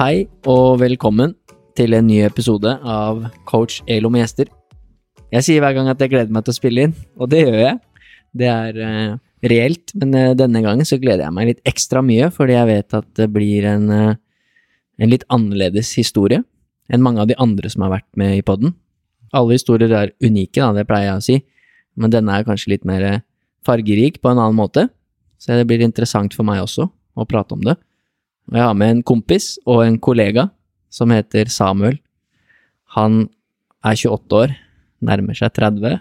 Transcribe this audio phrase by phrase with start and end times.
[0.00, 1.34] Hei og velkommen
[1.76, 4.46] til en ny episode av Coach Elo med gjester.
[5.28, 7.58] Jeg sier hver gang at jeg gleder meg til å spille inn, og det gjør
[7.58, 7.74] jeg.
[8.40, 12.30] Det er uh, reelt, men uh, denne gangen så gleder jeg meg litt ekstra mye,
[12.32, 14.16] fordi jeg vet at det blir en, uh,
[15.04, 16.40] en litt annerledes historie
[16.88, 18.72] enn mange av de andre som har vært med i poden.
[19.36, 21.38] Alle historier er unike, da, det pleier jeg å si,
[22.00, 23.20] men denne er kanskje litt mer
[23.68, 24.88] fargerik på en annen måte,
[25.36, 27.76] så det blir interessant for meg også å prate om det.
[28.50, 30.48] Jeg har med en kompis og en kollega
[30.90, 32.00] som heter Samuel.
[32.96, 33.28] Han
[33.86, 34.54] er 28 år,
[35.06, 36.00] nærmer seg 30,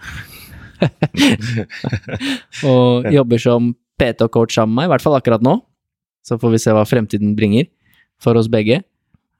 [2.72, 5.59] og jobber som PT og coach sammen med meg, i hvert fall akkurat nå.
[6.25, 7.67] Så får vi se hva fremtiden bringer
[8.22, 8.81] for oss begge.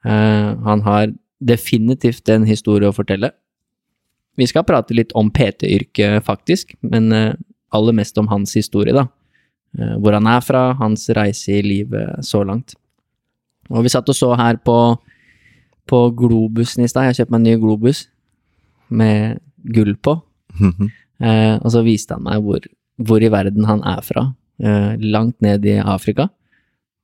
[0.06, 3.32] Uh, han har definitivt en historie å fortelle.
[4.40, 7.34] Vi skal prate litt om PT-yrket, faktisk, men uh,
[7.76, 9.08] aller mest om hans historie, da.
[9.78, 12.78] Uh, hvor han er fra, hans reise i livet så langt.
[13.70, 14.78] Og vi satt og så her på,
[15.90, 17.10] på Globusen i stad.
[17.10, 18.08] Jeg kjøpte meg en ny Globus
[18.90, 19.40] med
[19.76, 20.18] gull på.
[21.20, 22.64] Eh, og så viste han meg hvor,
[22.98, 24.30] hvor, i verden han er fra.
[24.64, 26.30] Eh, langt ned i Afrika.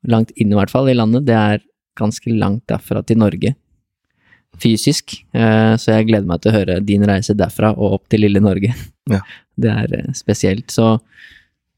[0.10, 1.28] Langt inn i hvert fall i landet.
[1.28, 1.64] Det er
[2.00, 3.56] ganske langt derfra til Norge.
[4.62, 5.18] Fysisk.
[5.36, 8.44] Eh, så jeg gleder meg til å høre din reise derfra og opp til lille
[8.44, 8.74] Norge.
[9.12, 9.24] Ja.
[9.56, 10.68] Det er eh, spesielt.
[10.74, 10.98] Så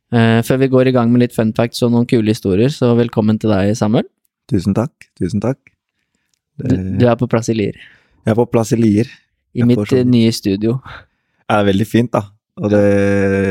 [0.09, 2.95] eh, før vi går i gang med litt fun facts og noen kule historier, så
[2.97, 4.07] velkommen til deg, Samuel.
[4.47, 5.09] Tusen takk.
[5.19, 5.59] Tusen takk.
[6.57, 7.75] Du, du er på plass i Lier.
[8.25, 9.09] Jeg er på plass i Lier.
[9.53, 10.79] I Jeg mitt sånn- nye studio.
[11.47, 12.23] Det er veldig fint, da.
[12.57, 12.81] Og det,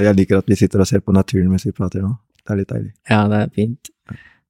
[0.05, 2.17] jeg liker at vi sitter og ser på naturen mens vi prater nå.
[2.47, 2.93] Det er litt deilig.
[3.11, 3.91] Ja, det er fint.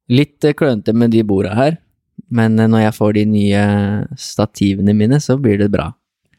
[0.08, 1.76] Litt eh, klønete med de borda her,
[2.30, 3.62] men eh, når jeg får de nye
[4.16, 5.90] stativene mine, så blir det bra.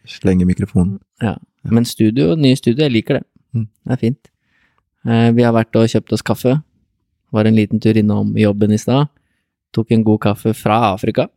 [0.08, 0.98] Slenge mikrofonen.
[1.22, 1.36] Ja.
[1.68, 3.26] Men studio, nye studio, jeg liker det.
[3.54, 3.68] Mm.
[3.86, 4.30] Det er fint.
[5.06, 6.56] Eh, Vi har vært og kjøpt oss kaffe.
[7.36, 9.10] Var en liten tur innom jobben i stad.
[9.76, 11.28] Tok en god kaffe fra Afrika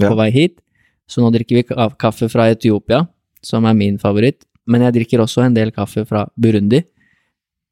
[0.00, 0.08] Ja.
[0.10, 0.60] på vei hit.
[1.06, 1.62] Så nå drikker vi
[2.00, 3.06] kaffe fra Etiopia,
[3.44, 4.44] som er min favoritt.
[4.66, 6.80] Men jeg drikker også en del kaffe fra Burundi,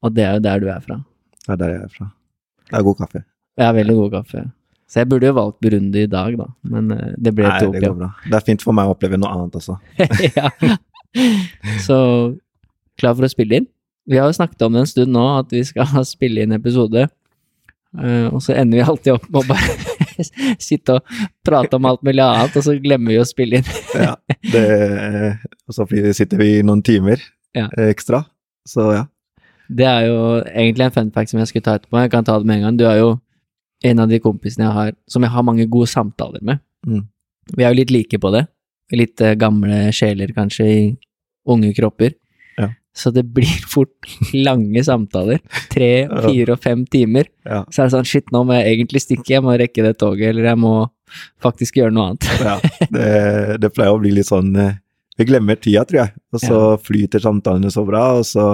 [0.03, 0.99] og det er jo der du er fra.
[1.47, 2.11] Det er der jeg er fra.
[2.69, 3.23] Det er god kaffe.
[3.57, 4.43] Det er veldig god kaffe.
[4.87, 7.81] Så jeg burde jo valgt Burundi i dag, da, men eh, det ble Nei, det
[7.81, 8.11] går bra.
[8.29, 9.79] Det er fint for meg å oppleve noe annet også.
[10.37, 10.51] ja.
[11.81, 11.97] Så
[13.01, 13.67] klar for å spille inn?
[14.09, 17.07] Vi har jo snakket om det en stund nå, at vi skal spille inn episode.
[18.01, 20.23] Eh, og så ender vi alltid opp med å bare
[20.67, 21.15] sitte og
[21.45, 23.71] prate om alt mulig annet, og så glemmer vi å spille inn.
[24.07, 24.15] Ja,
[24.51, 24.63] det,
[25.69, 25.85] og så
[26.17, 27.21] sitter vi noen timer
[27.53, 27.67] Ja.
[27.77, 28.23] eh, ekstra.
[28.67, 29.03] Så ja.
[29.73, 32.01] Det er jo egentlig en fun fact som jeg skulle ta etterpå.
[32.03, 32.77] Jeg kan ta det med en gang.
[32.79, 33.11] Du er jo
[33.83, 36.59] en av de kompisene jeg har som jeg har mange gode samtaler med.
[36.87, 37.05] Mm.
[37.57, 38.45] Vi er jo litt like på det.
[38.95, 40.83] Litt eh, gamle sjeler, kanskje, i
[41.49, 42.13] unge kropper.
[42.93, 42.99] Ja.
[43.03, 45.39] Så det blir fort lange samtaler.
[45.73, 45.91] Tre,
[46.27, 47.29] fire og fem timer.
[47.45, 47.63] Ja.
[47.73, 50.29] Så er det sånn, shit, nå må jeg egentlig stikke, jeg må rekke det toget,
[50.29, 50.75] eller jeg må
[51.41, 52.29] faktisk gjøre noe annet.
[52.45, 52.55] ja.
[52.93, 53.09] Det,
[53.61, 54.77] det pleier å bli litt sånn eh,
[55.17, 56.13] Vi glemmer tida, tror jeg.
[56.33, 58.47] Og så flyter samtalene så bra, og så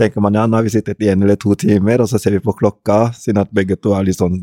[0.00, 2.36] tenker man ja, nå har vi sittet i en eller to timer, og så ser
[2.36, 4.42] vi på klokka, siden at begge to er litt sånn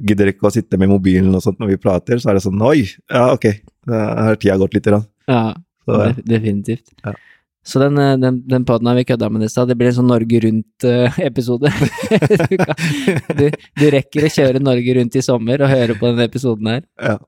[0.00, 2.60] Gidder ikke å sitte med mobilen og sånt når vi prater, så er det sånn
[2.64, 3.46] Oi, ja, ok,
[3.84, 3.98] da
[4.30, 4.86] har tida gått litt.
[4.86, 5.02] Grann.
[5.28, 5.42] Ja,
[5.84, 6.12] Så, ja.
[6.30, 6.86] definitivt.
[7.04, 7.12] Ja.
[7.66, 9.68] Så den, eh, den, den podden har vi kødda med i stad.
[9.68, 11.72] Det blir en sånn Norge Rundt-episode.
[12.50, 12.56] du,
[13.36, 16.86] du, du rekker å kjøre Norge Rundt i sommer og høre på denne episoden her.
[16.96, 17.18] Ja.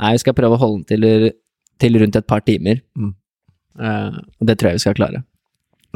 [0.00, 1.32] Nei, vi skal prøve å holde den til,
[1.80, 2.80] til rundt et par timer.
[2.96, 3.12] Mm.
[3.80, 5.24] Eh, og det tror jeg vi skal klare.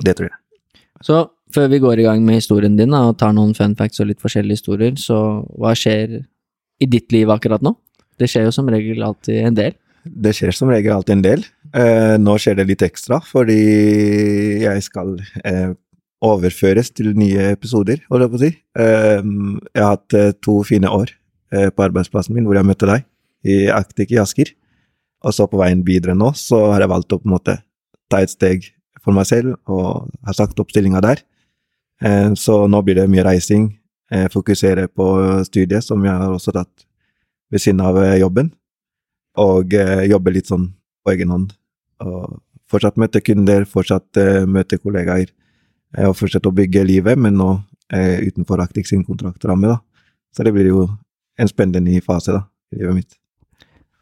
[0.05, 0.39] Det tror jeg.
[1.05, 1.21] Så
[1.55, 4.11] før vi går i gang med historien din da, og tar noen fun facts og
[4.11, 5.19] litt forskjellige historier, så
[5.61, 6.23] hva skjer
[6.83, 7.77] i ditt liv akkurat nå?
[8.21, 9.77] Det skjer jo som regel alltid en del.
[10.05, 11.45] Det skjer som regel alltid en del.
[11.75, 13.59] Eh, nå skjer det litt ekstra, fordi
[14.63, 15.73] jeg skal eh,
[16.25, 18.51] overføres til nye episoder, holdt jeg på å si.
[18.79, 19.25] Eh,
[19.75, 21.11] jeg har hatt eh, to fine år
[21.51, 23.07] eh, på arbeidsplassen min, hvor jeg møtte deg,
[23.45, 24.55] i Actic i Asker.
[25.25, 27.57] Og så på veien videre nå, så har jeg valgt å på en måte
[28.13, 28.71] ta et steg
[29.03, 31.25] for meg selv, og har sagt opp stillinga der.
[32.05, 33.67] Eh, så nå blir det mye reising,
[34.15, 35.09] eh, fokusere på
[35.51, 36.87] studiet, som jeg har også tatt
[37.51, 38.55] ved siden av jobben
[39.43, 40.71] og eh, jobbe litt sånn
[41.05, 41.53] på egen hånd.
[42.03, 45.31] Og fortsatt møte kunder, fortsatt eh, møte kollegaer,
[46.09, 47.51] og fortsette å bygge livet, men nå
[47.95, 49.79] eh, utenfor Arctic sin kontraktramme, da.
[50.35, 50.89] Så det blir jo
[51.39, 52.43] en spennende ny fase, da,
[52.75, 53.21] i livet mitt.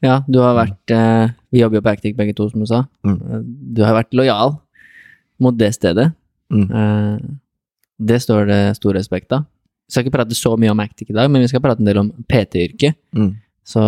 [0.02, 2.82] Ja, du har vært eh, Vi jobber jo på Actic begge to, som du sa.
[3.06, 3.46] Mm.
[3.76, 4.56] Du har vært lojal
[5.42, 6.08] mot det stedet.
[6.52, 6.66] Mm.
[6.66, 7.16] Eh,
[8.02, 9.46] det står det stor respekt av.
[9.86, 11.88] Vi skal ikke prate så mye om Actic i dag, men vi skal prate en
[11.90, 12.98] del om PT-yrket.
[13.14, 13.34] Mm.
[13.68, 13.82] Så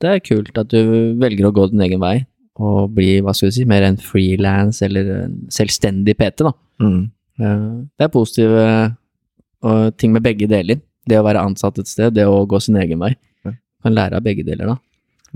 [0.00, 2.22] det er kult at du velger å gå din egen vei
[2.60, 6.52] og bli, hva skal du si, mer en frilans eller en selvstendig PT, da.
[6.84, 7.02] Mm.
[7.40, 7.66] Eh,
[7.98, 8.64] Det er positive
[10.00, 10.78] ting med begge deler.
[11.08, 13.10] Det å være ansatt et sted, det å gå sin egen vei.
[13.44, 13.52] Ja.
[13.84, 14.76] Kan lære av begge deler, da.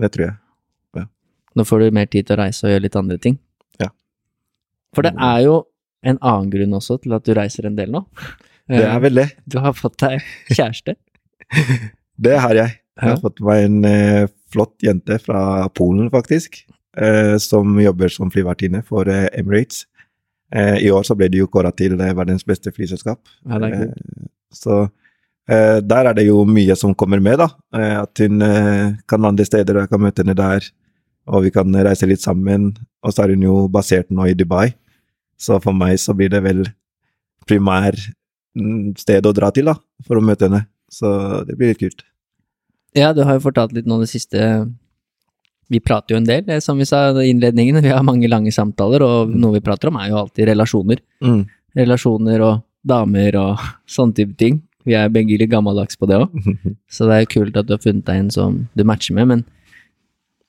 [0.01, 0.39] Det tror jeg.
[1.55, 3.37] Nå får du mer tid til å reise og gjøre litt andre ting.
[3.79, 3.87] Ja.
[4.97, 5.59] For det er jo
[6.03, 8.01] en annen grunn også til at du reiser en del nå.
[8.67, 9.29] Det er vel det.
[9.47, 10.97] Du har fått deg kjæreste.
[12.25, 12.75] Det har jeg.
[12.95, 16.74] Jeg har fått meg en eh, flott jente fra Polen, faktisk, eh,
[17.43, 19.85] som jobber som flyvertinne for eh, Emirates.
[20.55, 23.21] Eh, I år så ble de jo kåra til eh, verdens beste flyselskap.
[23.49, 23.89] Ja, det er.
[23.89, 24.85] Eh, så
[25.51, 27.49] eh, der er det jo mye som kommer med, da.
[27.75, 30.69] Eh, at hun eh, kan lande steder, og jeg kan møte henne der.
[31.35, 32.75] Og vi kan reise litt sammen.
[33.03, 34.69] Og så er hun jo basert nå i Dubai.
[35.41, 36.63] Så for meg så blir det vel
[37.49, 37.97] primær
[38.55, 40.67] mm, sted å dra til, da, for å møte henne.
[40.93, 41.09] Så
[41.49, 42.05] det blir litt kult.
[42.95, 44.39] Ja, du har jo fortalt litt nå det siste
[45.73, 47.83] Vi prater jo en del, eh, som vi sa i innledningen.
[47.83, 51.01] Vi har mange lange samtaler, og noe vi prater om er jo alltid relasjoner.
[51.25, 51.43] Mm.
[51.77, 53.67] Relasjoner og damer og
[53.97, 54.63] sånne type ting.
[54.85, 56.33] Vi er begge litt gammeldags på det òg,
[56.95, 59.31] så det er jo kult at du har funnet deg en som du matcher med,
[59.31, 59.45] men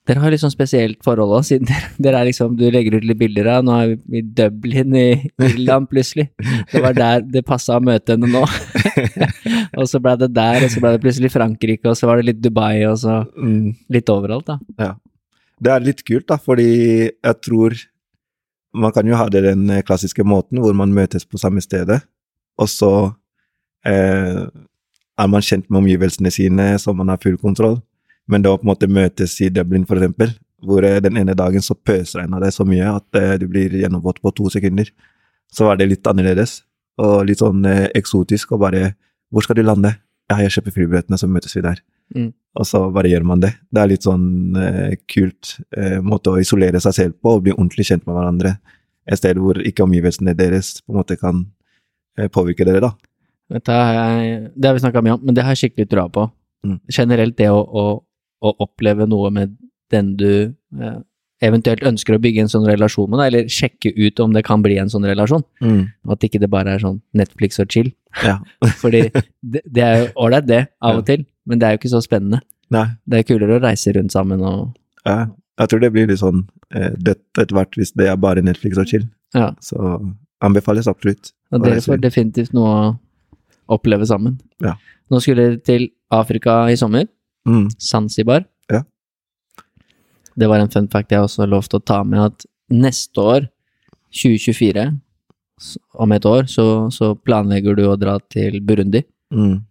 [0.06, 3.07] dere har litt sånn spesielt forhold òg, siden dere, dere er liksom Du legger ut
[3.10, 5.06] litt bilder av Nå er vi i Dublin i
[5.48, 6.28] Irland, plutselig.
[6.72, 8.44] Det var der det passa å møte henne nå.
[9.80, 12.28] og så ble det der, og så ble det plutselig Frankrike, og så var det
[12.30, 13.74] litt Dubai, og så Mm.
[13.90, 14.60] litt overalt, da.
[14.80, 14.94] Ja.
[15.62, 16.69] Det er litt kult, da, fordi
[17.10, 17.75] jeg tror
[18.75, 22.01] man kan jo ha det den klassiske måten hvor man møtes på samme stedet,
[22.60, 22.92] og så
[23.88, 24.46] eh,
[25.16, 27.80] er man kjent med omgivelsene sine, så man har full kontroll.
[28.31, 30.33] Men da å på en måte møtes i Dublin, for eksempel,
[30.66, 34.22] hvor eh, den ene dagen så pøsregna det så mye at eh, du blir gjennomvåt
[34.24, 34.89] på to sekunder,
[35.54, 36.63] så var det litt annerledes.
[37.01, 38.94] Og litt sånn eh, eksotisk, og bare
[39.33, 39.89] Hvor skal du lande?
[40.30, 41.81] Ja, jeg kjøper flybillettene, så møtes vi der.
[42.16, 42.30] Mm.
[42.56, 43.51] Og så bare gjør man det.
[43.74, 47.54] Det er litt sånn eh, kult eh, måte å isolere seg selv på og bli
[47.56, 48.56] ordentlig kjent med hverandre.
[49.06, 51.44] Et sted hvor ikke omgivelsene deres på en måte kan
[52.18, 52.94] eh, påvirke dere, da.
[53.51, 53.75] Dette
[54.56, 56.25] det har vi snakka mye om, men det har jeg skikkelig trua på.
[56.66, 56.80] Mm.
[56.98, 57.86] Generelt det å, å,
[58.44, 59.56] å oppleve noe med
[59.94, 60.32] den du
[60.80, 60.98] eh,
[61.46, 64.64] eventuelt ønsker å bygge en sånn relasjon med, da, eller sjekke ut om det kan
[64.64, 65.44] bli en sånn relasjon.
[66.10, 67.92] At ikke det bare er sånn Netflix og chill.
[68.24, 68.38] Ja.
[68.82, 71.94] Fordi det, det er jo ålreit, det, av og til, men det er jo ikke
[71.96, 72.42] så spennende.
[72.74, 72.88] Nei.
[73.06, 75.26] Det er kulere å reise rundt sammen og Ja.
[75.56, 76.42] Jeg tror det blir litt sånn
[76.76, 79.06] eh, dødt etter hvert hvis det er bare Netflix og chill.
[79.32, 79.54] Ja.
[79.64, 79.80] Så
[80.44, 81.30] anbefales absolutt.
[81.56, 82.90] Og dere får definitivt noe å
[83.78, 84.36] oppleve sammen.
[84.64, 84.74] Ja.
[85.12, 87.08] Nå skulle dere til Afrika i sommer.
[87.47, 87.68] Mm.
[87.80, 88.45] Zanzibar.
[88.71, 88.83] Ja.
[90.36, 93.47] Det var en fun fact jeg også lovte å ta med, at neste år,
[94.15, 94.86] 2024,
[96.03, 99.03] om et år, så, så planlegger du å dra til Burundi.
[99.33, 99.62] Mm.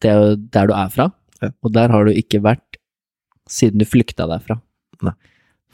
[0.00, 1.08] Det er jo der du er fra,
[1.42, 1.50] Ja.
[1.62, 2.78] og der har du ikke vært
[3.48, 4.60] siden du flykta derfra.
[5.02, 5.12] Nei.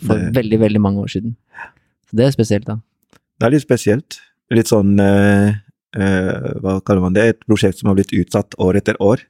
[0.04, 1.36] For Det- veldig, veldig mange år siden.
[2.10, 2.76] Så det er spesielt, da.
[3.38, 4.18] Det er litt spesielt.
[4.50, 5.54] Litt sånn eh,
[5.96, 7.22] eh, Hva kaller man det?
[7.24, 9.22] Et prosjekt som har blitt utsatt år etter år.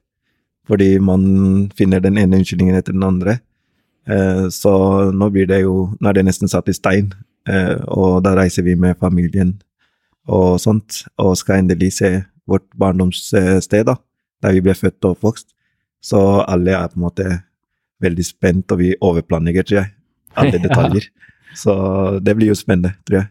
[0.69, 1.25] Fordi man
[1.77, 3.39] finner den ene unnskyldningen etter den andre.
[4.09, 4.73] Eh, så
[5.13, 7.13] nå blir det jo Nå er det nesten satt i stein.
[7.49, 9.59] Eh, og da reiser vi med familien
[10.25, 13.99] og sånt, og skal endelig se vårt barndomssted, da.
[14.41, 15.51] Der vi ble født og oppvokst.
[16.05, 17.27] Så alle er på en måte
[18.05, 19.93] veldig spent, og vi overplanlegger, tror jeg.
[20.37, 20.63] Alle Ja.
[20.65, 21.09] detaljer.
[21.55, 21.75] Så
[22.25, 23.29] det blir jo spennende, tror jeg.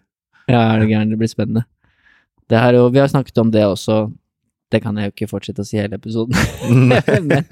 [0.54, 1.10] Ja, er det gærent?
[1.12, 1.66] Det blir spennende.
[2.50, 4.12] Det her, og vi har snakket om det også.
[4.74, 6.34] Det kan jeg jo ikke fortsette å si hele episoden.
[7.30, 7.46] men,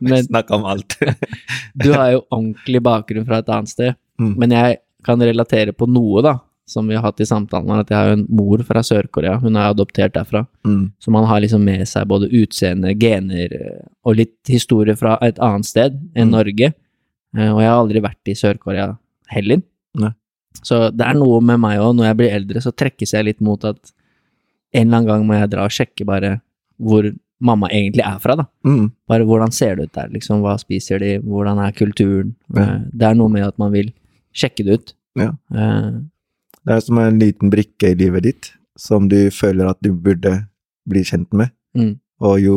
[0.00, 0.98] men Snakk om alt.
[1.82, 3.96] du har jo ordentlig bakgrunn fra et annet sted.
[4.20, 4.34] Mm.
[4.42, 6.34] Men jeg kan relatere på noe, da,
[6.68, 9.38] som vi har hatt i samtalen, at jeg har jo en mor fra Sør-Korea.
[9.40, 10.42] Hun er adoptert derfra.
[10.68, 10.90] Mm.
[11.00, 15.38] Så man har liksom med seg både utseende, gener eh, og litt historie fra et
[15.40, 16.34] annet sted enn Mm.
[16.34, 16.72] Norge.
[17.38, 18.90] Eh, Og jeg har aldri vært i Sør-Korea
[19.32, 19.62] heller.
[20.02, 20.12] Nei.
[20.64, 23.40] Så det er noe med meg òg, når jeg blir eldre, så trekkes jeg litt
[23.44, 23.78] mot at
[24.74, 26.34] en eller annen gang må jeg dra og sjekke bare
[26.78, 27.08] hvor
[27.40, 28.44] mamma egentlig er fra, da.
[28.66, 28.90] Mm.
[29.08, 32.34] Bare hvordan ser det ut der, liksom, hva spiser de, hvordan er kulturen?
[32.54, 32.62] Ja.
[32.62, 33.92] Eh, Det er noe med at man vil
[34.34, 34.94] sjekke det ut.
[35.18, 35.32] Ja.
[35.54, 35.90] Eh,
[36.66, 40.46] Det er som en liten brikke i livet ditt som du føler at du burde
[40.88, 41.50] bli kjent med.
[41.74, 41.98] Mm.
[42.20, 42.56] Og jo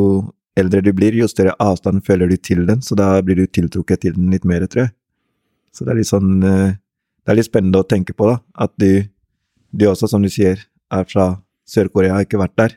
[0.57, 4.01] eldre du blir, jo større avstand føler du til den, så da blir du tiltrukket
[4.01, 4.93] til den litt mer, tror jeg.
[5.71, 6.73] Så det er litt sånn eh,
[7.21, 8.39] Det er litt spennende å tenke på, da.
[8.65, 9.05] At du,
[9.71, 10.57] du også, som du sier,
[10.91, 11.35] er fra
[11.71, 12.75] Sør-Korea, har ikke vært der.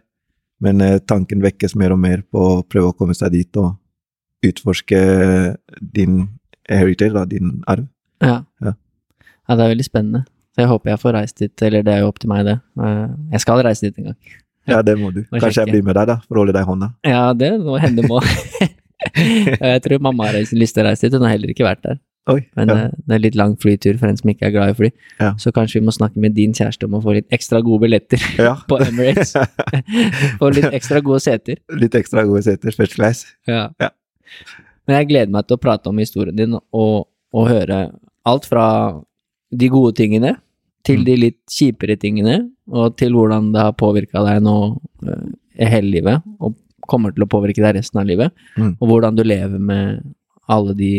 [0.64, 3.74] Men eh, tanken vekkes mer og mer på å prøve å komme seg dit og
[4.44, 5.00] utforske
[5.80, 6.20] din
[6.68, 7.86] heritage, da, din arv.
[8.24, 8.38] Ja.
[8.62, 8.72] Ja.
[9.48, 10.22] ja, det er veldig spennende.
[10.54, 12.56] Så jeg håper jeg får reist dit, eller det er jo opp til meg, det.
[12.78, 14.18] Eh, Jeg skal reise dit en gang.
[14.70, 15.24] Ja, det må du.
[15.28, 15.66] Må Kanskje sjekke.
[15.66, 16.88] jeg blir med deg, da, for å holde deg i hånda.
[17.04, 18.22] Ja, det må hende må.
[19.04, 21.98] Jeg tror mamma har lyst til å reise dit, hun har heller ikke vært der.
[22.32, 22.74] Oi, Men ja.
[22.86, 24.88] eh, det er litt lang flytur for en som ikke er glad i fly.
[25.20, 25.34] Ja.
[25.36, 28.22] Så kanskje vi må snakke med din kjæreste om å få litt ekstra gode billetter
[28.46, 28.54] ja.
[28.70, 29.34] på Emirates.
[30.40, 31.60] og litt ekstra gode seter.
[31.76, 33.24] Litt ekstra gode seter, first class.
[33.50, 33.66] Ja.
[33.82, 33.90] Ja.
[34.88, 37.82] Men jeg gleder meg til å prate om historien din og, og høre
[38.28, 38.64] alt fra
[39.54, 40.36] de gode tingene
[40.84, 41.04] til Mm.
[41.06, 42.34] de litt kjipere tingene,
[42.68, 44.56] og til hvordan det har påvirka deg nå
[45.08, 45.22] eh,
[45.64, 48.74] i hele livet, og kommer til å påvirke deg resten av livet, Mm.
[48.80, 50.02] og hvordan du lever med
[50.52, 50.90] alle de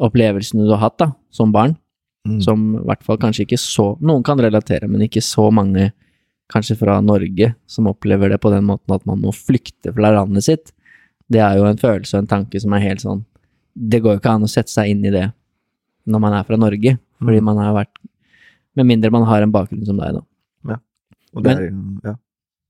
[0.00, 1.76] opplevelsene du har hatt da, som barn,
[2.26, 2.40] Mm.
[2.42, 5.92] som i hvert fall kanskje ikke så Noen kan relatere, men ikke så mange
[6.52, 10.44] kanskje fra Norge som opplever det på den måten at man må flykte fra landet
[10.44, 10.72] sitt.
[11.30, 13.24] Det er jo en følelse og en tanke som er helt sånn
[13.78, 15.32] Det går jo ikke an å sette seg inn i det
[16.08, 17.44] når man er fra Norge, fordi Mm.
[17.44, 17.96] man har vært
[18.76, 20.76] Med mindre man har en bakgrunn som deg, da.
[21.34, 22.14] Og det er, jo- ja.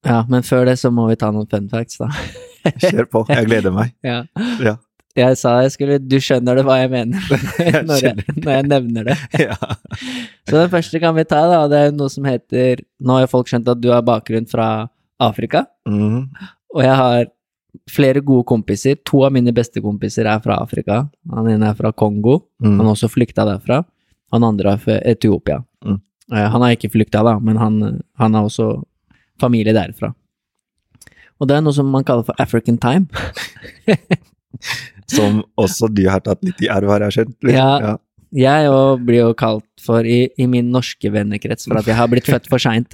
[0.04, 2.08] Ja, men før det så må vi ta noen fun facts, da.
[2.78, 3.26] Kjør på.
[3.28, 3.92] Jeg gleder meg.
[4.04, 4.24] Ja.
[4.60, 4.76] Ja.
[5.18, 7.18] Jeg sa jeg skulle Du skjønner det hva jeg mener
[7.88, 9.16] når, jeg, når jeg nevner det.
[9.48, 9.56] ja.
[10.48, 11.64] Så den første kan vi ta, da.
[11.70, 14.68] Det er noe som heter Nå har folk skjønt at du har bakgrunn fra
[15.20, 16.28] Afrika, Mhm.
[16.76, 17.24] og jeg har
[17.90, 18.96] flere gode kompiser.
[19.08, 21.00] To av mine beste kompiser er fra Afrika.
[21.34, 22.84] Han ene er fra Kongo, han Mhm.
[22.84, 23.82] har også flykta derfra.
[24.32, 25.58] Han andre er fra Etiopia.
[25.84, 26.00] Mm.
[26.32, 28.82] Eh, Han har ikke flykta, da, men han, han har også
[29.40, 30.14] familie derfra.
[31.40, 33.06] Og det er noe som man kaller for African time.
[35.08, 37.36] Som også du har tatt litt i arv, har jeg skjønt.
[37.54, 37.96] Ja, Ja.
[38.30, 42.10] Jeg òg blir jo kalt for i, i min norske vennekrets for at jeg har
[42.12, 42.92] blitt født for seint.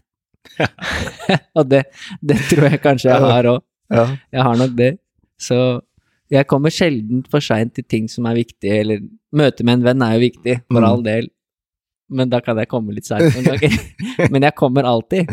[1.58, 1.80] og det,
[2.22, 3.64] det tror jeg kanskje jeg har òg.
[3.90, 4.04] Ja.
[4.30, 4.92] Jeg har nok det.
[5.42, 5.58] Så
[6.30, 9.02] jeg kommer sjelden for seint til ting som er viktig, eller
[9.34, 10.88] møte med en venn er jo viktig, for Mm.
[10.92, 11.28] all del.
[12.14, 13.74] Men da kan jeg komme litt seint noen ganger.
[14.32, 15.30] Men jeg kommer alltid.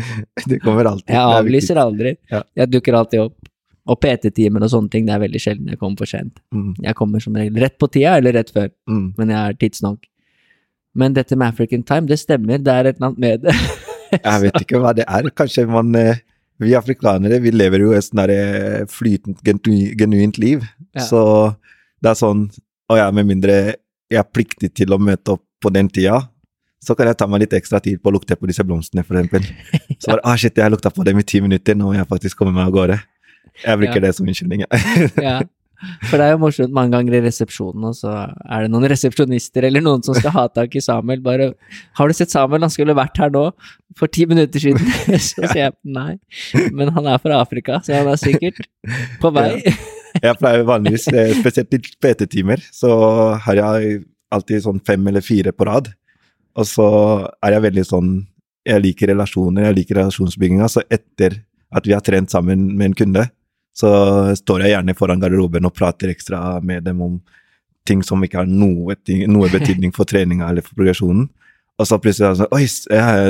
[0.48, 1.12] Du kommer alltid.
[1.14, 2.16] Jeg er avlyser aldri.
[2.32, 3.41] Jeg dukker alltid opp.
[3.90, 6.36] Og PT-timer og sånne ting, det er veldig sjelden jeg kommer for sent.
[6.54, 6.74] Mm.
[6.84, 8.68] Jeg kommer som regel rett på tida, eller rett før.
[8.90, 9.06] Mm.
[9.18, 10.04] men jeg er tidsnok.
[10.94, 13.56] Men dette med African time, det stemmer, det er et eller annet med det.
[14.12, 15.28] Jeg vet ikke hva det er.
[15.32, 16.18] Kanskje man eh,
[16.60, 19.40] Vi afrikanere vi lever jo et sånn eh, flytende,
[19.96, 20.66] genuint liv.
[20.92, 21.06] Ja.
[21.06, 21.22] Så
[22.04, 22.42] det er sånn
[22.92, 23.56] Å ja, med mindre
[24.12, 26.18] jeg er pliktig til å møte opp på den tida,
[26.84, 29.46] så kan jeg ta meg litt ekstra tid på å lukte på disse blomstene, eksempel.
[29.96, 32.08] Så bare, ah shit, jeg har lukta på dem i ti minutter, nå må jeg
[32.10, 32.98] faktisk komme meg av gårde.
[33.64, 34.06] Jeg bruker Ja.
[34.06, 34.64] det som unnskyldning.
[35.28, 35.40] ja.
[36.06, 38.10] For det er jo morsomt mange ganger i resepsjonen, og så
[38.46, 41.20] er det noen resepsjonister eller noen som skal ha tak i Samuel.
[41.24, 41.54] Bare
[41.98, 42.62] 'Har du sett Samuel?
[42.62, 43.50] Han skulle vært her nå,
[43.98, 44.78] for ti minutter siden.'
[45.18, 46.18] Så sier jeg nei,
[46.70, 48.62] men han er fra Afrika, så han er sikkert
[49.20, 49.58] på vei.
[50.22, 51.08] Jeg pleier vanligvis,
[51.40, 55.90] spesielt i PT-timer, så har jeg alltid sånn fem eller fire på rad.
[56.54, 56.86] Og så
[57.42, 58.26] er jeg veldig sånn
[58.64, 61.40] Jeg liker relasjoner, jeg liker relasjonsbygginga, så etter
[61.72, 63.26] at vi har trent sammen med en kunde,
[63.76, 63.90] så
[64.36, 67.20] står jeg gjerne foran garderoben og prater ekstra med dem om
[67.88, 68.96] ting som ikke har noe,
[69.30, 71.30] noe betydning for treninga eller for progresjonen.
[71.80, 72.66] Og så plutselig er det sånn Oi,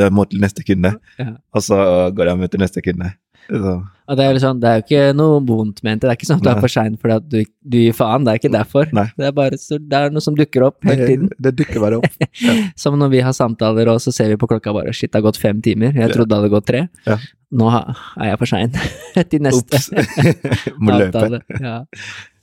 [0.02, 0.96] jeg må til neste kunde.
[1.20, 1.28] Ja.
[1.54, 1.78] Og så
[2.12, 3.12] går jeg og møter neste kunde.
[3.48, 3.72] Så,
[4.12, 6.40] Og det er sånn, det er jo ikke noe vondt ment, det er ikke sånn
[6.40, 7.36] at du er for sein fordi at du,
[7.72, 8.88] du gir faen, det er ikke derfor.
[8.92, 9.04] Nei.
[9.16, 11.30] Det er bare så, det er noe som dukker opp hele tiden.
[11.38, 12.26] det, dukker bare opp.
[12.82, 15.26] Som når vi har samtaler, og så ser vi på klokka bare shit, det har
[15.30, 15.94] gått fem timer.
[15.94, 16.12] Jeg Ja.
[16.14, 16.82] trodde det hadde gått tre.
[17.06, 17.16] Ja.
[17.52, 18.72] Nå er jeg for sein
[19.30, 19.90] til neste Ops.
[20.82, 21.42] Må løpe.
[21.60, 21.78] Ja.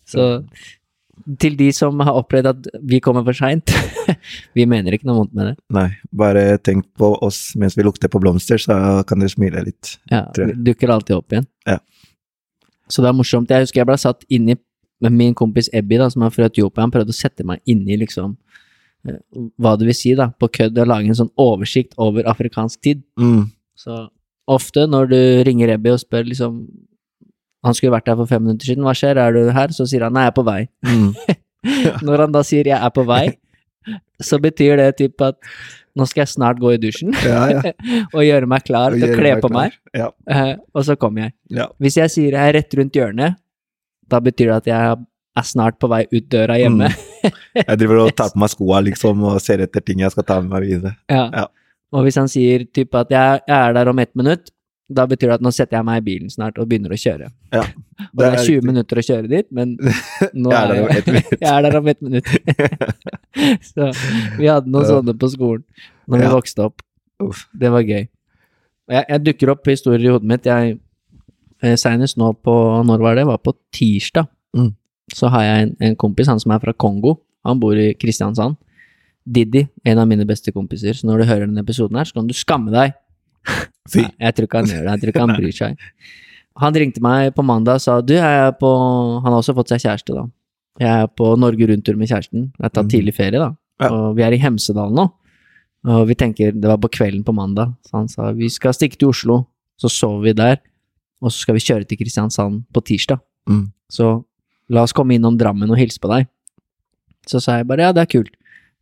[0.09, 0.25] Så
[1.39, 3.73] til de som har opplevd at vi kommer for seint,
[4.57, 5.55] vi mener ikke noe vondt med det.
[5.75, 9.95] Nei, bare tenk på oss mens vi lukter på blomster, så kan dere smile litt.
[10.11, 11.47] Ja, vi dukker alltid opp igjen.
[11.69, 11.79] Ja.
[12.89, 13.51] Så det er morsomt.
[13.53, 14.57] Jeg husker jeg ble satt inni
[15.03, 16.83] med min kompis Ebby, da, som er fra Etiopia.
[16.83, 18.33] Han prøvde å sette meg inni liksom
[19.07, 19.19] eh,
[19.61, 23.03] hva det vil si, da, på kødd, og lage en sånn oversikt over afrikansk tid.
[23.21, 23.47] Mm.
[23.79, 24.01] Så
[24.49, 26.63] ofte når du ringer Ebby og spør liksom
[27.65, 29.73] Han skulle vært her for fem minutter siden, hva skjer, er du her?
[29.75, 30.61] Så sier han nei, jeg er på vei.
[30.87, 31.09] Mm.
[32.07, 33.25] Når han da sier jeg er på vei,
[34.23, 35.35] så betyr det typ at
[35.97, 37.71] nå skal jeg snart gå i dusjen Ja, ja.
[38.15, 39.55] og gjøre meg klar til å kle på klar.
[39.71, 41.33] meg, Ja, eh, og så kommer jeg.
[41.57, 41.65] ja.
[41.81, 43.39] Hvis jeg sier jeg er rett rundt hjørnet,
[44.09, 44.99] da betyr det at jeg
[45.39, 46.87] er snart på vei ut døra hjemme.
[47.55, 50.39] Jeg driver og tar på meg skoa liksom, og ser etter ting jeg skal ta
[50.43, 50.95] med meg videre.
[51.11, 51.25] Ja.
[51.33, 51.45] Ja.
[51.95, 54.51] Og hvis han sier typ at jeg er der om ett minutt,
[54.89, 57.27] da betyr det at nå setter jeg meg i bilen snart og begynner å kjøre.
[57.53, 57.61] Ja.
[58.09, 58.65] Og det er 20 riktig.
[58.65, 59.75] minutter å kjøre dit, men
[60.41, 61.33] nå Jeg er der om ett minutt.
[61.39, 62.29] jeg er der om ett minutt.
[63.69, 63.89] så
[64.39, 64.89] vi hadde noen Ja.
[64.95, 65.63] sånne på skolen
[66.09, 66.81] når vi vokste opp.
[67.21, 67.45] Uff.
[67.53, 68.07] Det var gøy.
[68.89, 70.47] Jeg, jeg dukker opp historier i hodet mitt.
[70.49, 70.79] Jeg
[71.61, 72.53] eh, Seinest nå på
[72.87, 73.25] Når var det?
[73.25, 74.29] Det var på tirsdag.
[74.57, 74.71] Mm.
[75.13, 77.19] Så har jeg en, en kompis, han som er fra Kongo.
[77.45, 78.57] Han bor i Kristiansand.
[79.29, 80.95] Diddy, en av mine beste kompiser.
[80.97, 82.95] Så når du hører denne episoden her, så kan du skamme deg.
[83.95, 84.91] Nei, jeg tror ikke han gjør det.
[84.91, 85.77] Jeg tror ikke han bryr seg.
[86.59, 88.67] Han ringte meg på mandag og sa du, jeg er på
[89.23, 90.25] Han har også fått seg kjæreste, da.
[90.79, 92.49] Jeg er på Norge Rundt-tur med kjæresten.
[92.57, 92.91] Jeg har tatt Mm.
[92.93, 93.49] tidlig ferie, da.
[93.79, 93.89] Ja.
[93.95, 95.05] Og vi er i Hemsedal nå.
[95.87, 98.97] Og vi tenker Det var på kvelden på mandag, så han sa vi skal stikke
[98.99, 99.45] til Oslo.
[99.79, 100.57] Så sover vi der,
[101.21, 103.19] og så skal vi kjøre til Kristiansand på tirsdag.
[103.47, 103.71] Mm.
[103.89, 104.23] Så
[104.69, 106.27] la oss komme innom Drammen og hilse på deg.
[107.27, 108.33] Så sa jeg bare ja, det er kult.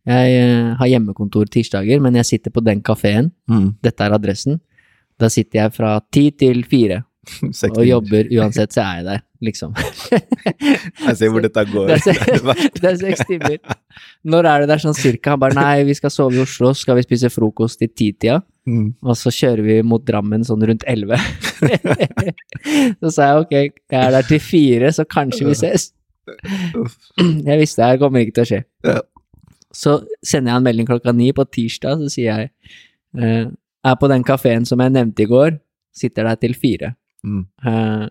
[0.06, 3.32] Jeg eh, har hjemmekontor tirsdager, men jeg sitter på den kafeen.
[3.50, 3.74] Mm.
[3.82, 4.60] Dette er adressen.
[5.18, 7.02] Da sitter jeg fra ti til fire
[7.76, 9.74] og jobber uansett, så er jeg der, liksom.
[11.08, 11.90] Jeg ser hvor dette går.
[11.90, 13.58] Det er Det er seks timer.
[14.24, 15.34] Når er det der sånn cirka?
[15.34, 18.40] Han bare nei, vi skal sove i Oslo, så skal vi spise frokost i titida,
[18.68, 18.90] Mm.
[19.00, 21.16] og så kjører vi mot Drammen sånn rundt elleve.
[23.00, 25.86] så sa jeg ok, jeg er der til fire, så kanskje vi ses.
[27.48, 28.58] Jeg visste det her kommer ikke til å skje.
[28.84, 28.98] Ja.
[29.74, 32.50] Så sender jeg en melding klokka ni på tirsdag, så sier jeg
[33.20, 33.50] uh,
[33.84, 35.58] er på den kafeen som jeg nevnte i går,
[35.96, 36.94] sitter der til fire.
[37.26, 37.44] Mm.
[37.66, 38.08] Uh,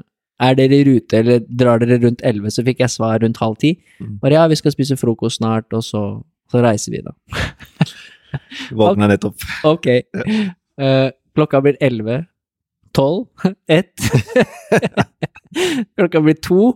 [0.48, 2.52] er dere i rute, eller drar dere rundt elleve?
[2.54, 3.74] Så fikk jeg svar rundt halv ti.
[3.98, 4.20] Mm.
[4.22, 6.04] Bare ja, vi skal spise frokost snart, og så,
[6.52, 7.16] så reiser vi, da.
[8.78, 9.42] Våkna nettopp.
[9.66, 9.90] Ok.
[10.78, 12.22] Uh, klokka blir elleve.
[12.94, 13.26] Tolv.
[13.68, 13.98] Ett.
[15.98, 16.74] klokka blir to.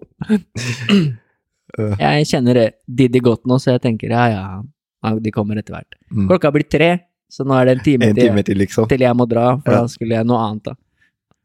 [1.80, 1.96] Øh.
[2.00, 5.98] Jeg kjenner Diddy godt nå, så jeg tenker ja, ja, de kommer etter hvert.
[6.12, 6.28] Mm.
[6.30, 6.92] Klokka blir tre,
[7.32, 8.88] så nå er det en time, En time til, liksom.
[8.92, 9.82] til jeg må dra, for Ja.
[9.82, 10.76] da skulle jeg noe annet, da.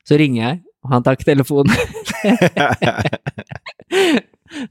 [0.07, 1.73] Så ringer jeg, og han tar ikke telefonen.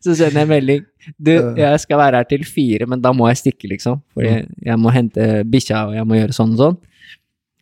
[0.01, 0.83] Så sender jeg melding.
[1.19, 3.99] Du, jeg skal være her til fire, men da må jeg stikke, liksom.
[4.15, 6.77] For jeg må hente bikkja, og jeg må gjøre sånn og sånn.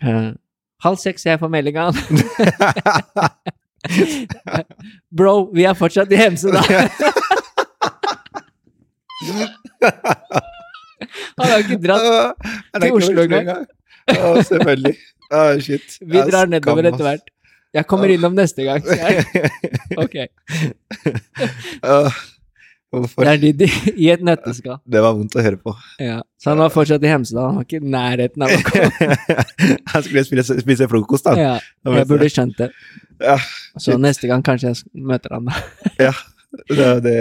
[0.04, 0.30] Uh,
[0.84, 2.04] halv seks jeg får melding av han.
[5.18, 6.64] Bro, vi er fortsatt i Hemsedal.
[11.38, 12.04] Han har ikke dratt.
[12.80, 13.64] Til Oslo engang.
[14.14, 14.16] Å,
[14.48, 14.96] selvfølgelig.
[15.34, 15.88] Å, shit.
[16.10, 17.26] Vi jeg drar nedover etter hvert.
[17.74, 18.82] Jeg kommer innom neste gang.
[20.04, 20.16] Ok.
[22.94, 23.26] Hvorfor?
[23.26, 24.78] Det er Diddy i et nøtteskall.
[24.86, 25.72] Det var vondt å høre på.
[25.98, 26.20] Ja.
[26.38, 27.48] Så han var fortsatt i Hemsedal.
[27.50, 29.18] Han var ikke i nærheten av å komme.
[29.96, 31.34] Han skulle spise, spise frokost, da.
[31.40, 31.56] Ja,
[31.98, 32.70] jeg burde skjønt det.
[33.24, 33.40] Ja,
[33.82, 35.58] Så neste gang kanskje jeg møter han da.
[36.10, 36.14] ja.
[36.70, 37.14] Det, det,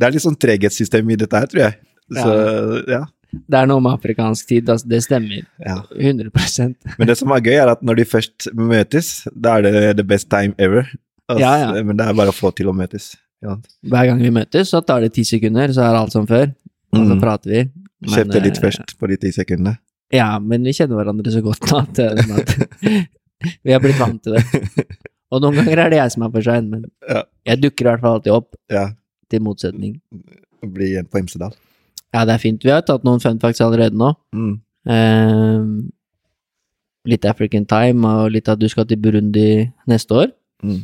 [0.00, 1.74] det er litt sånn treghetssystem i dette her, tror jeg.
[2.10, 2.30] Så,
[2.90, 3.02] ja.
[3.30, 4.88] Det er noe med afrikansk tid, altså.
[4.90, 5.44] Det stemmer.
[5.62, 5.76] ja.
[5.94, 9.96] 100% Men det som er gøy, er at når de først møtes, da er det
[10.00, 10.88] the best time ever.
[11.30, 11.82] Altså, Ja, ja.
[11.86, 13.12] Men det er bare å få til å møtes.
[13.44, 13.54] Ja.
[13.86, 16.50] Hver gang vi møtes, så tar det ti sekunder, så er alt som før.
[16.92, 17.20] Og så Mm.
[17.22, 17.60] prater vi.
[18.00, 19.76] Men, Kjøpte litt eh, først på de ti sekundene.
[20.12, 22.56] Ja, men vi kjenner hverandre så godt nå at, at
[23.64, 24.42] vi har blitt vant til det.
[25.30, 27.22] Og noen ganger er det jeg som er for sein, men Ja.
[27.46, 28.88] jeg dukker i hvert fall alltid opp, Ja,
[29.30, 30.00] til motsetning.
[30.62, 31.52] bli igjen på Imsedal.
[32.12, 32.62] Ja, det er fint.
[32.64, 34.14] Vi har tatt noen fun facts allerede nå.
[34.34, 34.60] Mm.
[34.90, 35.90] Eh,
[37.10, 40.32] litt African time, og litt at du skal til Burundi neste år.
[40.62, 40.80] Mm.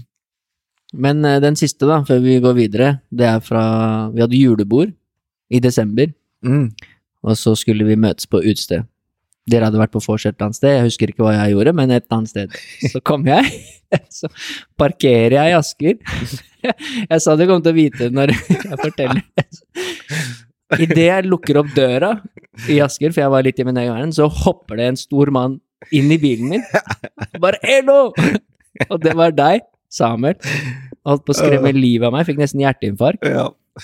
[0.94, 4.92] Men eh, den siste, da, før vi går videre, det er fra Vi hadde julebord
[5.50, 6.12] i desember,
[6.44, 6.70] Mm.
[7.24, 8.84] og så skulle vi møtes på utested.
[9.46, 11.72] Dere hadde vært på vors et eller annet sted, jeg husker ikke hva jeg gjorde,
[11.78, 12.56] men et annet sted.
[12.90, 13.46] Så kom jeg,
[14.18, 14.30] så
[14.80, 16.00] parkerer jeg i Asker.
[16.66, 19.44] Jeg sa du kom til å vite når jeg forteller det.
[20.82, 22.08] Idet jeg lukker opp døra
[22.66, 25.30] i Asker, for jeg var litt i min egen verden, så hopper det en stor
[25.30, 25.60] mann
[25.94, 26.64] inn i bilen min.
[27.38, 28.10] Bare 'Elo!'
[28.90, 30.34] Og det var deg, Samuel.
[31.06, 33.22] Holdt på å skremme livet av meg, fikk nesten hjerteinfarkt.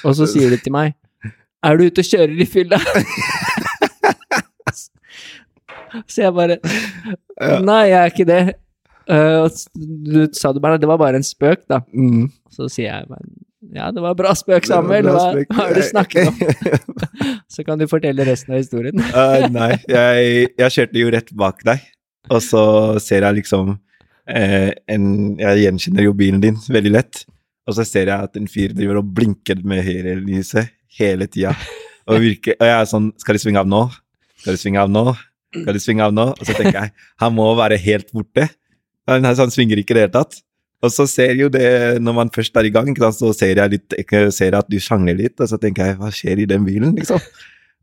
[0.02, 0.96] Og så sier du til meg
[1.62, 2.82] 'Er du ute og kjører i fylla?'
[6.06, 6.58] Så jeg bare
[7.62, 8.52] 'Nei, jeg er ikke det'.
[9.12, 11.80] Og du sa du bare 'Det var bare en spøk', da.
[11.92, 12.30] Mm.
[12.50, 13.32] Så sier jeg men,
[13.74, 15.08] 'Ja, det var bra spøk, Samuel'.
[15.08, 16.36] Hva, har du snakket om?
[17.54, 18.98] Så kan du fortelle resten av historien.
[18.98, 21.80] uh, nei, jeg, jeg kjørte jo rett bak deg,
[22.30, 22.64] og så
[23.02, 23.76] ser jeg liksom
[24.28, 27.24] eh, en Jeg gjenkjenner jo bilen din veldig lett,
[27.66, 31.54] og så ser jeg at en fyr driver og blinker med høyrelyset hele tida.
[32.10, 33.84] Og, virker, og jeg er sånn Skal de svinge av nå?
[34.42, 35.12] Skal de svinge av nå?
[35.52, 36.30] Skal de svinge av nå?
[36.32, 38.48] Og så tenker jeg han må være helt borte.
[39.10, 40.40] Han, han svinger ikke i det hele tatt.
[40.82, 43.96] Og så ser jo det, når man først er i gang, så ser jeg, litt,
[44.34, 47.22] ser at du sjangler litt, og så tenker jeg hva skjer i den bilen, liksom?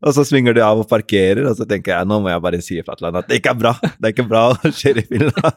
[0.00, 2.60] Og så svinger du av og parkerer, og så tenker jeg nå må jeg bare
[2.64, 3.72] si fra til han at det ikke er bra.
[3.84, 5.32] Det er ikke bra å kjøre i bilen.
[5.44, 5.50] ja,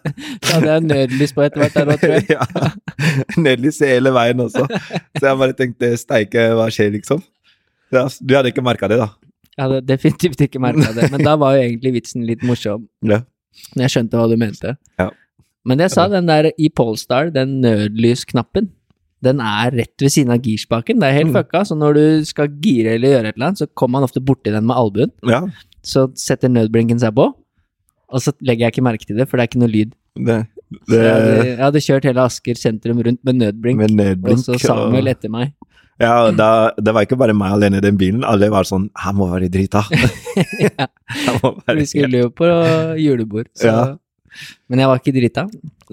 [0.49, 2.25] hadde jeg nødlys på etter hvert der òg, tror jeg.
[2.35, 3.29] ja.
[3.39, 4.65] Nødlys hele veien også.
[4.67, 7.23] Så jeg bare tenkte steike, hva skjer, liksom?
[7.95, 9.11] Ja, du hadde ikke merka det, da?
[9.57, 12.87] Jeg hadde definitivt ikke merka det, men da var jo egentlig vitsen litt morsom.
[13.05, 13.19] Ja.
[13.75, 14.75] Når jeg skjønte hva du mente.
[14.99, 15.09] Ja.
[15.63, 18.71] Men jeg sa den der i Polestar, den nødlysknappen,
[19.23, 20.97] den er rett ved siden av girspaken.
[20.99, 21.37] Det er helt Mm.
[21.37, 24.19] fucka, så når du skal gire eller gjøre et eller annet, så kommer man ofte
[24.19, 25.11] borti den med albuen.
[25.29, 25.45] Ja,
[25.83, 27.29] Så setter nødblinken seg på,
[28.09, 29.93] og så legger jeg ikke merke til det, for det er ikke noe lyd.
[30.15, 30.45] det,
[30.89, 30.99] det...
[30.99, 34.39] jeg, hadde, jeg hadde kjørt hele Asker sentrum rundt med nødblink, med og nedblink.
[34.43, 35.53] så Samuel etter meg.
[36.01, 36.47] Ja, da,
[36.81, 38.23] det var ikke bare meg alene i den bilen.
[38.25, 39.83] Alle var sånn Han må være drita.
[40.63, 40.87] Ja.
[41.43, 42.47] Være Vi skulle jo på
[42.99, 43.81] julebord, så Ja.
[44.67, 45.43] Men jeg var ikke drita.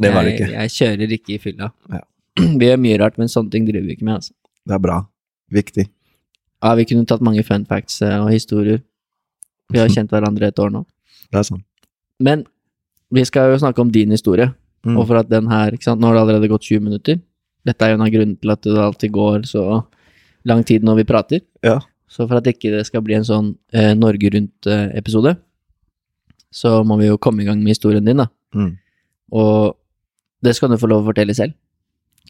[0.01, 0.47] Det var det ikke.
[0.55, 1.67] jeg kjører ikke i fylla.
[1.93, 2.01] Ja.
[2.61, 4.33] Vi gjør mye rart, men sånne ting driver vi ikke med, altså.
[4.65, 4.97] Det er bra.
[5.53, 5.85] Viktig.
[6.63, 8.81] Ja, vi kunne tatt mange fun facts eh, og historier.
[9.73, 10.87] Vi har kjent hverandre et år nå.
[11.33, 11.61] Det er sånn.
[12.21, 12.47] Men
[13.13, 14.95] vi skal jo snakke om din historie, Mm.
[14.97, 16.01] og for at den her ikke sant?
[16.01, 17.19] Nå har det allerede gått 20 minutter.
[17.67, 19.65] Dette er jo en av grunnene til at det alltid går så
[20.49, 21.43] lang tid når vi prater.
[21.67, 21.79] Ja.
[22.11, 25.37] Så for at ikke det skal bli en sånn eh, Norge Rundt-episode,
[26.51, 28.27] så må vi jo komme i gang med historien din, da.
[28.57, 28.73] Mm.
[29.39, 29.77] Og
[30.43, 31.55] det skal du få lov å fortelle selv.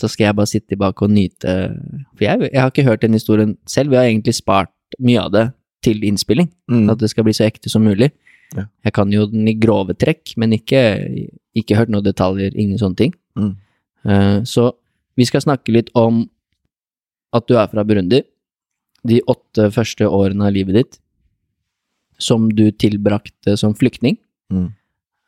[0.01, 1.53] Så skal jeg bare sitte tilbake og nyte
[2.17, 3.91] For jeg, jeg har ikke hørt den historien selv.
[3.93, 5.47] Vi har egentlig spart mye av det
[5.85, 6.91] til innspilling, Mm.
[6.93, 8.11] at det skal bli så ekte som mulig.
[8.57, 8.67] Ja.
[8.85, 10.83] Jeg kan jo den i grove trekk, men ikke,
[11.57, 13.15] ikke hørt noen detaljer, ingen sånne ting.
[13.39, 13.55] Mm.
[14.05, 14.73] Uh, så
[15.19, 16.25] vi skal snakke litt om
[17.35, 18.23] at du er fra Burundi,
[19.07, 20.99] de åtte første årene av livet ditt,
[22.21, 24.19] som du tilbrakte som flyktning.
[24.53, 24.69] Mm.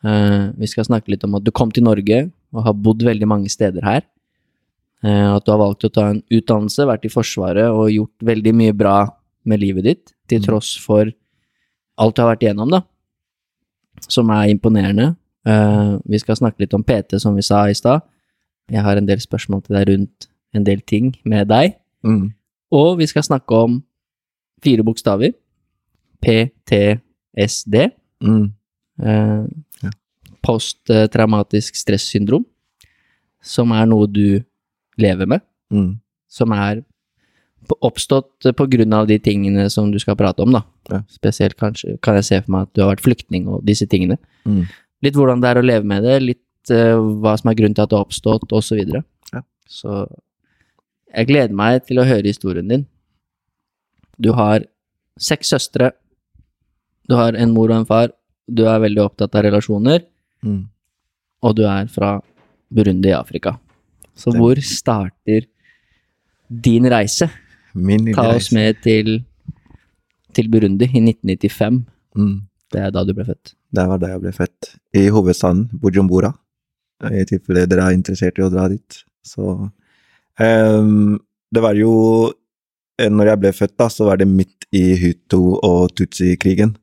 [0.02, 3.28] Uh, vi skal snakke litt om at du kom til Norge og har bodd veldig
[3.30, 4.02] mange steder her.
[5.02, 8.54] Uh, at du har valgt å ta en utdannelse, vært i Forsvaret og gjort veldig
[8.58, 8.96] mye bra
[9.48, 10.46] med livet ditt, til Mm.
[10.46, 11.12] tross for
[11.98, 12.82] alt du har vært igjennom, da.
[14.08, 15.16] Som er imponerende.
[15.46, 18.02] Uh, vi skal snakke litt om PT, som vi sa i stad.
[18.70, 21.74] Jeg har en del spørsmål til deg rundt en del ting med deg.
[22.04, 22.32] Mm.
[22.72, 23.82] Og vi skal snakke om
[24.62, 25.32] fire bokstaver.
[26.22, 27.90] PTSD.
[28.22, 28.52] Mm.
[29.02, 29.44] Eh,
[29.82, 29.90] Ja.
[30.42, 32.44] Posttraumatisk stressyndrom,
[33.42, 34.42] som er noe du
[34.98, 35.98] lever med, Mm.
[36.28, 36.84] som er
[37.80, 40.62] oppstått på grunn av de tingene som du skal prate om, da.
[40.90, 41.02] Ja.
[41.08, 44.18] Spesielt kanskje kan jeg se for meg at du har vært flyktning og disse tingene.
[44.44, 44.66] Mm.
[45.02, 47.90] Litt hvordan det er å leve med det, litt hva som er grunnen til at
[47.90, 48.78] det har oppstått, osv.
[49.32, 49.42] Ja.
[49.68, 50.06] Så
[51.14, 52.86] jeg gleder meg til å høre historien din.
[54.20, 54.64] Du har
[55.18, 55.92] seks søstre,
[57.08, 58.12] du har en mor og en far,
[58.48, 60.04] du er veldig opptatt av relasjoner,
[60.42, 60.68] Mm.
[61.42, 62.20] og du er fra
[62.72, 63.58] Burundi i Afrika.
[64.16, 64.38] Så Stemmer.
[64.38, 65.46] hvor starter
[66.50, 67.30] din reise?
[67.74, 68.54] Min Ta oss reise.
[68.54, 69.24] med til,
[70.34, 71.86] til Burundi i 1995.
[72.16, 72.42] Mm.
[72.72, 73.54] Det er da du ble født.
[73.72, 74.76] Det var da jeg ble født.
[74.94, 76.34] I hovedstaden Bujumbura.
[77.10, 79.02] I tilfelle dere er interessert i å dra dit.
[79.26, 79.54] Så
[80.38, 81.18] um,
[81.52, 81.94] Det var jo
[82.98, 86.76] eh, Når jeg ble født, da, så var det midt i Hutu- og Tutsi-krigen.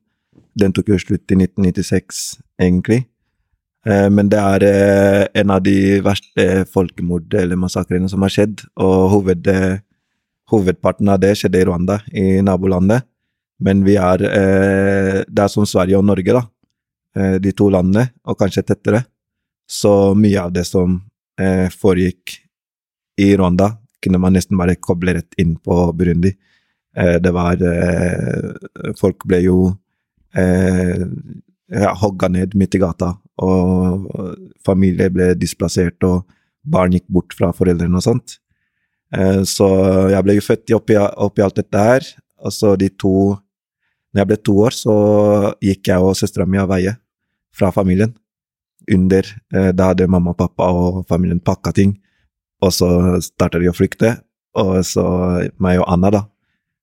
[0.58, 3.04] Den tok jo slutt i 1996, egentlig.
[3.86, 8.62] Eh, men det er eh, en av de verste folkemord eller massakrene som har skjedd,
[8.78, 9.50] og hoved,
[10.52, 13.08] hovedparten av det skjedde i Rwanda, i nabolandet.
[13.60, 14.22] Men vi er
[15.28, 17.38] Det er som Sverige og Norge, da.
[17.38, 19.02] De to landene, og kanskje tettere.
[19.70, 20.96] Så mye av det som
[21.38, 22.40] eh, foregikk
[23.20, 26.32] i Rwanda, kunne man nesten bare koble rett inn på Burundi.
[26.96, 28.50] Eh, det var eh,
[28.98, 29.58] Folk ble jo
[30.34, 31.04] eh,
[31.70, 34.08] ja, hogga ned midt i gata, og
[34.66, 36.24] familier ble displassert, og
[36.66, 38.40] barn gikk bort fra foreldrene og sånt.
[39.14, 39.68] Eh, så
[40.10, 42.10] jeg ble jo født oppi, oppi alt dette her,
[42.42, 43.14] og så de to
[44.10, 44.94] når jeg ble to år, så
[45.62, 46.96] gikk jeg og søstera mi av veie
[47.54, 48.10] fra familien.
[48.90, 51.98] Under eh, Da hadde mamma pappa og familien pakka ting,
[52.60, 52.88] og så
[53.24, 54.18] starta de å flykte.
[54.58, 55.04] Og så
[55.62, 56.22] meg og Anna, da,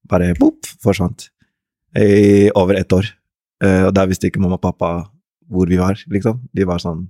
[0.08, 1.30] bare boop, forsvant.
[1.98, 3.10] I over ett år.
[3.64, 4.92] Eh, og der visste ikke mamma og pappa
[5.48, 6.42] hvor vi var, liksom.
[6.54, 7.08] De var sånn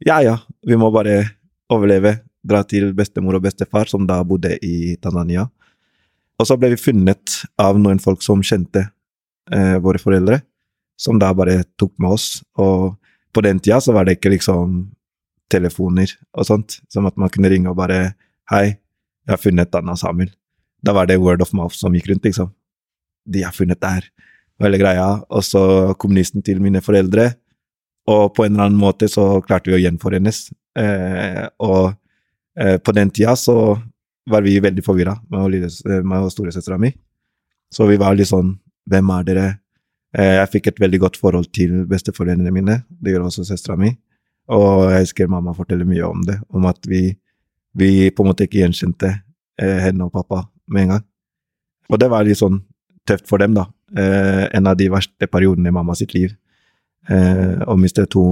[0.00, 1.22] Ja ja, vi må bare
[1.70, 2.20] overleve.
[2.40, 5.44] Dra til bestemor og bestefar, som da bodde i Tanzania.
[6.40, 8.86] Og så ble vi funnet av noen folk som kjente
[9.52, 10.40] eh, våre foreldre,
[10.96, 12.40] som da bare tok med oss.
[12.56, 12.96] Og
[13.32, 14.82] på den tida så var det ikke liksom
[15.50, 18.14] telefoner og sånt, som at man kunne ringe og bare
[18.50, 18.64] Hei,
[19.26, 20.32] jeg har funnet Anna Samuel.
[20.82, 22.48] Da var det word of mouth som gikk rundt, liksom.
[23.22, 24.08] De har funnet det her.
[24.58, 25.04] Og hele greia.
[25.30, 25.62] Og så
[26.02, 27.28] kommunisten til mine foreldre.
[28.10, 30.48] Og på en eller annen måte så klarte vi å gjenforenes.
[30.82, 31.92] Eh, og
[32.58, 33.54] eh, på den tida så
[34.30, 35.70] var vi veldig forvirra med,
[36.02, 36.90] med storesøstera mi.
[37.70, 38.56] Så vi var litt sånn
[38.90, 39.48] Hvem er dere?
[40.18, 42.80] Eh, jeg fikk et veldig godt forhold til besteforeldrene mine.
[42.90, 43.92] Det gjør også søstera mi.
[44.50, 47.12] Og jeg husker mamma forteller mye om det, om at vi,
[47.78, 49.12] vi på en måte ikke gjenkjente
[49.60, 51.06] eh, henne og pappa med en gang.
[51.90, 52.58] Og det var litt sånn
[53.06, 53.68] tøft for dem, da.
[53.94, 56.36] Eh, en av de verste periodene i mamma sitt liv.
[57.10, 58.22] Å miste to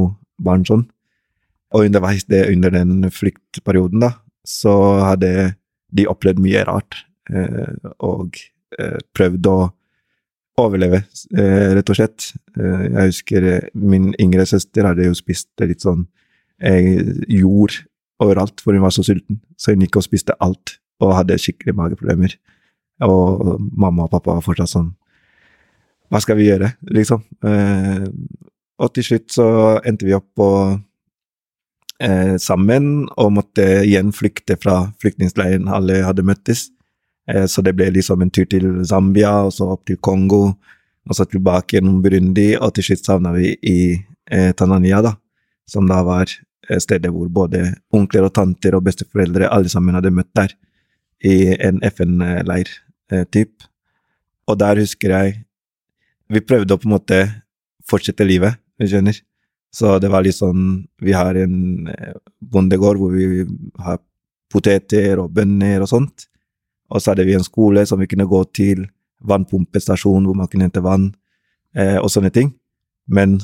[0.44, 0.84] barn sånn.
[1.74, 4.10] Og underveis det, under den flyktperioden, da,
[4.46, 5.30] så hadde
[5.96, 7.00] de opplevd mye rart.
[8.04, 8.36] Og
[9.16, 9.56] prøvd å
[10.58, 11.02] overleve,
[11.36, 12.32] eh, rett og slett.
[12.58, 16.06] Eh, jeg husker eh, min yngre søster hadde jo spist litt sånn
[16.58, 17.76] jord
[18.18, 19.38] overalt, for hun var så sulten.
[19.54, 22.34] Så hun gikk og spiste alt, og hadde skikkelig mageproblemer.
[23.06, 24.88] Og mamma og pappa var fortsatt sånn
[26.10, 27.20] Hva skal vi gjøre, liksom?
[28.78, 29.46] og til slutt så
[29.86, 30.48] endte vi opp på
[32.40, 36.70] sammen og måtte igjen flykte fra flyktningleiren alle hadde møttes.
[37.28, 40.42] Eh, så det ble liksom en tur til Zambia, og så opp til Kongo,
[41.08, 43.78] og så tilbake gjennom Burundi, og til slutt savna vi i
[44.30, 45.14] eh, Tanzania, da,
[45.68, 47.64] som da var eh, stedet hvor både
[47.94, 50.54] onkler og tanter og besteforeldre alle sammen hadde møtt der,
[51.24, 52.70] i en FN-leir,
[53.12, 53.66] eh, typ.
[54.48, 55.44] Og der husker jeg
[56.28, 57.18] Vi prøvde å på en måte
[57.88, 59.16] fortsette livet, du skjønner.
[59.72, 63.46] Så det var litt sånn Vi har en eh, bondegård hvor vi
[63.80, 63.98] har
[64.52, 66.28] poteter og bønner og sånt.
[66.88, 68.86] Og så hadde vi en skole som vi kunne gå til,
[69.28, 71.10] vannpumpestasjon hvor man kunne hente vann,
[71.76, 72.52] eh, og sånne ting.
[73.10, 73.38] Men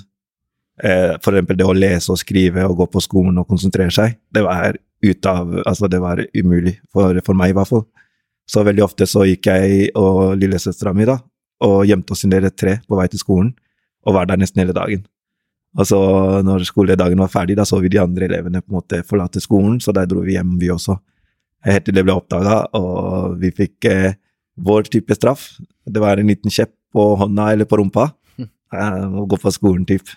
[0.82, 4.18] eh, for eksempel det å lese og skrive og gå på skolen og konsentrere seg,
[4.34, 7.84] det var ut av Altså, det var umulig, for, for meg i hvert fall.
[8.48, 11.18] Så veldig ofte så gikk jeg og lillesøstera mi da,
[11.64, 13.50] og gjemte oss under et tre på vei til skolen,
[14.04, 15.04] og var der nesten hele dagen.
[15.74, 15.98] Og så
[16.46, 19.80] når skoledagen var ferdig, da så vi de andre elevene på en måte forlate skolen,
[19.82, 20.96] så der dro vi hjem, vi også.
[21.64, 24.16] Helt til det ble oppdaga, og vi fikk eh,
[24.60, 25.54] vår type straff.
[25.84, 28.10] Det var en liten kjepp på hånda eller på rumpa.
[28.74, 30.08] Eh, å gå på skolen, typ.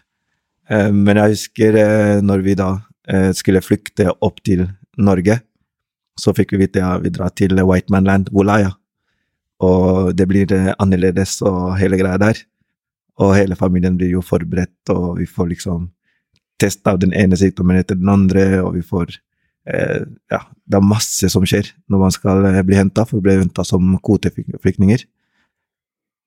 [0.70, 2.72] Eh, men jeg husker eh, når vi da
[3.08, 4.66] eh, skulle flykte opp til
[4.98, 5.40] Norge,
[6.18, 8.74] så fikk vi vite at ja, vi drar til White Man Land, Wolaya.
[9.64, 12.42] Og det blir eh, annerledes og hele greia der.
[13.22, 15.88] Og hele familien blir jo forberedt, og vi får liksom
[16.62, 19.22] test av den ene sykdommen etter den andre, og vi får eh,
[19.68, 23.42] Ja, det er masse som skjer når man skal eh, bli henta, for vi ble
[23.42, 25.04] henta som kvoteflyktninger.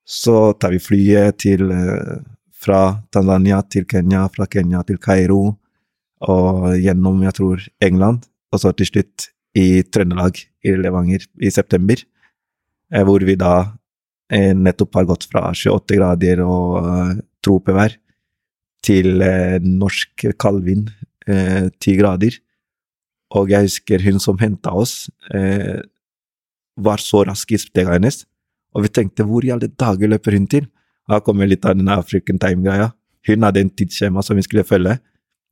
[0.05, 2.21] Så tar vi flyet til eh,
[2.61, 5.55] fra Tanzania til Kenya, fra Kenya til Kairo,
[6.21, 10.37] og gjennom, jeg tror, England, og så til slutt i Trøndelag,
[10.69, 12.03] i Levanger, i september,
[12.93, 13.55] eh, hvor vi da
[14.31, 17.97] Eh, nettopp har gått fra 28 grader og tropevær
[18.87, 19.21] til
[19.61, 20.89] norsk kaldvind,
[21.29, 22.39] uh, 10 grader.
[23.37, 25.81] Og jeg husker hun som henta oss, eh,
[26.77, 28.25] var så rask i stega hennes,
[28.75, 30.67] og vi tenkte hvor i alle dager løper hun til?
[31.11, 32.93] Her kommer litt av den African Time-greia.
[33.27, 34.99] Hun hadde en tidsskjema som vi skulle følge,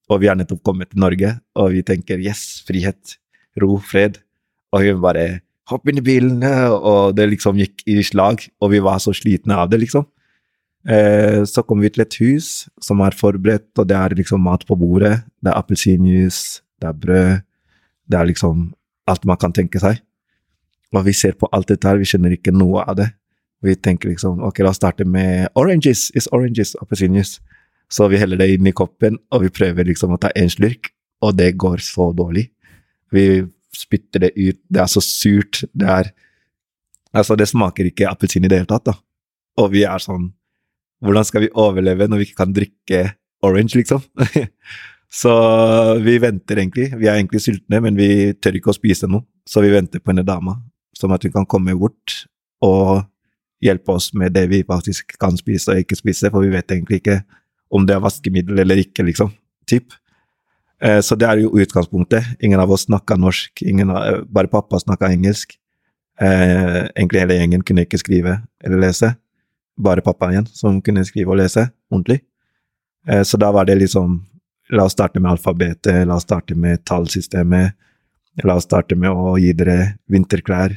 [0.09, 3.19] og vi har nettopp kommet til Norge, og vi tenker yes, frihet,
[3.61, 4.21] ro, fred.
[4.73, 5.27] Og hun bare
[5.69, 9.59] hopp inn i bilen, og det liksom gikk i slag, og vi var så slitne
[9.59, 10.07] av det, liksom.
[10.89, 14.65] Eh, så kom vi til et hus som er forberedt, og det er liksom mat
[14.65, 15.19] på bordet.
[15.43, 17.35] Det er appelsinjuice, det er brød,
[18.09, 18.69] det er liksom
[19.09, 20.01] alt man kan tenke seg.
[20.95, 23.11] Og vi ser på alt dette her, vi skjønner ikke noe av det.
[23.65, 27.43] Vi tenker liksom ok, la oss starte med oranges, It's oranges, appelsinjuice.
[27.91, 30.91] Så vi heller det inn i koppen, og vi prøver liksom å ta en slurk,
[31.25, 32.51] og det går så dårlig.
[33.13, 33.43] Vi
[33.75, 34.59] spytter det ut.
[34.69, 35.65] Det er så surt.
[35.73, 36.15] Det er
[37.17, 38.93] Altså, det smaker ikke appelsin i det hele tatt, da.
[39.59, 40.29] Og vi er sånn
[41.01, 43.01] Hvordan skal vi overleve når vi ikke kan drikke
[43.47, 44.03] orange, liksom?
[45.09, 45.33] så
[46.05, 46.91] vi venter egentlig.
[46.99, 49.25] Vi er egentlig sultne, men vi tør ikke å spise noe.
[49.49, 50.59] Så vi venter på en dame
[50.97, 52.27] som at hun kan komme bort
[52.65, 53.07] og
[53.65, 57.01] hjelpe oss med det vi faktisk kan spise og ikke spise, for vi vet egentlig
[57.01, 57.23] ikke
[57.75, 59.33] om det er vaskemiddel eller ikke, liksom.
[59.69, 59.97] Typ.
[60.81, 62.37] Eh, så det er jo utgangspunktet.
[62.45, 65.57] Ingen av oss snakka norsk, av, eh, bare pappa snakka engelsk.
[66.21, 69.17] Eh, egentlig hele gjengen kunne ikke skrive eller lese.
[69.79, 72.23] Bare pappa igjen som kunne skrive og lese ordentlig.
[73.25, 74.21] Så da var det liksom
[74.71, 77.77] La oss starte med alfabetet, la oss starte med tallsystemet.
[78.45, 80.77] La oss starte med å gi dere vinterklær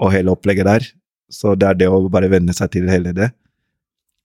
[0.00, 0.88] og hele opplegget der.
[1.30, 3.30] Så det er det å bare venne seg til hele det.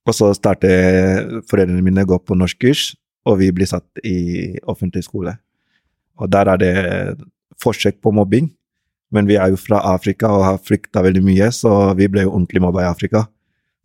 [0.06, 2.92] Og så starter foreldrene mine å gå på norskkurs,
[3.26, 5.34] og vi blir satt i offentlig skole.
[6.20, 6.74] Og der er det
[7.62, 8.52] forsøk på mobbing,
[9.10, 12.34] men vi er jo fra Afrika og har flykta veldig mye, så vi ble jo
[12.34, 13.24] ordentlig mobba i Afrika.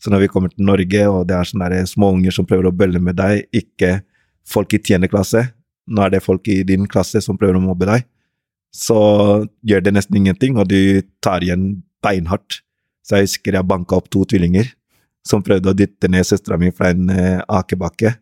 [0.01, 3.01] Så når vi kommer til Norge, og det er sånne småunger som prøver å bølle
[3.01, 3.99] med deg, ikke
[4.47, 5.45] folk i tiende klasse,
[5.91, 8.05] nå er det folk i din klasse som prøver å mobbe deg,
[8.71, 8.97] så
[9.67, 12.61] gjør det nesten ingenting, og du tar igjen beinhardt.
[13.03, 14.69] Så jeg husker jeg banka opp to tvillinger
[15.27, 18.15] som prøvde å dytte ned søstera mi fra en eh, akebakke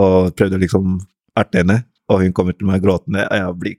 [0.00, 0.96] og prøvde liksom
[1.38, 3.26] erte henne, og hun kommer til meg gråtende.
[3.28, 3.76] og Jeg blir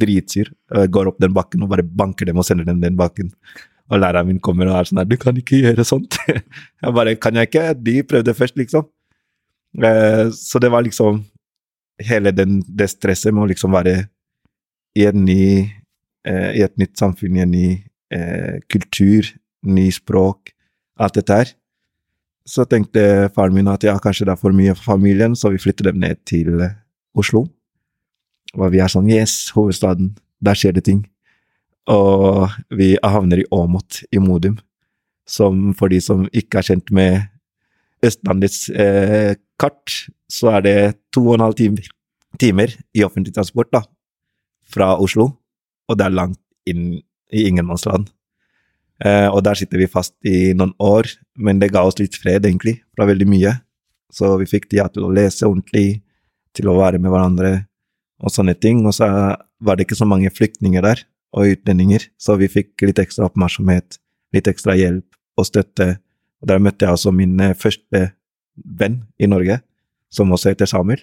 [0.00, 0.50] dritsur.
[0.74, 3.30] Jeg går opp den bakken og bare banker dem og sender dem den bakken.
[3.88, 6.18] Og læreren min kommer og er sånn her 'Du kan ikke gjøre sånt'.
[6.82, 8.84] Jeg bare 'Kan jeg ikke?' De prøvde først, liksom.
[9.76, 11.24] Eh, så det var liksom
[12.04, 13.96] hele den, det stresset med å liksom være
[14.98, 15.42] i, ny,
[16.26, 17.68] eh, i et nytt samfunn, i en ny
[18.14, 19.28] eh, kultur,
[19.68, 20.54] ny språk,
[20.98, 21.52] alt dette her.
[22.48, 25.60] Så tenkte faren min at ja, kanskje det er for mye for familien, så vi
[25.60, 26.62] flytter dem ned til
[27.18, 27.44] Oslo.
[28.56, 30.14] Og vi er sånn Yes, hovedstaden.
[30.40, 31.02] Der skjer det ting.
[31.90, 34.56] Og vi havner i Åmot, i Modum.
[35.28, 37.28] Som for de som ikke er kjent med
[38.04, 39.94] Østlandets eh, kart,
[40.30, 40.76] så er det
[41.14, 41.82] to og en halv time,
[42.38, 43.82] timer i offentlig transport da,
[44.70, 45.32] fra Oslo.
[45.88, 47.00] Og det er langt inn
[47.32, 48.08] i ingenmannsland.
[49.04, 52.46] Eh, og der sitter vi fast i noen år, men det ga oss litt fred,
[52.46, 53.54] egentlig, fra veldig mye.
[54.14, 56.02] Så vi fikk tida til å lese ordentlig,
[56.56, 57.52] til å være med hverandre
[58.24, 58.82] og sånne ting.
[58.88, 59.08] Og så
[59.58, 61.04] var det ikke så mange flyktninger der,
[61.36, 63.98] og utlendinger, så vi fikk litt ekstra oppmerksomhet,
[64.32, 65.04] litt ekstra hjelp
[65.38, 65.98] og støtte.
[66.42, 68.04] Og der møtte jeg altså min eh, første
[68.58, 69.60] venn i Norge,
[70.10, 71.02] som også heter Samuel.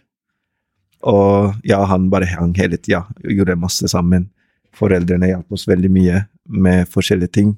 [1.06, 4.30] Og ja, han bare hang hele tida, gjorde masse sammen.
[4.76, 7.54] Foreldrene hjalp oss veldig mye med forskjellige ting.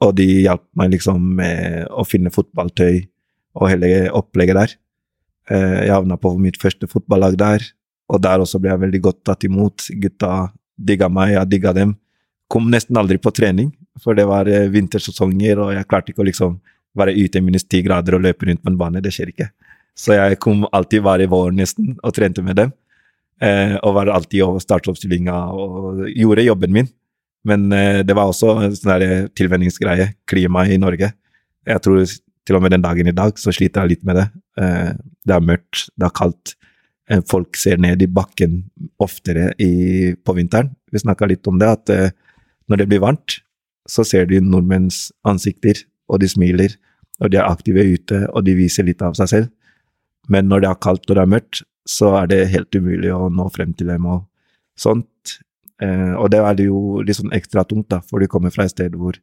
[0.00, 3.04] Og de hjalp meg liksom med å finne fotballtøy
[3.60, 4.74] og hele opplegget der.
[5.50, 7.64] Eh, jeg havna på mitt første fotballag der,
[8.10, 9.86] og der også ble jeg veldig godt tatt imot.
[10.02, 11.94] Gutta digga meg, jeg digga dem.
[12.50, 13.70] Kom nesten aldri på trening,
[14.02, 16.58] for det var eh, vintersesonger, og jeg klarte ikke å liksom
[16.98, 19.02] være ute i minus ti grader og løpe rundt på en bane.
[19.02, 19.50] Det skjer ikke.
[19.98, 22.72] Så jeg kom alltid hver vår nesten og trente med dem.
[23.40, 26.90] Eh, og var alltid over startoppstillinga og gjorde jobben min.
[27.48, 30.12] Men eh, det var også en sånn tilvenningsgreie.
[30.28, 31.12] Klima i Norge.
[31.68, 32.04] Jeg tror
[32.46, 34.26] til og med den dagen i dag så sliter jeg litt med det.
[34.60, 34.90] Eh,
[35.26, 36.54] det er mørkt, det er kaldt.
[37.10, 38.64] Eh, folk ser ned i bakken
[39.02, 40.72] oftere i, på vinteren.
[40.90, 42.12] Vi snakka litt om det, at eh,
[42.70, 43.40] når det blir varmt,
[43.90, 45.78] så ser du nordmenns ansikter,
[46.10, 46.74] og de smiler,
[47.20, 49.50] og de er aktive ute, og de viser litt av seg selv.
[50.30, 53.28] Men når det er kaldt og det er mørkt, så er det helt umulig å
[53.32, 54.24] nå frem til dem og
[54.78, 55.38] sånt.
[55.82, 58.66] Eh, og det er det jo litt sånn ekstra tungt, da, for de kommer fra
[58.66, 59.18] et sted hvor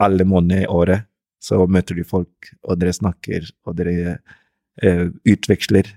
[0.00, 1.06] alle måneder i året
[1.40, 4.18] så møter du folk, og dere snakker, og dere
[4.84, 5.88] eh, utveksler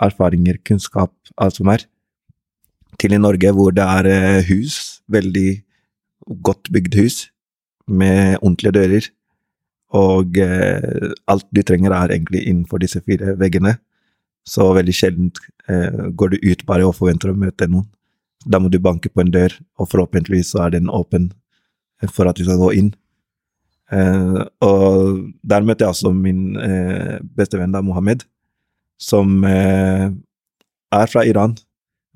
[0.00, 1.84] erfaringer, kunnskap, alt som er.
[3.00, 5.50] Til i Norge hvor det er eh, hus, veldig
[6.44, 7.20] godt bygd hus,
[7.90, 9.10] med ordentlige dører.
[9.96, 13.76] Og eh, alt du trenger er egentlig innenfor disse fire veggene.
[14.46, 15.32] Så veldig sjelden
[15.68, 17.88] eh, går du ut bare og forventer å møte noen.
[18.46, 21.28] Da må du banke på en dør, og forhåpentligvis så er den åpen
[22.08, 22.94] for at du skal gå inn.
[23.92, 28.24] Eh, og der møtte jeg altså min eh, beste venn da, Mohammed,
[29.00, 30.08] som eh,
[30.94, 31.56] er fra Iran.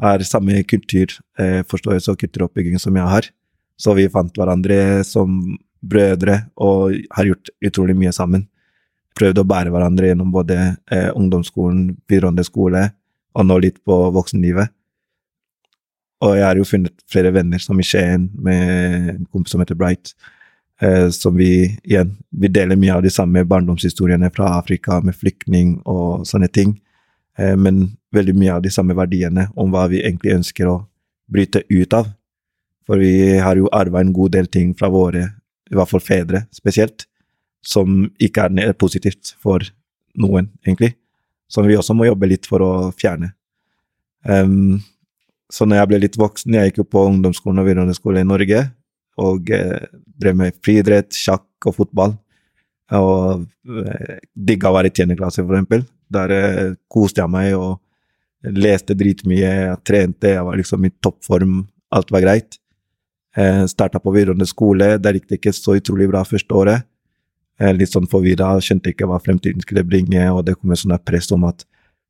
[0.02, 3.28] Er samme kulturforståelse eh, og kulturoppbygging som jeg har.
[3.78, 5.56] Så vi fant hverandre som
[5.90, 8.46] brødre og har gjort utrolig mye sammen.
[9.14, 10.56] Prøvd å bære hverandre gjennom både
[10.90, 12.88] eh, ungdomsskolen, videregående skole
[13.34, 14.72] og nå litt på voksenlivet.
[16.24, 19.76] Og jeg har jo funnet flere venner, som i Skien, med en kompis som heter
[19.78, 20.14] Bright,
[20.80, 25.80] eh, som vi igjen Vi deler mye av de samme barndomshistoriene fra Afrika, med flyktning
[25.84, 26.80] og sånne ting,
[27.38, 30.86] eh, men veldig mye av de samme verdiene om hva vi egentlig ønsker å
[31.30, 32.08] bryte ut av.
[32.86, 35.30] For vi har jo arva en god del ting fra våre,
[35.70, 37.06] i hvert fall fedre spesielt,
[37.64, 39.64] som ikke er positivt for
[40.20, 40.94] noen, egentlig.
[41.48, 43.32] Som vi også må jobbe litt for å fjerne.
[44.24, 44.82] Um,
[45.52, 48.28] så når jeg ble litt voksen, jeg gikk jo på ungdomsskolen og videregående skole i
[48.28, 48.64] Norge,
[49.22, 49.84] og eh,
[50.18, 52.16] drev med friidrett, sjakk og fotball.
[52.98, 55.84] Og eh, digga å være i tiendeklasse, for eksempel.
[56.14, 57.78] Der eh, koste jeg meg og
[58.58, 61.60] leste dritmye, jeg trente, jeg var liksom i toppform,
[61.94, 62.58] alt var greit.
[63.36, 66.86] Eh, Starta på videregående skole, der gikk det ikke så utrolig bra første året.
[67.58, 71.04] Eh, litt sånn forvirra, skjønte ikke hva fremtiden skulle bringe, og det kom et sånt
[71.06, 71.66] press om at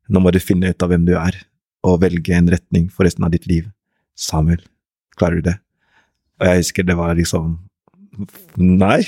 [0.09, 1.37] nå må du finne ut av hvem du er
[1.85, 3.69] og velge en retning for resten av ditt liv.
[4.17, 4.61] Samuel,
[5.19, 5.57] klarer du det?
[6.41, 7.59] Og jeg husker det var liksom
[8.55, 9.03] Nei,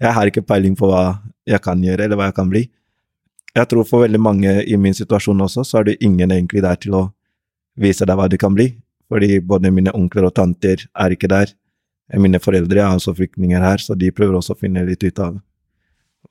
[0.00, 2.66] jeg har ikke peiling på hva jeg kan gjøre, eller hva jeg kan bli.
[3.56, 6.76] Jeg tror for veldig mange i min situasjon også, så er det ingen egentlig der
[6.76, 7.02] til å
[7.80, 8.68] vise deg hva du kan bli.
[9.10, 11.52] Fordi både mine onkler og tanter er ikke der.
[12.18, 15.38] Mine foreldre er også flyktninger her, så de prøver også å finne litt ut av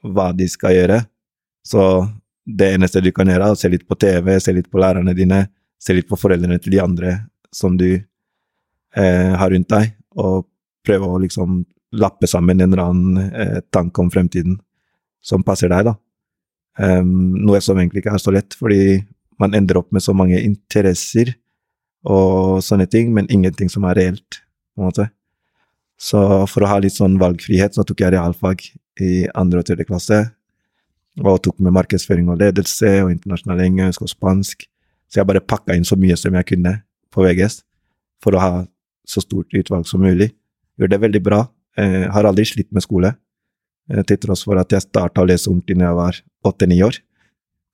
[0.03, 0.99] hva de skal gjøre.
[1.65, 1.84] Så
[2.47, 5.15] det eneste du kan gjøre, er å se litt på TV, se litt på lærerne
[5.15, 5.43] dine,
[5.80, 7.15] se litt på foreldrene til de andre
[7.55, 10.47] som du eh, har rundt deg, og
[10.86, 11.63] prøve å liksom
[11.99, 14.59] lappe sammen en eller annen eh, tanke om fremtiden
[15.25, 15.95] som passer deg, da.
[16.80, 19.01] Um, noe som egentlig ikke er så lett, fordi
[19.41, 21.34] man ender opp med så mange interesser
[22.08, 24.41] og sånne ting, men ingenting som er reelt,
[24.76, 25.10] på en måte.
[26.00, 28.64] Så for å ha litt sånn valgfrihet, så tok jeg realfag
[29.04, 30.20] i andre og tredje klasse
[31.20, 34.64] og tok med markedsføring og ledelse og internasjonal engelsk og spansk.
[35.10, 36.78] Så jeg bare pakka inn så mye som jeg kunne
[37.12, 37.62] på VGS
[38.24, 38.52] for å ha
[39.10, 40.30] så stort utvalg som mulig.
[40.80, 41.41] Gjorde det veldig bra.
[41.80, 43.16] Eh, har aldri slitt med skole,
[43.89, 47.00] eh, til tross for at jeg starta å lese ordentlig da jeg var åtte-ni år.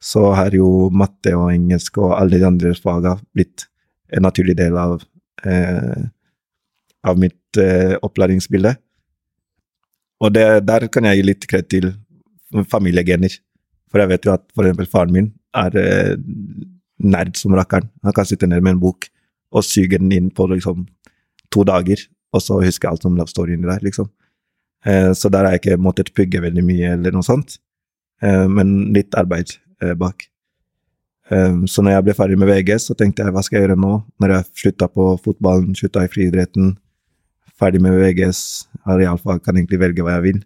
[0.01, 3.67] Så har jo matte og engelsk og alle de andre faga blitt
[4.13, 4.99] en naturlig del av,
[5.45, 6.05] eh,
[7.05, 8.75] av mitt eh, opplæringsbilde.
[10.23, 11.91] Og det, der kan jeg gi litt kred til
[12.71, 13.33] familiegener.
[13.91, 16.15] For jeg vet jo at eksempel faren min er eh,
[17.03, 17.89] nerd som rakkeren.
[18.03, 19.09] Han kan sitte ned med en bok
[19.55, 20.85] og suge den inn på liksom
[21.53, 21.99] to dager,
[22.35, 24.09] og så huske alt som står inni der, liksom.
[24.85, 27.57] Eh, så der har jeg ikke måttet pugge veldig mye eller noe sånt,
[28.21, 30.27] eh, men litt arbeid eh, bak.
[31.31, 33.79] Eh, så når jeg ble ferdig med VG, så tenkte jeg hva skal jeg gjøre
[33.81, 33.93] nå?
[34.21, 36.75] Når jeg slutta på fotballen, slutta i friidretten,
[37.59, 38.41] ferdig med VGS,
[38.85, 40.41] realfag, kan egentlig velge hva jeg vil.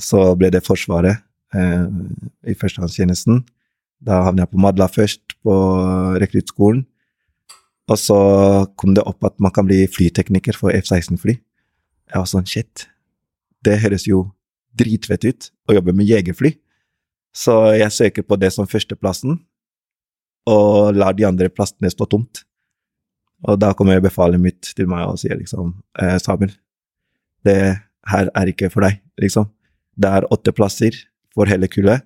[0.00, 1.22] Så ble det Forsvaret
[1.54, 1.86] eh,
[2.50, 3.44] i førstehåndstjenesten.
[4.04, 5.54] Da havnet jeg på Madla først, på
[6.20, 6.84] rekruttskolen.
[7.84, 8.18] Og så
[8.80, 11.36] kom det opp at man kan bli flytekniker for F-16-fly.
[12.12, 12.86] Jeg var sånn shit,
[13.64, 14.26] det høres jo
[14.76, 16.54] dritfett ut å jobbe med jegerfly.
[17.34, 19.38] Så jeg søker på det som førsteplassen,
[20.50, 22.42] og lar de andre plassene stå tomt.
[23.44, 26.54] Og da kommer befalet mitt til meg og sier liksom eh, Samuel,
[27.44, 27.58] det
[28.08, 29.50] her er ikke for deg, liksom.
[29.94, 30.96] Det er åtte plasser
[31.34, 32.04] for hele kullet,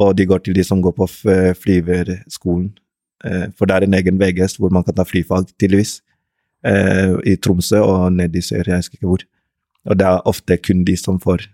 [0.00, 1.08] og de går til de som går på
[1.60, 2.70] flyverskolen.
[3.24, 6.00] Eh, for det er en egen VGS hvor man kan ta flyfag, tydeligvis.
[6.66, 9.26] Eh, I Tromsø og nede i sør, jeg husker ikke hvor.
[9.86, 11.46] Og det er ofte kun de som får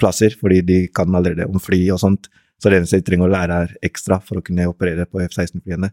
[0.00, 2.30] plasser, fordi de kan allerede om fly og sånt.
[2.60, 5.90] Så det eneste jeg trenger å lære, er ekstra for å kunne operere på F-16-flyene.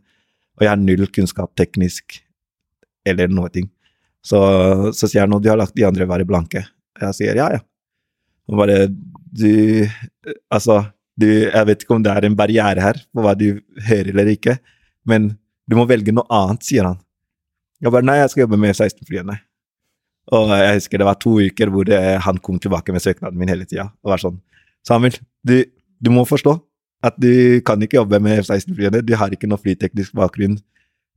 [0.58, 2.20] Og jeg har null kunnskap teknisk
[3.08, 3.68] eller noe ting.
[4.22, 4.40] Så,
[4.94, 6.64] så sier han at du har lagt de andre være blanke.
[7.02, 7.62] Jeg sier ja, ja.
[8.50, 9.88] Og bare du
[10.52, 10.84] Altså,
[11.18, 14.32] du Jeg vet ikke om det er en barriere her på hva du hører eller
[14.34, 14.58] ikke,
[15.08, 15.32] men
[15.70, 17.00] du må velge noe annet, sier han.
[17.82, 19.38] Jeg bare nei, jeg skal jobbe med F-16-flyene.
[20.36, 21.90] Og jeg husker det var to uker hvor
[22.26, 24.38] han kom tilbake med søknaden min hele tida og var sånn
[24.86, 25.14] Samuel,
[25.46, 25.60] du,
[26.02, 26.58] du må forstå
[27.06, 29.02] at du kan ikke jobbe med F-16-flyene.
[29.06, 30.60] Du har ikke noe flyteknisk bakgrunn.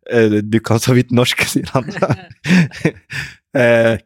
[0.09, 1.91] Eh, du kan så vidt norsk, sier han.
[3.61, 3.97] eh,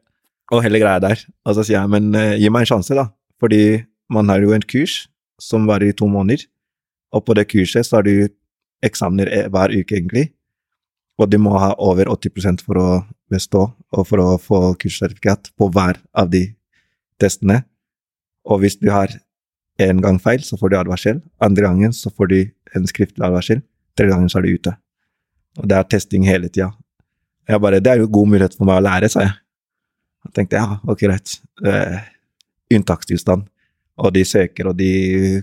[0.50, 1.22] og hele greia der.
[1.46, 3.08] Og så sier jeg, men eh, gi meg en sjanse, da.
[3.38, 5.04] Fordi man har jo en kurs
[5.38, 6.48] som varer i to måneder,
[7.14, 8.28] og på det kurset så har du
[8.84, 10.28] eksamener eh, hver uke, egentlig.
[11.18, 12.88] Og du må ha over 80% for å
[13.30, 16.44] bestå, og for å få kurssertifikat på hver av de
[17.20, 17.62] testene.
[18.48, 19.12] Og hvis du har
[19.78, 21.20] én gang feil, så får du advarsel.
[21.44, 22.38] Andre gangen så får du
[22.76, 23.62] en skriftlig advarsel.
[23.96, 24.74] Tredje gangen så er du ute.
[25.58, 26.72] Og det er testing hele tida.
[27.48, 29.36] Jeg bare Det er jo god mulighet for meg å lære, sa jeg.
[30.26, 31.38] Jeg tenkte ja, ok, greit.
[31.64, 31.96] Uh,
[32.74, 33.46] unntakstilstand.
[33.98, 35.42] Og de søker, og de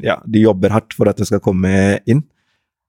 [0.00, 1.72] ja, de jobber hardt for at jeg skal komme
[2.08, 2.22] inn.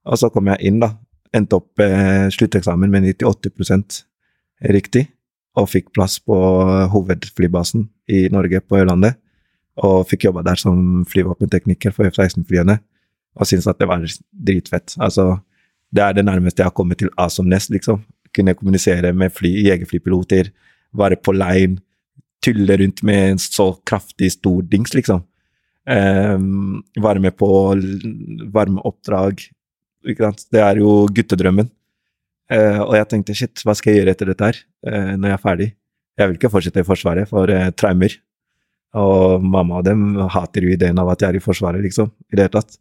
[0.08, 0.94] Og så kom jeg inn, da.
[1.34, 4.04] Endte opp eh, slutteksamen med 98%
[4.72, 5.08] riktig,
[5.58, 6.36] og fikk plass på
[6.94, 9.18] hovedflybasen i Norge, på Ørlandet.
[9.82, 12.78] Og fikk jobba der som flyvåpentekniker for F-16-flyene,
[13.34, 14.94] og syntes at det var dritfett.
[15.02, 15.40] Altså,
[15.94, 18.04] det er det nærmeste jeg har kommet til A som Nest, liksom.
[18.34, 20.52] Kunne kommunisere med fly, jegerflypiloter,
[20.94, 21.82] være på line,
[22.44, 25.24] tulle rundt med en så kraftig stor dings, liksom.
[25.84, 27.48] Um, være med på
[28.54, 29.42] varmeoppdrag.
[30.04, 31.72] Det er jo guttedrømmen.
[32.52, 35.38] Uh, og jeg tenkte shit, hva skal jeg gjøre etter dette her, uh, når jeg
[35.38, 35.70] er ferdig?
[36.20, 38.16] Jeg vil ikke fortsette i Forsvaret for uh, traumer.
[39.00, 42.38] Og mamma og dem hater jo ideen av at jeg er i Forsvaret, liksom, i
[42.38, 42.78] det hele tatt.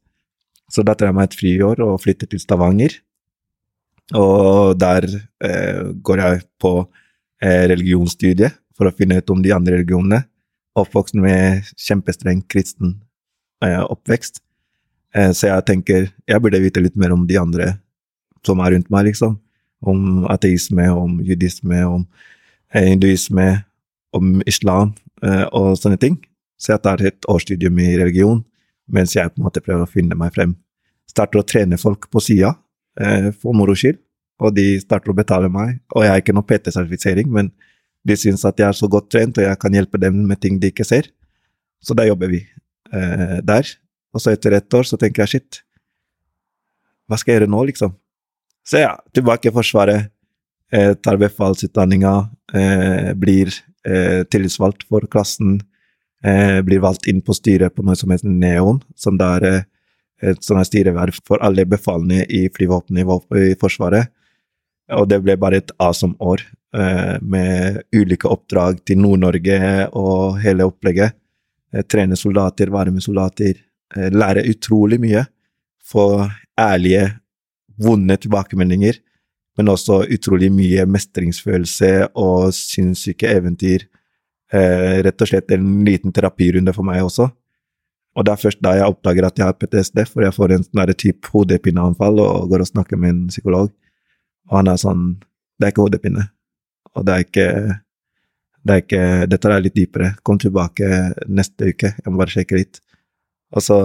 [0.73, 2.99] Så da tar jeg meg et friår og flytter til Stavanger.
[4.19, 5.07] Og der
[6.05, 6.73] går jeg på
[7.43, 10.23] religionsstudiet for å finne ut om de andre religionene
[10.79, 12.97] oppvokst med kjempestreng kristen
[13.65, 14.41] eh, oppvekst.
[15.15, 17.75] Eh, så jeg tenker jeg burde vite litt mer om de andre
[18.47, 19.39] som er rundt meg, liksom.
[19.83, 22.07] Om ateisme, om judisme, om
[22.73, 23.65] eh, hinduisme,
[24.17, 26.17] om islam eh, og sånne ting.
[26.59, 28.41] Så jeg tar et årsstudium i religion
[28.93, 30.55] mens jeg på en måte prøver å finne meg frem.
[31.11, 32.53] Starter å trene folk på sida
[33.01, 33.99] eh, for moro skyld,
[34.43, 35.79] og de starter å betale meg.
[35.95, 37.53] Og jeg har ikke noe PT-sertifisering, men
[38.07, 40.59] de syns at jeg er så godt trent, og jeg kan hjelpe dem med ting
[40.61, 41.09] de ikke ser.
[41.83, 43.75] Så da jobber vi eh, der.
[44.13, 45.63] Og så etter ett år så tenker jeg shit,
[47.09, 47.95] hva skal jeg gjøre nå, liksom?
[48.67, 50.11] Så ja, tilbake i Forsvaret,
[50.73, 52.13] eh, tar befalsutdanninga,
[52.55, 53.51] eh, blir
[53.89, 55.61] eh, tillitsvalgt for klassen,
[56.25, 59.63] eh, blir valgt inn på styret på noe som heter Neon, som da er eh,
[60.33, 63.03] et sånt styreverv for alle befalene i flyvåpenet
[63.41, 64.13] i, Forsvaret.
[64.95, 66.45] Og det ble bare et awesome år,
[66.77, 71.17] eh, med ulike oppdrag til Nord-Norge og hele opplegget.
[71.73, 73.55] Eh, trene soldater, være med soldater,
[73.93, 75.27] lære utrolig mye.
[75.85, 76.25] Få
[76.57, 77.11] ærlige
[77.83, 78.97] vonde tilbakemeldinger,
[79.59, 83.85] men også utrolig mye mestringsfølelse og sinnssyke eventyr.
[84.53, 87.29] Eh, rett og slett en liten terapirunde for meg også.
[88.13, 90.67] Og det er først da jeg oppdager at jeg har PTSD, for jeg får en
[90.67, 93.71] sånn type hodepineanfall og går og snakker med en psykolog,
[94.51, 95.05] og han er sånn
[95.61, 96.23] Det er ikke hodepine,
[96.97, 97.49] og det er ikke
[98.63, 100.09] det er ikke Dette er litt dypere.
[100.23, 100.87] Kom tilbake
[101.29, 102.81] neste uke, jeg må bare sjekke litt.
[103.53, 103.79] Og så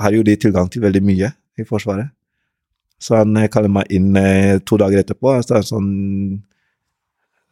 [0.00, 2.15] har jo de tilgang til veldig mye i Forsvaret.
[3.02, 5.36] Så han eh, kaller meg inn eh, to dager etterpå.
[5.44, 5.90] Så det sånn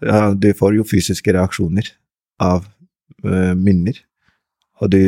[0.05, 1.89] ja, Du får jo fysiske reaksjoner
[2.43, 2.65] av
[3.25, 3.97] uh, minner.
[4.83, 5.01] Og du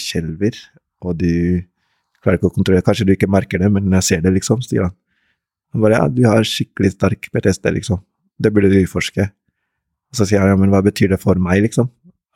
[0.00, 0.56] skjelver,
[1.04, 1.62] og du
[2.24, 4.88] klarer ikke å kontrollere Kanskje du ikke merker det, men jeg ser det, liksom, sier
[4.88, 4.94] han.
[5.74, 8.00] Han bare ja, du har skikkelig sterk PTSD, liksom.
[8.40, 9.28] Det burde du utforske.
[10.10, 11.90] Og så sier han ja, men hva betyr det for meg, liksom?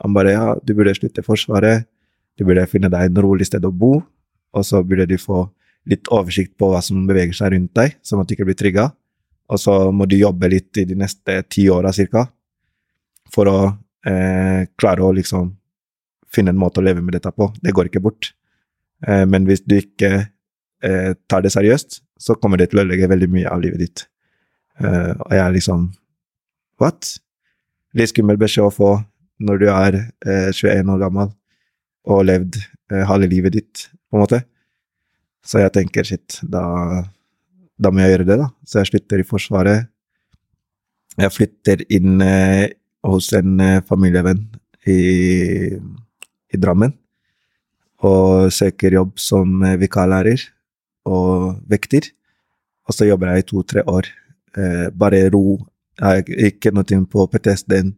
[0.05, 1.89] Han bare ja, du burde slutte Forsvaret,
[2.39, 3.97] du burde finne deg en rolig sted å bo,
[4.55, 5.47] og så burde du få
[5.89, 8.89] litt oversikt på hva som beveger seg rundt deg, sånn at du ikke blir trigga.
[9.49, 12.27] Og så må du jobbe litt i de neste ti åra cirka,
[13.33, 13.59] for å
[14.09, 15.55] eh, klare å liksom
[16.29, 17.49] finne en måte å leve med dette på.
[17.63, 18.33] Det går ikke bort.
[19.07, 23.09] Eh, men hvis du ikke eh, tar det seriøst, så kommer det til å ødelegge
[23.11, 24.05] veldig mye av livet ditt.
[24.83, 25.89] Eh, og jeg er liksom
[26.79, 27.17] What?
[27.99, 28.93] Litt skummel beskjed å få
[29.43, 31.33] når du er 21 eh, år gammel
[32.09, 34.43] og levd eh, halve livet ditt, på en måte.
[35.45, 36.63] Så jeg tenker shit, da,
[37.79, 38.49] da, må jeg gjøre det, da.
[38.67, 39.89] Så jeg slutter i Forsvaret.
[41.19, 42.69] Jeg flytter inn eh,
[43.07, 44.45] hos en eh, familievenn
[44.87, 44.99] i,
[45.75, 46.95] i, Drammen.
[48.07, 50.45] Og søker jobb som eh, vikarlærer
[51.09, 52.11] og vekter.
[52.89, 54.11] Og så jobber jeg i to-tre år.
[54.55, 55.59] Eh, bare ro.
[55.99, 57.95] Jeg, ikke noe på PTSD-en.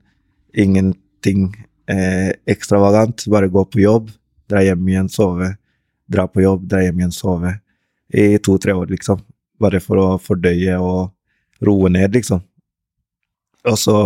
[0.56, 1.50] Ingenting
[1.90, 3.26] eh, ekstravagant.
[3.32, 4.14] Bare gå på jobb,
[4.48, 5.56] dra hjem igjen, sove
[6.10, 7.54] dra på jobb, dra hjem igjen, sove.
[8.10, 9.22] I to-tre år, liksom.
[9.60, 12.42] Bare for å fordøye og roe ned, liksom.
[13.68, 13.96] Og så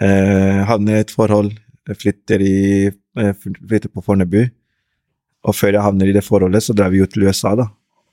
[0.00, 1.54] eh, havner jeg i et forhold,
[1.98, 2.90] flytter, i,
[3.42, 4.42] flytter på Fornebu.
[5.42, 7.66] Og før jeg havner i det forholdet, så drar vi jo til USA, da.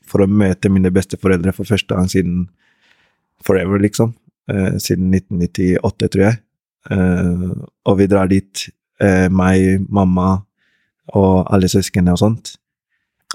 [0.10, 2.48] For å møte mine besteforeldre for første gang siden
[3.46, 4.16] forever, liksom.
[4.50, 6.40] Eh, siden 1998, tror jeg.
[6.90, 7.50] Eh,
[7.86, 8.70] og vi drar dit,
[9.00, 10.44] eh, meg, mamma
[11.14, 12.56] og alle søsknene og sånt.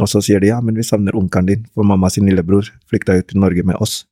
[0.03, 3.15] Og så sier de ja, men vi savner onkelen din, for mamma sin lillebror flykta
[3.21, 4.03] ut til Norge med oss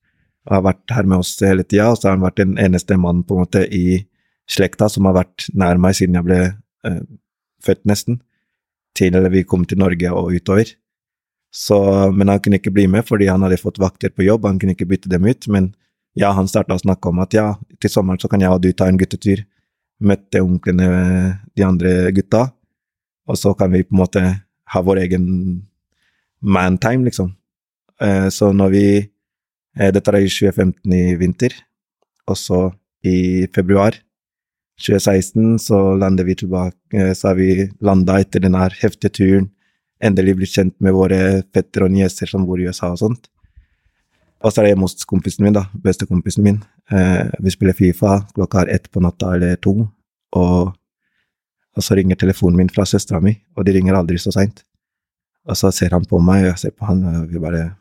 [0.46, 2.96] og har vært her med oss hele tida, og så har han vært den eneste
[2.98, 4.02] mannen på en måte i
[4.50, 7.02] slekta som har vært nær meg siden jeg ble eh,
[7.62, 8.18] født, nesten,
[8.98, 10.74] til vi kom til Norge og utover.
[11.52, 11.78] Så,
[12.16, 14.74] men han kunne ikke bli med fordi han hadde fått vakter på jobb, han kunne
[14.74, 15.46] ikke bytte dem ut.
[15.52, 15.70] Men
[16.18, 18.72] ja, han starta å snakke om at ja, til sommeren så kan jeg og du
[18.74, 19.46] ta en guttetur,
[20.02, 20.86] Møtte onklene,
[21.54, 22.48] de andre gutta,
[23.30, 24.22] og så kan vi på en måte
[24.74, 25.28] ha vår egen
[26.43, 27.32] man-time, liksom.
[28.03, 31.55] Eh, så når vi eh, Dette er i 2015 i vinter,
[32.28, 32.62] og så
[33.07, 33.97] i februar
[34.82, 39.51] 2016 så lander vi tilbake, eh, så har vi landa etter den her heftige turen,
[40.03, 43.28] endelig blitt kjent med våre fetter og nieser som bor i USA og sånt.
[44.43, 46.57] Og så er det hjemme hos kompisen min, da, bestekompisen min.
[46.90, 49.76] Vi spiller Fifa klokka er ett på natta eller to,
[50.34, 50.72] og,
[51.76, 54.64] og så ringer telefonen min fra søstera mi, og de ringer aldri så seint.
[55.49, 57.72] Og så ser han på meg, og jeg ser på han, og vi bare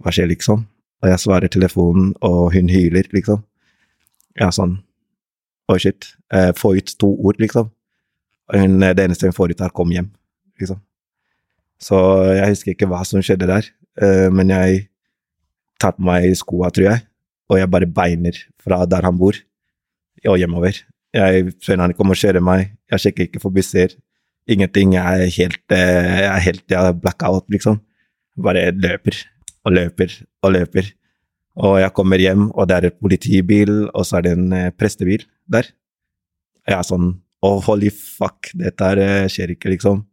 [0.00, 0.62] Hva skjer, liksom?
[1.02, 3.42] Og jeg svarer telefonen, og hun hyler, liksom.
[4.40, 4.78] Ja, sånn
[5.70, 6.08] Oi, shit.
[6.58, 7.68] Få ut to ord, liksom.
[8.50, 10.10] Hun, det eneste hun får ut, er 'kom hjem',
[10.58, 10.80] liksom.
[11.80, 11.96] Så
[12.36, 13.68] jeg husker ikke hva som skjedde der,
[14.02, 14.88] eh, men jeg
[15.80, 17.06] tar på meg skoa, tror jeg,
[17.48, 19.34] og jeg bare beiner fra der han bor,
[20.26, 20.76] og hjemover.
[21.14, 23.96] Jeg føler han kommer og kjører meg, jeg sjekker ikke for busser,
[24.48, 24.94] Ingenting.
[24.96, 27.80] Er helt, eh, jeg er helt er blackout, liksom.
[28.40, 29.16] Bare løper
[29.64, 30.10] og løper
[30.42, 30.92] og løper.
[31.56, 34.70] Og jeg kommer hjem, og det er en politibil, og så er det en eh,
[34.70, 35.68] prestebil der.
[36.68, 40.06] Jeg er sånn oh, holy fuck, dette her eh, skjer ikke, liksom.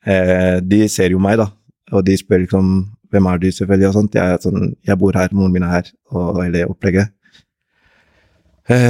[0.00, 1.50] de ser jo meg, da,
[1.92, 2.68] og de spør liksom
[3.12, 4.14] hvem er du, selvfølgelig, og sånt.
[4.14, 7.10] Jeg sånn Jeg bor her, moren min er her, og hele opplegget.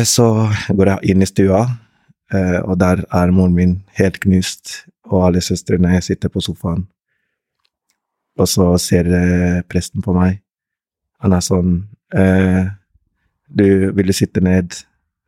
[0.07, 1.90] så går jeg inn i stua, Eh,
[2.31, 6.85] og der er moren min helt knust, og alle søstrene sitter på sofaen.
[8.39, 10.41] Og så ser eh, presten på meg.
[11.21, 11.73] Han er sånn
[12.17, 12.71] eh,
[13.51, 14.77] Du, vil du sitte ned?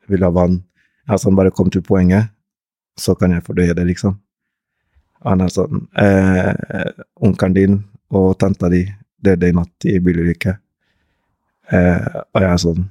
[0.09, 0.61] Vil du ha vann?
[1.09, 2.30] Jeg er sånn, bare kom til poenget,
[2.94, 4.14] så kan jeg fordøye det, liksom.
[5.26, 6.53] Han er sånn eh,
[7.22, 7.80] Onkelen din
[8.14, 8.84] og tanta di
[9.22, 10.55] døde i natt i bilulykke.
[11.74, 12.88] Eh, og jeg er sånn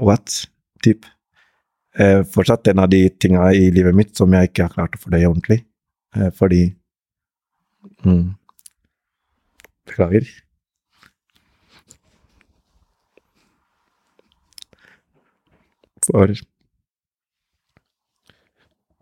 [0.00, 0.44] What?
[0.84, 1.04] Typ
[1.98, 5.02] eh, fortsatt en av de tinga i livet mitt som jeg ikke har klart å
[5.02, 5.60] fordøye ordentlig.
[6.16, 6.64] Eh, fordi
[8.04, 8.32] mm,
[9.84, 10.26] Beklager.
[16.04, 16.32] For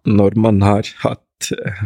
[0.06, 1.82] når man har hatt eh,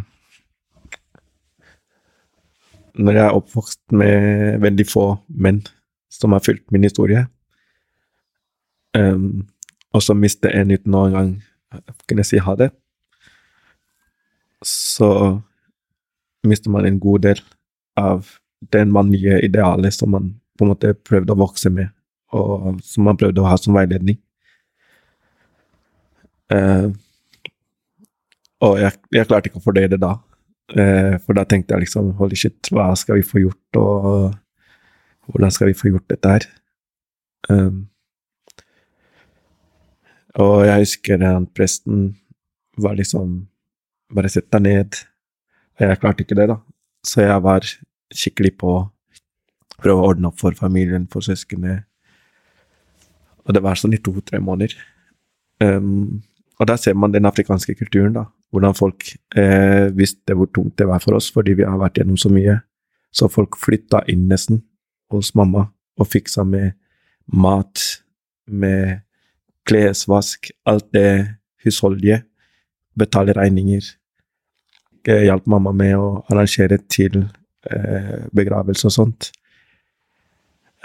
[2.96, 5.58] Når jeg er oppvokst med veldig få menn
[6.08, 7.26] som har fulgt min historie,
[8.96, 9.44] um,
[9.96, 11.30] og så mister en uten noen gang
[12.08, 12.68] kunne si ha det,
[14.64, 15.08] så
[16.46, 17.40] mister man en god del
[18.00, 18.28] av
[18.72, 21.90] den mannlige idealet som man på en måte prøvde å vokse med,
[22.36, 24.18] og som man prøvde å ha som veiledning.
[26.52, 26.92] Uh,
[28.64, 30.14] og jeg, jeg, klarte ikke å fordøye det da.
[30.72, 34.36] Uh, for da tenkte jeg liksom holy shit, hva skal vi få gjort, og
[35.32, 36.48] hvordan skal vi få gjort dette her?
[37.50, 37.84] Um,
[40.42, 42.08] og jeg husker han presten
[42.76, 43.46] var liksom
[44.06, 44.96] Bare sett deg ned.
[45.74, 46.54] Og jeg klarte ikke det, da.
[47.02, 47.64] Så jeg var
[48.14, 48.74] skikkelig på
[49.82, 51.80] prøve å ordne opp for familien, for søsknene.
[53.42, 54.76] Og det var sånn i to-tre måneder.
[55.58, 56.22] Um,
[56.60, 58.28] og der ser man den afrikanske kulturen, da.
[58.54, 62.16] Hvordan folk eh, visste hvor tungt det var for oss, fordi vi har vært gjennom
[62.20, 62.60] så mye.
[63.10, 64.62] Så folk flytta inn nesten
[65.12, 65.66] hos mamma
[65.98, 66.76] og fiksa med
[67.26, 67.82] mat,
[68.46, 69.02] med
[69.66, 72.22] klesvask, alt det husholdige.
[72.96, 73.84] Betale regninger.
[75.06, 77.20] Jeg hjalp mamma med å arrangere til
[77.70, 79.28] eh, begravelse og sånt.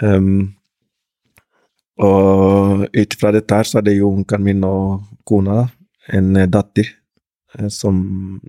[0.02, 0.52] Um,
[2.02, 5.64] og ut fra dette her så hadde jo onkelen min og kona,
[6.12, 6.88] en datter,
[7.56, 7.98] eh, som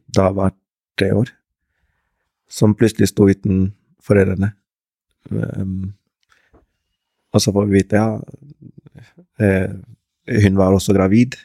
[0.05, 0.53] da var
[0.99, 1.33] tre år,
[2.49, 3.67] som plutselig sto uten
[4.03, 4.53] foreldrene.
[5.31, 5.93] Um,
[7.33, 8.19] og så får vi vite, ja
[9.39, 9.71] eh,
[10.27, 11.35] hun var også gravid.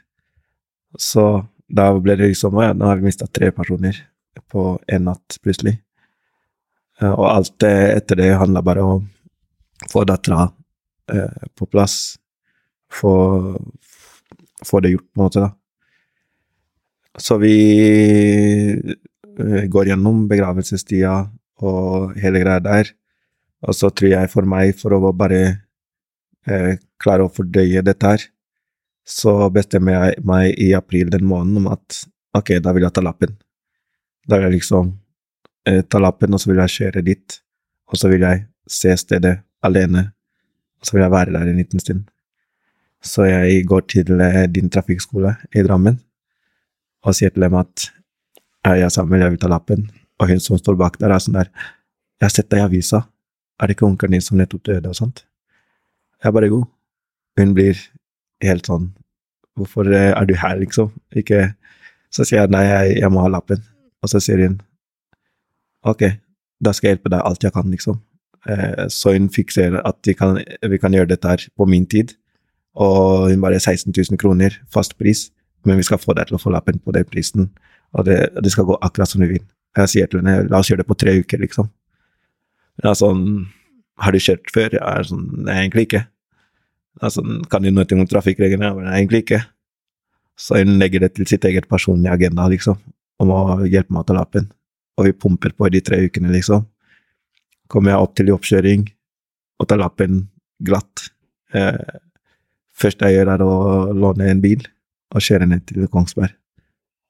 [0.99, 1.25] Så
[1.69, 3.97] da ble det liksom ja, nå har vi mista tre personer
[4.49, 5.77] på én natt, plutselig.
[7.03, 10.49] Og alt etter det handla bare om å få dattera
[11.13, 12.17] eh, på plass.
[12.91, 13.13] Få,
[14.67, 15.53] få det gjort, på en måte, da.
[17.19, 17.55] Så vi
[18.73, 21.15] eh, går gjennom begravelsestida
[21.67, 22.93] og hele greia der.
[23.67, 25.41] Og så tror jeg for meg, for å bare
[26.47, 28.27] eh, klare å fordøye dette her,
[29.09, 32.03] så bestemmer jeg meg i april den måneden om at
[32.37, 33.33] ok, da vil jeg ta lappen.
[34.29, 34.93] Da vil jeg liksom
[35.69, 37.39] eh, ta lappen, og så vil jeg kjøre dit.
[37.89, 40.11] Og så vil jeg se stedet alene.
[40.79, 42.05] Og så vil jeg være der en liten stund.
[43.01, 46.01] Så jeg går til eh, din trafikkskole i Drammen
[47.07, 47.89] og sier til dem at
[48.67, 49.87] er jeg sammen, jeg vil ta lappen.
[50.19, 51.49] Og hun som står bak der, er sånn der
[52.19, 53.05] Jeg har sett deg i avisa.
[53.63, 55.23] Er det ikke onkelen din som nettopp døde, og sånt?
[56.19, 56.67] Jeg er bare god.
[57.39, 57.79] Hun blir
[58.45, 58.91] helt sånn
[59.59, 60.93] Hvorfor eh, er du her, liksom?
[61.19, 61.53] Ikke
[62.15, 63.61] Så sier jeg nei, jeg, jeg må ha lappen.
[64.03, 64.61] Og så sier hun
[65.89, 66.05] ok,
[66.65, 67.99] da skal jeg hjelpe deg alt jeg kan, liksom.
[68.49, 72.15] Eh, så hun fikser at vi kan, vi kan, gjøre dette her på min tid.
[72.79, 75.29] Og hun bare 16 000 kroner, fast pris,
[75.67, 77.51] men vi skal få deg til å få lappen på den prisen.
[77.97, 79.45] Og det, det skal gå akkurat som du vil.
[79.79, 81.71] Jeg sier til henne la oss gjøre det på tre uker, liksom.
[82.85, 83.49] Ja, sånn
[83.99, 84.77] Har du kjørt før?
[84.79, 86.05] Er sånn egentlig ikke.
[87.05, 88.73] Altså, kan du noe om trafikkreglene?
[88.77, 89.43] Men egentlig ikke.
[90.39, 92.79] Så hun legger det til sitt eget personlige agenda, liksom,
[93.23, 94.49] om å hjelpe meg å ta lappen.
[94.99, 96.67] Og vi pumper på i de tre ukene, liksom.
[97.71, 98.87] Kommer jeg opp til oppkjøring
[99.59, 100.23] og tar lappen
[100.65, 101.09] glatt.
[101.55, 101.99] Eh,
[102.79, 103.55] første jeg gjør, er å
[103.95, 104.63] låne en bil
[105.15, 106.35] og kjøre ned til Kongsberg.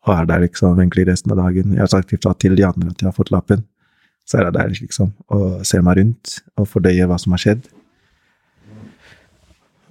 [0.07, 1.75] Og er der liksom egentlig resten av dagen.
[1.75, 3.65] Jeg har sagt til de andre at jeg har fått lappen.
[4.29, 7.69] Så er jeg der liksom og ser meg rundt og fordøyer hva som har skjedd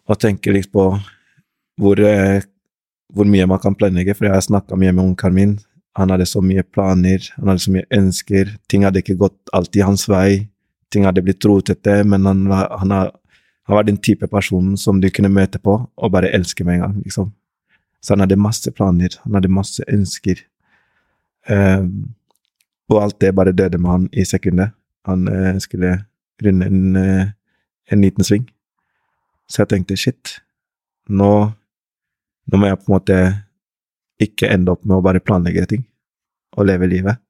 [0.08, 0.90] og tenker litt på
[1.78, 2.42] hvor, eh,
[3.14, 5.56] hvor mye man kan planlegge, for jeg har snakka mye med onkelen min.
[5.98, 8.52] Han hadde så mye planer, han hadde så mye ønsker.
[8.70, 10.48] Ting hadde ikke gått alltid hans vei.
[10.94, 13.12] Ting hadde blitt rotete, men han var, han, har,
[13.68, 16.86] han var den type personen som du kunne møte på og bare elske med en
[16.86, 17.32] gang, liksom.
[18.02, 20.44] Så han hadde masse planer, han hadde masse ønsker.
[21.50, 22.14] Um,
[22.88, 24.76] og alt det bare døde med han i sekundet.
[25.10, 25.98] Han uh, skulle
[26.44, 27.26] runde en, uh,
[27.92, 28.46] en liten sving.
[29.48, 30.38] Så jeg tenkte shit,
[31.08, 31.32] nå,
[32.52, 33.20] nå må jeg på en måte
[34.24, 35.86] ikke ende opp med å bare planlegge ting
[36.58, 37.22] og leve livet.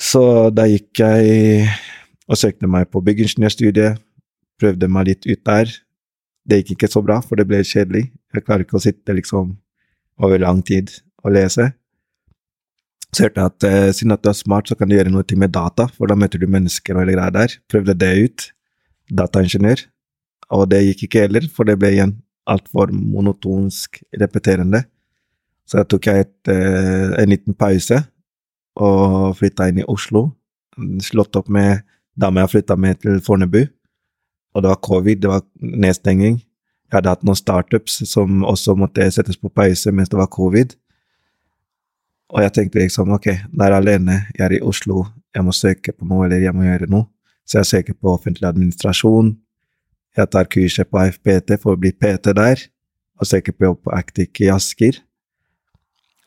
[0.00, 0.22] Så
[0.54, 1.66] da gikk jeg
[2.30, 4.00] og søkte meg på byggingeniørstudiet,
[4.62, 5.70] prøvde meg litt ut der.
[6.48, 8.08] Det gikk ikke så bra, for det ble kjedelig.
[8.32, 9.56] Jeg klarer ikke å sitte liksom
[10.22, 10.90] over lang tid
[11.22, 11.68] og lese.
[13.12, 15.36] Så hørte jeg at eh, siden at du er smart, så kan du gjøre noe
[15.36, 17.56] med data, for da møter du mennesker og hele greia der.
[17.68, 18.46] Prøvde det ut.
[19.12, 19.84] Dataingeniør.
[20.52, 22.16] Og det gikk ikke heller, for det ble igjen
[22.50, 24.82] altfor monotonsk repeterende.
[25.68, 28.02] Så da tok jeg et, eh, en liten pause
[28.76, 30.32] og flytta inn i Oslo.
[31.00, 31.82] Slått opp med
[32.18, 33.68] dama jeg flytta med til Fornebu,
[34.54, 36.42] og det var covid, det var nedstenging.
[36.92, 40.74] Jeg hadde hatt noen startups som også måtte settes på pause mens det var covid.
[42.32, 45.92] Og jeg tenkte liksom ok, da er alene, jeg er i Oslo, jeg må søke
[45.92, 47.08] på noe, eller jeg må gjøre noe.
[47.48, 49.34] Så jeg søker på offentlig administrasjon.
[50.12, 52.60] Jeg tar kurset på AFPT for å bli PT der,
[53.16, 54.98] og søker på jobb på Actic i Asker.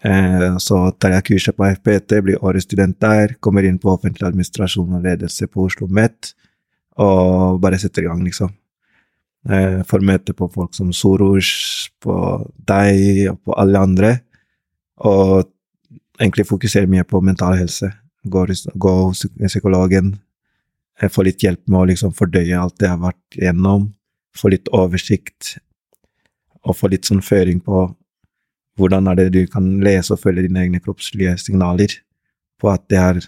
[0.06, 4.26] Eh, så tar jeg kurset på AFPT, blir årets student der, kommer inn på offentlig
[4.28, 6.34] administrasjon og ledelse på Oslo OsloMet,
[7.02, 8.54] og bare setter i gang, liksom.
[9.46, 12.16] Eh, får møte på folk som Soros, på
[12.66, 14.14] deg og på alle andre,
[14.98, 15.52] og
[16.18, 17.92] egentlig fokuserer mye på mental helse.
[18.26, 20.16] Går, går hos psykologen,
[21.02, 23.90] eh, få litt hjelp med å liksom fordøye alt det jeg har vært gjennom,
[24.36, 25.56] få litt oversikt,
[26.66, 27.86] og få litt sånn føring på
[28.80, 31.94] hvordan er det du kan lese og følge dine egne kroppslige signaler
[32.60, 33.22] på at det er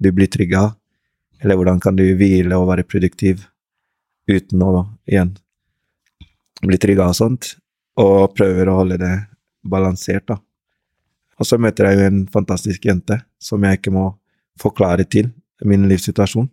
[0.00, 0.74] du blir trygg av,
[1.42, 3.44] eller hvordan kan du hvile og være produktiv
[4.28, 5.34] uten å igjen
[6.64, 7.54] bli trygga og sånt,
[8.00, 9.14] og prøver å holde det
[9.66, 10.38] balansert, da.
[11.36, 14.06] Og så møter jeg jo en fantastisk jente som jeg ikke må
[14.60, 15.28] forklare til
[15.68, 16.48] min livssituasjon.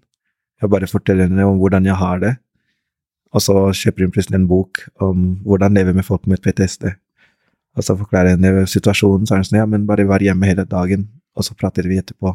[0.63, 2.37] Jeg bare forteller henne om hvordan jeg har det,
[3.35, 6.85] og så kjøper hun plutselig en bok om hvordan leve med folk med PTSD.
[7.75, 10.47] Og så forklarer jeg henne situasjonen, så er hun sånn ja, men bare vær hjemme
[10.47, 12.31] hele dagen, og så prater vi etterpå.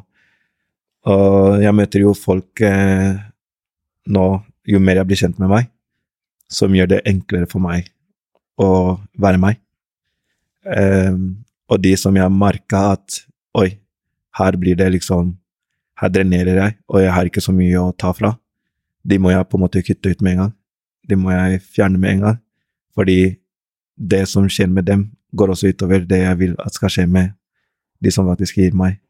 [1.08, 3.16] Og jeg møter jo folk eh,
[4.12, 4.26] nå,
[4.68, 5.72] jo mer jeg blir kjent med meg,
[6.52, 7.88] som gjør det enklere for meg
[8.60, 9.60] å være meg.
[10.68, 11.14] Eh,
[11.68, 13.22] og de som jeg merka at
[13.56, 13.70] oi,
[14.36, 15.32] her blir det liksom
[15.98, 18.34] Her drenerer jeg, og jeg har ikke så mye å ta fra.
[19.02, 20.52] De må jeg på en måte kutte ut med en gang.
[21.08, 22.38] De må jeg fjerne med en gang.
[22.94, 23.18] Fordi
[23.98, 27.34] det som skjer med dem, går også utover det jeg vil at skal skje med
[28.00, 29.00] de som faktisk gir meg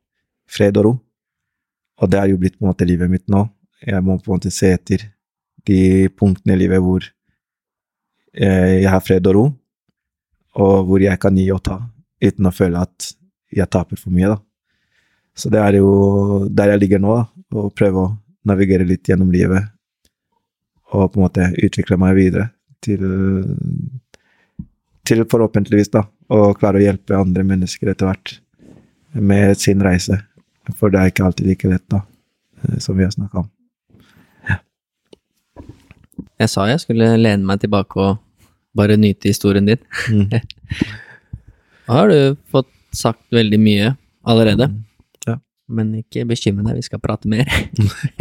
[0.48, 0.94] fred og ro.
[2.00, 3.44] Og det er jo blitt på en måte livet mitt nå.
[3.84, 5.04] Jeg må på en måte se etter
[5.68, 7.04] de punktene i livet hvor
[8.38, 9.44] jeg har fred og ro,
[10.58, 11.78] og hvor jeg kan gi og ta,
[12.22, 13.12] uten å føle at
[13.54, 14.38] jeg taper for mye, da.
[15.38, 18.14] Så det er jo der jeg ligger nå, da, å prøve å
[18.48, 19.70] navigere litt gjennom livet,
[20.92, 22.48] og på en måte utvikle meg videre
[22.84, 23.02] til
[25.08, 28.34] til forhåpentligvis da, å klare å hjelpe andre mennesker etter hvert
[29.16, 30.20] med sin reise.
[30.76, 32.02] For det er ikke alltid like lett, da,
[32.62, 33.48] eh, som vi har snakka om.
[34.48, 34.58] Ja.
[36.44, 38.18] Jeg sa jeg skulle lene meg tilbake og
[38.76, 39.80] bare nyte historien din.
[40.12, 40.28] Mm.
[41.92, 43.94] Har du fått sagt veldig mye
[44.28, 44.68] allerede.
[44.68, 44.84] Mm.
[45.68, 47.48] Men ikke bekymre deg, vi skal prate mer.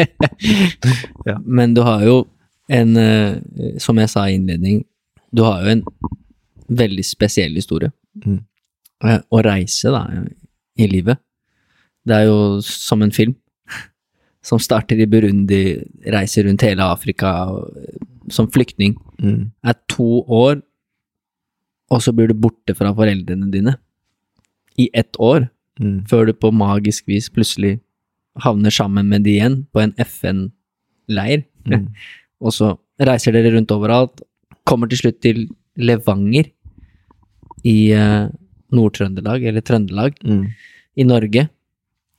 [1.29, 1.37] ja.
[1.45, 2.17] Men du har jo
[2.67, 4.81] en, eh, som jeg sa i innledning,
[5.31, 5.83] du har jo en
[6.67, 7.93] veldig spesiell historie.
[8.25, 8.41] Mm.
[9.05, 10.03] Å reise, da,
[10.77, 11.21] i livet.
[12.07, 13.35] Det er jo som en film.
[14.45, 15.61] Som starter i Burundi,
[16.07, 17.33] reiser rundt hele Afrika
[18.31, 18.95] som flyktning.
[19.19, 19.51] Mm.
[19.63, 20.61] Er to år,
[21.91, 23.75] og så blir du borte fra foreldrene dine.
[24.77, 25.47] I ett år.
[25.79, 25.99] Mm.
[26.09, 27.77] Før du på magisk vis plutselig
[28.43, 31.45] havner sammen med de igjen på en FN-leir.
[31.67, 31.87] Mm.
[32.43, 34.21] og så reiser dere rundt overalt.
[34.67, 35.45] Kommer til slutt til
[35.77, 36.49] Levanger
[37.67, 38.27] i uh,
[38.73, 40.43] Nord-Trøndelag, eller Trøndelag, mm.
[40.97, 41.47] i Norge.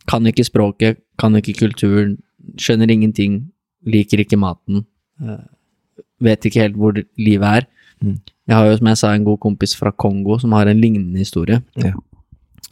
[0.08, 2.16] Kan ikke språket, kan ikke kulturen,
[2.58, 3.42] skjønner ingenting,
[3.86, 4.84] liker ikke maten.
[5.20, 5.42] Uh,
[6.24, 7.68] vet ikke helt hvor livet er.
[8.02, 8.18] Mm.
[8.48, 11.20] Jeg har jo, som jeg sa, en god kompis fra Kongo som har en lignende
[11.20, 11.60] historie.
[11.76, 11.92] Ja.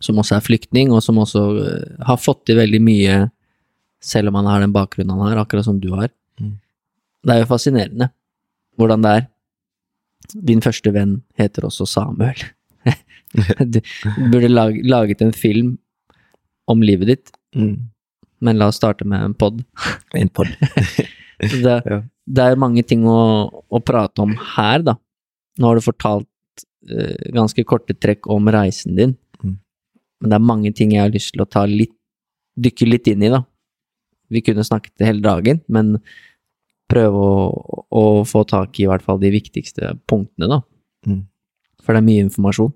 [0.02, 3.16] Som også er flyktning, og som også uh, har fått til veldig mye,
[4.02, 6.10] selv om han har den bakgrunnen han har, akkurat som du har.
[6.40, 6.58] Mm.
[7.26, 8.10] Det er jo fascinerende
[8.76, 9.26] hvordan det er.
[10.46, 12.40] Din første venn heter også Samuel.
[13.72, 13.80] du
[14.32, 15.76] burde lag, laget en film
[16.70, 17.74] om livet ditt, mm.
[18.42, 19.62] men la oss starte med en pod.
[20.16, 20.48] En pod.
[21.38, 22.00] det, ja.
[22.24, 23.18] det, er mange ting å,
[23.68, 24.96] å, prate om her, da.
[25.60, 29.14] Nå har du fortalt uh, ganske korte trekk om reisen din.
[30.20, 31.94] Men det er mange ting jeg har lyst til å ta litt,
[32.56, 33.42] dykke litt inn i, da.
[34.32, 35.98] Vi kunne snakket hele dagen, men
[36.90, 37.36] prøve å,
[37.90, 40.60] å, få tak i i hvert fall de viktigste punktene, da.
[41.06, 41.24] Mm.
[41.82, 42.72] For det er mye informasjon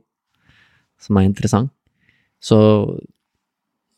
[1.01, 1.73] som er interessant.
[2.41, 2.59] Så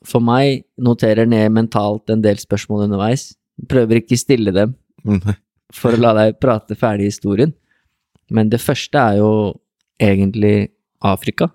[0.07, 3.33] for meg noterer ned mentalt en del spørsmål underveis.
[3.71, 4.75] Prøver ikke stille dem
[5.79, 7.53] for å la deg prate ferdig historien.
[8.33, 9.33] Men det første er jo
[10.03, 10.73] egentlig
[11.05, 11.51] Afrika.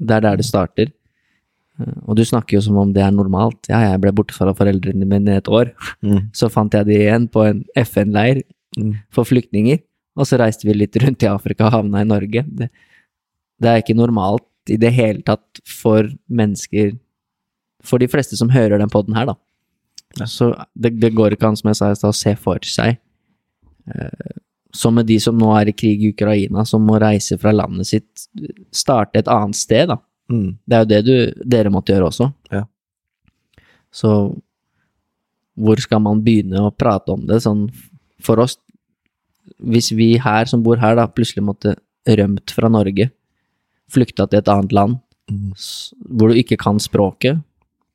[0.00, 0.90] Det er der det starter.
[1.80, 3.68] Og du snakker jo som om det er normalt.
[3.70, 5.72] Ja, jeg ble borte fra foreldrene mine et år.
[6.04, 6.30] Mm.
[6.38, 8.42] Så fant jeg de igjen på en FN-leir
[8.78, 8.92] mm.
[9.14, 9.80] for flyktninger.
[10.18, 12.42] Og så reiste vi litt rundt i Afrika og havna i Norge.
[12.44, 12.66] Det,
[13.62, 16.92] det er ikke normalt i det hele tatt for mennesker
[17.86, 19.38] For de fleste som hører den poden her, da.
[20.18, 20.26] Ja.
[20.28, 22.98] Så det, det går ikke an, som jeg sa i stad, å se for seg
[23.88, 24.34] eh,
[24.72, 27.88] Som med de som nå er i krig i Ukraina, som må reise fra landet
[27.88, 28.26] sitt,
[28.70, 29.96] starte et annet sted, da.
[30.30, 30.58] Mm.
[30.62, 32.28] Det er jo det du, dere måtte gjøre også.
[32.54, 32.64] Ja.
[33.90, 34.12] Så
[35.60, 37.66] hvor skal man begynne å prate om det sånn
[38.22, 38.56] for oss?
[39.58, 41.74] Hvis vi her som bor her, da plutselig måtte
[42.06, 43.10] rømt fra Norge,
[43.90, 45.00] flykta til et annet land,
[45.30, 45.52] Mm.
[46.18, 47.38] hvor du ikke kan språket,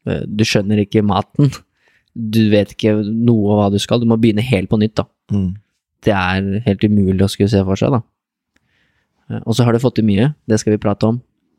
[0.07, 1.49] eh, du skjønner ikke maten,
[2.15, 5.03] du vet ikke noe av hva du skal, du må begynne helt på nytt, da.
[5.33, 5.49] Mm.
[6.05, 8.01] Det er helt umulig å skulle se for seg, da.
[9.45, 11.15] Og så har du fått til mye, det skal vi prate om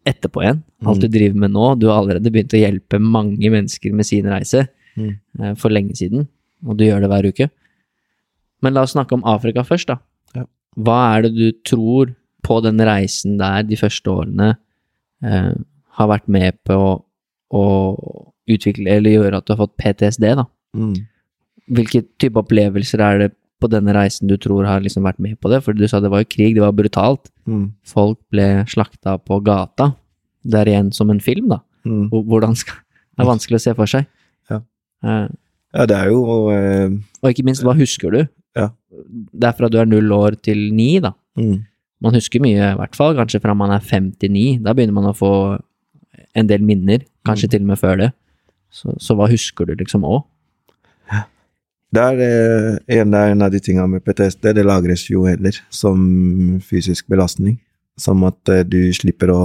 [0.06, 0.60] etterpå igjen.
[0.86, 4.28] Alt du driver med nå, du har allerede begynt å hjelpe mange mennesker med sin
[4.30, 5.10] reise Mm.
[5.42, 6.22] eh, for lenge siden,
[6.64, 7.50] og du gjør det hver uke.
[8.64, 9.98] Men la oss snakke om Afrika først, da.
[10.34, 10.44] Ja.
[10.78, 12.14] Hva er det du tror
[12.46, 14.56] på den reisen der de første årene
[15.22, 15.52] eh,
[15.98, 16.94] har vært med på å,
[17.52, 17.64] å
[18.48, 20.46] utvikle eller gjøre at du har fått PTSD, da?
[20.72, 20.94] Mm.
[21.76, 23.30] Hvilke type opplevelser er det
[23.62, 25.62] på denne reisen du tror har liksom vært med på det?
[25.64, 27.30] For du sa det var jo krig, det var brutalt.
[27.48, 27.70] Mm.
[27.88, 29.92] Folk ble slakta på gata.
[30.46, 31.62] Det er igjen som en film, da.
[31.88, 32.08] Mm.
[32.12, 32.82] Hvordan skal
[33.16, 34.08] Det er vanskelig å se for seg.
[34.52, 34.60] Ja.
[35.06, 35.28] uh,
[35.76, 36.20] Ja, det er jo
[36.52, 36.92] eh,
[37.22, 38.20] og ikke minst, hva husker du?
[38.56, 38.70] Ja.
[38.90, 41.14] Det er fra du er null år til ni, da.
[41.36, 41.56] mm.
[42.04, 43.14] Man husker mye, i hvert fall.
[43.16, 44.44] Kanskje fra man er fem til ni.
[44.60, 45.30] Da begynner man å få
[46.36, 47.06] en del minner.
[47.24, 48.10] Kanskje til og med før det.
[48.68, 50.26] Så, så hva husker du liksom òg?
[51.94, 54.50] Det er eh, en, en av de tingene med PTSD.
[54.56, 56.00] Det lagres jo heller som
[56.64, 57.60] fysisk belastning.
[57.98, 59.40] Som at eh, du slipper å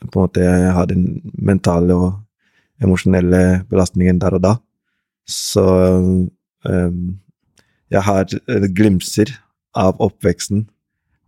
[0.00, 0.44] på en måte
[0.74, 2.20] ha den mentale og
[2.80, 4.52] emosjonelle belastningen der og da.
[5.28, 5.64] Så
[6.64, 7.18] um,
[7.92, 8.32] jeg har
[8.72, 9.34] glimser
[9.76, 10.64] av oppveksten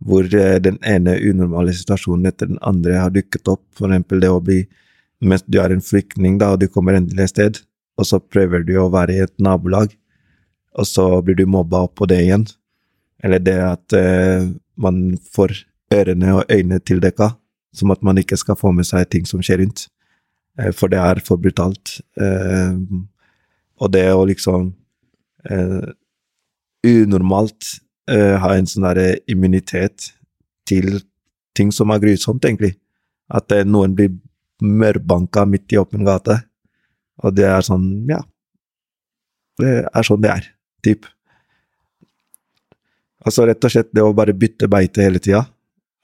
[0.03, 3.61] hvor den ene unormale situasjonen etter den andre har dukket opp.
[3.77, 4.63] For eksempel det å bli
[5.23, 7.59] Mens du er en flyktning, da, og du kommer endelig et sted,
[7.95, 9.93] og så prøver du å være i et nabolag,
[10.73, 12.45] og så blir du mobba på det igjen.
[13.23, 15.55] Eller det at eh, man får
[15.93, 17.33] ørene og øynene tildekka,
[17.73, 19.87] som at man ikke skal få med seg ting som skjer rundt.
[20.59, 21.99] Eh, for det er for brutalt.
[22.19, 22.73] Eh,
[23.81, 24.71] og det å liksom
[25.49, 25.87] eh,
[26.83, 27.77] unormalt
[28.11, 30.11] eh, ha en sånn derre immunitet
[30.69, 30.99] til
[31.57, 32.75] ting som er grusomt, egentlig.
[33.33, 34.13] At eh, noen blir
[34.63, 36.39] mørbanka midt i åpen gate,
[37.23, 38.23] og det er sånn, ja
[39.59, 40.45] Det er sånn det er,
[40.83, 41.07] typ.
[43.23, 45.45] Altså rett og slett det å bare bytte beite hele tida,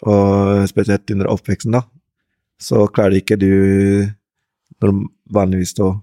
[0.07, 1.84] og spesielt under oppveksten, da,
[2.59, 4.07] så klarer ikke du
[4.80, 5.97] vanligvis å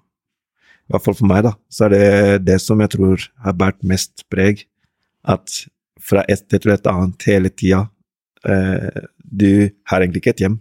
[0.87, 3.81] I hvert fall for meg, da, så er det det som jeg tror har båret
[3.83, 4.61] mest preg.
[5.27, 5.64] At
[5.99, 7.81] fra et sted til et annet hele tida
[8.47, 10.61] eh, Du har egentlig ikke et hjem,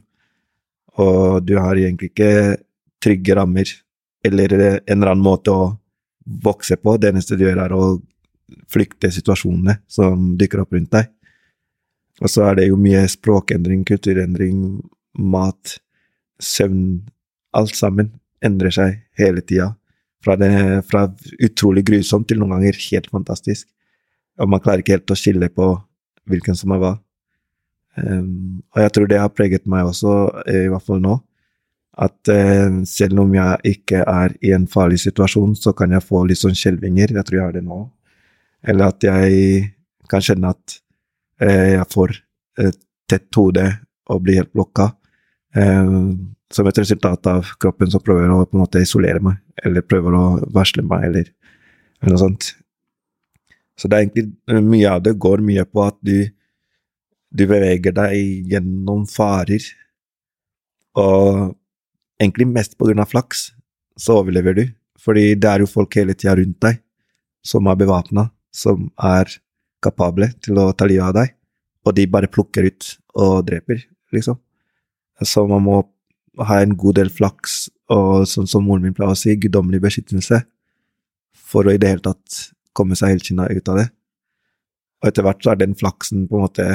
[0.98, 2.58] og du har egentlig ikke
[3.06, 3.70] trygge rammer
[4.26, 5.68] eller en eller annen måte å
[6.26, 6.98] vokse på.
[6.98, 7.86] Det eneste du gjør, er å
[8.72, 11.10] flykte situasjonene som dukker opp rundt deg.
[12.24, 14.80] Og så er det jo mye språkendring, kulturendring,
[15.20, 15.80] mat,
[16.42, 17.04] søvn
[17.56, 18.10] Alt sammen
[18.44, 19.70] endrer seg hele tida.
[20.20, 20.36] Fra,
[20.84, 21.06] fra
[21.40, 23.70] utrolig grusomt til noen ganger helt fantastisk.
[24.42, 25.70] Og man klarer ikke helt å skille på
[26.28, 26.92] hvilken som er hva.
[27.96, 30.16] Um, og jeg tror det har preget meg også,
[30.50, 31.16] eh, i hvert fall nå.
[31.96, 36.26] At eh, selv om jeg ikke er i en farlig situasjon, så kan jeg få
[36.28, 37.14] litt sånn skjelvinger.
[37.16, 37.80] Jeg tror jeg har det nå.
[38.66, 39.70] Eller at jeg
[40.12, 40.78] kan kjenne at
[41.42, 42.18] eh, jeg får
[42.66, 42.80] et
[43.10, 43.66] tett hode
[44.12, 44.90] og blir helt blokka.
[45.56, 49.86] Ehm, som et resultat av kroppen som prøver å på en måte isolere meg, eller
[49.86, 51.32] prøver å varsle meg, eller,
[52.02, 52.52] eller noe sånt.
[53.76, 56.28] Så det er egentlig mye av det går mye på at du,
[57.32, 59.64] du beveger deg gjennom farer,
[60.96, 61.56] og
[62.22, 63.50] egentlig mest på grunn av flaks,
[64.00, 64.66] så overlever du.
[65.02, 66.80] Fordi det er jo folk hele tida rundt deg
[67.46, 69.30] som er bevæpna, som er
[69.84, 71.36] kapable til å ta livet av deg,
[71.86, 72.88] og de bare plukker ut
[73.22, 73.84] og dreper,
[74.16, 74.40] liksom.
[75.22, 75.76] Så man må
[76.42, 80.42] ha en god del flaks, og sånn som moren min pleier å si, guddommelig beskyttelse,
[81.38, 82.40] for å i det hele tatt
[82.76, 83.88] komme seg helskinna ut av det.
[85.04, 86.68] Og etter hvert så er den flaksen på en måte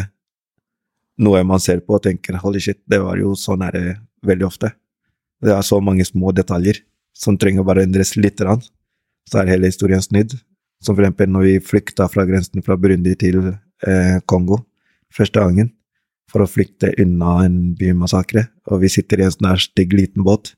[1.21, 4.71] noe man ser på og tenker holy shit, det var jo så nære veldig ofte.
[5.41, 6.83] Det er så mange små detaljer
[7.17, 8.41] som trenger å bare endres litt.
[8.41, 10.37] så er hele historien snudd.
[10.81, 13.53] Som for eksempel når vi flykta fra grensen fra Burundi til
[13.87, 14.65] eh, Kongo
[15.13, 15.73] første gangen
[16.31, 20.55] for å flykte unna en bymassakre, og vi sitter i en sånn stygg liten båt,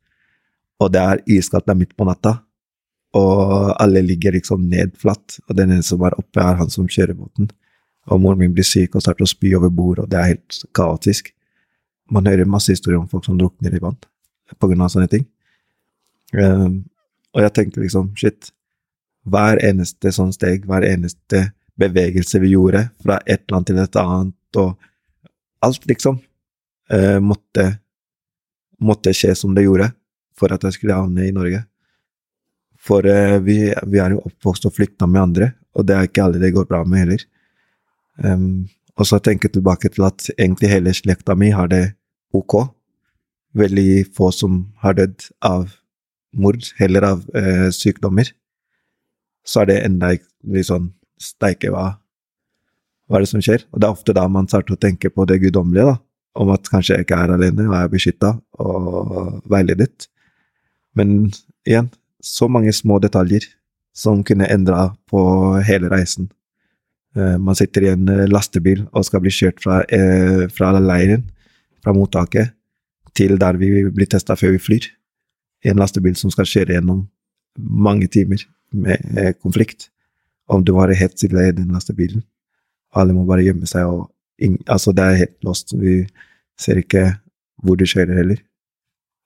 [0.79, 2.43] og det er iskaldt, det midt på natta,
[3.17, 6.89] og alle ligger liksom ned flatt, og den ene som er oppe, er han som
[6.89, 7.49] kjører båten.
[8.13, 10.61] Og moren min blir syk og starter å spy over bord, og det er helt
[10.77, 11.33] kaotisk.
[12.13, 13.97] Man hører masse historier om folk som drukner i vann
[14.59, 15.25] på grunn av sånne ting.
[16.33, 16.83] Um,
[17.33, 18.51] og jeg tenkte liksom, shit,
[19.29, 21.51] hver eneste sånn steg, hver eneste
[21.81, 26.21] bevegelse vi gjorde, fra et eller annet til et annet, og alt, liksom,
[26.93, 27.69] uh, måtte,
[28.83, 29.93] måtte skje som det gjorde
[30.39, 31.63] for at jeg skulle havne i Norge.
[32.83, 36.27] For uh, vi, vi, er jo oppvokst og flykta med andre, og det er ikke
[36.27, 37.27] alle det går bra med heller.
[38.23, 41.95] Um, og så tenker jeg tilbake til at egentlig hele slekta mi har det
[42.37, 42.59] ok.
[43.59, 45.73] Veldig få som har dødd av
[46.33, 48.31] mord, heller av eh, sykdommer.
[49.45, 50.93] Så er det enda litt sånn
[51.23, 51.93] Steike, hva,
[53.07, 53.63] hva er det som skjer?
[53.71, 55.99] Og det er ofte da man starter å tenke på det guddommelige, da.
[56.43, 58.31] Om at kanskje jeg ikke er alene, og er beskytta
[58.65, 60.09] og veiledet.
[60.99, 61.29] Men
[61.69, 61.91] igjen,
[62.25, 63.45] så mange små detaljer
[63.95, 65.21] som kunne endra på
[65.67, 66.31] hele reisen.
[67.13, 71.27] Uh, man sitter i en uh, lastebil og skal bli kjørt fra, uh, fra leiren,
[71.85, 72.55] fra mottaket,
[73.17, 74.89] til der vi blir testa før vi flyr.
[75.65, 77.05] I en lastebil som skal kjøre gjennom
[77.59, 78.43] mange timer
[78.73, 79.91] med konflikt.
[80.49, 82.25] Om du var helt stille i den lastebilen.
[82.93, 84.11] Alle må bare gjemme seg, og
[84.67, 85.73] altså, det er helt lost.
[85.79, 86.03] Vi
[86.61, 87.13] ser ikke
[87.63, 88.41] hvor du kjører heller.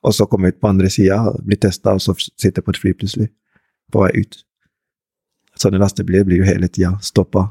[0.07, 2.93] Og så komme ut på andre sida, bli testa, og så sitte på et fly
[2.95, 3.31] plutselig,
[3.93, 4.43] på vei ut.
[5.57, 7.47] Sånne lastebiler blir jo hele tida stoppa.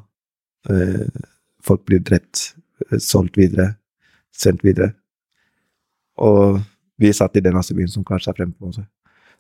[0.70, 1.08] Eh,
[1.66, 2.54] folk blir drept,
[2.86, 3.74] eh, solgt videre,
[4.32, 4.94] sendt videre.
[6.22, 6.62] Og
[7.02, 8.80] vi satt i den lastebilen som kanskje er fremme på oss.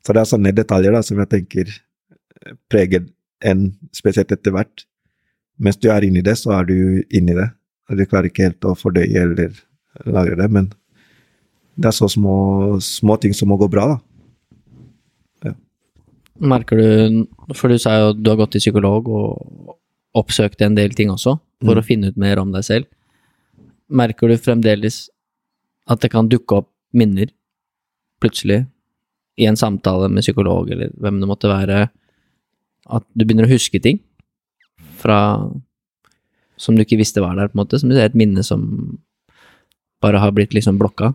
[0.05, 3.07] Så det er sånne detaljer da, som jeg tenker eh, preger
[3.45, 4.85] en, spesielt etter hvert.
[5.61, 6.77] Mens du er inni det, så er du
[7.09, 7.47] inni det.
[7.95, 9.55] Du klarer ikke helt å fordøye eller
[10.03, 10.69] lagre det, men
[11.75, 12.35] det er så små,
[12.83, 13.97] små ting som må gå bra, da.
[15.49, 15.53] Ja.
[16.55, 19.75] Merker du For du sa jo du har gått til psykolog og
[20.15, 21.81] oppsøkt en del ting også, for mm.
[21.81, 22.87] å finne ut mer om deg selv.
[23.91, 25.05] Merker du fremdeles
[25.91, 27.29] at det kan dukke opp minner
[28.23, 28.63] plutselig
[29.37, 31.87] i en samtale med psykolog eller hvem det måtte være,
[32.85, 33.99] at du begynner å huske ting
[35.01, 35.19] fra
[36.57, 38.63] som du ikke visste var der, på en måte, som du sier, et minne som
[40.03, 41.11] bare har blitt liksom blokka.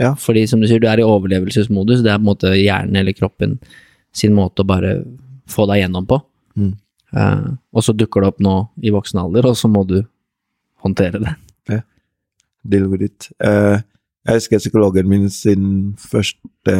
[0.00, 0.14] Ja.
[0.18, 2.04] Fordi som du sier, du er i overlevelsesmodus.
[2.04, 3.58] Det er på en måte hjernen eller kroppen
[4.16, 5.00] sin måte å bare
[5.50, 6.20] få deg gjennom på.
[6.58, 6.72] Mm.
[7.10, 8.54] Uh, og så dukker det opp nå
[8.86, 9.98] i voksen alder, og så må du
[10.84, 11.34] håndtere det.
[11.70, 11.80] Ja.
[12.62, 13.28] Deal with it.
[13.42, 13.82] Uh,
[14.26, 15.68] jeg husker psykologen min sin
[15.98, 16.76] første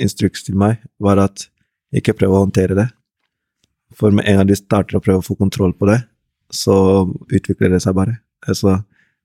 [0.00, 1.46] instruks til meg var at
[1.96, 2.86] ikke prøv å håndtere det.
[3.96, 6.02] For med en gang du starter å prøve å få kontroll på det,
[6.52, 8.18] så utvikler det seg bare.
[8.46, 8.80] Altså,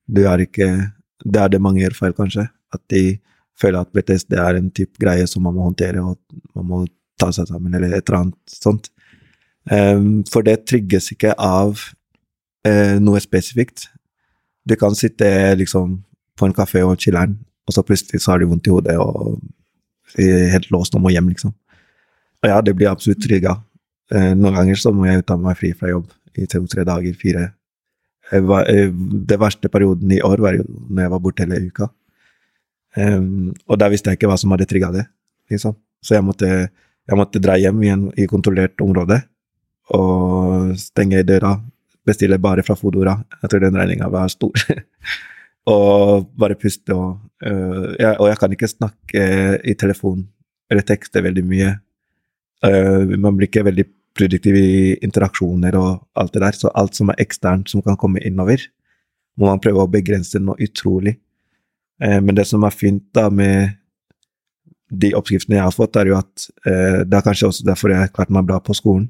[0.07, 0.91] du er ikke
[1.21, 3.19] Det er det mange gjør feil, kanskje at de
[3.61, 6.17] føler at det er en type greie som man må håndtere, og
[6.55, 6.79] man må
[7.19, 8.89] ta seg sammen, eller et eller annet sånt.
[9.69, 11.77] Um, for det trigges ikke av
[12.65, 13.85] uh, noe spesifikt.
[14.65, 15.29] Du kan sitte
[15.59, 15.99] liksom
[16.41, 17.37] på en kafé og chiller'n,
[17.67, 19.37] og så plutselig så har du vondt i hodet og
[20.19, 21.53] er helt låst og må hjem, liksom.
[22.41, 23.55] Og ja, det blir absolutt trigga.
[24.11, 26.09] Uh, noen ganger så må jeg ta meg fri fra jobb
[26.41, 27.47] i to-tre dager, fire.
[28.31, 28.91] Var, uh,
[29.29, 31.91] det verste perioden i år var jo når jeg var borte hele uka.
[32.97, 35.05] Um, og da visste jeg ikke hva som hadde trigga det.
[35.51, 35.77] Liksom.
[36.03, 39.21] Så jeg måtte, jeg måtte, dra hjem igjen i kontrollert område
[39.95, 41.55] og stenge døra.
[42.07, 43.19] Bestille bare fra Fodora.
[43.43, 44.55] Jeg tror den regninga var stor.
[45.69, 49.25] og bare puste og uh, jeg, Og jeg kan ikke snakke
[49.61, 50.23] i telefon
[50.71, 51.73] eller tekste veldig mye.
[52.65, 53.85] Uh, man blir ikke veldig
[54.17, 58.23] produktiv i interaksjoner og alt det der, så alt som er eksternt som kan komme
[58.25, 58.63] innover,
[59.37, 61.17] må man prøve å begrense noe utrolig.
[62.01, 63.77] Uh, men det som er fint da med
[64.91, 68.03] de oppskriftene jeg har fått, er jo at eh, det er kanskje også derfor jeg
[68.03, 69.07] har klart meg bra på skolen.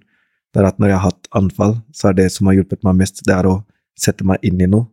[0.54, 3.00] Det er at når jeg har hatt anfall, så er det som har hjulpet meg
[3.02, 3.62] mest, det er å
[3.98, 4.91] sette meg inn i noe,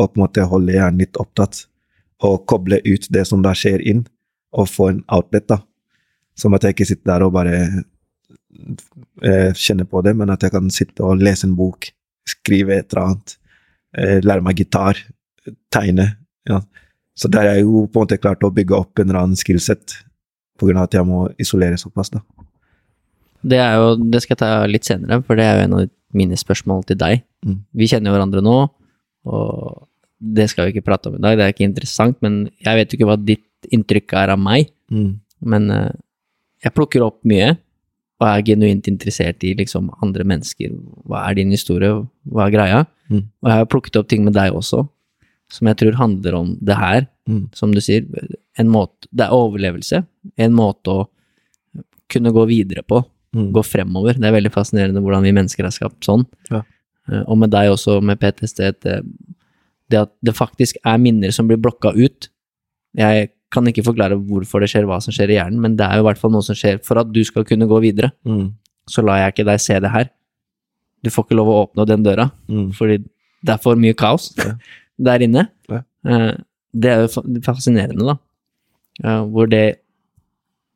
[0.00, 1.66] og på en måte holde hjernen litt opptatt,
[2.24, 4.04] og koble ut det som da skjer inn,
[4.56, 5.60] og få en outlet, da.
[6.38, 7.56] Som at jeg ikke sitter der og bare
[9.22, 11.90] eh, kjenner på det, men at jeg kan sitte og lese en bok,
[12.28, 13.36] skrive et eller annet,
[13.96, 15.00] eh, lære meg gitar,
[15.72, 16.10] tegne.
[16.48, 16.60] Ja.
[17.16, 19.40] Så der er jeg jo på en måte klart å bygge opp en eller annen
[19.40, 20.00] skillset,
[20.60, 22.20] av at jeg må isolere såpass, da.
[23.40, 25.86] Det er jo, det skal jeg ta litt senere, for det er jo en av
[26.12, 27.22] mine spørsmål til deg.
[27.46, 27.62] Mm.
[27.80, 28.56] Vi kjenner jo hverandre nå,
[29.30, 29.86] og
[30.20, 32.92] det skal vi ikke prate om i dag, det er ikke interessant, men jeg vet
[32.92, 34.70] jo ikke hva ditt inntrykk er av meg.
[34.92, 35.10] Mm.
[35.52, 35.90] Men uh,
[36.64, 37.54] jeg plukker opp mye,
[38.20, 40.72] og er genuint interessert i liksom andre mennesker.
[41.08, 42.80] Hva er din historie, hva er greia?
[43.08, 43.22] Mm.
[43.40, 44.82] Og jeg har plukket opp ting med deg også,
[45.50, 47.46] som jeg tror handler om det her, mm.
[47.56, 48.04] som du sier.
[48.60, 50.02] En måte, det er overlevelse.
[50.36, 51.06] En måte å
[52.12, 53.00] kunne gå videre på.
[53.36, 53.48] Mm.
[53.54, 54.18] Gå fremover.
[54.18, 56.26] Det er veldig fascinerende hvordan vi mennesker er skapt sånn.
[56.50, 56.60] Ja.
[57.08, 59.00] Eh, og med deg også, med PTSD, det,
[59.90, 62.28] det at det faktisk er minner som blir blokka ut.
[62.98, 65.98] Jeg kan ikke forklare hvorfor det skjer, hva som skjer i hjernen, men det er
[65.98, 68.12] jo i hvert fall noe som skjer for at du skal kunne gå videre.
[68.26, 68.52] Mm.
[68.90, 70.08] så lar jeg ikke deg se det her.
[71.04, 72.72] Du får ikke lov å åpne den døra, Mm.
[72.74, 72.96] fordi
[73.42, 74.54] det er for mye kaos Ja.
[74.98, 75.48] der inne.
[75.70, 75.82] Ja.
[76.06, 76.34] Eh,
[76.74, 78.16] Det er jo fascinerende, da.
[79.26, 79.80] Hvor det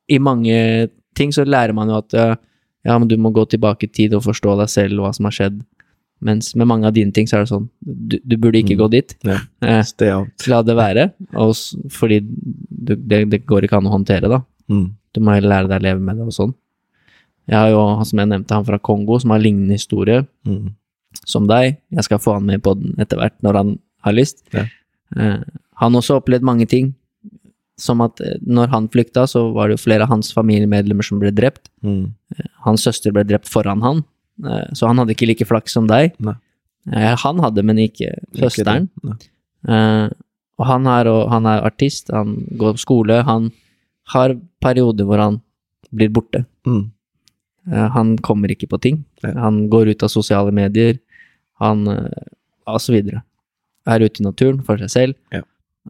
[0.09, 2.35] I mange ting så lærer man jo at eh,
[2.85, 5.33] ja, men du må gå tilbake i tid og forstå deg selv hva som har
[5.33, 5.61] skjedd.
[6.23, 8.81] Mens med mange av dine ting så er det sånn Du, du burde ikke Mm.
[8.81, 9.15] gå dit.
[9.25, 9.39] Ja.
[9.62, 11.12] Eh, La det være.
[11.35, 14.43] Og, s- fordi du, det, det går ikke an å håndtere, da.
[14.71, 14.95] Mm.
[15.15, 16.55] Du må lære deg å leve med det og sånn.
[17.49, 20.73] Jeg har jo, som jeg nevnte, han fra Kongo, som har lignende historie Mm.
[21.27, 21.77] som deg.
[21.93, 24.43] Jeg skal få han med på den etter hvert, når han har lyst.
[24.53, 24.65] Ja.
[25.17, 25.43] Eh,
[25.77, 26.95] han har også opplevd mange ting.
[27.77, 31.19] Som at eh, når han flykta, så var det jo flere av hans familiemedlemmer som
[31.19, 31.69] ble drept.
[31.83, 32.12] Mm.
[32.65, 34.05] Hans søster ble drept foran han, eh,
[34.74, 36.16] så han hadde ikke like flaks som deg.
[36.18, 36.35] Nei.
[36.91, 38.91] Eh, han hadde, men ikke søsteren.
[39.05, 39.14] Uh,
[39.64, 40.09] Eh,
[40.61, 43.49] og han er, han er artist, han går på skole, han
[44.12, 45.41] har perioder hvor han
[45.95, 46.45] blir borte.
[46.68, 46.91] Mm.
[47.64, 48.99] Uh, han kommer ikke på ting.
[49.24, 49.32] Ja.
[49.47, 50.99] Han går ut av sosiale medier,
[51.62, 52.28] han uh,
[52.68, 53.22] og så videre.
[53.89, 55.16] Er ute i naturen for seg selv.
[55.32, 55.43] Ja.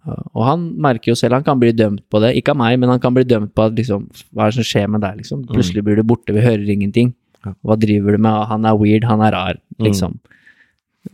[0.02, 2.32] Eh, og han merker jo selv, han kan bli dømt på det.
[2.38, 4.68] Ikke av meg, men han kan bli dømt på at liksom, hva er det som
[4.70, 5.44] skjer med deg, liksom.
[5.50, 7.12] Plutselig blir du borte, vi hører ingenting.
[7.44, 7.50] Mm.
[7.50, 7.54] Ja.
[7.64, 8.46] Hva driver du med?
[8.48, 9.84] Han er weird, han er rar, Mm.
[9.86, 10.18] liksom.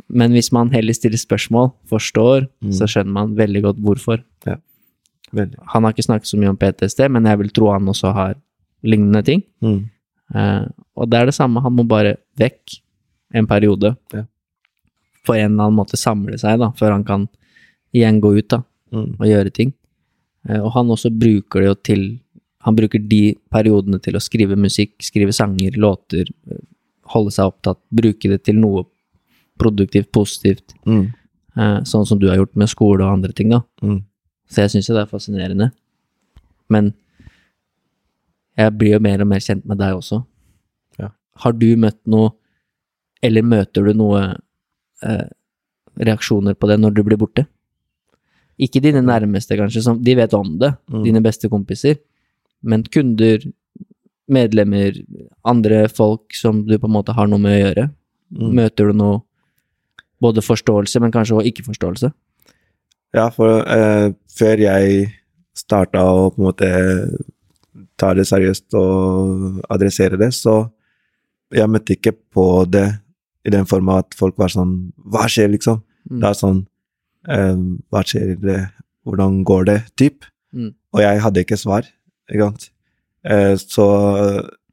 [0.08, 2.72] Men hvis man heller stiller spørsmål, forstår, Mm.
[2.72, 4.22] så skjønner man veldig godt hvorfor.
[5.32, 5.54] Veldig.
[5.72, 8.34] Han har ikke snakket så mye om PTSD, men jeg vil tro han også har
[8.82, 9.42] lignende ting.
[9.62, 9.88] Mm.
[10.34, 10.66] Uh,
[10.96, 12.80] og det er det samme, han må bare vekk
[13.34, 13.96] en periode.
[14.12, 14.24] Ja.
[15.24, 17.28] For en eller annen måte samle seg, da, før han kan
[17.94, 18.62] igjen gå ut da,
[18.92, 19.20] Mm.
[19.20, 19.72] og gjøre ting.
[20.48, 22.20] Uh, og han også bruker det jo til
[22.66, 26.60] Han bruker de periodene til å skrive musikk, skrive sanger, låter, eh,
[27.14, 28.84] holde seg opptatt, bruke det til noe
[29.58, 30.74] produktivt, positivt.
[30.86, 31.12] Mm.
[31.56, 33.62] Eh, sånn som du har gjort med skole og andre ting, da.
[33.82, 34.02] Mm.
[34.50, 35.70] Så jeg syns jo det er fascinerende.
[36.68, 36.92] Men
[38.58, 40.20] jeg blir jo mer og mer kjent med deg også.
[41.00, 41.10] Ja.
[41.44, 42.32] Har du møtt noe,
[43.22, 44.22] eller møter du noe
[45.02, 45.26] eh,
[46.00, 47.46] reaksjoner på det når du blir borte?
[48.60, 51.04] Ikke dine nærmeste, kanskje, som de vet om det, Mm.
[51.04, 51.96] dine beste kompiser,
[52.62, 53.44] men kunder,
[54.30, 54.98] medlemmer,
[55.48, 57.86] andre folk som du på en måte har noe med å gjøre.
[58.30, 58.50] Mm.
[58.60, 59.20] Møter du noe
[60.20, 62.10] både forståelse, men kanskje også ikke-forståelse?
[63.16, 65.06] Ja, for eh, før jeg
[65.56, 66.68] starta å på en måte
[68.00, 70.62] ta det seriøst og adressere det, så
[71.54, 72.86] jeg møtte ikke på det
[73.46, 75.80] i den form at folk var sånn Hva skjer, liksom?
[76.10, 76.18] Mm.
[76.20, 76.58] Det er sånn
[77.26, 78.34] eh, Hva skjer?
[78.38, 78.60] Det?
[79.08, 79.78] Hvordan går det?
[79.98, 80.28] Typ.
[80.52, 80.74] Mm.
[80.94, 81.88] Og jeg hadde ikke svar,
[82.30, 82.70] ikke sant.
[83.26, 83.86] Eh, så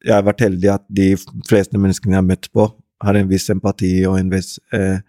[0.06, 1.12] jeg har vært heldig at de
[1.50, 2.70] fleste menneskene jeg har møtt på,
[3.04, 5.04] har en viss empati og en viss, eh,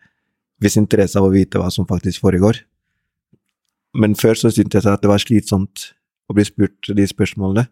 [0.60, 2.60] viss interesse av å vite hva som faktisk foregår.
[3.94, 5.92] Men før så syntes jeg at det var slitsomt
[6.28, 7.68] å bli spurt de spørsmålene,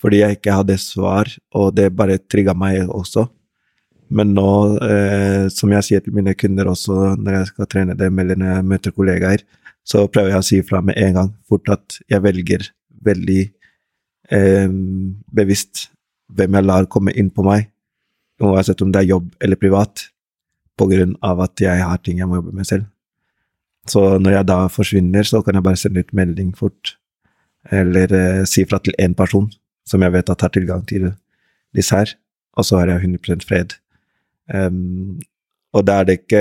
[0.00, 3.28] fordi jeg ikke hadde svar, og det bare trigga meg også.
[4.12, 4.48] Men nå,
[4.84, 8.56] eh, som jeg sier til mine kunder også når jeg skal trene dem, eller når
[8.56, 9.44] jeg møter kollegaer,
[9.84, 12.68] så prøver jeg å si fra med en gang fort at jeg velger
[13.02, 13.40] veldig
[14.32, 14.68] eh,
[15.36, 15.88] bevisst
[16.32, 17.68] hvem jeg lar komme inn på meg,
[18.42, 20.08] uansett om det er jobb eller privat,
[20.78, 22.88] på grunn av at jeg har ting jeg må jobbe med selv.
[23.90, 26.96] Så når jeg da forsvinner, så kan jeg bare sende ut melding fort,
[27.70, 29.50] eller eh, si fra til én person
[29.86, 31.10] som jeg vet at har tilgang til
[31.76, 32.14] disse her,
[32.56, 33.76] og så har jeg 100 fred.
[34.52, 35.20] Um,
[35.72, 36.40] og da er det ikke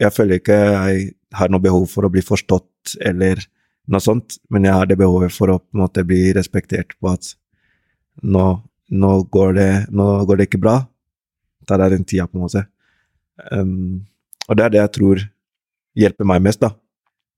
[0.00, 1.02] Jeg føler ikke jeg
[1.36, 3.38] har noe behov for å bli forstått eller
[3.90, 7.10] noe sånt, men jeg har det behovet for å på en måte bli respektert på
[7.12, 7.34] at
[8.22, 8.46] nå,
[8.94, 10.78] nå, går, det, nå går det ikke bra.
[11.68, 12.64] Ta deg den tida, på en måte.
[13.50, 14.04] Um,
[14.48, 15.22] og det er det jeg tror
[15.98, 16.72] hjelper meg mest, da.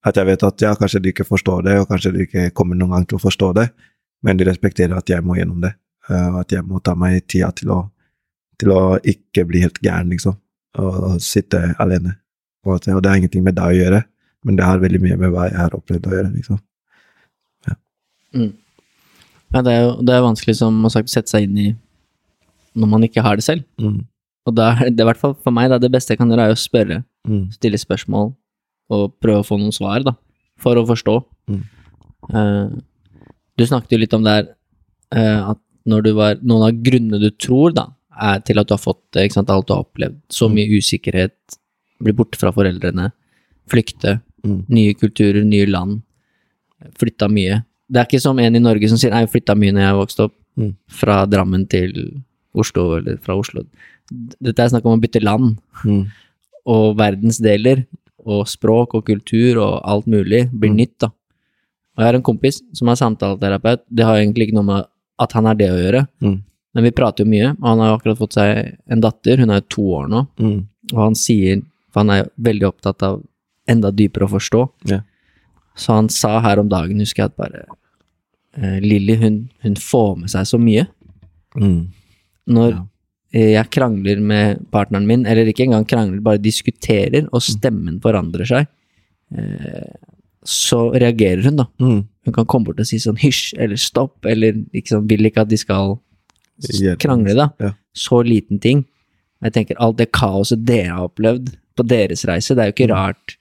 [0.07, 2.79] At jeg vet at ja, kanskje de ikke forstår det, og kanskje de ikke kommer
[2.79, 3.67] noen gang til å forstå det,
[4.27, 5.75] men de respekterer at jeg må gjennom det,
[6.11, 7.81] uh, og at jeg må ta meg tida til å,
[8.61, 10.37] til å ikke bli helt gæren, liksom,
[10.79, 12.19] og, og sitte alene.
[12.63, 12.77] på.
[12.77, 14.05] Og det har ingenting med deg å gjøre,
[14.47, 16.61] men det har veldig mye med hva jeg har opplevd å gjøre, liksom.
[18.37, 18.51] Mm.
[19.55, 21.69] Ja, det er jo det er vanskelig, som å sette seg inn i
[22.77, 23.63] når man ikke har det selv.
[23.81, 24.03] Mm.
[24.47, 26.51] Og da er det i hvert fall for meg, da, det beste jeg kan gjøre,
[26.51, 27.49] er å spørre, Mm.
[27.51, 28.29] stille spørsmål
[28.95, 30.13] og prøve å få noen svar, da,
[30.63, 31.15] for å forstå.
[31.51, 31.63] Mm.
[32.31, 32.77] Eh,
[33.59, 34.47] du snakket jo litt om det her,
[35.17, 37.89] uh, at når du var Noen av grunnene du tror, da,
[38.21, 40.21] er til at du har fått ikke sant, alt du har opplevd.
[40.31, 40.55] Så Mm.
[40.55, 41.59] mye usikkerhet,
[42.01, 43.11] bli borte fra foreldrene,
[43.69, 44.65] flykte, Mm.
[44.69, 46.03] nye kulturer, nye land,
[46.99, 47.65] flytta mye.
[47.91, 50.25] Det er ikke som en i Norge som sier 'jeg flytta mye når jeg vokste
[50.29, 50.75] opp', Mm.
[50.89, 52.23] fra Drammen til
[52.55, 53.65] Oslo, eller fra Oslo.
[54.43, 56.07] Dette er snakk om å bytte land, Mm.
[56.67, 57.87] og verdensdeler,
[58.25, 60.77] og språk og kultur og alt mulig blir Mm.
[60.77, 61.07] nytt, da.
[61.09, 64.87] Og jeg har en kompis som er samtaleterapeut, det har egentlig ikke noe med
[65.19, 66.43] at han er det å gjøre, Mm.
[66.75, 69.51] Men vi prater jo mye, og han har jo akkurat fått seg en datter, hun
[69.51, 70.67] er jo to år nå, Mm.
[70.93, 73.23] og han sier For han er veldig opptatt av
[73.69, 74.63] enda dypere å forstå.
[74.91, 75.01] Ja.
[75.77, 77.65] Så han sa her om dagen, husker jeg, at bare
[78.57, 80.87] eh, Lilly, hun, hun får med seg så mye.
[81.57, 81.89] Mm.
[82.49, 82.83] Når Ja.
[83.35, 88.47] eh, jeg krangler med partneren min, eller ikke engang krangler, bare diskuterer, og stemmen forandrer
[88.49, 88.67] seg,
[89.37, 89.93] eh,
[90.47, 91.67] så reagerer hun, da.
[91.83, 92.05] Mm.
[92.25, 95.49] Hun kan komme bort og si sånn hysj, eller stopp, eller liksom vil ikke at
[95.51, 95.99] de skal
[97.03, 97.51] krangle, da.
[97.61, 97.73] Ja.
[97.95, 98.85] Så liten ting.
[99.45, 102.89] Jeg tenker alt det kaoset dere har opplevd på deres reise, det er jo ikke
[102.89, 102.97] Mm.
[102.97, 103.37] rart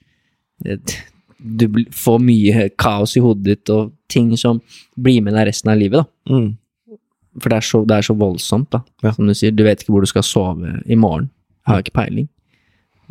[1.36, 4.60] du får mye kaos i hodet ditt og ting som
[4.96, 6.32] blir med deg resten av livet, da.
[6.32, 6.96] Mm.
[7.36, 8.80] For det er så, det er så voldsomt, da.
[9.04, 9.12] Ja.
[9.12, 11.28] Som du sier, du vet ikke hvor du skal sove i morgen.
[11.68, 12.28] Har ikke peiling.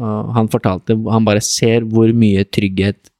[0.02, 3.12] Og han fortalte, han bare ser hvor mye trygghet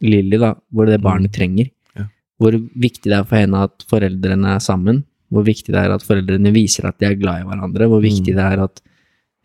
[0.00, 1.68] Lilly, da, hvor det barnet trenger.
[1.98, 2.06] Ja.
[2.40, 5.02] Hvor viktig det er for henne at foreldrene er sammen.
[5.30, 7.90] Hvor viktig det er at foreldrene viser at de er glad i hverandre.
[7.90, 8.80] Hvor viktig det er at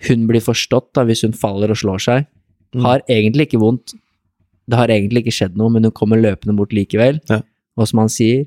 [0.07, 2.29] hun blir forstått da, hvis hun faller og slår seg.
[2.75, 2.83] Mm.
[2.83, 3.93] Har egentlig ikke vondt.
[4.67, 7.19] Det har egentlig ikke skjedd noe, men hun kommer løpende bort likevel.
[7.29, 7.39] Ja.
[7.77, 8.45] Og som han sier,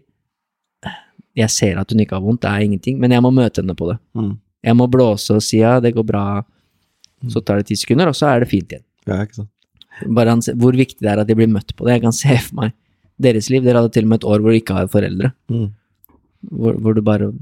[1.38, 3.76] jeg ser at hun ikke har vondt, det er ingenting, men jeg må møte henne
[3.78, 3.98] på det.
[4.18, 4.32] Mm.
[4.66, 6.24] Jeg må blåse og si ja, det går bra,
[7.30, 8.84] så tar det ti sekunder, og så er det fint igjen.
[9.08, 9.50] Ja, ikke sant.
[10.14, 11.96] Bare han, hvor viktig det er at de blir møtt på det.
[11.96, 12.74] Jeg kan se for meg
[13.18, 13.64] deres liv.
[13.66, 15.32] Dere hadde til og med et år hvor de ikke har foreldre.
[15.50, 15.64] Mm.
[16.54, 17.32] Hvor, hvor du bare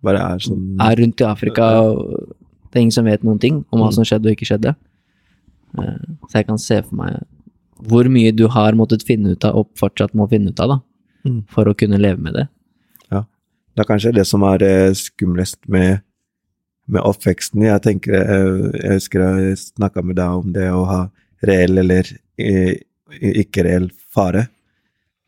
[0.00, 2.30] Bare er sånn er rundt i Afrika, og
[2.70, 3.96] det er ingen som vet noen ting om hva Mm.
[3.98, 4.72] som skjedde og ikke skjedde.
[5.78, 5.98] Eh,
[6.28, 7.20] Så jeg kan se for meg
[7.80, 10.80] hvor mye du har måttet finne ut av, og fortsatt må finne ut av, da,
[11.24, 11.44] Mm.
[11.48, 12.48] for å kunne leve med det.
[13.76, 16.00] Det er kanskje det som er eh, skumlest med,
[16.90, 17.62] med oppveksten.
[17.62, 20.98] Jeg tenker, eh, jeg husker jeg snakka med deg om det å ha
[21.46, 22.04] reell eller
[22.36, 22.74] eh,
[23.20, 24.48] ikke reell fare,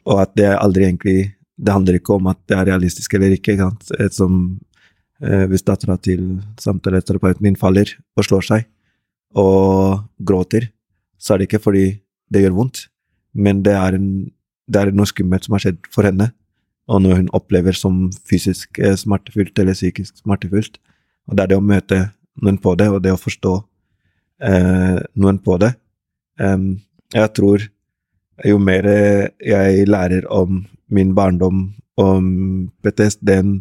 [0.04, 3.52] og at det aldri egentlig Det handler ikke om at det er realistisk eller ikke.
[3.52, 4.12] ikke sant?
[4.12, 4.60] Som
[5.20, 7.86] Hvis dattera til samtaleterapeuten min faller
[8.16, 8.64] og slår seg
[9.38, 10.68] og gråter,
[11.18, 11.86] så er det ikke fordi
[12.32, 12.86] det gjør vondt,
[13.32, 14.30] men det er, en,
[14.68, 16.32] det er noe skummelt som har skjedd for henne
[16.90, 20.78] og noe hun opplever som fysisk eh, smertefullt eller psykisk smertefullt.
[21.28, 22.00] Og det er det å møte
[22.42, 23.54] noen på det, og det å forstå
[24.48, 25.74] eh, noen på det.
[26.40, 26.82] Um,
[27.14, 27.68] jeg tror
[28.48, 28.88] jo mer
[29.44, 31.68] jeg lærer om min barndom,
[32.00, 32.24] om
[32.82, 33.60] PTSD-en,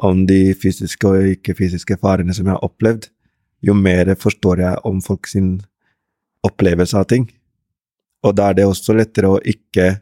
[0.00, 3.08] om de fysiske og ikke-fysiske farene som jeg har opplevd,
[3.60, 5.58] jo mer forstår jeg om folk sin
[6.46, 7.26] opplevelse av ting.
[8.24, 10.00] Og da er det også lettere å ikke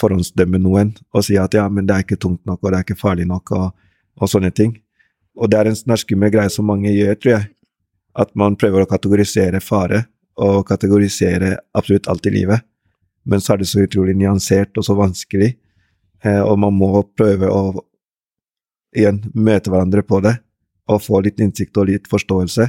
[0.00, 2.86] forhåndsdømme noen og si at ja, men det er ikke tungt nok, og det er
[2.86, 3.74] ikke farlig nok, og,
[4.20, 4.74] og sånne ting.
[5.38, 7.50] Og det er en sånn skummel greie som mange gjør, tror jeg.
[8.18, 10.04] At man prøver å kategorisere fare,
[10.40, 12.64] og kategorisere absolutt alt i livet.
[13.28, 15.52] Men så er det så utrolig nyansert og så vanskelig,
[16.24, 17.62] eh, og man må prøve å
[18.96, 20.38] igjen møte hverandre på det,
[20.90, 22.66] og få litt innsikt og litt forståelse.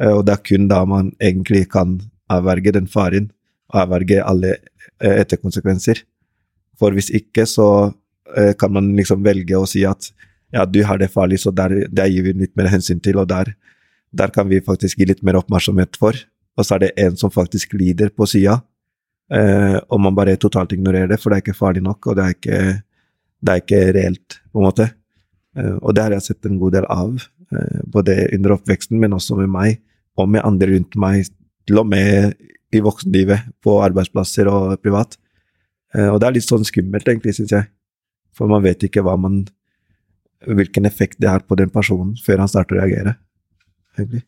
[0.00, 1.98] Eh, og det er kun da man egentlig kan
[2.32, 3.30] avverge den faren,
[3.74, 6.02] avverge alle eh, etterkonsekvenser.
[6.76, 7.68] For hvis ikke, så
[8.36, 10.10] eh, kan man liksom velge å si at
[10.54, 13.28] ja, du har det farlig, så der, der gir vi litt mer hensyn til, og
[13.30, 13.52] der,
[14.14, 16.18] der kan vi faktisk gi litt mer oppmerksomhet for.
[16.56, 18.60] Og så er det en som faktisk lider på sida,
[19.32, 22.24] eh, og man bare totalt ignorerer det, for det er ikke farlig nok, og det
[22.24, 22.60] er ikke,
[23.42, 24.88] det er ikke reelt, på en måte.
[25.58, 27.26] Eh, og det har jeg sett en god del av,
[27.86, 29.80] både under oppveksten, men også med meg,
[30.18, 31.28] og med andre rundt meg,
[31.66, 32.34] til og med
[32.74, 35.16] i voksenlivet, på arbeidsplasser og privat.
[35.94, 37.68] Eh, og det er litt sånn skummelt, egentlig, syns jeg.
[38.36, 39.46] For man vet ikke hva man
[40.46, 43.14] Hvilken effekt det har på den personen før han starter å reagere.
[43.96, 44.20] Egentlig.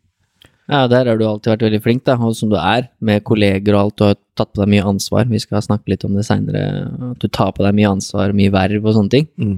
[0.67, 3.77] Ja, der har du alltid vært veldig flink, da, og som du er, med kolleger
[3.77, 3.95] og alt.
[4.01, 5.29] Du har tatt på deg mye ansvar.
[5.29, 6.89] Vi skal snakke litt om det seinere.
[7.21, 9.29] Du tar på deg mye ansvar, mye verv og sånne ting.
[9.37, 9.55] Mm.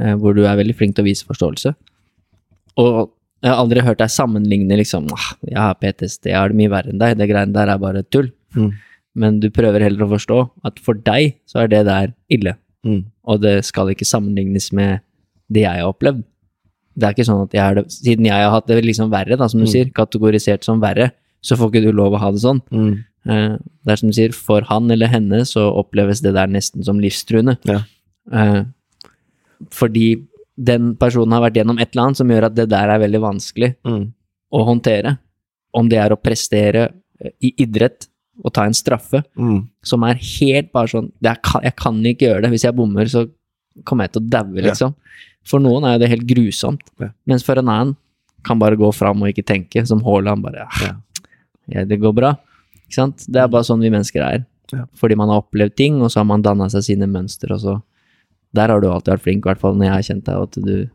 [0.00, 1.72] eh, Hvor du er veldig flink til å vise forståelse.
[2.80, 3.12] Og
[3.44, 6.70] jeg har aldri hørt deg sammenligne liksom «Ah, Jeg har PTSD, jeg har det mye
[6.72, 7.16] verre enn deg.
[7.18, 8.30] Det greiene der er bare tull.
[8.56, 8.70] Mm.
[9.14, 12.56] Men du prøver heller å forstå at for deg så er det der ille.
[12.86, 13.04] Mm.
[13.28, 15.00] Og det skal ikke sammenlignes med
[15.52, 16.24] det jeg har opplevd.
[16.96, 19.36] Det er ikke sånn at jeg har det Siden jeg har hatt det liksom verre,
[19.36, 19.72] da, som du Mm.
[19.72, 22.62] sier, kategorisert som verre, så får ikke du lov å ha det sånn.
[22.72, 23.04] Mm.
[23.28, 26.82] Eh, det er som du sier, for han eller henne så oppleves det der nesten
[26.84, 27.58] som livstruende.
[27.68, 27.82] Ja.
[28.32, 28.64] Eh,
[29.70, 30.24] fordi
[30.56, 33.20] den personen har vært gjennom et eller annet som gjør at det der er veldig
[33.20, 34.12] vanskelig Mm.
[34.52, 35.18] å håndtere.
[35.74, 38.06] Om det er å prestere eh, i idrett
[38.44, 39.68] og ta en straffe, Mm.
[39.82, 42.50] som er helt bare sånn det er, kan- Jeg kan ikke gjøre det.
[42.50, 43.28] Hvis jeg bommer, så
[43.84, 44.70] kommer jeg til å daue, Ja.
[44.70, 44.94] liksom.
[45.44, 46.80] For noen er jo det helt grusomt.
[47.00, 47.08] Ja.
[47.26, 47.96] Mens for en annen
[48.44, 50.96] kan bare gå fram og ikke tenke, som Haaland bare Ja.
[51.68, 52.36] ja, det går bra.
[52.86, 53.26] Ikke sant?
[53.28, 54.46] Det er bare sånn vi mennesker er.
[54.72, 54.84] Ja.
[54.94, 57.82] Fordi man har opplevd ting, og så har man danna seg sine mønster, og så
[58.54, 60.58] Der har du alltid vært flink, i hvert fall når jeg har kjent deg, at
[60.64, 60.90] du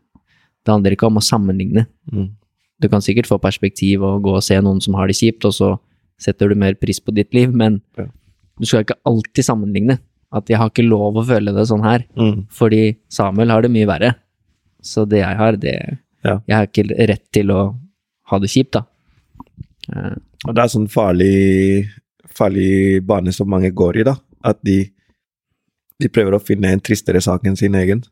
[0.60, 1.86] Det handler ikke om å sammenligne.
[2.12, 2.26] Mm.
[2.80, 5.54] Du kan sikkert få perspektiv og gå og se noen som har det kjipt, og
[5.56, 5.70] så
[6.20, 8.04] setter du mer pris på ditt liv, men Ja.
[8.60, 9.98] du skal ikke alltid sammenligne.
[10.32, 12.46] At jeg har ikke lov å føle det sånn her, Mm.
[12.50, 14.14] fordi Samuel har det mye verre.
[14.82, 16.40] Så det jeg har, det Ja.
[16.46, 17.74] Jeg har ikke rett til å
[18.26, 18.82] ha det kjipt, da.
[19.90, 20.14] Uh.
[20.46, 21.88] Og det er sånn farlig,
[22.28, 24.14] farlig bane som mange går i, da.
[24.44, 24.90] At de,
[26.00, 28.02] de prøver å finne en tristere sak enn sin egen.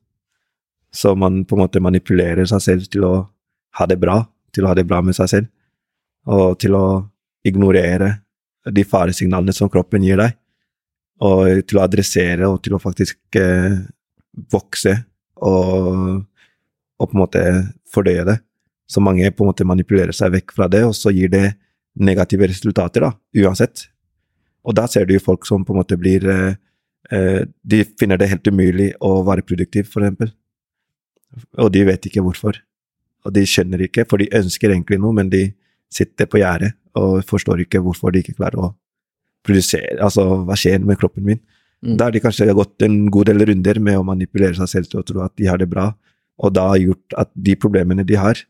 [0.93, 3.15] Så man på en måte manipulerer seg selv til å
[3.78, 4.20] ha det bra,
[4.55, 5.51] til å ha det bra med seg selv.
[6.28, 6.86] Og til å
[7.48, 8.12] ignorere
[8.69, 10.35] de faresignalene som kroppen gir deg.
[11.24, 13.78] Og til å adressere og til å faktisk eh,
[14.52, 14.94] vokse
[15.43, 16.20] og,
[16.98, 17.44] og på en måte
[17.93, 18.39] fordøye det.
[18.89, 21.51] Så mange på en måte manipulerer seg vekk fra det, og så gir det
[21.98, 23.10] negative resultater, da,
[23.43, 23.89] uansett.
[24.65, 26.56] Og da ser du jo folk som på en måte blir eh,
[27.09, 30.32] De finner det helt umulig å være produktiv, for eksempel.
[31.60, 32.59] Og de vet ikke hvorfor.
[33.26, 35.47] Og de skjønner ikke, for de ønsker egentlig noe, men de
[35.93, 38.74] sitter på gjerdet og forstår ikke hvorfor de ikke klarer å
[39.47, 41.40] produsere Altså, hva skjer med kroppen min?
[41.85, 41.94] Mm.
[41.97, 45.01] Da har de kanskje gått en god del runder med å manipulere seg selv til
[45.01, 45.93] å tro at de har det bra,
[46.39, 48.40] og da har gjort at de problemene de har,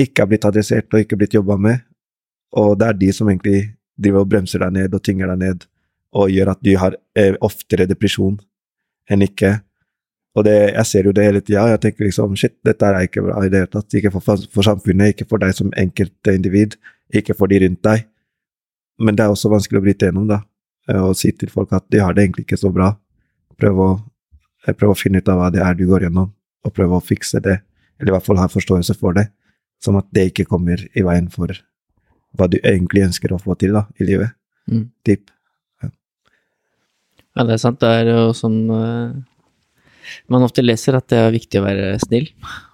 [0.00, 1.84] ikke har blitt adressert og ikke blitt jobba med.
[2.58, 5.66] Og det er de som egentlig driver og bremser deg ned og tynger deg ned,
[6.14, 8.38] og gjør at du har eh, oftere depresjon
[9.10, 9.56] enn ikke.
[10.34, 13.22] Og det, jeg ser jo det hele tida, jeg tenker liksom shit, dette er ikke
[13.22, 13.98] bra i det hele tatt.
[13.98, 16.78] Ikke for, for samfunnet, ikke for deg som enkeltindivid,
[17.14, 18.08] ikke for de rundt deg.
[19.04, 20.40] Men det er også vanskelig å bryte gjennom, da,
[20.88, 22.92] eh, og si til folk at de har det egentlig ikke så bra.
[23.60, 23.92] Prøv å,
[24.66, 26.32] eh, prøv å finne ut av hva det er du går gjennom,
[26.64, 27.60] og prøv å fikse det,
[27.98, 29.28] eller i hvert fall ha forståelse for det,
[29.84, 31.52] Sånn at det ikke kommer i veien for
[32.34, 34.32] hva du egentlig ønsker å få til da, i livet.
[34.70, 34.88] Mm.
[35.06, 35.28] Typ.
[37.34, 37.80] Ja, det er sant.
[37.82, 39.14] Det er jo sånn eh,
[40.30, 42.28] Man ofte leser at det er viktig å være snill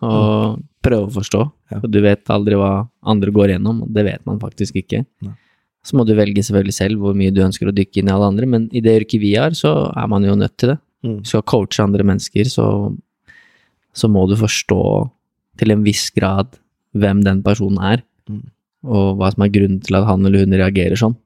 [0.04, 1.40] og prøve å forstå.
[1.72, 1.78] Ja.
[1.86, 5.04] Du vet aldri hva andre går gjennom, og det vet man faktisk ikke.
[5.24, 5.34] Nei.
[5.86, 8.26] Så må du velge selvfølgelig selv hvor mye du ønsker å dykke inn i alle
[8.32, 10.78] andre, men i det yrket vi har, så er man jo nødt til det.
[11.06, 11.14] Mm.
[11.22, 12.66] Du skal coache andre mennesker, så,
[13.96, 14.80] så må du forstå
[15.62, 16.58] til en viss grad
[16.92, 18.44] hvem den personen er, Mm.
[18.86, 21.16] og hva som er grunnen til at han eller hun reagerer sånn,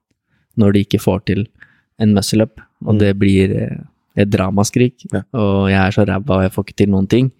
[0.56, 1.42] når de ikke får til
[2.00, 2.98] en muscle up, og Mm.
[2.98, 3.78] det blir eh,
[4.16, 5.22] et dramaskrik, Ja.
[5.32, 7.32] og jeg er så ræva og jeg får ikke til noen ting,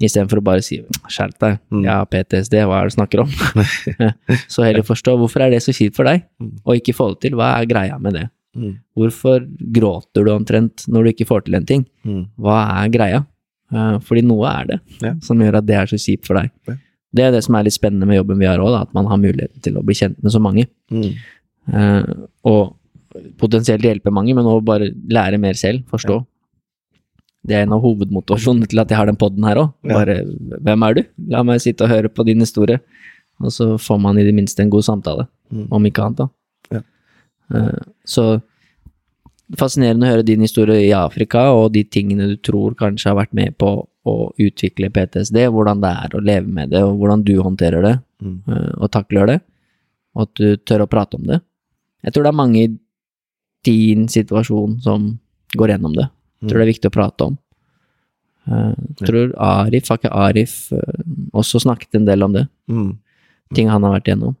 [0.00, 1.82] istedenfor å bare si skjerp deg, Mm.
[1.84, 3.28] jeg har PTSD, hva er det du snakker om?
[4.48, 6.58] så heller forstå hvorfor er det så kjipt for deg, Mm.
[6.64, 8.30] og ikke få det til, hva er greia med det?
[8.56, 8.78] Mm.
[8.96, 11.86] Hvorfor gråter du omtrent når du ikke får til en ting?
[12.04, 12.26] Mm.
[12.38, 13.26] Hva er greia?
[13.72, 15.14] Eh, fordi noe er det Ja.
[15.20, 16.50] som gjør at det er så kjipt for deg.
[16.66, 16.74] Ja.
[17.14, 19.16] Det er det som er litt spennende med jobben vi har òg, at man har
[19.18, 20.66] muligheten til å bli kjent med så mange.
[21.72, 22.02] Eh,
[22.44, 22.76] og
[23.38, 26.20] potensielt hjelpe mange, men også bare lære mer selv, forstå.
[27.46, 29.70] Det er en av hovedmotivasjonene til at jeg har den poden her òg.
[29.88, 29.94] Ja.
[29.96, 30.16] Bare
[30.60, 31.02] hvem er du?
[31.32, 32.80] La meg sitte og høre på din historie.
[33.40, 35.66] Og så får man i det minste en god samtale, Mm.
[35.72, 36.28] om ikke annet, da.
[36.70, 36.80] Ja.
[37.56, 38.40] Eh, så
[39.58, 43.32] fascinerende å høre din historie i Afrika, og de tingene du tror kanskje har vært
[43.34, 43.70] med på
[44.06, 47.96] å utvikle PTSD, hvordan det er å leve med det, og hvordan du håndterer det,
[48.22, 48.42] Mm.
[48.48, 49.40] eh, og takler det,
[50.14, 51.40] og at du tør å prate om det.
[52.04, 52.78] Jeg tror det er mange
[53.66, 55.18] din situasjon som
[55.56, 56.08] går gjennom det.
[56.40, 57.38] Jeg tror det er viktig å prate om.
[58.48, 61.02] Eh, Jeg tror Arif, har ikke Arif eh,
[61.36, 62.46] også snakket en del om det?
[62.70, 62.98] Mm.
[63.54, 64.36] Ting han har vært gjennom.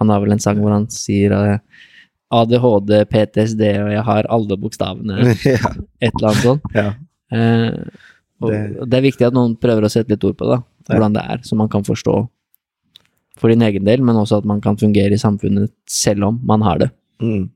[0.00, 1.58] Han har vel en sang hvor han sier eh,
[2.32, 5.72] ADHD, PTSD, og jeg har alle bokstavene, ja.
[6.00, 6.62] et eller annet sånt.
[6.74, 6.92] ja.
[7.34, 7.70] Eh,
[8.40, 10.94] og Det- det, er viktig at noen prøver å sette litt ord på det, da,
[10.94, 12.14] hvordan det er, så man kan forstå
[13.36, 16.62] for din egen del, men også at man kan fungere i samfunnet selv om man
[16.64, 16.88] har det.
[17.20, 17.50] Mm.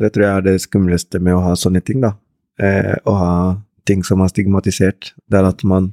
[0.00, 2.14] Det tror jeg er det skumleste med å ha sånne ting, da.
[2.58, 3.34] Eh, å ha
[3.86, 5.12] ting som er stigmatisert.
[5.30, 5.92] Det er at man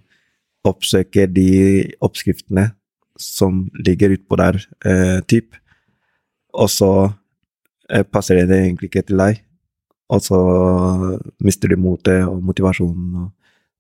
[0.68, 2.72] oppsøker de oppskriftene
[3.22, 5.56] som ligger utpå der, eh, typ.
[6.54, 6.92] Og så
[7.90, 9.42] eh, passer det egentlig ikke til deg.
[10.12, 10.40] Og så
[11.40, 13.32] mister du motet og motivasjonen, og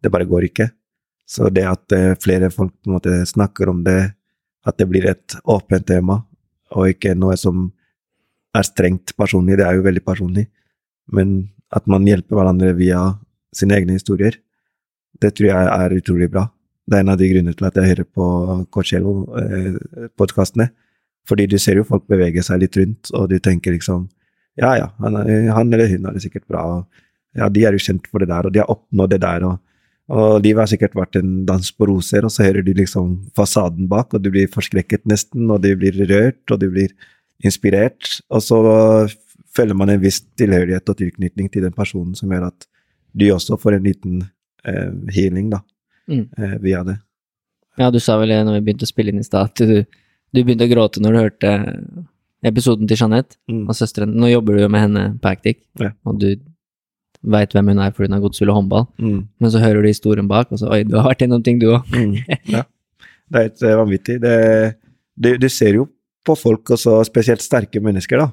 [0.01, 0.69] det bare går ikke.
[1.27, 4.13] Så det at eh, flere folk på en måte snakker om det,
[4.65, 6.21] at det blir et åpent tema,
[6.71, 7.71] og ikke noe som
[8.57, 10.47] er strengt personlig, det er jo veldig personlig,
[11.15, 13.03] men at man hjelper hverandre via
[13.55, 14.35] sine egne historier,
[15.21, 16.47] det tror jeg er utrolig bra.
[16.87, 18.25] Det er en av de grunnene til at jeg hører på
[18.75, 20.71] Coachello-podkastene.
[21.29, 24.09] Fordi du ser jo folk bevege seg litt rundt, og du tenker liksom
[24.59, 27.79] Ja, ja, han, han eller hun har det sikkert bra, og ja, de er jo
[27.79, 29.61] kjent for det der, og de har oppnådd det der, og,
[30.11, 33.87] og livet har sikkert vært en dans på roser, og så hører du liksom fasaden
[33.87, 36.91] bak, og du blir forskrekket nesten, og du blir rørt, og du blir
[37.43, 38.57] inspirert, og så
[39.55, 42.67] føler man en viss tilhørighet og tilknytning til den personen som gjør at
[43.13, 44.21] du også får en liten
[44.65, 45.61] eh, healing, da,
[46.09, 46.27] Mm.
[46.37, 46.97] eh, via det.
[47.77, 49.85] Ja, du sa vel det når vi begynte å spille inn i stad, at du,
[50.33, 51.51] du begynte å gråte når du hørte
[52.43, 53.67] episoden til Jeanette Mm.
[53.69, 54.15] og søsteren.
[54.15, 55.91] Nå jobber du jo med henne på Actic, Ja.
[56.05, 56.35] og du
[57.23, 59.27] veit hvem hun er fordi hun har gått og håndball, Mm.
[59.39, 61.67] men så hører du historien bak, og så oi, du har vært gjennom ting, du
[61.67, 61.85] òg.
[61.91, 62.15] Mm.
[62.47, 62.63] Ja.
[63.31, 64.19] Det er helt eh, vanvittig.
[64.19, 64.75] Det,
[65.15, 65.87] det, du ser jo
[66.27, 68.31] på folk, også spesielt sterke mennesker, da,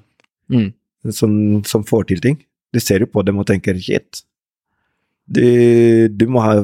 [0.48, 0.72] Mm.
[1.12, 1.32] som,
[1.68, 2.38] som får til ting.
[2.72, 4.22] Du ser jo på dem og tenker shit.
[5.28, 6.54] Du, du må ha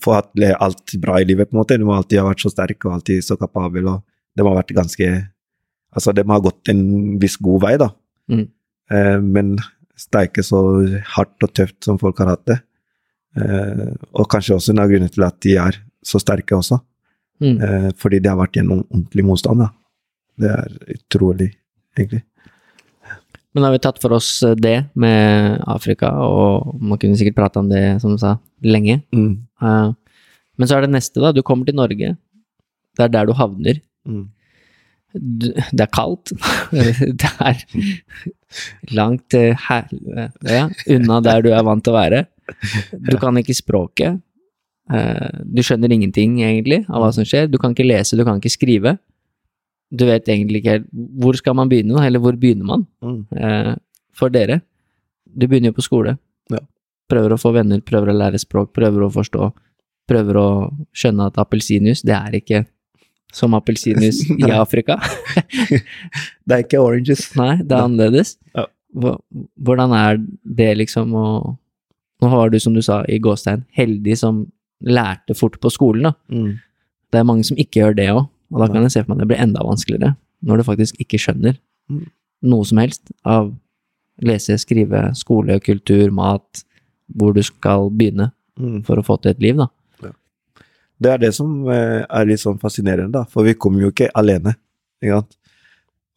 [0.00, 1.76] få hatt alt bra i livet, på en måte.
[1.76, 4.00] Du må alltid ha vært så sterk og alltid så kapabel, og
[4.36, 5.10] det må ha vært ganske
[5.96, 6.80] Altså, de har gått en
[7.18, 7.86] viss god vei, da.
[8.28, 8.42] Mm.
[8.92, 10.58] Eh, men det er ikke så
[11.16, 12.58] hardt og tøft som folk har hatt det.
[13.40, 16.76] Eh, og kanskje også en av grunnene til at de er så sterke også.
[17.40, 17.56] Mm.
[17.56, 19.64] Eh, fordi de har vært gjennom ordentlig motstand.
[19.64, 19.70] Da.
[20.38, 21.50] Det er utrolig,
[21.98, 22.22] egentlig.
[23.56, 27.58] Men har vi tatt for oss eh, det med Afrika, og man kunne sikkert prate
[27.62, 29.00] om det, som du sa, lenge.
[29.14, 29.32] Mm.
[29.62, 29.94] Uh,
[30.58, 31.30] Men så er det neste, da.
[31.32, 32.16] Du kommer til Norge.
[32.98, 33.80] Det er der du havner.
[34.06, 34.24] Mm.
[35.14, 36.32] Du- Det er kaldt.
[37.22, 37.62] Det er
[38.94, 39.88] langt her,
[40.44, 42.24] ja, unna der du er vant til å være.
[43.10, 44.20] Du kan ikke språket.
[44.92, 47.48] Uh, Du skjønner ingenting, egentlig, av hva som skjer.
[47.50, 48.98] Du kan ikke lese, du kan ikke skrive.
[49.88, 52.06] Du vet egentlig ikke helt Hvor skal man begynne, da?
[52.06, 52.86] Eller hvor begynner man?
[53.04, 53.20] Mm.
[53.36, 53.74] eh,
[54.18, 54.60] for dere.
[55.24, 56.16] Du begynner jo på skole.
[56.52, 56.60] Ja.
[57.08, 59.52] Prøver å få venner, prøver å lære språk, prøver å forstå.
[60.08, 60.48] Prøver å
[60.96, 62.64] skjønne at appelsinjuice, det er ikke
[63.32, 64.98] som appelsinjuice i Afrika.
[66.48, 67.26] Det er ikke oranges.
[67.36, 68.38] Nei, det er annerledes.
[68.56, 68.64] Ja.
[68.96, 71.24] Hvordan er det liksom å
[72.18, 74.40] Nå var du, som du sa, i gåstegn, heldig som
[74.82, 76.10] lærte fort på skolen, da.
[76.34, 76.56] Mm.
[77.14, 79.18] Det er mange som ikke gjør det òg, og da kan jeg se for meg
[79.18, 80.14] at det blir enda vanskeligere
[80.46, 81.58] når du faktisk ikke skjønner
[81.88, 82.04] Mm.
[82.42, 83.54] noe som helst av
[84.20, 86.64] lese, skrive, skole, kultur, mat,
[87.16, 88.82] hvor du skal begynne Mm.
[88.84, 89.68] for å få til et liv, da.
[91.00, 93.24] Det er det som eh, er litt sånn fascinerende, da.
[93.24, 94.56] For vi kommer jo ikke alene.
[95.00, 95.36] Ikke sant?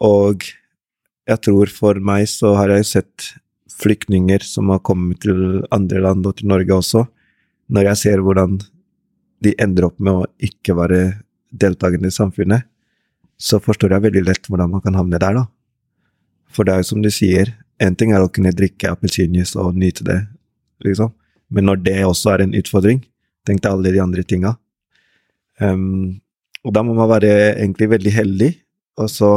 [0.01, 0.41] Og
[1.29, 3.27] jeg tror for meg så har jeg sett
[3.69, 7.07] flyktninger som har kommet til andre land og til Norge også.
[7.71, 8.59] Når jeg ser hvordan
[9.41, 11.21] de ender opp med å ikke være
[11.51, 12.67] deltakende i samfunnet,
[13.41, 15.45] så forstår jeg veldig lett hvordan man kan havne der, da.
[16.51, 19.77] For det er jo som du sier, en ting er å kunne drikke appelsinjuice og
[19.77, 20.19] nyte det,
[20.85, 21.13] liksom.
[21.51, 23.01] Men når det også er en utfordring,
[23.47, 24.53] tenk deg alle de andre tinga.
[25.59, 26.21] Um,
[26.65, 28.51] og da må man være egentlig veldig heldig,
[29.01, 29.31] og så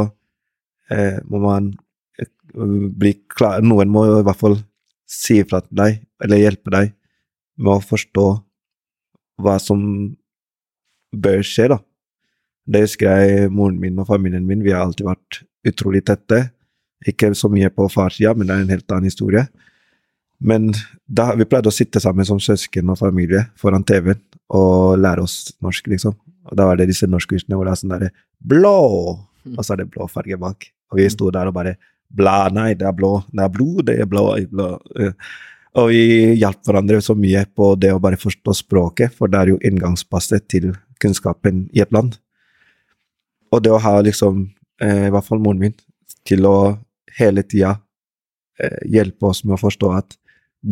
[0.93, 1.71] eh, må man
[2.19, 4.59] eh, bli klar Noen må i hvert fall
[5.09, 6.93] si ifra til deg, eller hjelpe deg
[7.61, 8.27] med å forstå
[9.41, 9.81] hva som
[11.15, 11.79] bør skje, da.
[12.65, 16.47] Det husker jeg moren min og familien min, vi har alltid vært utrolig tette.
[17.05, 19.45] Ikke så mye på farssida, men det er en helt annen historie.
[20.39, 20.71] Men
[21.05, 24.21] da, vi pleide å sitte sammen som søsken og familie foran TV-en
[24.55, 26.15] og lære oss norsk, liksom.
[26.45, 28.11] Og da var det disse norskkursene hvor det er sånn derre
[28.45, 28.77] blå,
[29.55, 30.67] og så er det blå farge bak.
[30.91, 31.75] Og vi sto der og bare
[32.15, 34.67] bla, nei, det er blå, det er blod, det er blå, blå.
[35.75, 36.03] Og vi
[36.39, 40.45] hjalp hverandre så mye på det å bare forstå språket, for det er jo inngangspasset
[40.51, 40.69] til
[41.01, 42.15] kunnskapen i et land.
[43.55, 44.45] Og det å ha liksom,
[44.83, 45.75] eh, i hvert fall moren min,
[46.27, 46.57] til å
[47.15, 47.77] hele tida
[48.59, 50.17] eh, hjelpe oss med å forstå at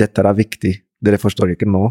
[0.03, 0.73] dette er viktig.
[1.03, 1.85] Dere forstår ikke nå.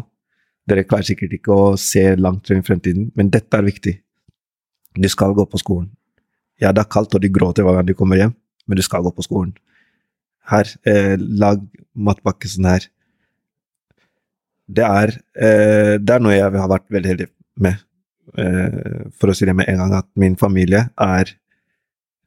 [0.69, 3.95] Dere klarer sikkert ikke å se langt frem i fremtiden, men dette er viktig.
[4.93, 5.89] Du skal gå på skolen.
[6.61, 8.35] Ja, det er kaldt, og du gråter hver gang du kommer hjem,
[8.67, 9.55] men du skal gå på skolen.
[10.51, 11.63] Her, eh, lag
[11.95, 12.85] matpakke sånn her.
[14.69, 17.29] Det er, eh, det er noe jeg har vært veldig heldig
[17.59, 17.81] med.
[18.37, 21.33] Eh, for å si det med en gang, at min familie er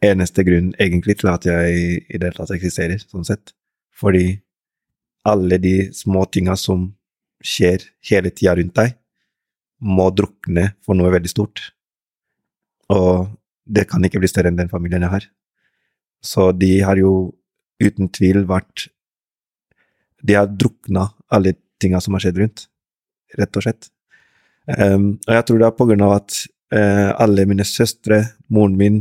[0.05, 3.55] eneste grunn egentlig til at jeg i det hele tatt eksisterer, sånn sett.
[3.97, 4.37] Fordi
[5.27, 6.91] alle de små tinga som
[7.43, 8.95] skjer hele tida rundt deg,
[9.81, 11.61] må drukne for noe veldig stort.
[12.93, 13.27] Og
[13.67, 15.27] det kan ikke bli større enn den familien jeg har.
[16.25, 17.35] Så de har jo
[17.83, 18.89] uten tvil vært
[20.27, 22.63] De har drukna alle tinga som har skjedd rundt,
[23.37, 23.91] rett og slett.
[24.67, 26.37] Em, og jeg tror det er på grunn av at
[26.75, 29.01] uh, alle mine søstre, moren min,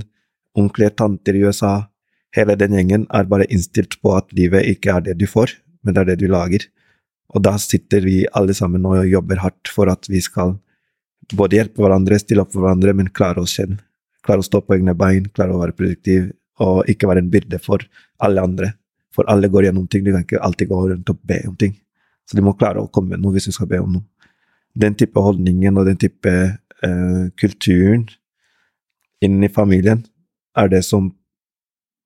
[0.56, 1.88] onkler, tanter i USA,
[2.36, 5.96] hele den gjengen er bare innstilt på at livet ikke er det du får, men
[5.96, 6.68] det er det du lager.
[7.34, 10.56] Og da sitter vi alle sammen og jobber hardt for at vi skal
[11.34, 13.80] både hjelpe hverandre, stille opp for hverandre, men klare oss selv.
[14.26, 16.30] Klare å stå på egne bein, klare å være produktiv,
[16.62, 17.84] og ikke være en byrde for
[18.24, 18.72] alle andre.
[19.16, 21.76] For alle går gjennom ting, du kan ikke alltid gå rundt og be om ting.
[22.26, 24.06] Så du må klare å komme med noe hvis du skal be om noe.
[24.76, 26.32] Den type holdningen og den type
[26.86, 28.10] uh, kulturen
[29.24, 30.04] innen i familien
[30.60, 31.10] er det som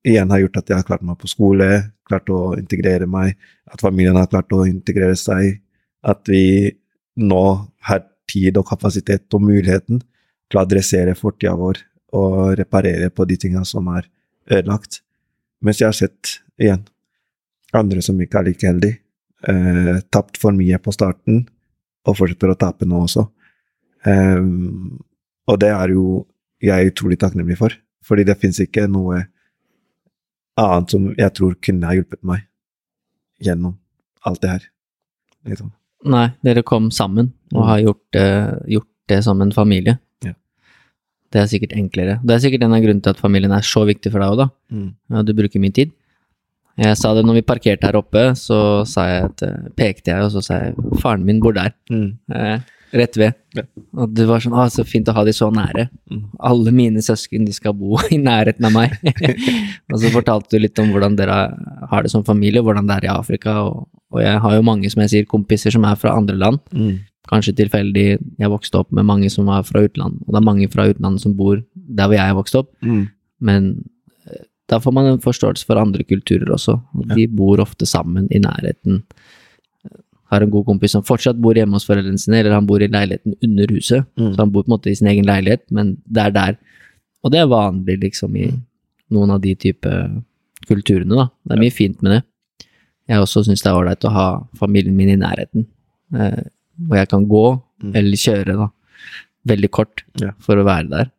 [0.07, 1.69] igjen har gjort at jeg har klart meg på skole,
[2.07, 3.35] klart å integrere meg,
[3.69, 5.59] at familien har klart å integrere seg,
[6.01, 6.71] at vi
[7.19, 7.43] nå
[7.89, 11.81] har tid og kapasitet og muligheten til å adressere fortida vår
[12.17, 14.07] og reparere på de tinga som er
[14.49, 15.01] ødelagt.
[15.61, 16.85] Mens jeg har sett, igjen,
[17.75, 19.01] andre som ikke er like heldige.
[19.47, 21.43] Eh, tapt for mye på starten,
[22.09, 23.27] og fortsetter å tape nå også.
[24.05, 24.99] Um,
[25.49, 26.25] og det er jo
[26.63, 27.73] jeg utrolig takknemlig for,
[28.05, 29.25] fordi det fins ikke noe
[30.59, 32.45] annet som jeg tror kunne ha hjulpet meg
[33.43, 33.77] gjennom
[34.27, 34.65] alt det her.
[35.47, 35.71] Liksom.
[36.11, 37.67] Nei, dere kom sammen og Mm.
[37.67, 39.99] har gjort, det- gjort det som en familie.
[40.23, 40.33] Ja.
[41.31, 42.19] Det er sikkert enklere.
[42.25, 44.37] Det er sikkert en av grunnene til at familien er så viktig for deg òg,
[44.37, 44.49] da.
[44.71, 44.93] Mm.
[45.09, 45.91] Ja, du bruker mye tid.
[46.79, 50.23] Jeg sa det når vi parkerte her oppe, så sa jeg at, eh, pekte jeg,
[50.25, 52.17] og så sa jeg faren min bor der, Mm.
[52.33, 52.59] eh,
[52.93, 53.33] rett ved.
[53.55, 53.63] Ja.
[53.97, 55.89] Og det var sånn, å, så fint å ha de så nære.
[56.09, 56.23] Mm.
[56.39, 58.95] Alle mine søsken, de skal bo i nærheten av meg.
[59.91, 61.37] og så fortalte du litt om hvordan dere
[61.91, 63.59] har det som familie, hvordan det er i Afrika.
[63.67, 66.59] Og, og jeg har jo mange, som jeg sier, kompiser som er fra andre land.
[66.73, 66.99] Mm.
[67.29, 68.07] Kanskje tilfeldig,
[68.39, 71.21] jeg vokste opp med mange som var fra utlandet, og det er mange fra utlandet
[71.21, 72.71] som bor der hvor jeg vokste vokst opp.
[72.81, 73.03] Mm.
[73.45, 73.67] Men
[74.69, 76.77] da får man en forståelse for andre kulturer også.
[77.15, 79.01] De bor ofte sammen i nærheten.
[80.29, 82.89] Har en god kompis som fortsatt bor hjemme hos foreldrene sine, eller han bor i
[82.91, 84.05] leiligheten under huset.
[84.19, 84.27] Mm.
[84.35, 86.57] Så han bor på en måte i sin egen leilighet, men det er der.
[87.25, 88.45] Og det er vanlig liksom i
[89.09, 89.89] noen av de type
[90.69, 91.25] kulturene, da.
[91.49, 92.21] Det er mye fint med det.
[93.09, 94.27] Jeg også syns det er ålreit å ha
[94.59, 95.65] familien min i nærheten,
[96.13, 96.43] eh,
[96.85, 97.45] hvor jeg kan gå
[97.81, 97.93] Mm.
[97.95, 98.65] eller kjøre, da.
[99.47, 100.31] Veldig kort Ja.
[100.37, 101.11] for å være der.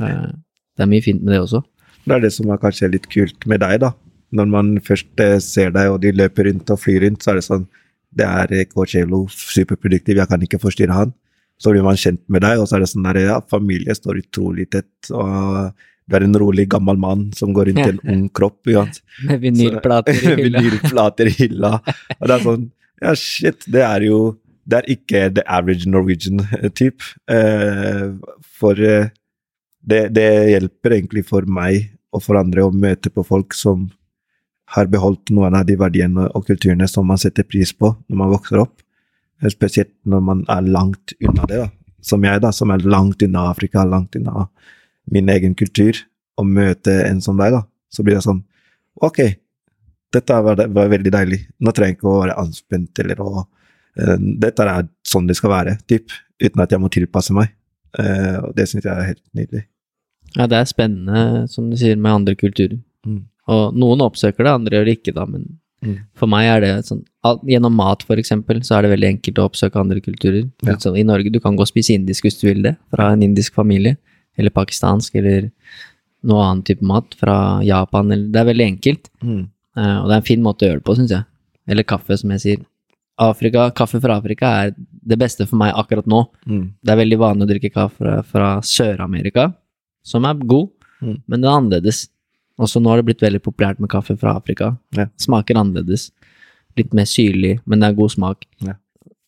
[0.00, 0.32] Eh,
[0.76, 1.62] det er mye fint med det også.
[2.06, 3.92] Det er det som er kanskje litt kult med deg, da.
[4.32, 7.40] Når man først eh, ser deg, og de løper rundt og flyr rundt, så er
[7.40, 7.68] det sånn
[8.12, 11.14] Det er eh, Coachello, superproduktiv, jeg kan ikke forstyrre han.
[11.62, 14.20] Så blir man kjent med deg, og så er det sånn der, ja, familie står
[14.24, 15.72] utrolig tett, og
[16.10, 18.66] du er en rolig, gammel mann som går rundt i en ung kropp.
[19.28, 20.62] Med vinylplater i hylla.
[20.64, 21.76] Vinylplater i hylla.
[22.18, 22.70] Og det er sånn
[23.02, 24.18] Ja, shit, det er jo
[24.62, 27.02] Det er ikke the average Norwegian-type.
[27.34, 28.12] Eh,
[28.58, 28.78] for
[29.82, 33.88] det, det hjelper egentlig for meg og for andre å møte på folk som
[34.72, 38.32] har beholdt noen av de verdiene og kulturene som man setter pris på når man
[38.32, 38.78] vokser opp.
[39.50, 41.68] Spesielt når man er langt unna det, da.
[42.02, 44.46] Som jeg, da, som er langt unna Afrika, langt unna
[45.10, 45.98] min egen kultur.
[46.38, 47.60] Å møte en som deg, da,
[47.92, 48.40] så blir det sånn
[49.04, 49.18] Ok,
[50.12, 51.38] dette var, var veldig deilig.
[51.64, 55.52] Nå trenger jeg ikke å være anspent eller å eh, Dette er sånn det skal
[55.52, 57.54] være, typ, uten at jeg må tilpasse meg.
[57.92, 59.66] Uh, og det syns jeg er helt nydelig.
[60.36, 62.78] Ja, det er spennende, som du sier, med andre kulturer.
[63.06, 63.24] Mm.
[63.52, 65.96] Og noen oppsøker det, andre gjør det ikke, da, men Mm.
[66.14, 67.00] for meg er det sånn
[67.42, 70.48] Gjennom mat, for eksempel, så er det veldig enkelt å oppsøke andre kulturer.
[70.62, 70.76] Ja.
[70.76, 73.22] Sånn, I Norge, du kan gå og spise indisk hvis du vil det, fra en
[73.22, 73.96] indisk familie,
[74.38, 75.50] eller pakistansk, eller
[76.22, 79.48] noe annen type mat, fra Japan, eller Det er veldig enkelt, Mm.
[79.76, 81.24] uh, og det er en fin måte å gjøre det på, syns jeg.
[81.68, 82.64] Eller kaffe, som jeg sier.
[83.18, 84.74] Afrika, Kaffe fra Afrika er
[85.06, 86.28] det beste for meg akkurat nå.
[86.46, 86.72] Mm.
[86.82, 89.52] Det er veldig vanlig å drikke kaffe fra, fra Sør-Amerika,
[90.02, 90.70] som er god,
[91.02, 91.16] Mm.
[91.26, 92.08] men den er annerledes.
[92.60, 94.76] Også nå har det blitt veldig populært med kaffe fra Afrika.
[94.94, 95.06] Ja.
[95.18, 96.12] Smaker annerledes.
[96.76, 98.44] Litt mer syrlig, men det er god smak.
[98.62, 98.74] Ja.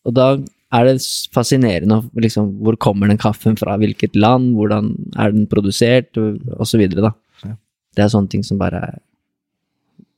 [0.07, 0.29] Og da
[0.73, 1.01] er det
[1.35, 7.11] fascinerende liksom, hvor kommer den kaffen fra, hvilket land, hvordan er den produsert, da.
[7.45, 7.57] Ja.
[7.97, 8.99] Det er sånne ting som bare er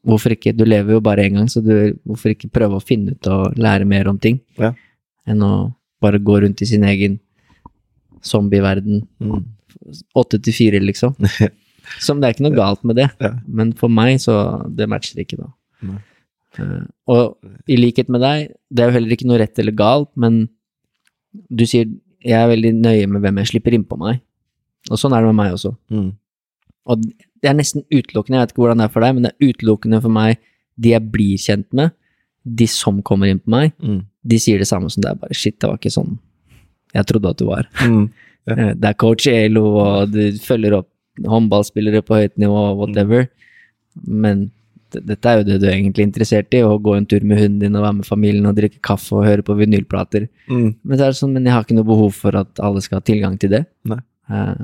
[0.06, 0.52] Hvorfor ikke?
[0.56, 3.56] Du lever jo bare én gang, så du, hvorfor ikke prøve å finne ut og
[3.58, 4.38] lære mer om ting?
[4.56, 4.72] Ja.
[5.26, 7.18] Enn å bare gå rundt i sin egen
[8.22, 9.44] zombieverden Mm.
[10.16, 11.14] Åtte til fire, liksom.
[12.02, 13.08] Som det er ikke noe galt med det,
[13.46, 14.34] men for meg så
[14.74, 15.50] det matcher ikke, da.
[16.58, 16.82] Eh,
[17.12, 17.36] og
[17.70, 20.46] i likhet med deg, det er jo heller ikke noe rett eller galt, men
[21.52, 21.86] du sier
[22.26, 24.18] jeg er veldig nøye med hvem jeg slipper innpå meg.
[24.90, 25.74] Og sånn er det med meg også.
[25.94, 26.08] Mm.
[26.90, 29.32] Og det er nesten utelukkende, jeg vet ikke hvordan det er for deg, men det
[29.34, 30.40] er utelukkende for meg
[30.76, 31.94] de jeg blir kjent med,
[32.46, 34.00] de som kommer inn på meg, Mm.
[34.26, 36.16] de sier det samme som det er bare shit, det var ikke sånn
[36.94, 37.66] jeg trodde at du var.
[37.84, 38.08] Mm.
[38.46, 38.54] Ja.
[38.56, 40.88] Eh, Det er coach Elo, og du følger opp
[41.24, 43.28] håndballspillere på høyt nivå, whatever.
[44.06, 44.50] Men
[44.92, 47.58] dette er jo det du er egentlig interessert i, å gå en tur med hunden
[47.60, 50.28] din og være med familien og drikke kaffe og høre på vinylplater.
[50.48, 50.74] Mm.
[50.84, 53.36] Men, så sånn, men jeg har ikke noe behov for at alle skal ha tilgang
[53.40, 53.64] til det.
[54.30, 54.54] Eh,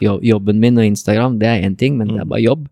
[0.00, 2.28] jobben min og Instagram, det er én ting, men det er Mm.
[2.34, 2.68] bare jobb.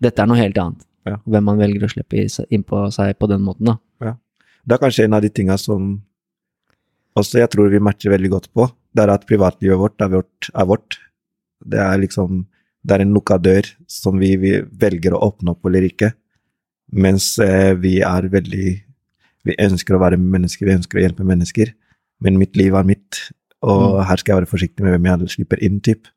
[0.00, 0.82] Dette er noe helt annet.
[1.06, 1.16] Ja.
[1.26, 3.76] Hvem man velger å slippe innpå seg på den måten, da.
[4.66, 6.02] Det er kanskje en av de tinga som
[7.16, 8.68] også jeg tror vi matcher veldig godt på.
[8.94, 10.50] Det er at privatlivet vårt er vårt.
[10.54, 10.98] Er vårt.
[11.64, 12.46] Det er liksom
[12.86, 16.12] Det er en lukka dør som vi, vi velger å åpne opp eller ikke.
[16.94, 18.66] Mens eh, vi er veldig
[19.46, 21.72] Vi ønsker å være mennesker, vi ønsker å hjelpe mennesker.
[22.22, 23.18] Men mitt liv er mitt,
[23.62, 26.08] og her skal jeg være forsiktig med hvem jeg slipper inn, typ.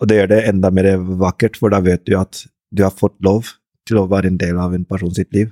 [0.00, 0.88] Og det gjør det enda mer
[1.20, 3.50] vakkert, for da vet du at du har fått lov
[3.88, 5.50] til å være en del av en person sitt liv.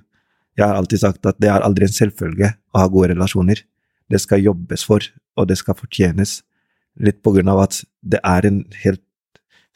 [0.57, 3.61] Jeg har alltid sagt at det er aldri en selvfølge å ha gode relasjoner.
[4.11, 5.05] Det skal jobbes for,
[5.37, 6.43] og det skal fortjenes.
[7.01, 9.01] litt på grunn av at det er en helt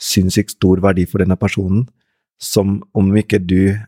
[0.03, 1.87] sinnssykt stor verdi for denne personen,
[2.43, 3.79] som om ikke du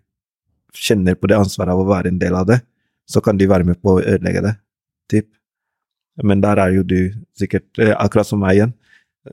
[0.76, 2.60] kjenner på det ansvaret av å være en del av det,
[3.10, 4.54] så kan de være med på å ødelegge det.
[5.10, 5.28] Typ.
[6.22, 7.00] Men der er jo du
[7.38, 8.74] sikkert eh, akkurat som meg igjen.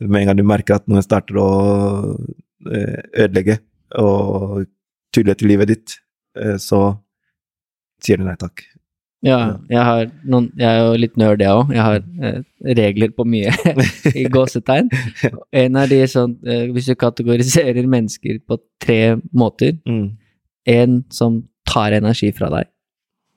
[0.02, 1.50] Med en gang du merker at noen starter å
[2.66, 3.60] eh, ødelegge
[4.02, 4.66] og
[5.14, 5.98] tulle til livet ditt,
[6.40, 6.96] eh, så
[8.04, 8.66] sier du nei takk.
[9.24, 9.38] Ja,
[9.72, 11.70] jeg, har noen, jeg er jo litt nerd, jeg òg.
[11.72, 12.42] Jeg har eh,
[12.76, 13.54] regler på mye
[14.20, 14.90] i gåsetegn.
[15.64, 20.18] En av de sånn eh, Hvis du kategoriserer mennesker på tre måter Mm.
[20.68, 22.70] En som tar energi fra deg,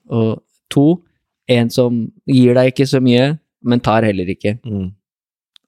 [0.07, 0.37] og
[0.71, 1.01] to
[1.51, 3.33] En som gir deg ikke så mye,
[3.63, 4.57] men tar heller ikke.
[4.67, 4.89] Mm.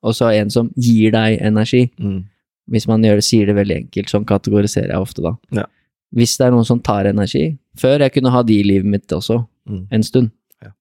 [0.03, 1.85] Og så en som gir deg energi.
[1.99, 2.25] Mm.
[2.71, 5.33] Hvis man gjør det, sier det veldig enkelt, sånn kategoriserer jeg ofte da.
[5.55, 5.65] Ja.
[6.15, 9.07] Hvis det er noen som tar energi Før jeg kunne ha de i livet mitt
[9.13, 9.83] også, Mm.
[9.91, 10.31] en stund.
[10.63, 10.71] Ja.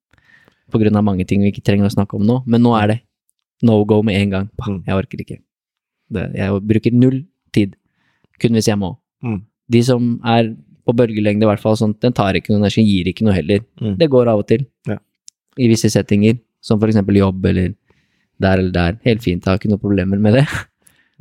[0.73, 2.87] På grunn av mange ting vi ikke trenger å snakke om nå, men nå er
[2.89, 3.01] det
[3.63, 4.47] no go med en gang.
[4.57, 4.85] Bah, Mm.
[4.87, 5.39] Jeg orker ikke.
[6.11, 7.77] Det, jeg bruker null tid,
[8.41, 8.97] kun hvis jeg må.
[9.23, 9.43] Mm.
[9.71, 10.55] De som er
[10.87, 13.61] på bølgelengde, i hvert fall, sånn, den tar ikke noe energi, gir ikke noe heller.
[13.81, 13.99] Mm.
[13.99, 14.65] Det går av og til.
[14.87, 14.97] Ja.
[15.59, 17.75] I visse settinger, som for eksempel jobb eller
[18.41, 18.99] der eller der.
[19.05, 20.47] Helt fint, jeg har ikke noen problemer med det.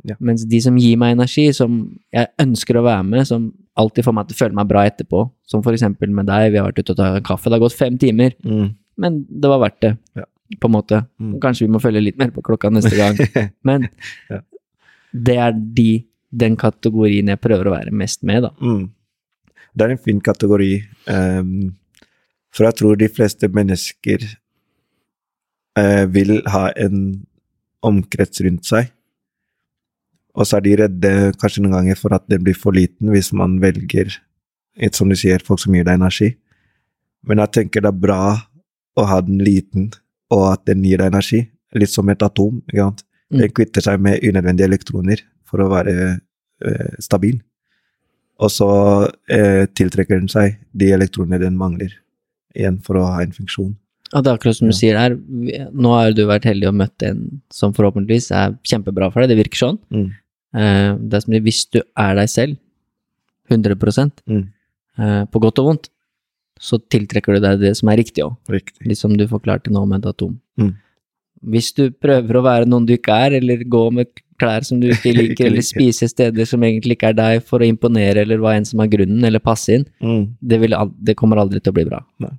[0.06, 0.14] Ja.
[0.20, 3.48] Mens de som gir meg energi, som jeg ønsker å være med, som
[3.78, 6.58] alltid får meg til å føle meg bra etterpå, som for eksempel med deg, vi
[6.60, 8.74] har vært ute og tatt en kaffe, det har gått fem timer, Mm.
[8.96, 10.24] men det var verdt det, Ja.
[10.60, 11.06] på en måte.
[11.20, 11.40] Mm.
[11.40, 13.16] Kanskje vi må følge litt mer på klokka neste gang,
[13.64, 13.88] men
[14.30, 14.40] Ja.
[15.12, 18.50] det er de, den kategorien jeg prøver å være mest med, da.
[18.60, 18.90] Mm.
[19.76, 21.74] Det er en fin kategori, um,
[22.50, 24.18] for jeg tror de fleste mennesker
[25.78, 27.24] uh, vil ha en
[27.86, 28.90] omkrets rundt seg.
[30.38, 33.32] Og så er de redde kanskje noen ganger for at den blir for liten hvis
[33.36, 34.12] man velger,
[34.78, 36.36] et, som du sier, folk som gir deg energi.
[37.26, 38.20] Men jeg tenker det er bra
[38.98, 39.88] å ha den liten,
[40.30, 41.42] og at den gir deg energi.
[41.74, 42.60] Litt som et atom.
[42.70, 43.02] ikke sant?
[43.28, 43.40] Mm.
[43.42, 45.96] Den kvitter seg med unødvendige elektroner for å være
[46.64, 47.40] eh, stabil.
[48.38, 48.68] Og så
[49.34, 51.90] eh, tiltrekker den seg de elektronene den mangler,
[52.54, 53.74] igjen for å ha en funksjon.
[54.14, 54.78] Ja, det er akkurat som du Ja.
[54.78, 55.18] sier her,
[55.74, 59.42] nå har du vært heldig og møtt en som forhåpentligvis er kjempebra for deg, det
[59.42, 59.80] virker sånn.
[59.92, 60.06] Mm.
[60.54, 62.56] Eh, det er som hvis du er deg selv,
[63.50, 64.48] 100 Mm.
[64.98, 65.88] eh, på godt og vondt,
[66.60, 68.36] så tiltrekker du deg det som er riktig òg,
[68.84, 70.38] litt som du forklarte nå med et atom.
[70.58, 70.74] Mm.
[71.48, 74.08] Hvis du prøver å være noen du ikke er, eller gå med
[74.40, 77.60] klær som du ikke liker, Ikke eller spise steder som egentlig ikke er deg for
[77.60, 80.34] å imponere, eller hva enn som er grunnen, eller passe inn, Mm.
[80.42, 82.02] det, vil, det kommer aldri til å bli bra.
[82.20, 82.34] Nei.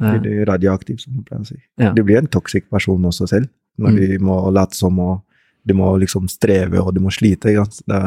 [0.00, 1.56] Eh, Blir du radioaktiv, som man pleier å si.
[1.78, 1.92] Ja.
[1.92, 3.48] Du blir en toxic person også selv,
[3.78, 3.96] når Mm.
[4.18, 5.22] du må late som og
[5.66, 7.52] du må liksom streve og du må slite.
[7.86, 8.02] Det,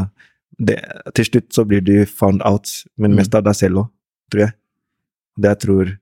[0.59, 0.77] det,
[1.17, 3.17] til slutt så blir du found out, men Mm.
[3.21, 3.89] mest av deg selv òg,
[4.31, 4.53] tror jeg.
[5.39, 5.97] Det jeg tror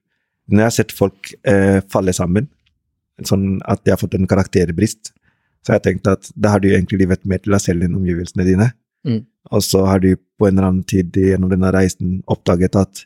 [0.48, 2.46] Når jeg har sett folk eh, falle sammen,
[3.28, 5.12] sånn at de har fått en karakterbrist,
[5.60, 7.98] så har jeg tenkt at da har du egentlig livet mer til deg selv enn
[7.98, 8.70] omgivelsene dine.
[9.04, 9.26] Mm.
[9.52, 13.04] Og så har du på en eller annen tid gjennom denne reisen oppdaget at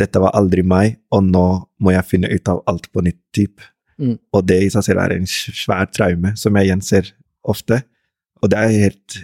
[0.00, 1.44] dette var aldri meg, og nå
[1.82, 3.60] må jeg finne ut av alt på nytt typ.
[4.00, 4.16] Mm.
[4.32, 7.12] Og det i seg selv er en svær traume, som jeg igjen ser
[7.48, 7.82] ofte.
[8.42, 9.18] Og det er helt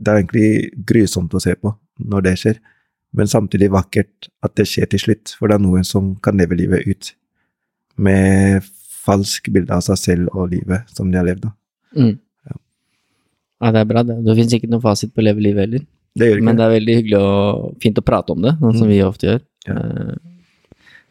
[0.00, 0.50] Det er egentlig
[0.88, 2.56] grusomt å se på når det skjer,
[3.12, 6.56] men samtidig vakkert at det skjer til slutt, for det er noen som kan leve
[6.56, 7.10] livet ut
[8.00, 8.64] med
[9.04, 11.44] falsk bilde av seg selv og livet som de har levd.
[11.96, 12.14] Mm.
[12.48, 12.56] Ja.
[13.60, 14.16] Ja, det er bra, det.
[14.24, 15.84] Det finnes ikke noen fasit på å leve livet heller.
[16.16, 18.94] Det Men det er veldig hyggelig og fint å prate om det, sånn som Mm.
[18.94, 19.40] vi ofte gjør.
[19.68, 19.76] Ja.
[19.76, 20.16] Eh,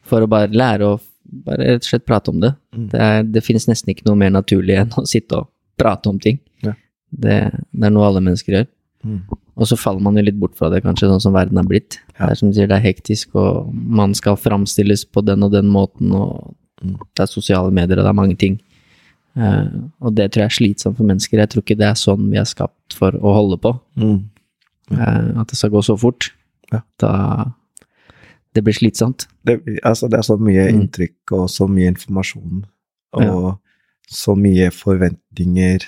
[0.09, 0.99] For å bare lære å
[1.45, 2.55] bare rett og slett prate om det.
[2.73, 2.89] Mm.
[2.89, 5.47] Det, er, det finnes nesten ikke noe mer naturlig enn å sitte og
[5.79, 6.39] prate om ting.
[6.65, 6.73] Ja.
[7.11, 7.37] Det,
[7.73, 8.67] det er noe alle mennesker gjør.
[9.07, 9.21] Mm.
[9.59, 11.97] Og så faller man jo litt bort fra det, kanskje, sånn som verden er blitt.
[12.19, 12.27] Ja.
[12.27, 15.51] Det er som du sier, det er hektisk, og man skal framstilles på den og
[15.55, 16.93] den måten, og Mm.
[17.15, 18.53] det er sosiale medier, og det er mange ting.
[19.35, 21.37] Uh, og det tror jeg er slitsomt for mennesker.
[21.37, 23.73] Jeg tror ikke det er sånn vi er skapt for å holde på.
[23.99, 24.21] Mm.
[24.91, 26.29] Eh, at det skal gå så fort.
[26.71, 26.79] Ja.
[27.03, 27.51] Da
[28.55, 29.27] Det blir slitsomt.
[29.45, 30.79] det, altså det er så mye Mm.
[30.87, 32.63] inntrykk og så mye informasjon
[33.13, 33.59] og
[34.09, 35.85] så mye forventninger.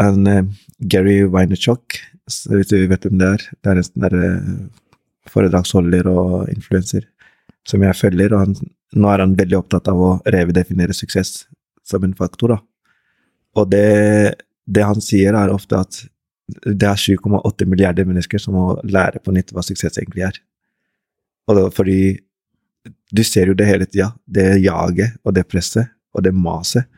[0.00, 0.44] En, uh,
[0.80, 4.92] Gary Vaynerchuk, hvis du vet hvem det er, det er en sånn der, eh,
[5.30, 7.08] foredragsholder og influenser
[7.68, 11.44] som jeg følger, og han, nå er han veldig opptatt av å revidefinere suksess
[11.86, 12.54] som en faktor.
[12.54, 12.60] Da.
[13.60, 16.00] Og det, det han sier, er ofte at
[16.64, 20.40] det er 7,8 milliarder mennesker som må lære på nytt hva suksess egentlig er.
[21.50, 22.00] Og det, fordi
[23.12, 26.88] du ser jo det hele tida, det jaget og det presset og det maset.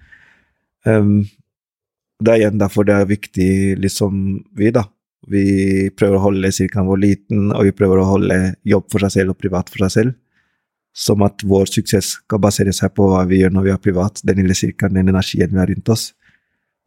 [0.89, 1.23] Um,
[2.23, 3.51] det er igjen derfor det er viktig,
[3.83, 4.19] liksom
[4.59, 4.87] vi, da.
[5.31, 5.45] Vi
[5.95, 9.35] prøver å holde sirkelen vår liten, og vi prøver å holde jobb for seg selv
[9.35, 10.17] og privat for seg selv.
[10.93, 14.21] Som at vår suksess skal basere seg på hva vi gjør når vi er privat,
[14.27, 16.13] den lille sirkelen, den energien vi har rundt oss.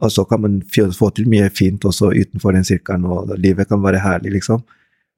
[0.04, 3.82] og så kan man få til mye fint også utenfor den sirkelen, og livet kan
[3.82, 4.64] være herlig, liksom.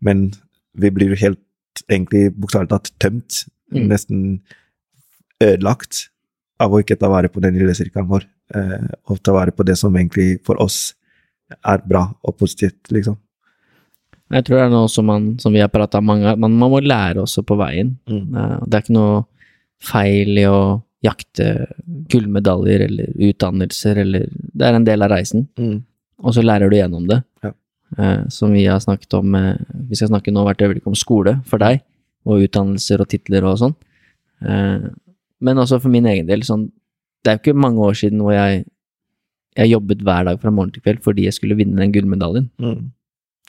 [0.02, 0.32] Men
[0.78, 1.42] vi blir helt,
[1.90, 3.46] egentlig bokstavelig talt, tømt.
[3.74, 3.88] Mm.
[3.90, 4.22] Nesten
[5.42, 6.10] ødelagt
[6.62, 8.28] av å ikke ta vare på den lille sirkelen vår.
[8.56, 10.94] Eh, og ta vare på det som egentlig for oss
[11.66, 13.18] er bra og positivt, liksom.
[14.32, 16.72] Jeg tror det er noe som, man, som vi har prata mange ganger, man, man
[16.74, 17.94] må lære også på veien.
[18.12, 18.36] Mm.
[18.36, 19.22] Eh, Det er ikke noe
[19.80, 20.60] feil i å
[21.06, 21.46] jakte
[22.10, 25.84] gullmedaljer eller utdannelser, eller Det er en del av reisen, Mm.
[26.24, 27.22] og så lærer du gjennom det.
[27.44, 27.52] Ja.
[27.98, 29.32] Eh, som vi har snakket om
[29.90, 31.82] Vi skal snakke nå hvert øyeblikk om skole for deg,
[32.26, 33.76] og utdannelser og titler og sånn.
[34.44, 34.90] Eh,
[35.40, 36.72] men også for min egen del, sånn
[37.24, 38.66] Det er jo ikke mange år siden hvor jeg
[39.58, 42.92] jeg jobbet hver dag fra morgen til kveld fordi jeg skulle vinne den gullmedaljen, Mm.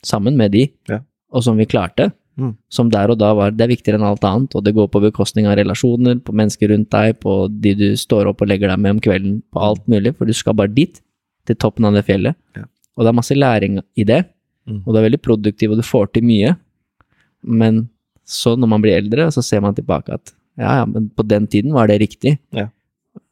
[0.03, 0.99] sammen med de, Ja.
[1.31, 2.11] og som vi klarte.
[2.37, 2.55] Mm.
[2.69, 5.01] Som der og da var Det er viktigere enn alt annet, og det går på
[5.01, 8.79] bekostning av relasjoner, på mennesker rundt deg, på de du står opp og legger deg
[8.79, 11.01] med om kvelden, på alt mulig, for du skal bare dit,
[11.45, 12.35] til toppen av det fjellet.
[12.55, 12.63] Ja.
[12.97, 14.25] Og det er masse læring i det,
[14.67, 14.83] Mm.
[14.87, 16.55] og du er veldig produktiv, og du får til mye.
[17.43, 17.89] Men
[18.25, 21.45] så, når man blir eldre, så ser man tilbake at ja, ja, men på den
[21.47, 22.37] tiden var det riktig.
[22.51, 22.67] Ja.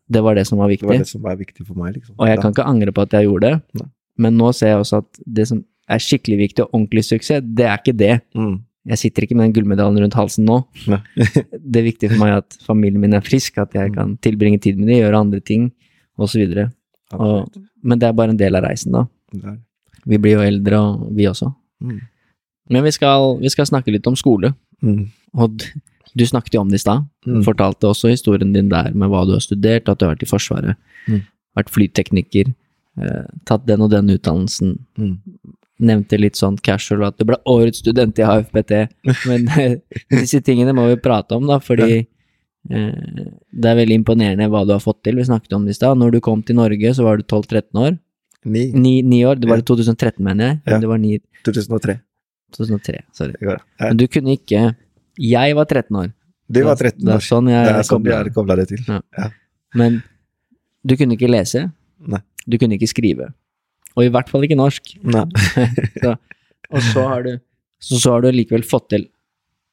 [0.09, 0.87] Det var det som var viktig.
[0.87, 2.15] Det var det som var viktig for meg, liksom.
[2.17, 3.87] Og jeg Da- kan ikke angre på at jeg gjorde det, Nei.
[4.17, 7.65] men nå ser jeg også at det som er skikkelig viktig og ordentlig suksess, det
[7.65, 8.21] er ikke det.
[8.35, 8.61] Mm.
[8.87, 10.63] Jeg sitter ikke med den gullmedaljen rundt halsen nå.
[10.87, 13.95] Det er viktig for meg at familien min er frisk, at jeg Mm.
[13.95, 15.71] kan tilbringe tid med dem, gjøre andre ting,
[16.17, 16.69] osv.
[17.83, 19.05] Men det er bare en del av reisen, da.
[19.33, 19.57] Det er.
[20.07, 21.53] Vi blir jo eldre, og vi også.
[21.83, 21.99] Mm.
[22.69, 24.53] Men vi skal, vi skal snakke litt om skole.
[24.83, 25.09] Mm.
[25.35, 25.57] Og
[26.17, 27.05] du snakket jo om det i stad.
[27.27, 27.41] Mm.
[27.45, 30.29] Fortalte også historien din der med hva du har studert, at du har vært i
[30.29, 30.79] Forsvaret.
[31.07, 31.21] Mm.
[31.57, 32.51] Vært flytekniker.
[32.97, 34.75] Eh, tatt den og den utdannelsen.
[34.97, 35.15] Mm.
[35.87, 38.75] Nevnte litt sånn casual at du ble årets student i AFPT.
[39.29, 39.75] Men eh,
[40.13, 44.73] disse tingene må vi prate om, da, fordi eh, det er veldig imponerende hva du
[44.73, 45.21] har fått til.
[45.21, 46.01] Vi snakket om det i stad.
[46.01, 48.01] Når du kom til Norge, så var du 12-13 år.
[48.47, 48.69] Ni.
[48.73, 49.37] Ni, ni år.
[49.41, 50.59] Det var i 2013, mener jeg.
[50.71, 50.81] Ja.
[50.81, 51.99] Det var ni, 2003.
[52.55, 53.01] 2003.
[53.13, 53.57] Sorry.
[53.81, 54.69] Men du kunne ikke
[55.19, 56.13] Jeg var 13 år.
[56.49, 58.67] Du var Det- 13 Det er sånn Det jeg er sånn vi er kobla det
[58.69, 58.83] til.
[58.87, 59.01] Ja.
[59.17, 59.29] Ja.
[59.75, 60.03] Men
[60.85, 61.71] du kunne ikke lese.
[61.99, 62.19] Nei.
[62.47, 63.33] Du kunne ikke skrive.
[63.97, 64.93] Og i hvert fall ikke norsk.
[66.01, 66.17] Så,
[66.71, 67.39] og så har du
[67.79, 69.07] så, så har du likevel fått til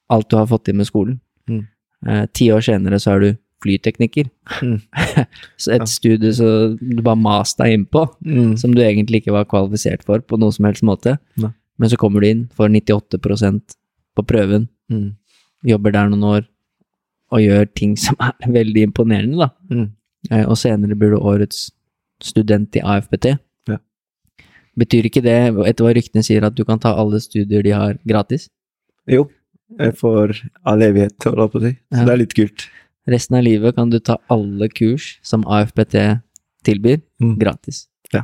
[0.09, 1.19] alt du har fått til med skolen.
[1.49, 1.67] Mm.
[2.07, 4.29] Eh, ti år senere så er du flytekniker.
[4.61, 4.81] Mm.
[5.57, 5.85] så et Ja.
[5.89, 8.57] studie så du bare maste deg innpå, Mm.
[8.59, 11.17] som du egentlig ikke var kvalifisert for på noen som helst måte.
[11.37, 11.53] Ne.
[11.79, 13.75] Men så kommer du inn, får 98%
[14.15, 15.15] på prøven, Mm.
[15.65, 16.45] Jobber der noen år,
[17.33, 19.49] og gjør ting som er veldig imponerende, da.
[19.73, 19.87] Mm.
[20.31, 21.71] Eh, og senere blir du årets
[22.23, 23.31] student i AFPT.
[23.69, 23.77] Ja.
[24.79, 25.35] Betyr ikke det,
[25.67, 28.47] etter hva ryktene sier, at du kan ta alle studier de har gratis?
[29.09, 29.27] Jo,
[29.99, 31.73] får all evighet, holder jeg på å si.
[31.75, 32.05] Så Ja.
[32.05, 32.67] det er litt kult.
[33.07, 36.21] Resten av livet kan du ta alle kurs som AFPT
[36.65, 37.35] tilbyr, Mm.
[37.39, 37.87] gratis.
[38.13, 38.23] Ja.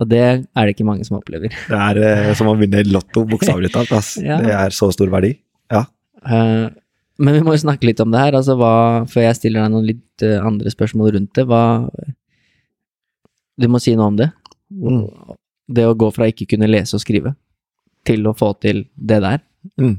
[0.00, 1.50] Og det er det ikke mange som opplever.
[1.50, 1.98] Det er
[2.28, 3.90] eh, som å vinne Lotto, bokstavelig talt.
[3.92, 4.22] Altså.
[4.26, 4.38] Ja.
[4.42, 5.36] Det er så stor verdi.
[6.28, 6.68] Eh,
[7.18, 8.72] men vi må jo snakke litt om det her, altså hva,
[9.10, 11.44] før jeg stiller deg noen litt uh, andre spørsmål rundt det.
[11.50, 11.62] Hva
[13.58, 14.28] Du må si noe om det.
[14.70, 15.02] Mm.
[15.66, 17.34] Det å gå fra ikke kunne lese og skrive
[18.06, 19.42] til å få til det der.
[19.80, 19.96] Mm.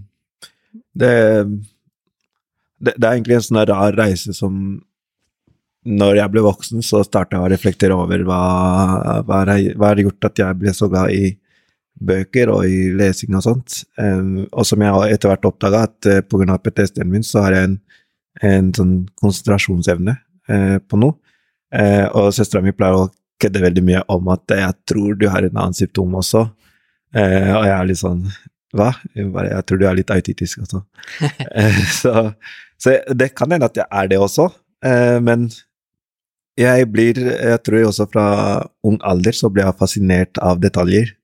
[0.96, 1.12] Det,
[2.80, 4.80] det, det er egentlig en sånn rar reise som
[5.90, 8.42] Når jeg ble voksen, så starta jeg å reflektere over hva,
[9.28, 11.34] hva, hva har gjort at jeg ble så glad i
[12.00, 13.84] bøker og i lesing og sånt.
[14.00, 16.58] Um, og som jeg har etter hvert oppdaga, at uh, pga.
[16.64, 17.80] PTSD-en min, så har jeg en,
[18.50, 20.16] en sånn konsentrasjonsevne
[20.52, 21.18] uh, på noe.
[21.70, 23.10] Uh, og søstera mi pleier å
[23.40, 26.46] kødde veldig mye om at jeg tror du har en annen symptom også.
[27.16, 28.20] Uh, og jeg er litt sånn
[28.78, 28.92] Hva?
[29.18, 30.84] Jeg, bare, jeg tror du er litt autistisk også.
[31.60, 32.12] Eh, så,
[32.78, 34.46] så det kan hende at jeg er det også,
[34.86, 35.48] eh, men
[36.60, 38.26] jeg blir Jeg tror også fra
[38.86, 41.16] ung alder så ble jeg fascinert av detaljer.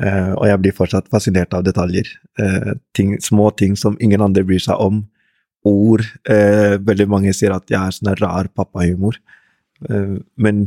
[0.00, 2.08] Eh, og jeg blir fortsatt fascinert av detaljer.
[2.40, 5.02] Uh, ting, små ting som ingen andre bryr seg om.
[5.68, 6.06] Ord.
[6.28, 9.20] Uh, veldig mange sier at jeg er sånn rar pappahumor.
[10.38, 10.60] Men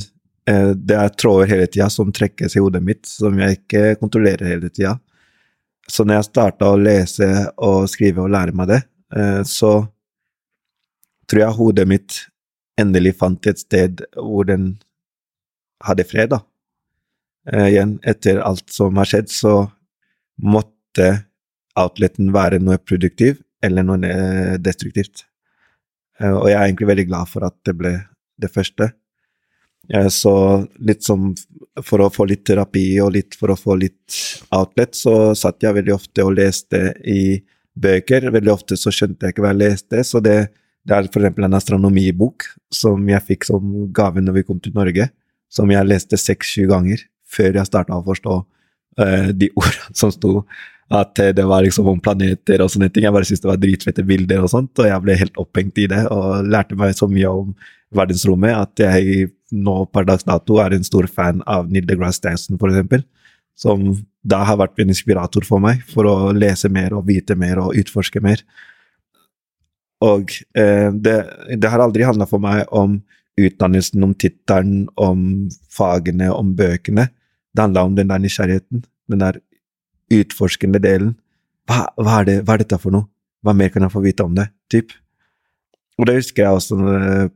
[0.46, 4.68] det er tråder hele tida som trekkes i hodet mitt, som jeg ikke kontrollerer hele
[4.68, 4.98] tida.
[5.88, 8.82] Så når jeg starta å lese og skrive og lære meg det,
[9.48, 9.72] så
[11.32, 12.18] tror jeg hodet mitt
[12.76, 14.74] endelig fant et sted hvor den
[15.88, 16.44] hadde fred, da.
[17.52, 19.56] Eh, igjen, etter alt som har skjedd, så
[20.42, 21.10] måtte
[21.78, 25.26] outleten være noe produktiv eller noe eh, destruktivt.
[26.20, 27.94] Eh, og jeg er egentlig veldig glad for at det ble
[28.42, 28.90] det første.
[29.94, 30.36] Eh, så
[30.82, 31.34] litt som
[31.86, 34.20] for å få litt terapi og litt for å få litt
[34.56, 37.38] outlet, så satt jeg veldig ofte og leste i
[37.76, 38.32] bøker.
[38.34, 40.38] Veldig ofte så skjønte jeg ikke hva jeg leste, så det,
[40.82, 44.74] det er for eksempel en astronomibok som jeg fikk som gave når vi kom til
[44.78, 45.12] Norge,
[45.52, 50.42] som jeg leste seks-sju ganger før jeg starta å forstå uh, de ordene som sto.
[50.94, 53.08] At uh, det var liksom om planeter og sånne ting.
[53.08, 55.90] Jeg bare syntes det var dritfette bilder og sånt, og jeg ble helt opphengt i
[55.92, 57.56] det og lærte meg så mye om
[57.96, 62.72] verdensrommet at jeg nå per dags dato er en stor fan av Neil deGrasse for
[62.72, 63.06] eksempel.
[63.56, 63.94] Som
[64.26, 67.78] da har vært en inspirator for meg for å lese mer og vite mer og
[67.80, 68.42] utforske mer.
[70.04, 71.16] Og eh, det,
[71.56, 72.98] det, har aldri handla for meg om
[73.40, 77.10] utdannelsen, om tittelen, om fagene, om bøkene.
[77.56, 79.40] Det handla om den der nysgjerrigheten, den der
[80.14, 81.16] utforskende delen.
[81.70, 83.10] Hva, hva, er det, hva, er dette for noe?
[83.46, 84.48] Hva mer kan jeg få vite om det?
[84.72, 84.94] Typ.
[86.00, 86.78] Og det husker jeg også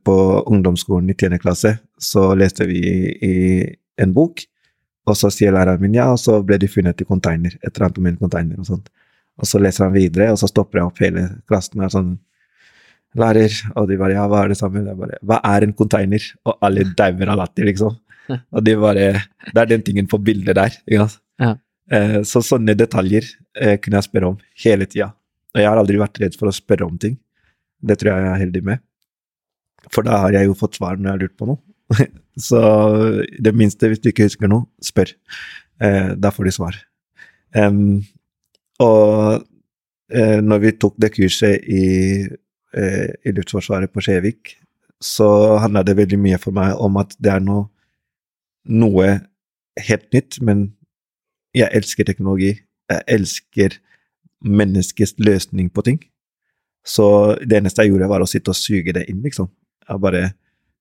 [0.06, 0.16] på
[0.52, 1.40] ungdomsskolen i 10.
[1.42, 1.78] klasse.
[2.00, 2.82] Så leste vi
[3.26, 3.36] i
[4.00, 4.44] en bok,
[5.10, 7.56] og så sier læreren min ja, og så ble de funnet i container.
[7.60, 8.90] Et eller annet om en container og sånt.
[9.40, 12.12] Og så leser han videre, og så stopper jeg opp hele klassen og er sånn
[13.18, 14.84] Lærer, og de bare ja, hva er det samme?
[14.86, 16.26] Det er bare, hva er en container?
[16.46, 17.96] Og alle dauer av latter, liksom.
[18.54, 19.06] Og de bare
[19.50, 20.76] Det er den tingen på bildet der.
[20.86, 21.22] ikke sant?
[21.42, 21.56] Ja.
[21.90, 23.26] Eh, så sånne detaljer
[23.58, 25.10] eh, kunne jeg spørre om hele tida.
[25.56, 27.18] Og jeg har aldri vært redd for å spørre om ting.
[27.82, 28.84] Det tror jeg jeg er heldig med.
[29.90, 31.60] For da har jeg jo fått svar når jeg har lurt på noe.
[32.50, 32.62] så
[33.42, 35.16] det minste, hvis du ikke husker noe, spør.
[35.82, 36.78] Eh, da får du svar.
[37.58, 38.04] Um,
[38.84, 39.48] og
[40.10, 41.82] når vi tok det kurset i,
[42.76, 44.56] eh, i Luftforsvaret på Skjevik,
[45.00, 47.70] så handla det veldig mye for meg om at det er noe,
[48.68, 49.14] noe
[49.80, 50.68] helt nytt, men
[51.56, 52.52] jeg elsker teknologi.
[52.90, 53.78] Jeg elsker
[54.46, 56.00] menneskets løsning på ting.
[56.86, 57.06] Så
[57.44, 59.50] det eneste jeg gjorde, var å sitte og suge det inn, liksom.
[59.88, 60.30] Jeg bare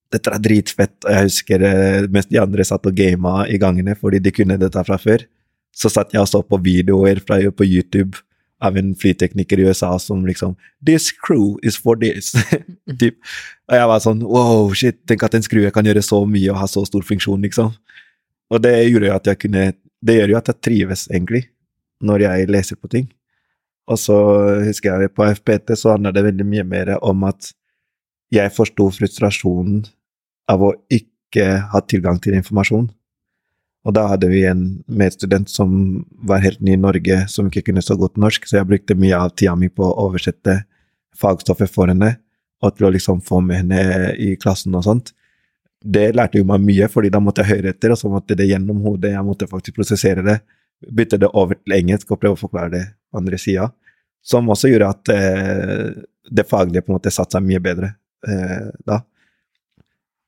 [0.09, 0.95] Dette er dritfett.
[1.05, 4.57] Og jeg husker eh, mens de andre satt og gama i gangene fordi de kunne
[4.57, 5.21] dette fra før,
[5.69, 8.17] så satt jeg og så på videoer fra, på YouTube
[8.61, 10.57] av en flytekniker i USA som liksom
[10.87, 12.33] This crew is for this.
[13.01, 13.19] typ.
[13.71, 16.61] Og jeg var sånn Wow, shit, tenk at en skrue kan gjøre så mye og
[16.63, 17.71] ha så stor funksjon, liksom.
[18.49, 19.69] Og det gjorde jo at jeg kunne
[20.01, 21.49] Det gjør jo at jeg trives, egentlig,
[22.03, 23.09] når jeg leser på ting.
[23.89, 24.17] Og så
[24.67, 27.53] husker jeg på FPT så handler det veldig mye mer om at
[28.35, 29.87] jeg forsto frustrasjonen
[30.53, 32.91] av å ikke ha tilgang til informasjon.
[33.87, 35.71] Og da hadde vi en medstudent som
[36.27, 39.17] var helt ny i Norge, som ikke kunne så godt norsk, så jeg brukte mye
[39.17, 40.63] av tida mi på å oversette
[41.19, 42.17] fagstoffet for henne,
[42.59, 45.13] og til å liksom få med henne i klassen og sånt.
[45.79, 48.49] Det lærte jo meg mye, fordi da måtte jeg høre etter, og så måtte det
[48.51, 50.41] gjennom hodet, jeg måtte faktisk prosessere det,
[50.95, 53.69] bytte det over til engelsk og prøve å forklare det på andre sida.
[54.27, 57.93] Som også gjorde at eh, det faglige på en måte satte seg mye bedre
[58.27, 59.01] eh, da.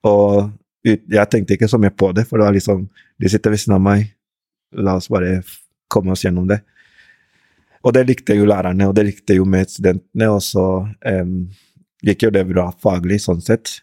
[0.07, 0.53] Og
[0.85, 2.87] jeg tenkte ikke så mye på det, for det var liksom
[3.21, 4.07] De sitter ved siden av meg,
[4.73, 5.43] la oss bare
[5.93, 6.63] komme oss gjennom det.
[7.85, 11.37] Og det likte jo lærerne, og det likte jo medstudentene, og så um,
[12.05, 13.79] gikk jo det bra faglig, sånn sett.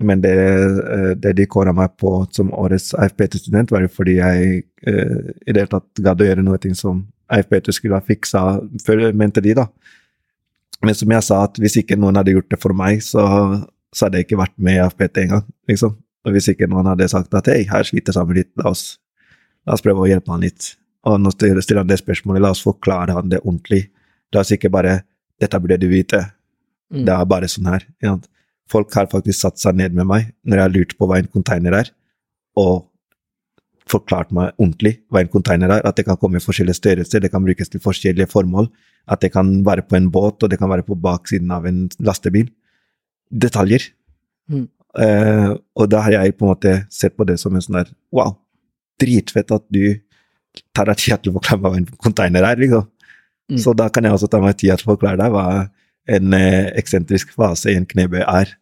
[0.00, 4.62] Men det, eh, det de kåra meg på som årets AFPT-student, var jo fordi jeg
[4.88, 8.44] uh, i det hele tatt gadd å gjøre noe som AFPT skulle ha fiksa
[9.12, 9.66] mente de, da.
[10.80, 13.24] Men som jeg sa, at hvis ikke noen hadde gjort det for meg, så,
[13.92, 15.98] så hadde jeg ikke vært med i AFPT engang, liksom.
[16.26, 18.98] Og hvis ikke noen hadde sagt at hei, her sliter Samuel litt, la oss,
[19.66, 20.74] la oss prøve å hjelpe han litt.
[21.08, 23.86] Og nå stiller han det spørsmålet, la oss forklare han det ordentlig.
[24.34, 25.02] La oss ikke bare
[25.40, 26.20] 'dette burde du vite'.
[26.92, 27.04] Mm.
[27.06, 27.86] Det er bare sånn her.
[28.02, 28.18] Ja.
[28.70, 31.30] Folk har faktisk satt seg ned med meg når jeg har lurt på hva en
[31.30, 31.90] container er,
[32.56, 32.90] og
[33.90, 35.86] forklart meg ordentlig hva en container er.
[35.86, 38.68] At det kan komme i forskjellige størrelser, det kan brukes til forskjellige formål.
[39.10, 41.88] At det kan være på en båt, og det kan være på baksiden av en
[41.98, 42.50] lastebil.
[43.30, 43.88] Detaljer.
[44.50, 44.68] Mm.
[44.90, 47.90] Uh, og da har jeg på en måte sett på det som en sånn der
[48.14, 48.32] Wow,
[48.98, 50.00] dritfett at du
[50.74, 52.88] tar deg tid til å forklare meg hva en container er, liksom.
[53.50, 53.60] Mm.
[53.62, 55.44] Så da kan jeg også ta meg tid til å forklare deg hva
[56.10, 58.56] en uh, eksentrisk fase i en knebøy er.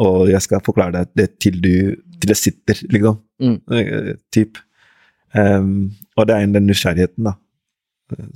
[0.00, 1.74] Og jeg skal forklare deg det til du
[2.14, 3.20] til det sitter, liksom.
[3.44, 3.58] Mm.
[3.68, 4.56] Uh, typ.
[5.36, 7.34] Um, og det er den nysgjerrigheten, da,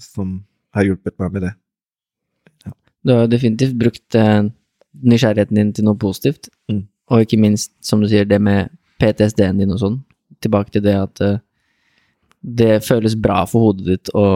[0.02, 0.42] som
[0.76, 1.54] har hjulpet meg med det.
[2.66, 2.74] Ja.
[3.06, 6.50] Du har definitivt brukt nysgjerrigheten din til noe positivt.
[6.68, 6.84] Mm.
[7.08, 9.98] Og ikke minst, som du sier, det med PTSD-en din og sånn.
[10.44, 11.38] Tilbake til det at uh,
[12.42, 14.26] det føles bra for hodet ditt å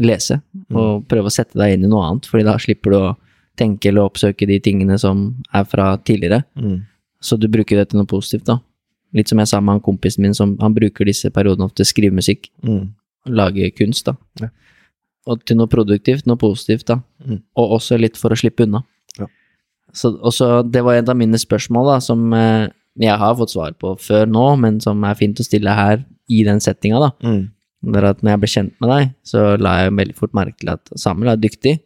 [0.00, 0.76] lese, mm.
[0.78, 3.08] og prøve å sette deg inn i noe annet, fordi da slipper du å
[3.58, 5.24] tenke eller oppsøke de tingene som
[5.56, 6.44] er fra tidligere.
[6.54, 6.78] Mm.
[7.20, 8.60] Så du bruker det til noe positivt, da.
[9.16, 11.88] Litt som jeg sa med han kompisen min, som han bruker disse periodene ofte til
[11.88, 12.48] å skrive musikk.
[12.62, 12.92] Mm.
[13.34, 14.14] Lage kunst, da.
[14.40, 14.52] Ja.
[15.28, 17.00] Og til noe produktivt, noe positivt, da.
[17.26, 17.42] Mm.
[17.60, 18.84] Og også litt for å slippe unna.
[19.92, 22.68] Så, også, det var et av mine spørsmål da, som eh,
[23.00, 26.42] jeg har fått svar på før nå, men som er fint å stille her i
[26.46, 27.12] den settinga.
[27.24, 27.48] Mm.
[27.90, 30.58] Det er at når jeg ble kjent med deg, så la jeg veldig fort merke
[30.60, 31.78] til at Samuel er dyktig.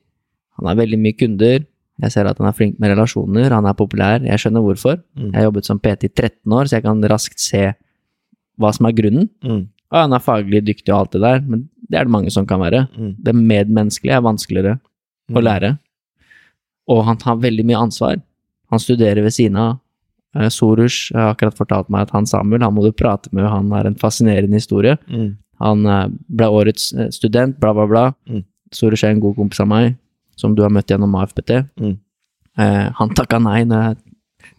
[0.59, 1.63] Han har veldig mye kunder.
[2.03, 4.25] Jeg ser at han er flink med relasjoner, han er populær.
[4.27, 4.99] Jeg skjønner hvorfor.
[5.15, 5.29] Mm.
[5.31, 7.63] Jeg har jobbet som PT i 13 år, så jeg kan raskt se
[8.59, 9.29] hva som er grunnen.
[9.47, 9.63] Mm.
[9.95, 12.47] Og han er faglig dyktig og alt det der, men det er det mange som
[12.51, 12.89] kan være.
[12.99, 13.13] Mm.
[13.23, 14.75] Det medmenneskelige er vanskeligere
[15.31, 15.45] å Mm.
[15.47, 15.71] lære.
[16.91, 18.19] Og han har veldig mye ansvar.
[18.71, 19.79] Han studerer ved siden av.
[20.35, 20.55] Sorus.
[20.57, 23.87] Sorush har akkurat fortalt meg at han Samuel, han må du prate med, han har
[23.87, 24.97] en fascinerende historie.
[25.07, 25.37] Mm.
[25.63, 28.03] Han eh, ble årets eh, student, bla, bla, bla.
[28.27, 28.43] Mm.
[28.75, 29.95] Sorush er en god kompis av meg,
[30.37, 31.53] som du har møtt gjennom AFPT.
[31.79, 31.93] Mm.
[32.59, 34.01] Eh, han takka nei når jeg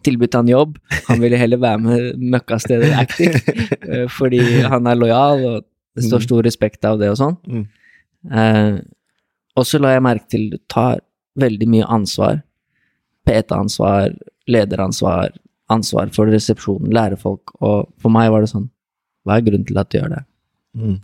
[0.08, 0.78] tilbød han jobb.
[1.10, 3.36] Han ville heller være med møkkasteder Actic,
[3.92, 5.64] eh, fordi han er lojal, og
[5.96, 6.26] det står Mm.
[6.30, 7.36] stor respekt av det og sånn.
[7.44, 7.66] Mm.
[8.32, 8.80] Eh,
[9.56, 11.04] og så la jeg merke til du tar
[11.36, 12.42] veldig mye ansvar.
[13.26, 14.14] PT-ansvar,
[14.48, 15.32] lederansvar,
[15.72, 18.68] ansvar for resepsjonen, lære folk, og for meg var det sånn
[19.26, 20.20] Hva er grunnen til at du gjør det?
[20.78, 21.00] Mm.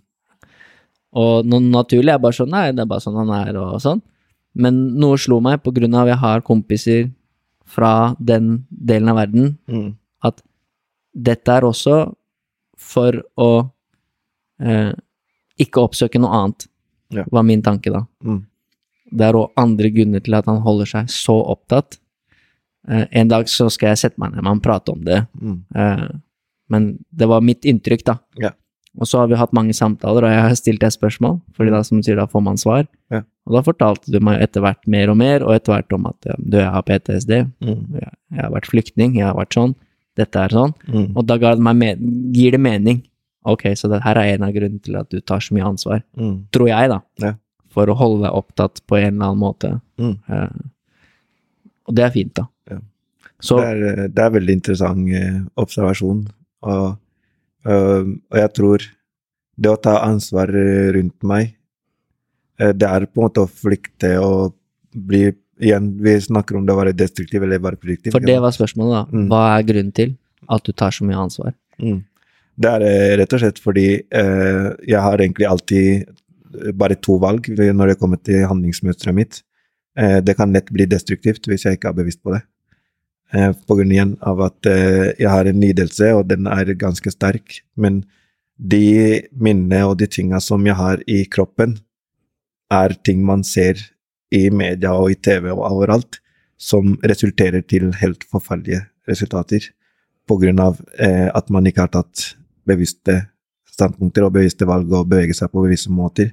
[1.18, 3.98] Og noe naturlig er bare sånn, nei, det er bare sånn han er, og sånn.
[4.54, 7.10] Men noe slo meg på grunn av jeg har kompiser
[7.66, 9.96] fra den delen av verden, Mm.
[10.22, 10.40] at
[11.14, 12.14] dette er også
[12.78, 13.70] for å
[14.60, 14.92] eh,
[15.58, 16.68] ikke oppsøke noe annet,
[17.10, 17.24] Ja.
[17.32, 18.06] var min tanke da.
[18.24, 18.46] Mm.
[19.12, 21.98] Det er òg andre grunner til at han holder seg så opptatt.
[22.88, 25.58] Eh, en dag så skal jeg sette meg ned med han prate om det, Mm.
[25.76, 26.08] eh,
[26.70, 28.18] men det var mitt inntrykk, da.
[28.40, 28.50] Ja.
[29.00, 31.82] Og så har vi hatt mange samtaler, og jeg har stilt deg spørsmål, fordi da,
[31.82, 32.86] som du sier, da får man svar.
[33.10, 33.22] Ja.
[33.46, 36.16] Og da fortalte du meg etter hvert mer og mer, og etter hvert om at
[36.26, 37.32] ja, du, jeg har PTSD,
[37.62, 37.92] Mm.
[38.00, 39.74] jeg, jeg har vært flyktning, jeg har vært sånn,
[40.16, 40.74] dette er sånn.
[40.88, 41.16] Mm.
[41.16, 41.98] Og da det
[42.34, 43.02] gir det mening.
[43.44, 46.02] Ok, så det her er en av grunnene til at du tar så mye ansvar.
[46.16, 46.46] Mm.
[46.52, 47.00] Tror jeg, da.
[47.18, 47.32] Ja.
[47.72, 49.74] For å holde deg opptatt på en eller annen måte.
[50.00, 50.16] Mm.
[50.28, 50.72] Uh,
[51.88, 52.46] og det er fint, da.
[52.70, 52.80] Ja.
[53.42, 56.26] Så Det er, det er veldig interessant eh, observasjon,
[56.68, 56.84] og,
[57.66, 58.84] uh, og jeg tror
[59.62, 61.54] det å ta ansvar eh, rundt meg,
[62.60, 64.58] eh, det er på en måte å flykte og
[64.92, 65.30] bli
[65.62, 68.10] Igjen, vi snakker om det å være destruktiv eller være produktiv.
[68.16, 69.02] For det var spørsmålet, da.
[69.14, 69.26] Mm.
[69.30, 70.14] Hva er grunnen til
[70.50, 71.52] at du tar så mye ansvar?
[71.78, 72.00] Mm.
[72.64, 76.16] Det er eh, rett og slett fordi eh, jeg har egentlig alltid eh,
[76.74, 79.42] bare to valg når det kommer til handlingsmønsteret mitt.
[79.98, 82.42] Eh, det kan lett bli destruktivt hvis jeg ikke er bevisst på det.
[83.32, 87.60] Eh, på grunn av at eh, jeg har en lidelse, og den er ganske sterk.
[87.76, 88.02] Men
[88.56, 91.78] de minnene og de tinga som jeg har i kroppen,
[92.72, 93.80] er ting man ser
[94.32, 96.22] i media og i TV og overalt,
[96.56, 99.66] som resulterer til helt forferdelige resultater
[100.30, 102.22] på grunn av at man ikke har tatt
[102.64, 103.16] bevisste
[103.72, 106.32] standpunkter og bevisste valg og bevege seg på bevisste måter.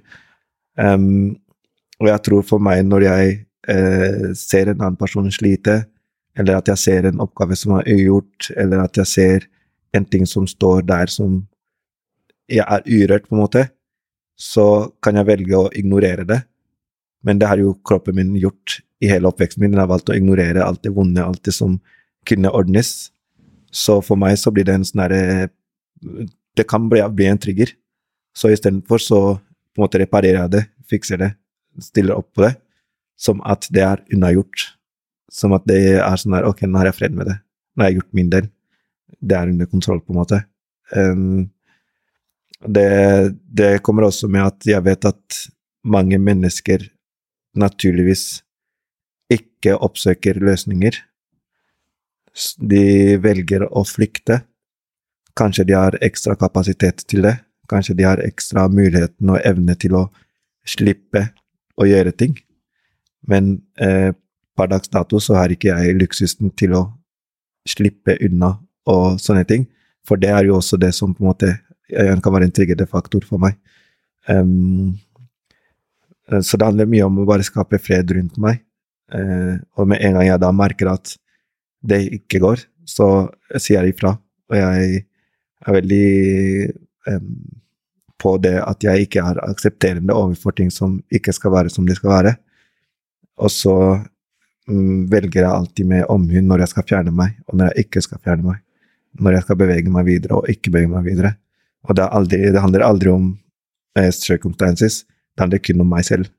[0.80, 1.38] Um,
[2.00, 3.38] og jeg tror for meg, når jeg
[3.70, 5.82] uh, ser en annen person slite,
[6.40, 9.48] eller at jeg ser en oppgave som er ugjort, eller at jeg ser
[9.96, 11.42] en ting som står der som
[12.50, 13.66] jeg er urørt, på en måte,
[14.40, 16.40] så kan jeg velge å ignorere det.
[17.28, 19.74] Men det har jo kroppen min gjort i hele oppveksten min.
[19.74, 21.76] Den har valgt å ignorere alt det vonde, alt det som
[22.30, 23.12] kunne ordnes.
[23.72, 25.50] Så for meg så blir det en sånn derre
[26.58, 27.74] Det kan bli, bli en trigger.
[28.36, 31.30] Så istedenfor så på en måte reparerer jeg det, fikser det,
[31.84, 32.54] stiller opp på det,
[33.20, 34.70] som at det er unnagjort.
[35.32, 37.38] Som at det er sånn der Ok, nå har jeg fred med det.
[37.76, 38.50] Nå har jeg gjort min del.
[39.20, 40.40] Det er under kontroll, på en måte.
[40.96, 41.50] Um,
[42.66, 45.42] det, det kommer også med at jeg vet at
[45.86, 46.84] mange mennesker
[47.60, 48.42] naturligvis
[49.32, 50.98] ikke oppsøker løsninger.
[52.60, 52.84] De
[53.22, 54.42] velger å flykte.
[55.38, 57.36] Kanskje de har ekstra kapasitet til det.
[57.70, 60.06] Kanskje de har ekstra muligheten og evne til å
[60.68, 61.30] slippe
[61.80, 62.38] å gjøre ting.
[63.30, 64.12] Men eh,
[64.58, 66.86] per dags dato så har ikke jeg luksusen til å
[67.68, 68.56] slippe unna
[68.90, 69.68] og sånne ting.
[70.08, 71.54] For det er jo også det som på en måte
[71.90, 73.58] kan være en triggende faktor for meg.
[74.30, 74.46] Eh,
[76.42, 78.62] så det handler mye om å bare skape fred rundt meg.
[79.10, 81.16] Uh, og med en gang jeg da merker at
[81.82, 84.14] det ikke går, så sier jeg ifra.
[84.50, 85.04] Og jeg
[85.68, 86.06] er veldig
[87.10, 87.34] um,
[88.20, 91.96] på det at jeg ikke er aksepterende overfor ting som ikke skal være som de
[91.98, 92.34] skal være.
[93.40, 93.76] Og så
[94.70, 98.04] um, velger jeg alltid med omhu når jeg skal fjerne meg, og når jeg ikke
[98.06, 98.64] skal fjerne meg.
[99.20, 101.36] Når jeg skal bevege meg videre og ikke bevege meg videre.
[101.88, 103.32] Og det, aldri, det handler aldri om
[103.98, 105.04] eh, circumstances,
[105.34, 106.30] det handler kun om meg selv.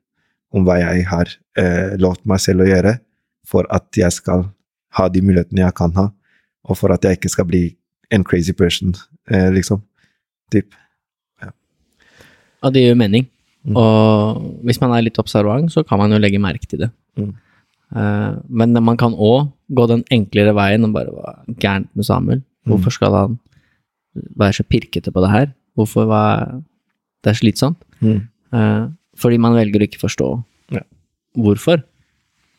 [0.51, 1.29] Om hva jeg har
[1.59, 2.97] eh, lovt meg selv å gjøre
[3.47, 4.45] for at jeg skal
[4.97, 6.09] ha de mulighetene jeg kan ha,
[6.67, 7.63] og for at jeg ikke skal bli
[8.11, 8.93] en crazy person,
[9.29, 9.81] eh, liksom.
[10.51, 10.71] Typ.
[12.61, 13.27] Ja, det gjør mening.
[13.65, 13.77] Mm.
[13.77, 16.91] Og hvis man er litt observant, så kan man jo legge merke til det.
[17.17, 17.31] Mm.
[17.91, 22.05] Uh, men man kan òg gå den enklere veien og bare Hva er gærent med
[22.07, 22.39] Samuel?
[22.63, 22.69] Mm.
[22.71, 23.33] Hvorfor skal han
[24.39, 25.49] være så pirkete på det her?
[25.75, 26.61] Hvorfor var
[27.23, 27.81] det er slitsomt?
[27.99, 28.21] Mm.
[28.55, 28.87] Uh,
[29.19, 30.29] fordi man velger å ikke forstå
[30.71, 30.81] Ja.
[31.37, 31.83] hvorfor.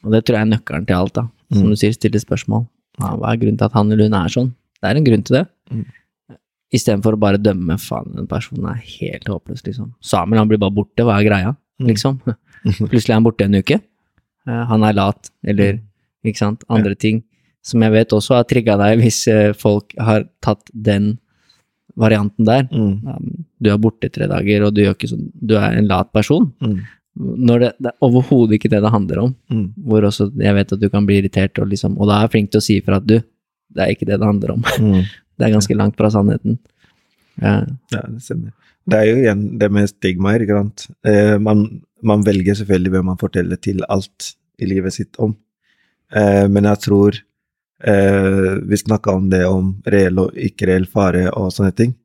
[0.05, 1.27] Og det tror jeg er nøkkelen til alt, da.
[1.53, 1.71] Som Mm.
[1.71, 2.67] du sier, stille spørsmål.
[3.01, 4.53] Ja, hva er grunnen til at han eller hun er sånn?
[4.83, 5.47] Det er en grunn til det.
[5.71, 5.85] Mm.
[6.73, 9.93] Istedenfor å bare dømme faen, den personen er helt håpløs, liksom.
[10.05, 12.21] Samuel, han blir bare borte, hva er greia, liksom?
[12.91, 13.79] Plutselig er han borte en uke.
[14.49, 15.81] Eh, han er lat, eller
[16.27, 17.23] ikke sant, andre ting.
[17.63, 21.17] Som jeg vet også har trigga deg hvis eh, folk har tatt den
[21.99, 22.67] varianten der.
[22.73, 23.05] Mm.
[23.07, 26.49] Um, Du er borte tre dager, og du, sånn, du er en lat person.
[26.65, 26.79] Mm.
[27.47, 29.35] Når det, det er overhodet ikke det det handler om.
[29.53, 29.67] Mm.
[29.87, 32.33] Hvor også jeg vet at du kan bli irritert, og, liksom, og da er jeg
[32.37, 33.19] flink til å si ifra at du,
[33.73, 34.65] det er ikke det det handler om.
[35.43, 36.61] Det er ganske langt fra sannheten.
[37.43, 37.65] Ja.
[37.91, 38.53] Ja, det stemmer.
[38.87, 40.87] Det er jo igjen det med stigmaer, ikke sant.
[41.07, 41.65] Eh, man,
[42.03, 45.35] man velger selvfølgelig hvem man forteller til alt i livet sitt om.
[46.15, 51.27] Eh, men jeg tror eh, Vi snakka om det om reell og ikke reell fare
[51.33, 51.97] og sånne ting.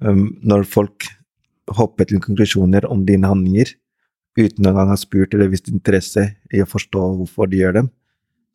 [0.00, 1.04] Um, når folk
[1.76, 3.74] hopper til konklusjoner om dine handlinger
[4.38, 7.90] uten engang å ha spurt eller vist interesse i å forstå hvorfor de gjør dem,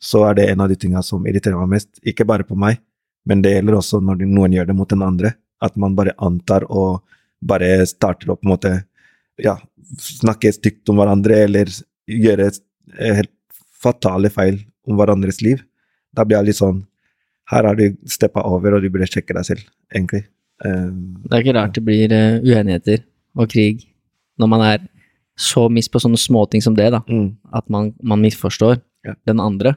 [0.01, 1.91] så er det en av de tinga som irriterer meg mest.
[2.01, 2.79] Ikke bare på meg,
[3.25, 5.33] men det gjelder også når noen gjør det mot den andre.
[5.63, 7.01] At man bare antar og
[7.45, 8.73] bare starter å på en måte
[9.41, 9.55] ja,
[10.01, 11.69] snakke stygt om hverandre eller
[12.09, 13.31] gjøre eh, helt
[13.81, 15.61] fatale feil om hverandres liv.
[16.15, 16.83] Da blir jeg litt sånn
[17.51, 20.23] Her har du steppa over, og du burde sjekke deg selv, egentlig.
[20.65, 23.03] Um, Det er ikke rart det blir eh, uenigheter
[23.37, 23.83] og krig
[24.41, 24.79] når man er
[25.37, 27.03] så miss på sånne småting som det, da.
[27.05, 29.13] mm, At man, man misforstår Ja.
[29.29, 29.75] den andre.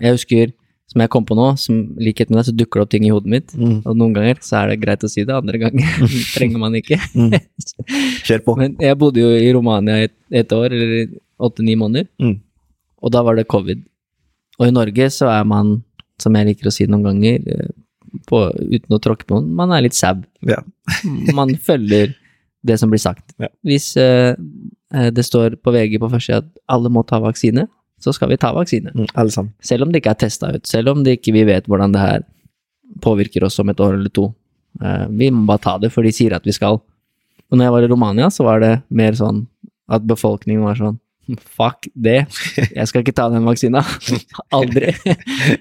[0.00, 0.52] Jeg husker,
[0.90, 3.12] som jeg kom på nå, som likhet med deg, så dukker det opp ting i
[3.14, 3.52] hodet mitt.
[3.54, 6.00] mm, Og noen ganger så er det greit å si det, andre ganger
[6.36, 6.98] trenger man ikke.
[7.14, 7.36] mm.
[8.26, 8.56] Kjør på.
[8.58, 12.40] Men jeg bodde jo i Romania et, et år, eller åtte-ni måneder, Mm,
[13.00, 13.78] og da var det covid.
[14.60, 15.76] Og i Norge så er man,
[16.20, 17.70] som jeg liker å si noen ganger, eh,
[18.26, 20.18] på, uten å tråkke på noen, man er litt sau.
[20.44, 20.58] ja.
[21.38, 22.16] Man følger
[22.66, 23.30] det som blir sagt.
[23.40, 23.46] Ja.
[23.64, 24.34] Hvis eh,
[25.14, 27.68] det står på VG på første at alle må ta vaksine,
[28.00, 28.92] så skal vi ta vaksine.
[28.96, 29.52] Mm, alle sammen.
[29.64, 32.04] Selv om det ikke er testa ut, selv om det ikke vi vet hvordan det
[32.04, 32.24] her
[33.04, 34.30] påvirker oss om et år eller to.
[34.82, 36.80] Eh, vi må bare ta det, for de sier at vi skal.
[37.50, 39.44] Og når jeg var i Romania, så var det mer sånn
[39.90, 40.98] at befolkningen var sånn
[41.30, 42.24] Fuck det,
[42.74, 43.84] jeg skal ikke ta den vaksina.
[44.56, 44.94] Aldri.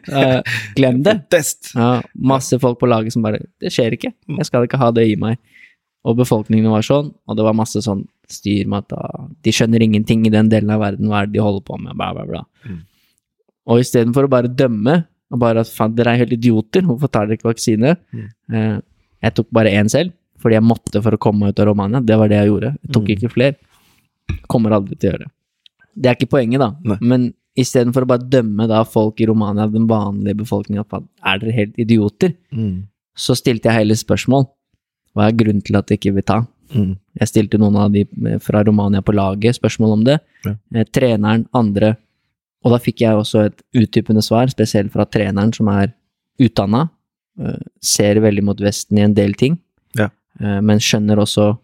[0.09, 0.39] Eh,
[0.73, 1.13] glem det.
[1.29, 1.75] Test!
[1.75, 4.09] Ja, masse folk på laget som bare Det skjer ikke.
[4.39, 5.37] Jeg skal ikke ha det i meg.
[6.07, 8.01] Og befolkningen var sånn, og det var masse sånn
[8.33, 11.33] styr med at da, de skjønner ingenting i den delen av verden, hva er det
[11.37, 12.43] de holder på med, bla, bla, bla.
[12.65, 12.79] Mm.
[13.69, 14.95] Og istedenfor å bare dømme,
[15.31, 17.95] og bare at faen, dere er helt idioter, hvorfor tar dere ikke vaksine?
[18.13, 18.29] Mm.
[18.53, 18.77] Eh,
[19.27, 21.99] jeg tok bare én selv, fordi jeg måtte for å komme meg ut av Romania.
[22.01, 22.71] Det var det jeg gjorde.
[22.81, 23.11] Jeg tok Mm.
[23.17, 23.55] ikke flere.
[24.47, 25.31] Kommer aldri til å gjøre det.
[25.99, 26.69] Det er ikke poenget, da.
[26.83, 26.97] Nei.
[27.01, 30.85] Men istedenfor å bare dømme da folk i Romania, den vanlige befolkninga,
[31.25, 32.33] er dere helt idioter?
[32.53, 32.83] Mm,
[33.19, 34.47] Så stilte jeg heller spørsmål.
[35.13, 36.47] Hva er grunnen til at de ikke vil ta?
[36.73, 38.05] Mm, Jeg stilte noen av de
[38.39, 40.19] fra Romania på laget spørsmål om det.
[40.45, 40.55] Ja.
[40.75, 41.95] Eh, Treneren, andre.
[42.63, 45.93] Og da fikk jeg også et utdypende svar, spesielt fra treneren som er
[46.39, 46.89] utdanna.
[47.81, 49.57] Ser veldig mot Vesten i en del ting,
[49.95, 50.09] Ja.
[50.41, 51.57] eh, men skjønner også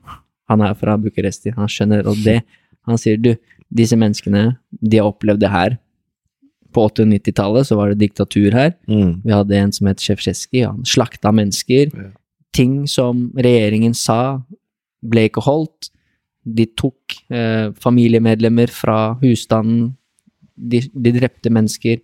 [0.47, 2.43] Han er fra Bucuresti, han skjønner også det.
[2.85, 3.35] Han sier du,
[3.73, 5.77] disse menneskene, de har opplevd det her.
[6.71, 8.75] På 80- og 90-tallet så var det diktatur her.
[8.87, 9.23] mm.
[9.25, 11.89] Vi hadde en som het Sjefsjeski, han slakta mennesker.
[11.95, 12.11] Ja.
[12.53, 14.43] Ting som regjeringen sa,
[15.09, 15.89] ble ikke holdt.
[16.45, 19.93] De tok eh, familiemedlemmer fra husstanden.
[20.55, 21.99] De, de drepte mennesker.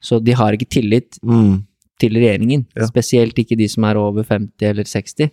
[0.00, 1.64] Så de har ikke tillit Mm.
[2.00, 2.66] til regjeringen.
[2.76, 2.86] Ja.
[2.88, 5.30] Spesielt ikke de som er over 50 eller 60.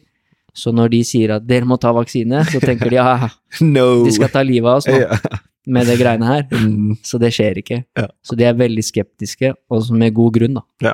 [0.57, 3.29] Så når de sier at dere må ta vaksine, så tenker de ja,
[3.61, 4.03] No!
[4.03, 5.19] de skal ta livet av oss nå Ja.
[5.67, 6.43] med det greiene her.
[6.51, 7.83] Mm, Så det skjer ikke.
[7.95, 8.07] Ja.
[8.25, 10.65] Så de er veldig skeptiske, og med god grunn, da.
[10.83, 10.93] Ja.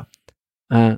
[0.73, 0.95] Eh,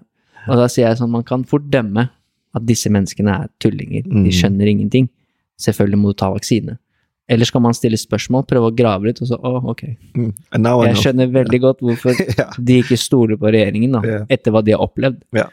[0.49, 2.09] og da sier jeg sånn, man kan fort dømme
[2.55, 4.03] at disse menneskene er tullinger.
[4.07, 4.23] Mm.
[4.27, 5.07] De skjønner ingenting.
[5.61, 6.77] Selvfølgelig må du ta vaksine.
[7.31, 9.83] Eller skal man stille spørsmål, prøve å grave litt, og så å, ok.
[10.13, 10.31] mm.
[10.61, 12.57] Jeg skjønner veldig godt hvorfor yeah.
[12.61, 14.27] de ikke stoler på regjeringen, da, yeah.
[14.29, 15.23] etter hva de har opplevd.
[15.33, 15.49] Yeah.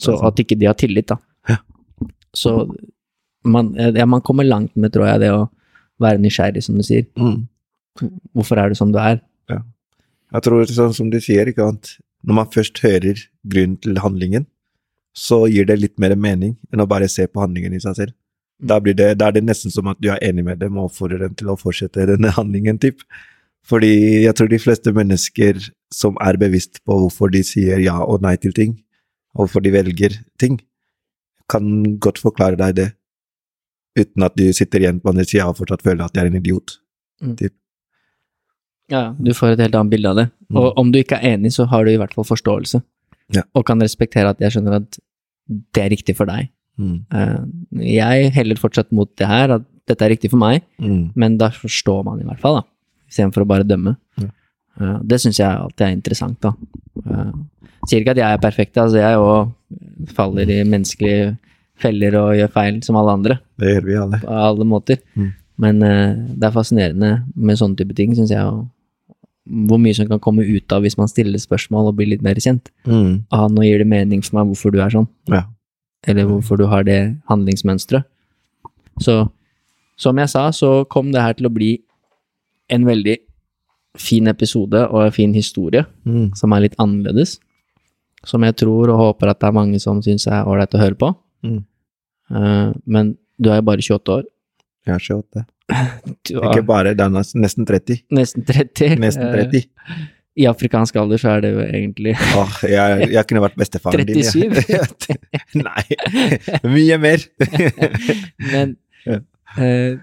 [0.00, 1.16] Så at ikke de har tillit, da.
[1.48, 1.56] Ja.
[2.36, 2.52] Så
[3.48, 5.46] man, ja, man kommer langt med, tror jeg, det å
[6.00, 7.08] være nysgjerrig, som du sier.
[7.16, 7.46] Mm.
[8.36, 9.22] Hvorfor er du som du er?
[10.30, 11.96] Jeg tror sånn som du sier, ikke sant,
[12.26, 14.46] når man først hører grunnen til handlingen,
[15.16, 18.14] så gir det litt mer mening enn å bare se på handlingen i seg selv.
[18.60, 20.90] Da, blir det, da er det nesten som at du er enig med dem og
[20.90, 23.04] oppfordrer dem til å fortsette denne handlingen, typ.
[23.66, 23.92] Fordi
[24.24, 25.60] jeg tror de fleste mennesker
[25.94, 28.78] som er bevisst på hvorfor de sier ja og nei til ting,
[29.34, 30.58] og hvorfor de velger ting,
[31.50, 32.88] kan godt forklare deg det,
[33.98, 36.38] uten at du sitter igjen på andre sida og fortsatt føler at de er en
[36.38, 36.76] idiot.
[37.20, 37.34] Mm.
[37.40, 37.54] Typ.
[38.90, 40.26] Ja, du får et helt annet bilde av det.
[40.50, 40.60] Mm.
[40.62, 42.80] Og om du ikke er enig, så har du i hvert fall forståelse.
[43.34, 43.44] Ja.
[43.54, 44.98] Og kan respektere at jeg skjønner at
[45.46, 46.50] det er riktig for deg.
[46.80, 47.82] Mm.
[47.84, 51.10] Jeg heller fortsatt mot det her, at dette er riktig for meg, Mm.
[51.14, 52.62] men da forstår man i hvert fall, da.
[53.10, 53.96] Istedenfor å bare dømme.
[54.20, 54.28] Ja.
[54.80, 56.52] Eh, det syns jeg alltid er interessant, da.
[57.04, 57.32] Eh,
[57.88, 61.36] sier ikke at jeg er perfekt, altså jeg òg faller i menneskelige
[61.80, 64.18] feller og gjør feil som alle andre, Det gjør vi alle.
[64.20, 64.98] på alle måter.
[65.16, 65.32] Mm.
[65.58, 68.40] Men det er fascinerende med sånne type ting, syns jeg.
[68.44, 68.68] Og
[69.68, 72.34] hvor mye som kan komme ut av hvis man stiller spørsmål og blir litt mer
[72.36, 72.68] kjent.
[72.86, 73.24] Mm.
[73.32, 75.08] Ah, nå gir det mening for meg hvorfor du er sånn.
[75.28, 75.42] Ja.
[76.08, 78.04] Eller hvorfor du har det handlingsmønsteret.
[79.00, 79.28] Så
[80.00, 81.74] som jeg sa, så kom det her til å bli
[82.72, 83.18] en veldig
[84.00, 86.30] fin episode og en fin historie, Mm.
[86.36, 87.38] som er litt annerledes.
[88.24, 90.94] Som jeg tror og håper at det er mange som syns er ålreit å høre
[90.96, 91.14] på.
[91.42, 91.64] Mm.
[92.30, 94.24] Uh, men du er jo bare 28 år.
[94.86, 95.44] Jeg er 28.
[96.28, 98.00] Du Ikke bare, det er nesten 30.
[98.10, 98.96] nesten 30.
[98.98, 99.66] Nesten Eh, 30.
[100.40, 104.22] I afrikansk alder så er det jo egentlig Åh, jeg, jeg kunne vært bestefaren din.
[104.24, 105.18] 37?
[105.66, 105.84] Nei,
[106.64, 107.24] mye mer.
[108.52, 108.76] Men
[109.60, 109.98] eh,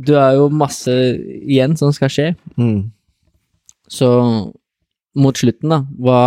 [0.00, 0.92] du er jo masse
[1.40, 2.28] igjen som skal skje.
[2.60, 2.90] Mm.
[3.90, 4.08] Så
[5.20, 6.20] mot slutten, da, hva,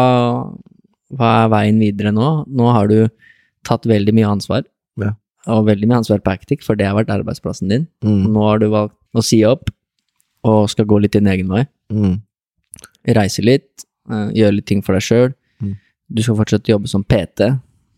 [1.15, 2.31] hva er veien videre nå?
[2.52, 2.98] Nå har du
[3.68, 4.65] tatt veldig mye ansvar,
[4.99, 5.14] Ja.
[5.48, 7.85] og veldig mye ansvar på Actic, for det har vært arbeidsplassen din.
[8.03, 8.26] Mm.
[8.35, 9.72] Nå har du valgt å si opp,
[10.44, 11.64] og skal gå litt din egen vei.
[11.94, 12.18] Mm.
[13.07, 15.34] Reise litt, eh, gjøre litt ting for deg sjøl.
[15.61, 15.75] Mm.
[16.13, 17.49] Du skal fortsatt jobbe som PT,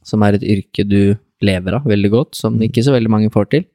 [0.05, 1.15] som er et yrke du
[1.45, 3.65] lever av veldig godt, som ikke så veldig mange får til.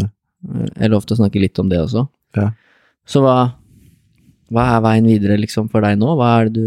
[0.00, 0.08] Ja.
[0.48, 2.08] Eh, Jeg lovte å snakke litt om det også.
[2.36, 2.50] Ja.
[3.06, 3.52] Så hva,
[4.50, 6.16] hva er veien videre liksom for deg nå?
[6.18, 6.66] Hva er det du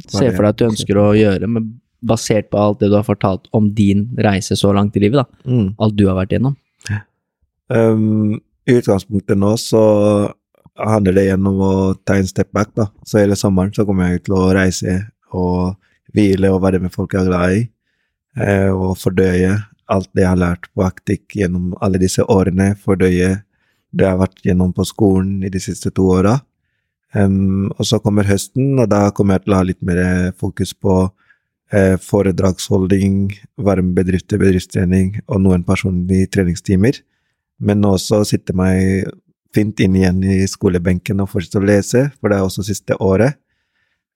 [0.00, 1.70] er ser for deg at du ønsker å gjøre, med,
[2.00, 5.50] basert på alt det du har fortalt om din reise så langt i livet, da?
[5.50, 5.74] Mm.
[5.78, 6.56] Alt du har vært gjennom?
[7.70, 9.82] Um, I utgangspunktet nå så
[10.86, 11.72] handler det gjennom å
[12.06, 12.88] ta en step back, da.
[13.06, 14.96] Så hele sommeren så kommer jeg til å reise
[15.36, 15.76] og
[16.14, 17.60] hvile og være med folk jeg er glad i,
[18.40, 19.54] eh, og fordøye
[19.90, 23.30] alt det jeg har lært på Actic gjennom alle disse årene, fordøye
[23.90, 26.36] det jeg har vært gjennom på skolen i de siste to åra.
[27.10, 30.02] Um, og så kommer høsten, og da kommer jeg til å ha litt mer
[30.38, 30.94] fokus på
[31.74, 37.00] eh, foredragsholding, være med bedrifter, bedriftstrening og noen personlige treningstimer
[37.60, 39.10] men også sitte meg
[39.54, 43.38] fint inn igjen i skolebenken og fortsette å lese, for det er også siste året.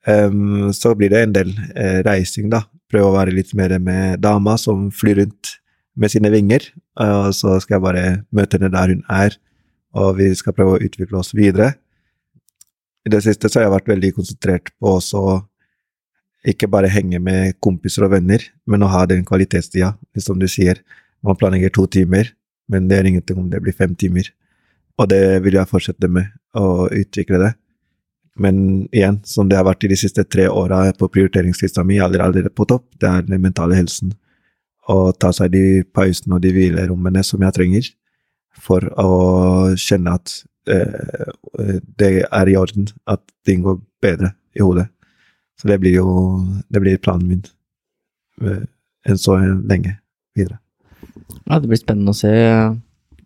[0.07, 2.65] Um, så blir det en del eh, reising, da.
[2.93, 5.57] Prøve å være litt mer med dama som flyr rundt
[5.97, 6.67] med sine vinger,
[7.01, 8.05] og så skal jeg bare
[8.35, 9.39] møte henne der hun er,
[9.95, 11.73] og vi skal prøve å utvikle oss videre.
[13.07, 15.25] I det siste så har jeg vært veldig konsentrert på også
[16.51, 20.83] ikke bare henge med kompiser og venner, men å ha den kvalitetstida, som du sier.
[21.25, 22.29] Man planlegger to timer,
[22.69, 24.29] men det er ingenting om det blir fem timer.
[25.01, 27.53] Og det vil jeg fortsette med, å utvikle det.
[28.39, 28.57] Men
[28.95, 32.51] igjen, som det har vært i de siste tre åra på prioriteringslista mi, aldri, aldri
[32.51, 34.15] på topp, det er den mentale helsen.
[34.91, 37.91] Å ta seg de pausene og de hvilerommene som jeg trenger,
[38.65, 39.13] for å
[39.81, 40.35] kjenne at
[40.71, 41.31] eh,
[41.99, 44.89] det er i orden, at ting går bedre i hodet.
[45.59, 46.09] Så det blir jo
[46.69, 47.45] det blir planen min
[48.43, 48.65] eh,
[49.07, 49.97] enn så lenge
[50.37, 50.59] videre.
[51.47, 52.35] Ja, det blir spennende å se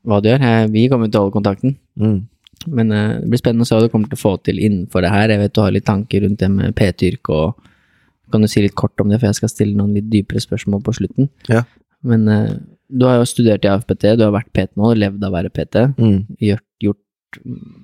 [0.09, 0.45] hva du gjør.
[0.73, 1.77] Vi kommer til å holde kontakten.
[2.01, 2.19] Mm.
[2.67, 5.05] Men uh, det blir spennende å se hva du kommer til å få til innenfor
[5.05, 5.33] det her.
[5.33, 8.77] Jeg vet du har litt tanker rundt det med PT-yrket, og kan du si litt
[8.77, 11.31] kort om det, for jeg skal stille noen litt dypere spørsmål på slutten.
[11.53, 11.65] Ja.
[12.07, 12.57] Men uh,
[12.89, 15.53] du har jo studert i AFPT, du har vært PT nå, levd av å være
[15.55, 15.85] PT.
[16.01, 16.19] Mm.
[16.45, 17.41] Gjort, gjort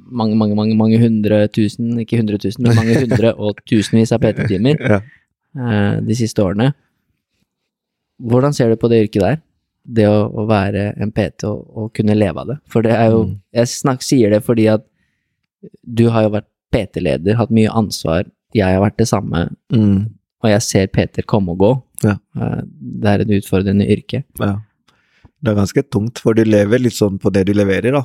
[0.09, 4.24] mange, mange, mange, mange hundre tusen, ikke hundre tusen, men mange hundre og tusenvis av
[4.24, 5.02] PT-timer Ja.
[5.60, 6.72] uh, de siste årene.
[8.24, 9.42] Hvordan ser du på det yrket der?
[9.85, 12.59] Det å, å være en PT og, og kunne leve av det?
[12.73, 13.40] For det er jo Mm.
[13.55, 14.85] Jeg snak, sier det fordi at
[15.85, 18.24] du har jo vært PT-leder, hatt mye ansvar.
[18.55, 20.11] Jeg har vært det samme, Mm.
[20.43, 21.73] og jeg ser PT-er komme og gå.
[22.05, 22.16] Ja.
[22.36, 22.62] Eh,
[23.01, 24.24] Det er et utfordrende yrke.
[24.40, 24.61] Ja.
[25.43, 28.05] Det er ganske tungt, for du lever litt sånn på det du leverer, da.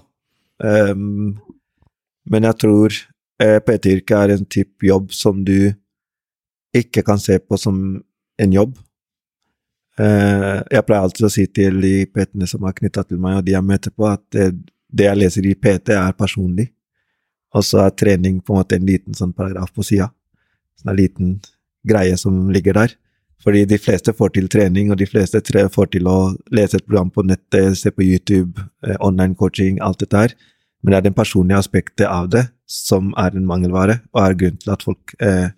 [0.91, 1.39] Um,
[2.29, 2.91] men jeg tror
[3.39, 5.71] eh, PT-yrket er en type jobb som du
[6.75, 8.03] ikke kan se på som
[8.37, 8.77] en jobb.
[9.99, 13.47] Eh, jeg pleier alltid å si til de PT-ene som er knytta til meg, og
[13.47, 14.51] de jeg møter på, at det,
[14.87, 16.69] det jeg leser i PT, er personlig.
[17.55, 20.11] Og så er trening på en måte en liten sånn paragraf på sida.
[20.85, 21.39] En liten
[21.87, 22.93] greie som ligger der.
[23.43, 25.41] Fordi de fleste får til trening, og de fleste
[25.73, 26.17] får til å
[26.51, 30.35] lese et program på nettet, se på YouTube, eh, online coaching, alt dette her.
[30.83, 34.59] Men det er den personlige aspektet av det som er en mangelvare, og er grunnen
[34.59, 35.49] til at folk eh,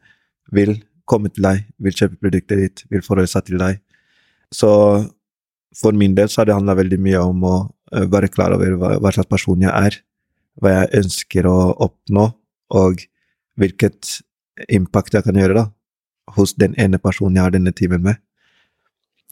[0.52, 3.82] vil komme til deg, vil kjøpe produktet ditt, vil forholde seg til deg.
[4.52, 4.72] Så
[5.78, 7.56] for min del så har det handla veldig mye om å
[7.94, 10.00] eh, være klar over hva, hva slags person jeg er,
[10.62, 11.58] hva jeg ønsker å
[11.88, 12.28] oppnå,
[12.76, 13.06] og
[13.60, 14.20] hvilket
[14.72, 15.70] impact jeg kan gjøre, da
[16.36, 18.20] hos den ene personen jeg har denne timen med.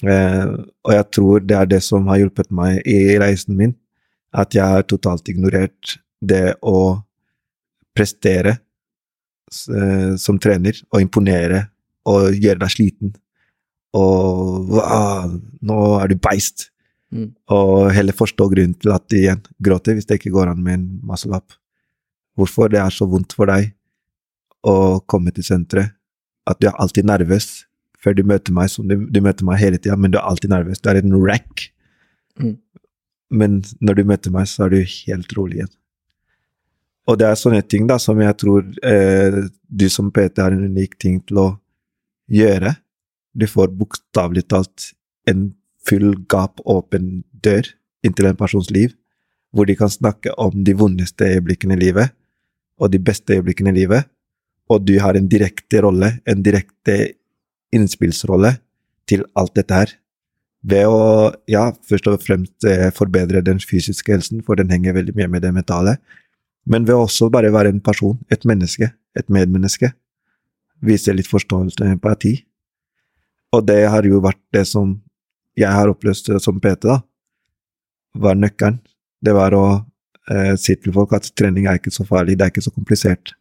[0.04, 0.48] Eh,
[0.88, 3.76] og jeg tror det er det som har hjulpet meg i reisen min,
[4.32, 7.02] at jeg har totalt ignorert det å
[7.98, 11.66] prestere eh, som trener og imponere
[12.10, 13.16] og gjøre deg sliten.
[13.98, 15.30] Og ah,
[15.66, 16.70] nå er du beist.
[17.10, 17.32] Mm.
[17.56, 20.78] Og heller forstå grunnen til at de igjen gråter hvis det ikke går an med
[20.78, 21.56] en muscle-up.
[22.38, 23.74] Hvorfor det er så vondt for deg
[24.68, 25.96] å komme til senteret.
[26.50, 27.66] At du er alltid nervøs
[28.00, 30.54] før du møter meg, som du, du møter meg hele tida, men du er alltid
[30.54, 30.80] nervøs.
[30.80, 31.66] Du er en rack.
[32.40, 32.56] Mm.
[33.30, 35.74] Men når du møter meg, så er du helt rolig igjen.
[37.10, 40.68] Og det er sånne ting da, som jeg tror eh, du som PT har en
[40.70, 41.48] unik ting til å
[42.32, 42.76] gjøre.
[43.34, 44.92] Du får bokstavelig talt
[45.30, 45.52] en
[45.88, 47.68] full gap åpen dør
[48.06, 48.94] inntil en persons liv,
[49.54, 52.14] hvor de kan snakke om de vondeste øyeblikkene i livet,
[52.80, 54.08] og de beste øyeblikkene i livet,
[54.70, 57.16] og du har en direkte rolle, en direkte
[57.74, 58.54] innspillsrolle
[59.10, 59.96] til alt dette her.
[60.70, 65.16] Ved å, ja, først og fremst eh, forbedre den fysiske helsen, for den henger veldig
[65.18, 65.98] mye med det mentale,
[66.70, 69.92] men ved også bare være en person, et menneske, et medmenneske.
[70.86, 72.36] Vise litt forståelse og empati.
[73.56, 74.94] Og det har jo vært det som
[75.58, 77.00] jeg har oppløst som PT, da,
[78.20, 78.80] var nøkkelen.
[79.20, 79.66] Det var å
[80.32, 83.34] eh, si til folk at trening er ikke så farlig, det er ikke så komplisert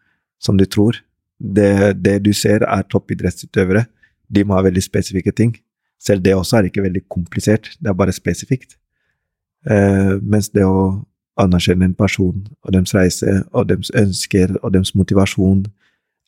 [0.43, 0.99] som du tror.
[1.39, 3.85] Det, det du ser, er toppidrettsutøvere.
[4.29, 5.55] De må ha veldig spesifikke ting.
[6.03, 8.77] Selv det også er ikke veldig komplisert, det er bare spesifikt.
[9.69, 11.05] Eh, mens det å
[11.39, 15.67] anerkjenne en person og deres reise og deres ønsker og deres motivasjon,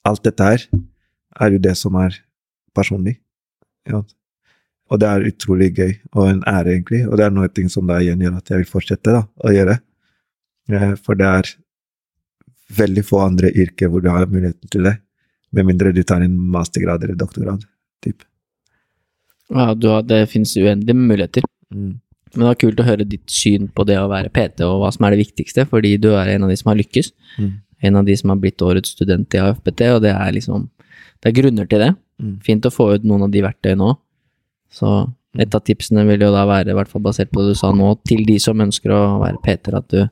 [0.07, 0.67] alt dette her,
[1.41, 2.15] er jo det som er
[2.77, 3.19] personlig.
[3.89, 4.03] Ja.
[4.91, 7.05] Og det er utrolig gøy, og en ære, egentlig.
[7.07, 9.53] Og det er noe ting som da igjen gjør at jeg vil fortsette da, å
[9.55, 9.77] gjøre.
[10.71, 11.53] Eh, For det er
[12.77, 14.97] veldig få andre yrker hvor du har muligheten til det.
[15.55, 17.65] Med mindre du tar en mastergrad eller doktorgrad.
[18.05, 18.23] Typ.
[19.51, 21.47] Ja, du har, det finnes uendelige muligheter.
[21.75, 21.99] Mm.
[22.31, 24.93] Men det var kult å høre ditt syn på det å være PT, og hva
[24.95, 27.11] som er det viktigste, fordi du er en av de som har lykkes.
[27.43, 27.51] Mm.
[27.89, 30.69] En av de som har blitt årets student i AFPT, og det er liksom
[31.21, 31.91] Det er grunner til det.
[32.23, 32.37] Mm.
[32.45, 33.99] Fint å få ut noen av de verktøyene òg.
[34.73, 34.91] Så
[35.39, 37.73] et av tipsene vil jo da være, i hvert fall basert på det du sa
[37.73, 40.09] nå, til de som ønsker å være PT-er, at du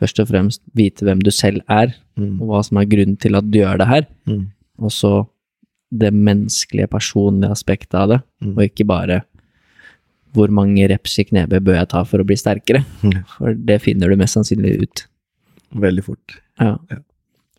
[0.00, 2.42] først og fremst vite hvem du selv er, Mm.
[2.42, 4.06] og hva som er grunnen til at du gjør det her.
[4.28, 4.50] Mm.
[4.84, 5.26] Og så
[5.92, 8.56] det menneskelige, personlige aspektet av det, Mm.
[8.58, 9.22] og ikke bare
[10.34, 13.24] hvor mange reps i knebøy bør jeg ta for å bli sterkere, Mm.
[13.38, 15.06] for det finner du mest sannsynlig ut.
[15.74, 16.40] Veldig fort.
[16.60, 16.76] Ja.
[16.90, 16.98] Ja.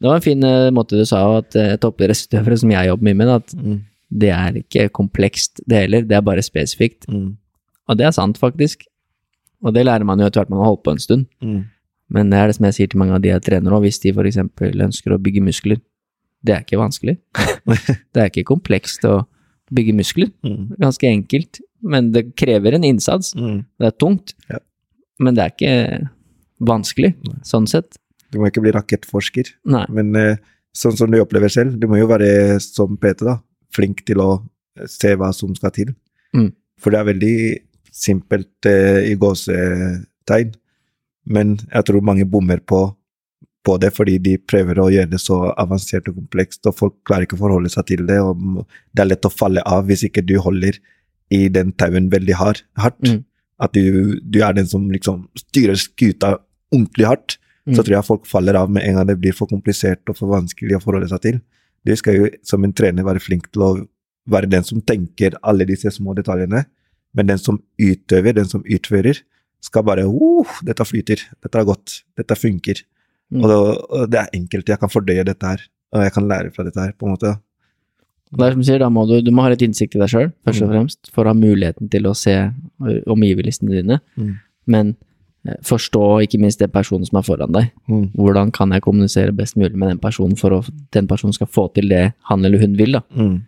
[0.04, 3.16] Det var en fin eh, måte du sa at uh, toppidrettsutøvere som jeg jobber mye
[3.22, 3.78] med, at Mm.
[4.12, 7.08] det er ikke komplekst det heller, det er bare spesifikt.
[7.08, 7.38] Mm.
[7.88, 8.84] Og det er sant, faktisk.
[9.64, 11.26] Og det lærer man jo etter hvert man har holdt på en stund.
[11.42, 11.64] Mm.
[12.14, 14.00] Men det er det som jeg sier til mange av de jeg trener nå, hvis
[14.04, 14.38] de f.eks.
[14.60, 15.80] ønsker å bygge muskler.
[16.44, 17.16] Det er ikke vanskelig.
[18.14, 19.22] det er ikke komplekst å
[19.74, 20.30] bygge muskler.
[20.44, 20.76] Mm.
[20.84, 23.32] Ganske enkelt, men det krever en innsats.
[23.40, 23.64] Mm.
[23.80, 24.60] Det er tungt, Ja.
[25.24, 26.10] men det er ikke
[26.64, 27.14] vanskelig,
[27.48, 27.98] sånn sett.
[28.34, 29.54] Du må ikke bli rakettforsker.
[29.70, 29.84] Nei.
[29.94, 30.42] Men eh,
[30.74, 33.38] sånn som du opplever selv, du må jo være som PT, da,
[33.74, 34.32] flink til å
[34.80, 35.94] eh, se hva som skal til.
[36.34, 36.50] Mm.
[36.82, 37.38] For det er veldig
[37.94, 40.54] simpelt eh, i gåsetegn,
[41.34, 42.82] men jeg tror mange bommer på,
[43.64, 47.28] på det fordi de prøver å gjøre det så avansert og komplekst, og folk klarer
[47.28, 50.26] ikke å forholde seg til det, og det er lett å falle av hvis ikke
[50.26, 50.82] du holder
[51.34, 53.00] i den tauen veldig hard, hardt.
[53.06, 53.22] Mm.
[53.64, 56.36] At du, du er den som liksom styrer skuta
[56.74, 57.76] ordentlig hardt Mm.
[57.78, 60.28] så tror jeg folk faller av med en gang det blir for komplisert og for
[60.28, 61.38] vanskelig å forholde seg til.
[61.88, 63.70] Du skal jo som en trener være flink til å
[64.28, 66.66] være den som tenker alle disse små detaljene,
[67.16, 69.22] men den som utøver, den som utfører,
[69.64, 72.82] skal bare uh, dette flyter, dette er godt, dette funker.
[73.32, 73.42] Mm.
[73.44, 73.58] Og, det,
[73.96, 75.64] og det er enkelt, jeg kan fordøye dette her,
[75.96, 77.32] og jeg kan lære fra dette her, på en måte.
[78.34, 80.10] Det er som du sier, da må du, du må ha litt innsikt i deg
[80.12, 80.74] sjøl, først og Mm.
[80.76, 82.34] fremst, for å ha muligheten til å se
[83.08, 84.34] omgivelsene dine, Mm.
[84.68, 84.96] men
[85.44, 87.72] forstå ikke minst den personen som er foran deg.
[87.92, 88.06] Mm.
[88.16, 91.68] Hvordan kan jeg kommunisere best mulig med den personen for at den personen skal få
[91.76, 93.02] til det han eller hun vil, da.
[93.12, 93.42] Mm.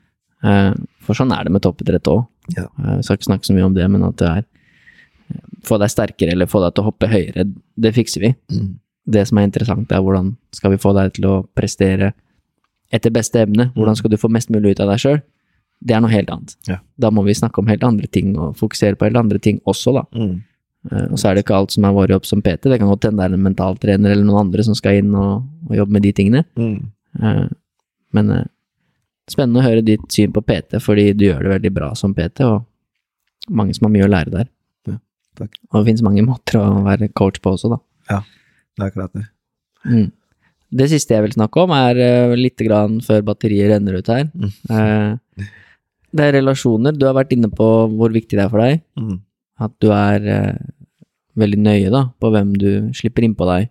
[0.45, 0.73] Eh,
[1.05, 2.25] For sånn er det med toppidrett òg.
[2.57, 2.67] Ja.
[2.83, 5.89] Jeg skal ikke snakke så mye om det, men at det er eh, Få deg
[5.89, 7.47] sterkere eller få deg til å hoppe høyere,
[7.81, 8.33] det fikser vi.
[8.53, 8.73] Mm.
[9.15, 12.11] Det som er interessant, er hvordan skal vi få deg til å prestere
[12.93, 13.71] etter beste evne?
[13.73, 15.21] Hvordan skal du få mest mulig ut av deg sjøl?
[15.85, 16.53] Det er noe helt annet.
[16.69, 16.77] Ja.
[17.01, 19.95] Da må vi snakke om helt andre ting, og fokusere på helt andre ting også,
[19.97, 20.05] da.
[20.91, 22.69] Eh, Og så er det ikke alt som er vår jobb som PT.
[22.69, 25.45] Det kan godt hende det er en mentaltrener eller noen andre som skal inn og,
[25.69, 26.43] og jobbe med de tingene.
[26.59, 26.75] Mm.
[27.21, 27.45] Eh,
[28.15, 28.45] Men eh,
[29.31, 32.45] spennende å høre ditt syn på PT, fordi du gjør det veldig bra som PT,
[32.45, 32.63] og
[33.49, 34.47] mange som har mye å lære der.
[34.87, 34.99] Ja.
[35.41, 37.79] Og det finnes mange måter å være coach på også, da.
[38.09, 38.19] Ja,
[38.77, 39.25] Det er akkurat det.
[39.85, 40.11] Mm.
[40.75, 44.25] Det siste jeg vil snakke om, er litt grann før batteriet renner ut her.
[44.33, 45.19] Mm.
[46.15, 46.95] Det er relasjoner.
[46.95, 47.67] Du har vært inne på
[47.97, 48.81] hvor viktig det er for deg.
[48.99, 49.19] Mm.
[49.59, 50.57] At du er eh,
[51.39, 53.69] veldig nøye da, på hvem du slipper innpå deg.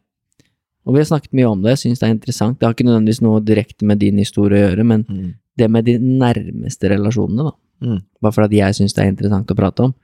[0.84, 2.58] Og vi har snakket mye om det, jeg syns det er interessant.
[2.60, 5.34] Det har ikke nødvendigvis noe direkte med din historie å gjøre, men Mm.
[5.56, 7.54] det med de nærmeste relasjonene, da.
[7.84, 8.02] Mm.
[8.22, 9.94] Bare fordi jeg syns det er interessant å prate om.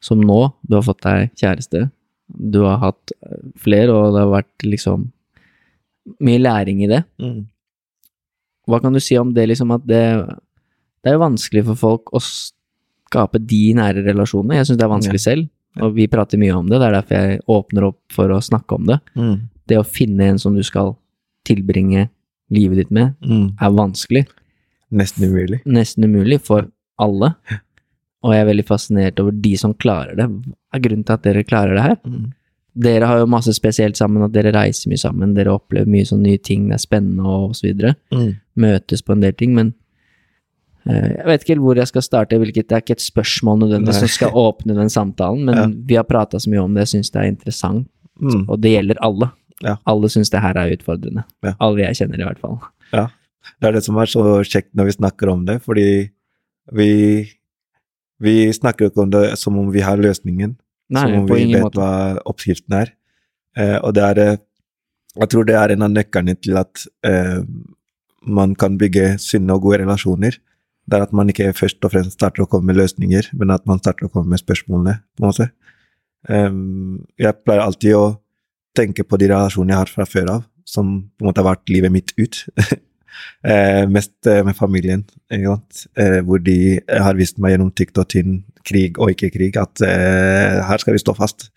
[0.00, 1.90] Som nå, du har fått deg kjæreste,
[2.32, 5.10] du har hatt eh, flere, og det har vært liksom
[6.20, 7.04] mye læring i det.
[7.20, 7.46] Mm.
[8.66, 10.02] Hva kan du si om det, liksom, at det
[11.02, 12.20] Det er jo vanskelig for folk å
[13.12, 14.56] skape de nære relasjonene.
[14.58, 15.48] Jeg syns det er vanskelig selv,
[15.84, 16.80] og vi prater mye om det.
[16.80, 18.98] Det er derfor jeg åpner opp for å snakke om det.
[19.16, 19.34] Mm.
[19.68, 20.94] Det å finne en som du skal
[21.48, 22.08] tilbringe
[22.52, 23.54] livet ditt med, Mm.
[23.60, 24.26] er vanskelig.
[24.92, 25.62] Nesten umulig.
[25.64, 26.66] Nesten umulig for
[27.00, 27.34] alle.
[28.22, 30.26] Og jeg er veldig fascinert over de som klarer det.
[30.28, 31.96] Hva er grunnen til at dere klarer det her?
[32.06, 32.32] Mm.
[32.78, 36.22] Dere har jo masse spesielt sammen, at dere reiser mye sammen, dere opplever mye sånne
[36.28, 37.96] nye ting, det er spennende og så videre.
[38.12, 38.36] Mm.
[38.56, 39.74] Møtes på en del ting, men
[40.86, 44.00] jeg vet ikke helt hvor jeg skal starte, hvilket det er ikke et spørsmål nødvendigvis
[44.02, 45.66] som skal åpne den samtalen, men Ja.
[45.86, 47.88] vi har prata så mye om det, jeg syns det er interessant,
[48.20, 48.44] Mm.
[48.48, 49.30] og det gjelder alle.
[49.62, 49.76] Ja.
[49.86, 51.24] Alle syns det her er utfordrende.
[51.42, 51.54] Ja.
[51.60, 52.58] Alle jeg kjenner, i hvert fall.
[52.92, 53.06] Ja.
[53.60, 56.10] Det er det som er så kjekt når vi snakker om det, fordi
[56.72, 57.28] vi,
[58.20, 60.56] vi snakker ikke om det som om vi har løsningen.
[60.92, 61.74] Nei, som om vi vet måte.
[61.80, 62.92] hva oppskriften er.
[63.56, 64.36] Eh, og det er eh,
[65.18, 67.42] Jeg tror det er en av nøklene til at eh,
[68.24, 70.38] man kan bygge sunne og gode relasjoner.
[70.88, 73.66] Det er at man ikke først og fremst starter å komme med løsninger, men at
[73.70, 74.98] man starter å komme med spørsmålene.
[75.16, 75.50] på en måte.
[76.28, 78.06] Um, jeg pleier alltid å
[78.76, 81.72] tenke på de relasjonene jeg har fra før av, som på en måte har vært
[81.72, 82.44] livet mitt ut.
[83.44, 85.04] eh, mest eh, med familien?
[85.30, 86.56] Eh, hvor de
[86.88, 90.96] har vist meg gjennom tykt og tynn, krig og ikke krig, at eh, her skal
[90.96, 91.50] vi stå fast.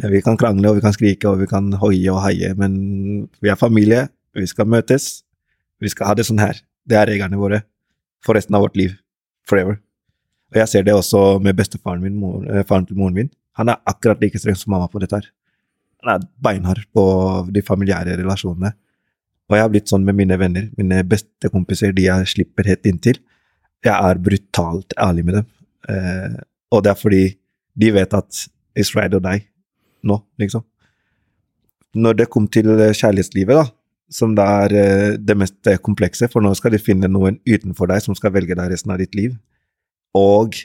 [0.00, 3.28] Eh, Vi kan krangle og vi kan skrike og vi kan hoie og heie, men
[3.40, 5.24] vi er familie, vi skal møtes,
[5.80, 6.60] vi skal ha det sånn her.
[6.86, 7.64] Det er reglene våre
[8.24, 8.96] for resten av vårt liv.
[9.48, 9.80] Forever.
[10.50, 13.30] Og jeg ser det også med bestefaren min, mor, eh, faren til moren min.
[13.58, 15.26] Han er akkurat like streng som mamma på dette her.
[16.04, 17.04] Han er beinhard på
[17.52, 18.72] de familiære relasjonene.
[19.50, 22.86] Og jeg har blitt sånn med mine venner, mine beste kompiser, de jeg slipper helt
[22.86, 23.18] inntil.
[23.84, 25.46] Jeg er brutalt ærlig med dem.
[25.88, 26.36] Eh,
[26.70, 27.24] og det er fordi
[27.80, 28.46] de vet at
[28.78, 29.46] it's right or die
[30.06, 30.64] nå, liksom.
[31.94, 33.66] Når det kom til kjærlighetslivet, da,
[34.10, 37.90] som det er eh, det mest eh, komplekse, for nå skal de finne noen utenfor
[37.90, 39.36] deg som skal velge deg resten av ditt liv,
[40.18, 40.58] og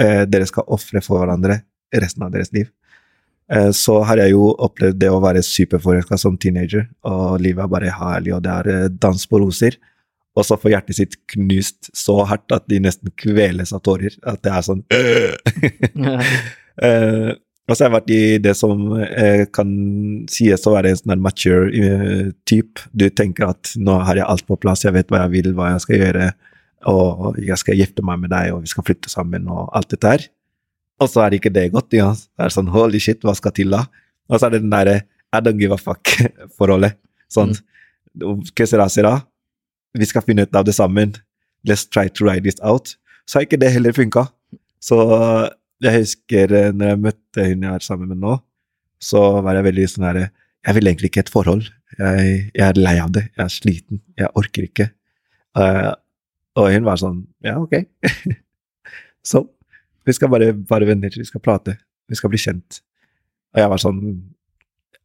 [0.00, 1.62] eh, dere skal ofre for hverandre
[1.96, 2.68] resten av deres liv.
[3.50, 7.72] Eh, så har jeg jo opplevd det å være superforelska som teenager, og livet er
[7.72, 9.80] bare herlig, og det er eh, dans på roser.
[10.38, 14.14] Og så får hjertet sitt knust så hardt at de nesten kveles av tårer.
[14.22, 14.84] At det er sånn
[16.80, 17.34] Eh,
[17.68, 19.68] og så har jeg vært i det som eh, kan
[20.30, 22.82] sies å være en sånn mature eh, type.
[22.90, 25.74] Du tenker at nå har jeg alt på plass, jeg vet hva jeg vil, hva
[25.74, 26.30] jeg skal gjøre,
[26.90, 30.14] og jeg skal gifte meg med deg, og vi skal flytte sammen, og alt dette
[30.14, 30.26] her.
[31.00, 31.94] Og så er ikke det godt.
[31.96, 32.10] Ja.
[32.12, 33.84] Det er sånn holy shit, hva skal til da?
[34.30, 36.98] Og så er det den derre I don't give a fuck-forholdet.
[37.30, 37.52] Sånn
[38.58, 39.12] que sera, sera.
[39.94, 41.12] Vi skal finne ut av det sammen.
[41.62, 42.96] Let's try to ride this out.
[43.22, 44.24] Så har ikke det heller funka.
[44.82, 44.98] Så
[45.80, 48.36] jeg husker eh, når jeg møtte hun jeg er sammen med nå,
[49.00, 50.26] så var jeg veldig sånn herre
[50.66, 51.68] Jeg vil egentlig ikke et forhold.
[51.96, 53.22] Jeg, jeg er lei av det.
[53.32, 54.02] Jeg er sliten.
[54.20, 54.90] Jeg orker ikke.
[55.56, 55.94] Uh,
[56.60, 57.78] og hun var sånn Ja, ok.
[59.30, 59.46] så
[60.04, 61.16] vi skal bare være venner.
[61.16, 61.78] Vi skal prate.
[62.10, 62.82] Vi skal bli kjent.
[63.54, 64.02] Og jeg var sånn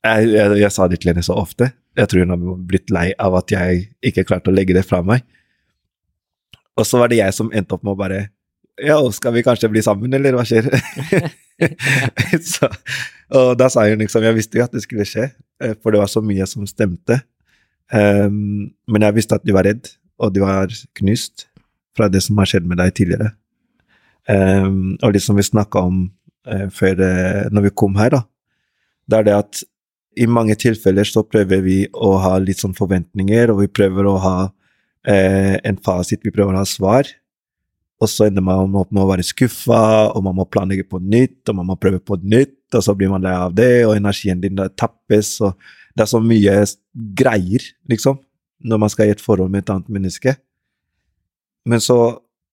[0.05, 1.71] jeg, jeg, jeg sa det til henne så ofte.
[1.95, 4.99] Jeg tror hun har blitt lei av at jeg ikke klarte å legge det fra
[5.07, 5.23] meg.
[6.75, 8.25] Og så var det jeg som endte opp med å bare
[8.83, 10.67] Ja, skal vi kanskje bli sammen, eller hva skjer?
[12.53, 12.69] så,
[13.31, 15.29] og da sa hun liksom Jeg visste jo at det skulle skje,
[15.63, 17.21] eh, for det var så mye som stemte.
[17.93, 21.45] Um, men jeg visste at du var redd, og du var knust
[21.95, 23.31] fra det som har skjedd med deg tidligere.
[24.27, 26.07] Um, og det som vi snakka om
[26.49, 28.23] uh, før uh, når vi kom her, da,
[29.05, 29.63] det er det at
[30.15, 34.17] i mange tilfeller så prøver vi å ha litt sånn forventninger, og vi prøver å
[34.23, 37.11] ha uh, en fasit, vi prøver å ha svar.
[38.03, 41.45] Og så ender man opp med å være skuffa, og man må planlegge på nytt,
[41.47, 44.41] og man må prøve på nytt, og så blir man lei av det, og energien
[44.43, 45.55] din tappes, og
[45.95, 46.57] det er så mye
[47.15, 48.19] greier, liksom,
[48.67, 50.35] når man skal i et forhold med et annet menneske.
[51.71, 51.97] Men så,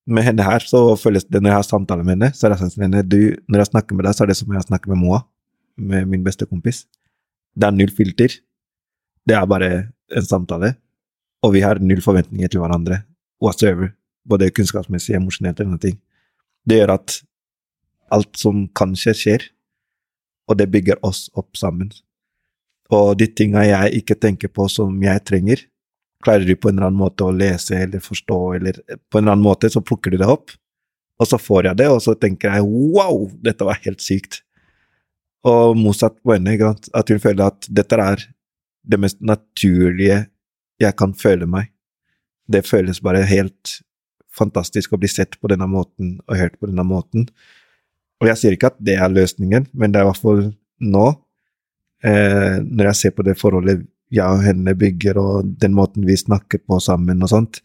[0.06, 2.60] med henne her, så føles det når jeg har samtale med henne, så er det
[2.60, 5.02] sånn henne, du, når jeg snakker med deg, så er det som jeg snakker med
[5.02, 5.24] Moa,
[5.74, 6.84] med min beste kompis.
[7.58, 8.38] Det er null filter.
[9.26, 9.72] Det er bare
[10.12, 10.76] en samtale,
[11.42, 13.00] og vi har null forventninger til hverandre
[13.42, 13.90] whatsoever
[14.28, 15.92] både kunnskapsmessig, emosjonelt og noe.
[16.62, 17.18] Det gjør at
[18.12, 19.44] alt som kanskje skjer,
[20.50, 21.90] og det bygger oss opp sammen.
[22.92, 25.62] Og de tinga jeg ikke tenker på som jeg trenger,
[26.22, 29.34] klarer du på en eller annen måte å lese eller forstå, eller på en eller
[29.34, 30.52] annen måte så plukker du det opp,
[31.18, 34.42] og så får jeg det, og så tenker jeg wow, dette var helt sykt.
[35.46, 38.26] Og motsatt henne, at hun føler at dette er
[38.82, 40.26] det mest naturlige
[40.82, 41.70] jeg kan føle meg.
[42.50, 43.78] Det føles bare helt
[44.32, 47.26] fantastisk å bli sett på denne måten og hørt på denne måten.
[48.22, 50.42] Og jeg sier ikke at det er løsningen, men det er i hvert fall
[50.82, 51.06] nå,
[52.06, 56.16] eh, når jeg ser på det forholdet jeg og henne bygger, og den måten vi
[56.18, 57.62] snakker på sammen og sånt,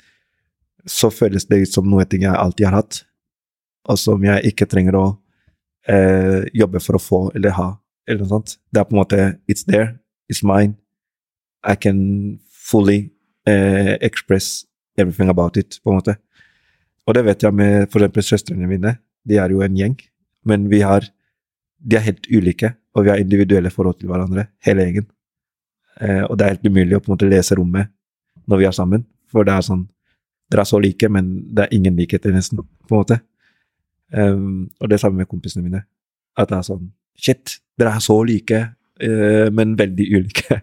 [0.88, 3.02] så føles det ut som noe ting jeg alltid har hatt,
[3.88, 5.06] og som jeg ikke trenger å
[5.92, 7.70] eh, jobbe for å få eller ha,
[8.08, 8.56] eller noe sånt.
[8.72, 9.22] Det er på en måte
[9.52, 9.98] It's there.
[10.32, 10.76] It's mine.
[11.64, 13.12] I can fully
[13.48, 14.66] eh, express
[14.98, 16.18] everything about it, på en måte.
[17.08, 18.98] Og det vet jeg med eksempel søstrene mine.
[19.28, 19.96] De er jo en gjeng,
[20.46, 21.08] men vi har
[21.78, 25.06] De er helt ulike, og vi har individuelle forhold til hverandre, hele gjengen.
[26.02, 27.92] Eh, og det er helt umulig å på en måte lese rommet
[28.50, 29.84] når vi er sammen, for det er sånn
[30.50, 33.18] Dere er så like, men det er ingen likheter, nesten, på en måte.
[34.16, 35.82] Um, og det samme med kompisene mine.
[36.40, 36.86] At det er sånn
[37.20, 38.62] Shit, dere er så like,
[39.04, 40.62] uh, men veldig ulike.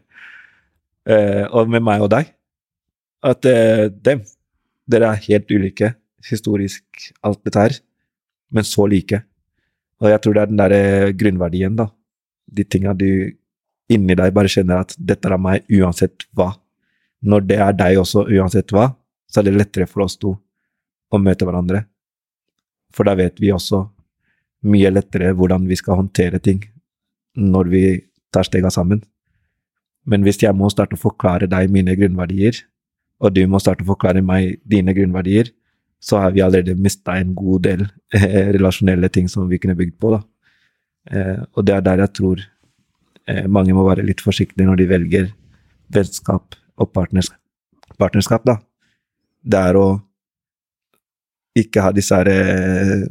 [1.10, 2.30] uh, og med meg og deg
[3.22, 4.24] At uh, dem
[4.88, 5.92] Dere er helt ulike
[6.30, 6.84] historisk,
[7.22, 7.78] alt dette her,
[8.54, 9.22] men så like.
[10.02, 11.88] Og jeg tror det er den derre grunnverdien, da.
[12.44, 13.08] De tinga du
[13.92, 16.54] inni deg bare kjenner at 'dette er meg uansett hva'.
[17.24, 18.94] Når det er deg også, uansett hva,
[19.28, 20.34] så er det lettere for oss to
[21.10, 21.84] å møte hverandre.
[22.92, 23.84] For da vet vi også
[24.64, 26.62] mye lettere hvordan vi skal håndtere ting
[27.34, 27.84] når vi
[28.32, 29.02] tar stega sammen.
[30.04, 32.60] Men hvis jeg må starte å forklare deg mine grunnverdier,
[33.24, 35.48] og du må starte å forklare meg dine grunnverdier,
[36.04, 39.96] så har vi allerede mista en god del eh, relasjonelle ting som vi kunne bygd
[40.00, 40.10] på.
[40.12, 40.20] da.
[41.10, 42.42] Eh, og det er der jeg tror
[43.28, 45.30] eh, mange må være litt forsiktige når de velger
[45.94, 47.40] vennskap og partnerskap.
[47.98, 48.58] partnerskap da.
[49.44, 49.86] Det er å
[51.56, 53.06] ikke ha disse her, eh,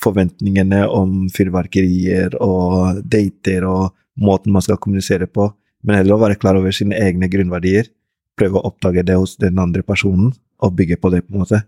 [0.00, 5.50] forventningene om fyrverkerier og dater og måten man skal kommunisere på,
[5.84, 7.90] men heller å være klar over sine egne grunnverdier,
[8.38, 10.32] prøve å oppdage det hos den andre personen
[10.62, 11.64] og bygge på det, på en måte.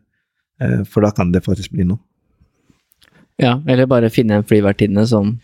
[0.62, 2.00] Eh, for da kan det faktisk bli noe.
[3.40, 5.36] Ja, eller bare finne en flyvertinne som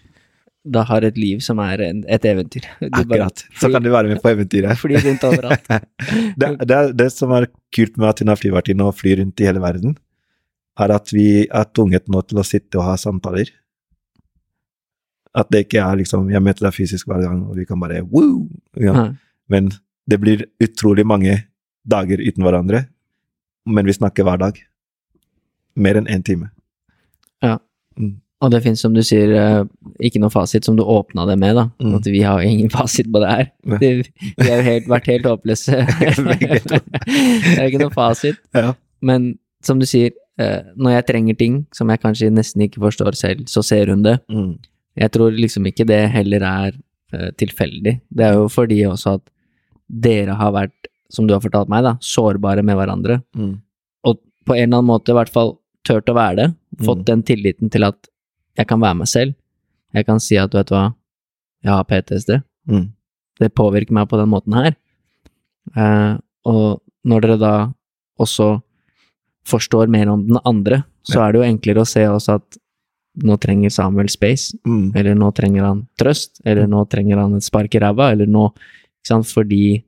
[0.63, 2.69] da har et liv som er en, et eventyr.
[3.01, 3.45] Akkurat.
[3.59, 4.79] Så kan du være med på eventyret.
[4.83, 5.67] Fly rundt overalt.
[6.41, 9.49] det, det, det som er kult med at hun har flyvertinne og flyr rundt i
[9.49, 9.97] hele verden,
[10.81, 13.51] er at vi er tvunget nå til å sitte og ha samtaler.
[15.37, 18.03] At det ikke er liksom Jeg møter deg fysisk hver gang, og vi kan bare
[18.05, 18.47] woo!
[18.81, 19.11] Ja.
[19.53, 19.73] Men
[20.09, 21.39] det blir utrolig mange
[21.89, 22.87] dager uten hverandre,
[23.67, 24.59] men vi snakker hver dag.
[25.75, 26.51] Mer enn én en time.
[27.43, 27.59] Ja.
[27.99, 28.17] Mm.
[28.43, 29.61] Og det finnes, som du sier, eh,
[30.03, 31.69] ikke noe fasit, som du åpna det med, da.
[31.79, 31.95] Mm.
[32.01, 33.47] At vi har ingen fasit på det her.
[33.79, 35.79] Det, vi har jo helt, vært helt håpløse.
[35.87, 38.41] det er ikke noe fasit.
[38.57, 38.75] Ja.
[39.01, 40.11] Men som du sier,
[40.43, 44.03] eh, når jeg trenger ting som jeg kanskje nesten ikke forstår selv, så ser hun
[44.07, 44.19] det.
[44.33, 44.57] Mm.
[44.99, 46.75] Jeg tror liksom ikke det heller er
[47.15, 47.95] uh, tilfeldig.
[48.13, 49.23] Det er jo fordi også at
[49.89, 53.23] dere har vært, som du har fortalt meg, da, sårbare med hverandre.
[53.37, 53.55] Mm.
[54.09, 55.55] Og på en eller annen måte i hvert fall
[55.87, 56.49] turt å være det.
[56.83, 57.09] Fått mm.
[57.11, 58.11] den tilliten til at
[58.59, 59.37] jeg kan være meg selv.
[59.93, 60.89] Jeg kan si at vet du hva,
[61.63, 62.35] jeg har PTSD.
[62.71, 62.87] Mm.
[63.43, 64.75] Det påvirker meg på den måten her.
[65.77, 66.15] Eh,
[66.49, 67.55] og når dere da
[68.23, 68.55] også
[69.49, 71.27] forstår mer om den andre, så ja.
[71.27, 72.59] er det jo enklere å se også at
[73.27, 74.93] nå trenger Samuel space, mm.
[74.97, 78.47] eller nå trenger han trøst, eller nå trenger han et spark i ræva, eller nå
[78.53, 79.83] ikke sant, Fordi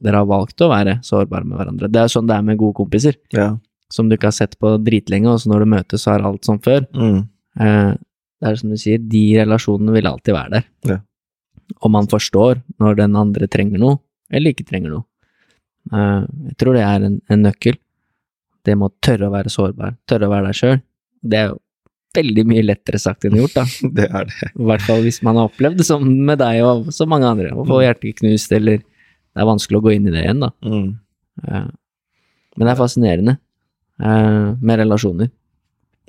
[0.00, 1.88] dere har valgt å være sårbare med hverandre.
[1.88, 3.54] Det er jo sånn det er med gode kompiser, ja.
[3.92, 6.46] Som du ikke har sett på dritlenge, og så når du møtes, så er alt
[6.46, 6.84] som før.
[6.94, 7.22] Mm.
[7.60, 7.92] Eh,
[8.40, 10.66] det er som du sier, de relasjonene vil alltid være der.
[10.88, 10.98] Ja.
[11.80, 14.00] Og man forstår når den andre trenger noe,
[14.32, 15.06] eller ikke trenger noe.
[15.92, 17.80] Eh, jeg tror det er en, en nøkkel.
[18.66, 20.80] Det med å tørre å være sårbar, tørre å være deg sjøl.
[21.20, 21.58] Det er jo
[22.16, 23.66] veldig mye lettere sagt enn gjort, da.
[23.98, 24.50] det er det.
[24.54, 27.52] I hvert fall hvis man har opplevd det som med deg og så mange andre.
[27.54, 27.84] Å få mm.
[27.86, 28.82] hjertet knust, eller
[29.30, 30.50] Det er vanskelig å gå inn i det igjen, da.
[30.66, 30.88] Mm.
[31.46, 31.68] Eh,
[32.58, 33.36] men det er fascinerende
[34.00, 35.28] med relasjoner.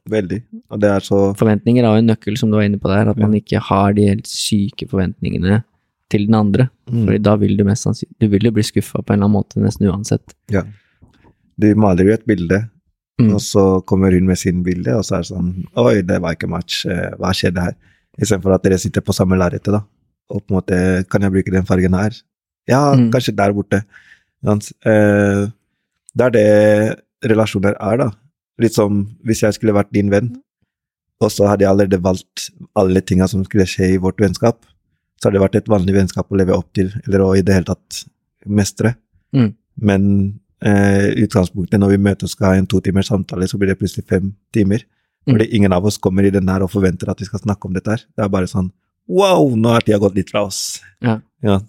[0.09, 0.39] Veldig.
[0.73, 3.11] Og det er så Forventninger er jo en nøkkel, som du var inne på der,
[3.11, 3.25] at ja.
[3.25, 5.61] man ikke har de helt syke forventningene
[6.11, 6.67] til den andre.
[6.89, 7.05] Mm.
[7.05, 9.37] Fordi da vil du mest sannsynlig Du vil jo bli skuffa på en eller annen
[9.37, 10.35] måte, nesten uansett.
[10.53, 10.65] Ja.
[11.61, 12.63] Du maler jo et bilde,
[13.21, 13.29] mm.
[13.35, 16.37] og så kommer hun med sin bilde, og så er det sånn Oi, det var
[16.37, 16.83] ikke match.
[16.89, 17.77] Eh, hva skjedde her?
[18.17, 19.85] Istedenfor at dere sitter på samme lerretet, da.
[20.31, 20.77] Og på en måte
[21.11, 22.17] Kan jeg bruke den fargen her?
[22.69, 23.09] Ja, mm.
[23.13, 23.83] kanskje der borte.
[24.41, 25.45] Eh,
[26.11, 26.49] det er det
[27.27, 28.09] relasjoner er, da.
[28.61, 30.33] Litt som hvis jeg skulle vært din venn,
[31.21, 34.63] og så hadde jeg allerede valgt alle tinga som skulle skje i vårt vennskap,
[35.21, 37.59] så hadde det vært et vanlig vennskap å leve opp til, eller å i det
[37.59, 38.03] hele tatt
[38.49, 38.95] mestre.
[39.37, 39.51] Mm.
[39.85, 40.07] Men
[40.65, 43.77] eh, utgangspunktet når vi møtes og skal ha en to timers samtale, så blir det
[43.81, 44.87] plutselig fem timer.
[45.27, 45.35] Mm.
[45.35, 47.77] Fordi ingen av oss kommer i den her og forventer at vi skal snakke om
[47.77, 48.01] dette her.
[48.09, 48.71] Det er bare sånn
[49.11, 50.79] Wow, nå har tida gått litt fra oss.
[51.03, 51.17] Ja.
[51.43, 51.59] Ja.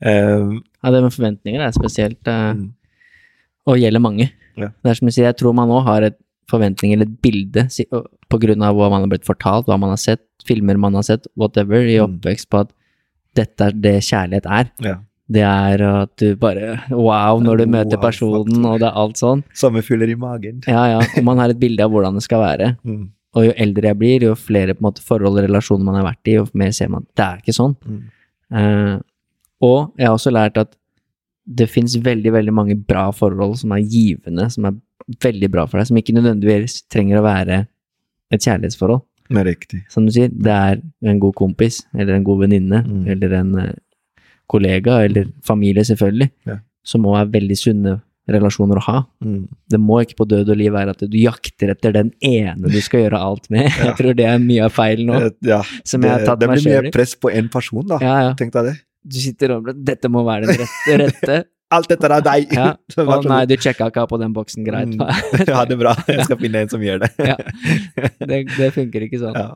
[0.00, 2.68] Eh, Ja, det med forventninger er spesielt, uh, mm,
[3.68, 4.30] og gjelder mange.
[4.56, 4.68] Ja.
[4.82, 6.18] Det er som du sier, jeg tror man nå har et
[6.50, 7.68] forventning eller et bilde
[8.30, 11.02] på grunn av hva man har blitt fortalt, hva man har sett, filmer man har
[11.06, 12.18] sett, whatever, i Mm.
[12.18, 12.72] oppvekst på at
[13.38, 14.70] dette er det kjærlighet er.
[14.82, 14.96] ja.
[15.30, 19.14] Det er at du bare wow når du møter Wow, personen, og det er alt
[19.16, 19.44] sånn.
[19.54, 20.58] Sommerfugler i magen.
[20.66, 22.76] Ja, ja, og man har et bilde av hvordan det skal være.
[22.84, 25.94] Mm, Og jo eldre jeg blir, jo flere på en måte forhold og relasjoner man
[25.94, 27.76] har vært i, jo mer ser man at det er ikke sånn.
[27.86, 28.02] mm,
[28.50, 28.98] Uh,
[29.62, 30.74] og jeg har også lært at
[31.50, 34.76] det fins veldig, veldig mange bra forhold som er givende, som er
[35.24, 37.64] veldig bra for deg, som ikke nødvendigvis trenger å være
[38.30, 39.02] et kjærlighetsforhold.
[39.30, 39.84] men riktig.
[39.90, 43.04] Som du sier, det er en god kompis, eller en god venninne, Mm.
[43.12, 43.72] eller en eh,
[44.50, 46.56] kollega, eller familie, selvfølgelig, Ja.
[46.84, 49.06] som òg er veldig sunne relasjoner å ha.
[49.24, 52.68] Mm, Det må ikke på død og liv være at du jakter etter den ene
[52.70, 53.70] du skal gjøre alt med.
[53.86, 57.30] Jeg tror det er mye av feil nå, ja, det, det blir mye press på
[57.32, 57.98] én person, da.
[58.00, 58.34] Ja, ja.
[58.34, 58.76] Tenk deg det.
[59.04, 60.98] Du sitter og Dette må være den rette.
[61.04, 61.38] rette.
[61.76, 62.50] Alt dette er deg!
[62.52, 62.68] Ja.
[62.98, 64.90] Å så nei, du sjekka ikke på den boksen, greit.
[64.90, 65.04] Mm,
[65.52, 65.92] ja, det er bra.
[66.10, 67.10] Jeg skal finne en som gjør det.
[67.22, 67.36] Ja.
[68.26, 69.36] Det, det funker ikke sånn.
[69.38, 69.52] Ja.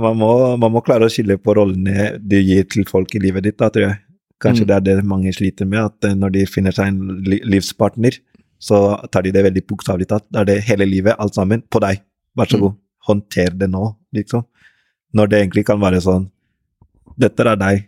[0.00, 0.30] Man, må,
[0.62, 3.68] man må klare å skille på rollene du gir til folk i livet ditt, da,
[3.74, 3.98] tror jeg.
[4.40, 4.68] Kanskje Mm.
[4.70, 7.18] det er det mange sliter med, at eh, når de finner seg en
[7.52, 8.16] livspartner,
[8.56, 8.78] så
[9.12, 10.24] tar de det veldig bokstavelig tatt.
[10.32, 12.00] Da er det hele livet, alt sammen, på deg.
[12.40, 12.64] Vær så Mm.
[12.64, 12.78] god,
[13.10, 13.84] håndter det nå,
[14.16, 14.46] liksom.
[15.12, 16.30] Når det egentlig kan være sånn
[17.20, 17.84] Dette er deg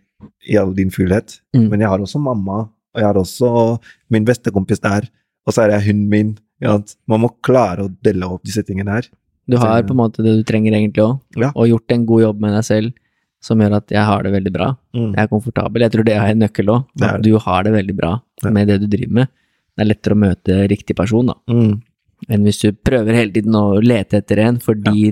[0.49, 1.69] i all din fullhet, Mm.
[1.71, 3.81] men jeg har også mamma, og jeg har også
[4.11, 5.09] min beste kompis der,
[5.47, 6.39] og så er jeg hunden min.
[6.61, 6.79] Ja,
[7.09, 9.03] man må klare å dele opp disse tingene her.
[9.49, 11.51] Du har på en måte det du trenger egentlig òg, Ja.
[11.57, 12.93] og gjort en god jobb med deg selv
[13.41, 14.77] som gjør at jeg har det veldig bra.
[14.95, 15.15] Mm.
[15.17, 15.81] Jeg er komfortabel.
[15.83, 18.51] Jeg tror det er en nøkkel òg, at du har det veldig bra Ja.
[18.51, 19.29] med det du driver med.
[19.77, 21.83] Det er lettere å møte riktig person da, Mm.
[22.31, 25.11] enn hvis du prøver hele tiden å lete etter en fordi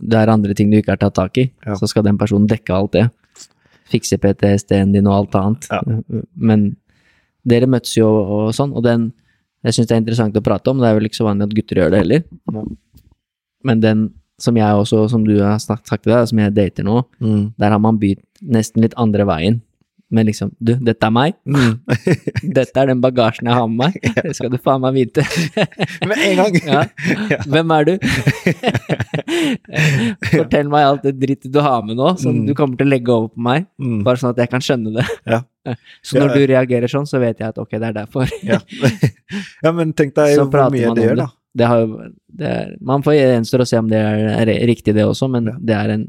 [0.00, 1.50] det er andre ting du ikke har tatt tak i.
[1.76, 3.10] Så skal den personen dekke alt det.
[3.86, 5.68] Fikse PTSD-en din og alt annet.
[5.70, 5.80] Ja.
[6.34, 6.76] Men
[7.46, 9.12] dere møtes jo og sånn, og den
[9.66, 11.54] Jeg syns det er interessant å prate om, det er vel ikke så vanlig at
[11.56, 12.20] gutter gjør det heller.
[12.54, 12.60] Ja.
[13.66, 14.02] Men den
[14.38, 17.54] som jeg også, som du har sagt til deg, som jeg dater nå, Mm.
[17.58, 19.62] der har man begynt nesten litt andre veien.
[20.14, 21.34] Men liksom, du, dette er meg.
[21.50, 21.80] Mm.
[22.56, 23.96] Dette er den bagasjen jeg har med meg.
[24.28, 25.24] Det skal du faen meg vite.
[26.06, 26.58] Med en gang!
[26.62, 26.84] Ja.
[27.50, 27.94] Hvem er du?
[30.30, 32.46] Fortell meg alt det drittet du har med nå, som Mm.
[32.46, 33.66] du kommer til å legge over på meg.
[33.82, 34.02] Mm.
[34.06, 35.06] Bare sånn at jeg kan skjønne det.
[35.26, 35.40] Ja.
[36.06, 38.30] Så når du reagerer sånn, så vet jeg at ok, det er derfor.
[38.46, 38.60] Ja.
[39.64, 41.24] ja, men tenk deg Så hvor mye det gjør, det.
[41.24, 41.28] da.
[41.56, 41.86] Det har
[42.36, 45.74] det er, man får gjenstår å se om det er, riktig, det også, men det
[45.74, 46.06] er en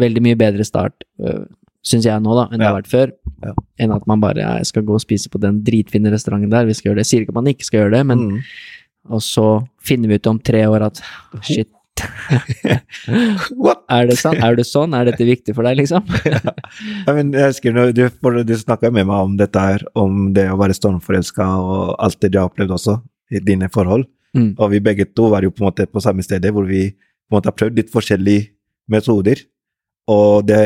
[0.00, 1.44] veldig mye bedre start, øh,
[1.86, 3.12] syns jeg nå, da, enn det har vært før.
[3.44, 3.52] Ja.
[3.82, 6.74] Enn at man bare ja, skal gå og spise på den dritfine restauranten der, vi
[6.74, 7.06] skal gjøre det.
[7.08, 8.40] Sier ikke at man ikke skal gjøre det, men Mm.
[9.14, 9.46] Og så
[9.86, 11.00] finner vi ut om tre år at
[11.46, 11.68] shit,
[13.56, 13.84] What?
[13.96, 14.36] er det sånn?
[14.44, 14.94] Er du sånn?
[14.96, 16.04] Er dette viktig for deg, liksom?
[17.06, 18.02] Ja, men jeg husker du,
[18.44, 22.34] du snakka med meg om dette her, om det å være stormforelska og alt det
[22.34, 22.98] du har opplevd også,
[23.32, 24.04] i dine forhold.
[24.36, 24.52] Mm.
[24.58, 27.32] Og vi begge to var jo på en måte på samme sted, hvor vi på
[27.32, 28.50] en måte har prøvd litt forskjellige
[28.92, 29.40] metoder.
[30.12, 30.60] Og det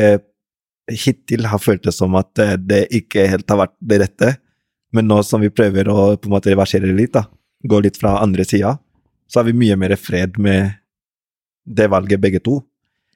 [0.91, 4.31] hittil har føltes som at eh, det ikke helt har vært det rette.
[4.93, 7.25] Men nå som vi prøver å på en måte reversere det litt, da,
[7.63, 8.77] gå litt fra andre sida,
[9.31, 10.73] så har vi mye mer fred med
[11.65, 12.59] det valget begge to.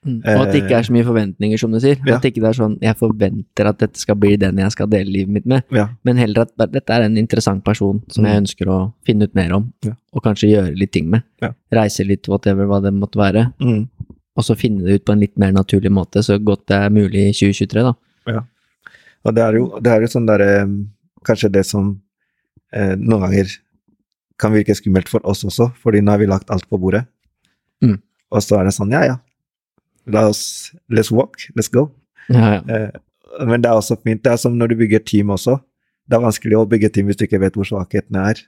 [0.06, 0.20] Mm.
[0.22, 1.98] Og at det ikke er så mye forventninger, som du sier.
[2.06, 2.20] Ja.
[2.20, 5.10] At det ikke er sånn jeg forventer at dette skal bli den jeg skal dele
[5.10, 5.88] livet mitt med, Ja.
[6.06, 8.30] men heller at dette er en interessant person som Mm.
[8.30, 9.94] jeg ønsker å finne ut mer om, Ja.
[10.14, 11.24] og kanskje gjøre litt ting med.
[11.74, 13.52] Reise litt, whatever, hva det måtte være.
[13.60, 13.90] Mm.
[14.36, 16.94] Og så finne det ut på en litt mer naturlig måte, så godt det er
[16.94, 17.94] mulig i 2023, da.
[18.36, 18.42] Ja.
[19.26, 20.50] Og det er jo, det er jo sånn derre
[21.26, 21.88] Kanskje det som
[22.70, 23.54] eh, noen ganger
[24.38, 27.02] kan virke skummelt for oss også, fordi nå har vi lagt alt på bordet.
[27.82, 27.96] Mm.
[28.30, 29.16] Og så er det sånn, ja ja,
[30.06, 30.44] la oss
[30.94, 31.88] Let's walk, let's go.
[32.30, 32.62] Ja, ja.
[32.70, 33.02] Eh,
[33.50, 34.22] men det er også fint.
[34.24, 35.58] Det er som når du bygger team også.
[36.06, 38.44] Det er vanskelig å bygge team hvis du ikke vet hvor svakhetene er.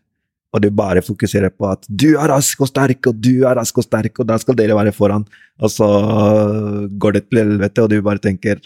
[0.55, 3.77] Og du bare fokuserer på at du er rask og sterk, og du er rask
[3.77, 5.25] og sterk, og da skal dere være foran.
[5.59, 5.87] Og så
[7.01, 8.61] går det til helvete, og du bare tenker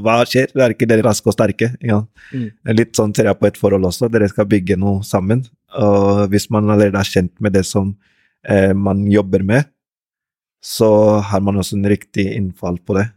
[0.00, 1.74] hva skjer, er ikke dere raske og sterke?
[1.84, 2.00] Ja.
[2.32, 2.46] Mm.
[2.72, 5.44] Litt sånn ser jeg på et forhold også, dere skal bygge noe sammen.
[5.76, 7.92] Og hvis man allerede er kjent med det som
[8.48, 9.68] eh, man jobber med,
[10.64, 13.10] så har man også en riktig innfall på det.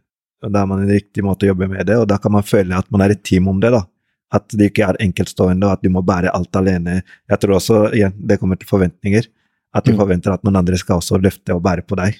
[0.43, 2.43] Og Da har man en riktig måte å jobbe med det, og da kan man
[2.43, 3.71] føle at man er et team om det.
[3.71, 3.85] da.
[4.33, 7.01] At det ikke er enkeltstående, og at du må bære alt alene.
[7.29, 9.27] Jeg tror også igjen, det kommer til forventninger.
[9.75, 9.97] At du Mm.
[9.99, 12.17] forventer at noen andre skal også løfte og bære på deg.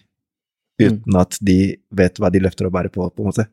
[0.82, 3.48] Uten at de vet hva de løfter og bærer på, på en måte.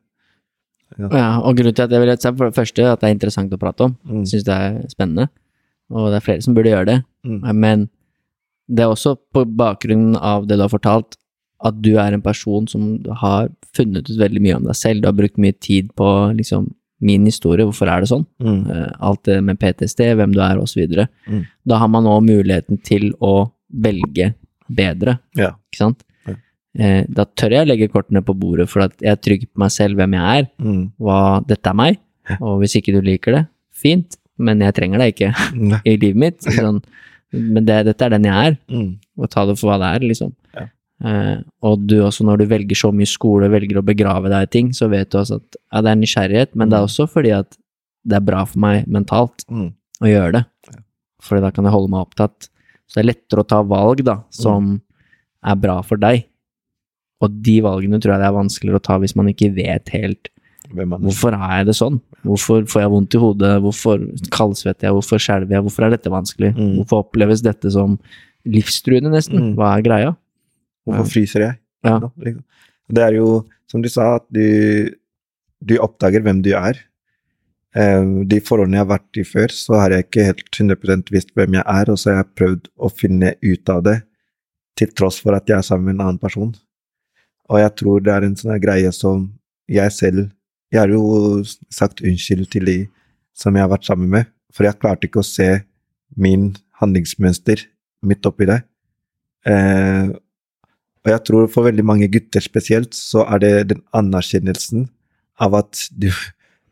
[0.98, 3.52] Ja, og grunnen til at jeg vil si for det første at det er interessant
[3.54, 4.24] å prate om, Mm.
[4.26, 5.28] syns det er spennende,
[5.90, 7.54] og det er flere som burde gjøre det, Mm.
[7.60, 7.90] men
[8.68, 11.16] det er også på bakgrunnen av det du har fortalt,
[11.62, 15.06] at du er en person som har funnet ut veldig mye om deg selv, du
[15.08, 18.26] har brukt mye tid på liksom min historie, hvorfor er det sånn?
[18.42, 18.60] Mm.
[18.70, 20.82] Eh, alt det med PTSD, hvem du er, osv.
[21.28, 21.46] Mm.
[21.66, 24.34] Da har man òg muligheten til å velge
[24.70, 25.52] bedre, Ja.
[25.72, 26.02] ikke sant?
[26.28, 26.34] Ja.
[26.78, 29.70] Eh, da tør jeg legge kortene på bordet, for at jeg er trygg på meg
[29.70, 30.92] selv, hvem jeg er, Mm.
[31.00, 31.98] hva dette er meg,
[32.40, 35.34] og hvis ikke du liker det, fint, men jeg trenger deg ikke
[35.86, 36.38] i livet mitt.
[36.50, 36.82] Sånn,
[37.32, 38.98] men det, dette er den jeg er, Mm.
[39.18, 40.32] og ta det for hva det er, liksom.
[41.00, 44.50] Eh, og du også, når du velger så mye skole, velger å begrave deg i
[44.52, 47.32] ting, så vet du også at ja, det er nysgjerrighet, men det er også fordi
[47.38, 47.56] at
[48.04, 49.70] det er bra for meg mentalt Mm.
[50.02, 50.44] å gjøre det.
[50.72, 50.78] Ja.
[51.22, 52.48] For da kan jeg holde meg opptatt.
[52.88, 54.80] Så det er lettere å ta valg, da, som
[55.44, 56.26] er bra for deg.
[57.20, 60.28] Og de valgene tror jeg det er vanskeligere å ta hvis man ikke vet helt.
[60.70, 62.00] Hvorfor er jeg det sånn?
[62.24, 63.52] Hvorfor får jeg vondt i hodet?
[63.64, 64.94] Hvorfor kaldsvetter jeg?
[64.96, 65.64] Hvorfor skjelver jeg?
[65.66, 66.50] Hvorfor er dette vanskelig?
[66.56, 66.74] Mm.
[66.80, 67.98] Hvorfor oppleves dette som
[68.48, 69.50] livstruende, nesten?
[69.50, 69.54] Mm.
[69.58, 70.12] Hva er greia?
[70.86, 71.58] Hvorfor fryser jeg?
[71.86, 71.96] Ja.
[72.20, 72.44] liksom?
[72.90, 73.26] Det er jo,
[73.70, 74.90] som du sa, at du,
[75.62, 76.80] du oppdager hvem du er.
[77.76, 81.30] Eh, de forholdene jeg har vært i før, så har jeg ikke helt 100% visst
[81.38, 84.00] hvem jeg er, og så har jeg prøvd å finne ut av det,
[84.80, 86.50] til tross for at jeg er sammen med en annen person.
[87.50, 89.28] Og jeg tror det er en sånn greie som
[89.70, 90.28] jeg selv
[90.70, 91.42] Jeg har jo
[91.74, 92.76] sagt unnskyld til de
[93.34, 95.48] som jeg har vært sammen med, for jeg klarte ikke å se
[96.14, 97.64] min handlingsmønster
[98.06, 98.60] midt oppi det.
[99.50, 100.12] Eh,
[101.04, 104.88] og jeg tror for veldig mange gutter spesielt, så er det den anerkjennelsen
[105.40, 106.10] av at du,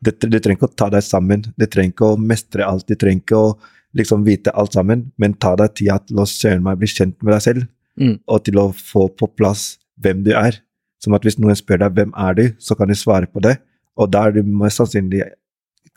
[0.05, 2.95] du, du trenger ikke å ta deg sammen, du trenger ikke å mestre alt, du
[2.99, 3.51] trenger ikke å
[3.97, 7.35] liksom vite alt sammen, men ta deg tida til å søren meg bli kjent med
[7.39, 8.21] deg selv, Mm.
[8.31, 10.61] og til å få på plass hvem du er.
[11.03, 13.57] Som at hvis noen spør deg hvem er du, så kan du svare på det,
[13.99, 15.25] og da er du mest sannsynlig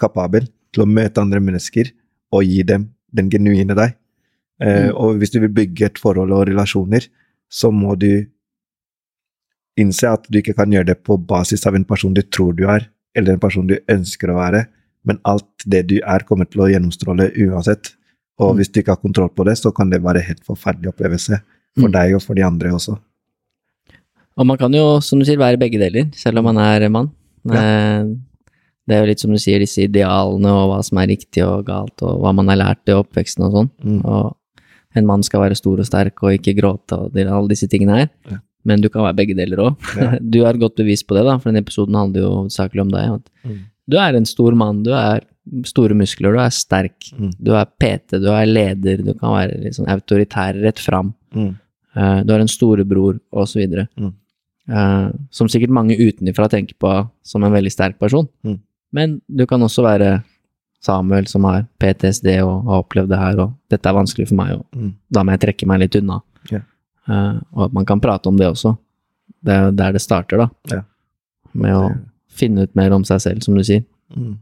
[0.02, 1.92] kapabel til å møte andre mennesker
[2.34, 3.94] og gi dem den genuine deg.
[4.58, 4.66] Mm.
[4.66, 7.06] Uh, Og hvis du vil bygge et forhold og relasjoner,
[7.52, 8.26] så må du
[9.80, 12.66] innse at du ikke kan gjøre det på basis av en person du tror du
[12.70, 14.66] er, eller en person du ønsker å være,
[15.08, 17.94] men alt det du er, kommer til å gjennomstråle uansett.
[18.40, 18.58] Og Mm.
[18.58, 21.42] hvis du ikke har kontroll på det, så kan det være helt forferdelig opplevelse
[21.78, 21.92] for Mm.
[21.92, 22.98] deg og for de andre også.
[24.38, 27.12] Og man kan jo, som du sier, være begge deler, selv om man er mann.
[27.46, 28.04] Ja.
[28.88, 31.66] Det er jo litt som du sier, disse idealene og hva som er riktig og
[31.66, 33.70] galt, og hva man har lært i oppveksten og sånn.
[33.84, 34.06] Mm.
[34.06, 34.36] Og
[34.98, 38.10] en mann skal være stor og sterk og ikke gråte og alle disse tingene her.
[38.30, 38.40] Ja.
[38.68, 39.90] Men du kan være begge deler òg.
[39.98, 40.14] Ja.
[40.34, 42.94] Du er et godt bevis på det, da, for denne episoden handler jo hovedsakelig om
[42.94, 43.30] deg.
[43.48, 43.60] Mm.
[43.92, 45.26] du er en stor mann, du er
[45.68, 47.12] store muskler, du er sterk.
[47.18, 47.32] Mm.
[47.40, 51.14] Du er PT, du er leder, du kan være litt sånn autoritær rett fram.
[51.36, 51.54] Mm.
[51.98, 53.20] Uh, du har en storebror,
[53.56, 53.88] videre.
[54.00, 54.14] Mm.
[54.72, 56.92] Uh, som sikkert mange utenfra tenker på
[57.26, 58.30] som en veldig sterk person.
[58.46, 58.60] Mm.
[58.96, 60.20] Men du kan også være
[60.82, 64.56] Samuel som har PTSD og har opplevd det her, og dette er vanskelig for meg,
[64.58, 64.94] og Mm.
[65.14, 66.22] da må jeg trekke meg litt unna.
[66.52, 66.64] Yeah.
[67.08, 68.78] Uh, og at man kan prate om det også.
[69.44, 70.50] Det er der det starter, da.
[70.72, 70.84] Yeah.
[71.54, 71.98] Med å
[72.30, 73.84] finne ut mer om seg selv, som du sier.
[74.16, 74.38] Mm.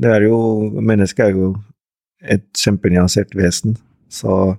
[0.00, 1.54] Det er jo Mennesket er jo
[2.20, 3.76] et kjempenyansert vesen,
[4.08, 4.56] så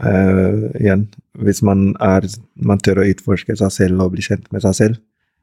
[0.00, 2.22] uh, igjen Hvis man, er,
[2.54, 4.96] man tør å utforske seg selv og bli kjent med seg selv,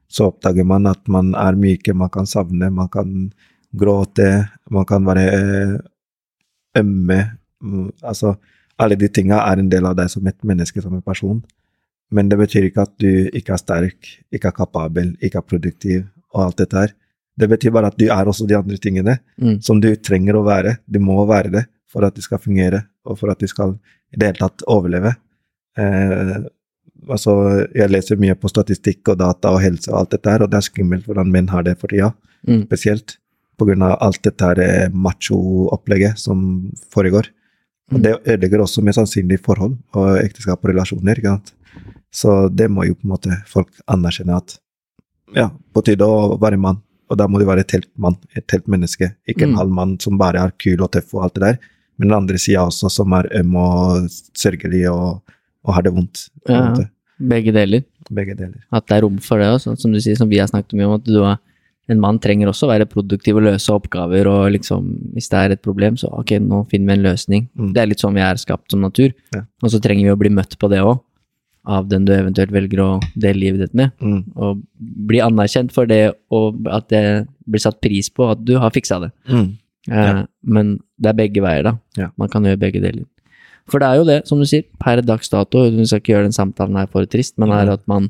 [0.08, 3.32] så oppdager man at man er myke, man kan savne, man kan
[3.76, 5.74] gråte, man kan være eh,
[6.80, 7.18] ømme
[7.62, 8.34] mm, Altså,
[8.80, 11.42] alle de tinga er en del av deg som et menneske, som en person.
[12.12, 16.00] Men det betyr ikke at du ikke er sterk, ikke er kapabel, ikke er produktiv
[16.34, 16.94] og alt dette her.
[17.38, 19.60] Det betyr bare at du er også de andre tingene Mm.
[19.64, 20.78] som du trenger å være.
[20.88, 23.76] Du må være det for at det skal fungere, og for at du skal
[24.12, 25.14] i det hele tatt overleve.
[25.78, 26.36] Eh,
[27.08, 27.32] altså,
[27.74, 30.58] jeg leser mye på statistikk og data og helse og alt dette her, og det
[30.60, 32.12] er skummelt hvordan menn har det for tida,
[32.48, 32.64] Mm.
[32.66, 33.18] spesielt
[33.70, 37.26] av alt dette eh, macho-opplegget som foregår.
[37.92, 38.02] Og Mm.
[38.02, 41.14] det ødelegger også med sannsynlig forhold og ekteskap og relasjoner.
[41.16, 41.52] ikke sant?
[42.12, 44.58] Så det må jo på en måte folk anerkjenne at
[45.34, 46.80] ja, på tide å være mann.
[47.10, 49.14] Og da må du være et helt mann, et helt menneske.
[49.28, 49.56] Ikke en Mm.
[49.58, 51.58] halv mann som bare er kul og tøff og alt det der,
[51.98, 55.22] men den andre sida også, som er øm og sørgelig og,
[55.64, 56.28] og har det vondt.
[56.48, 56.84] Ja, ja.
[57.20, 57.84] Begge deler.
[58.10, 58.64] Begge deler.
[58.72, 60.86] At det er rom for det også, som du sier, som vi har snakket mye
[60.86, 61.36] om, at du er,
[61.90, 65.50] en mann trenger også å være produktiv og løse oppgaver, og liksom, hvis det er
[65.56, 67.48] et problem, så ok, nå finner vi en løsning.
[67.58, 67.72] Mm.
[67.74, 69.42] Det er litt sånn vi er skapt som natur, Ja.
[69.62, 71.00] og så trenger vi å bli møtt på det òg,
[71.66, 74.24] av den du eventuelt velger å dele livet ditt med, Mm.
[74.36, 78.70] og bli anerkjent for det, og at det blir satt pris på at du har
[78.70, 79.12] fiksa det.
[79.28, 79.58] Mm.
[79.90, 81.78] Eh, Men det er begge veier, da.
[81.96, 82.08] Ja.
[82.16, 83.04] Man kan gjøre begge deler.
[83.68, 86.24] For det er jo det, som du sier, per dags dato, du skal ikke gjøre
[86.24, 87.72] den samtalen her for trist, men er Mhm.
[87.72, 88.08] at man eh,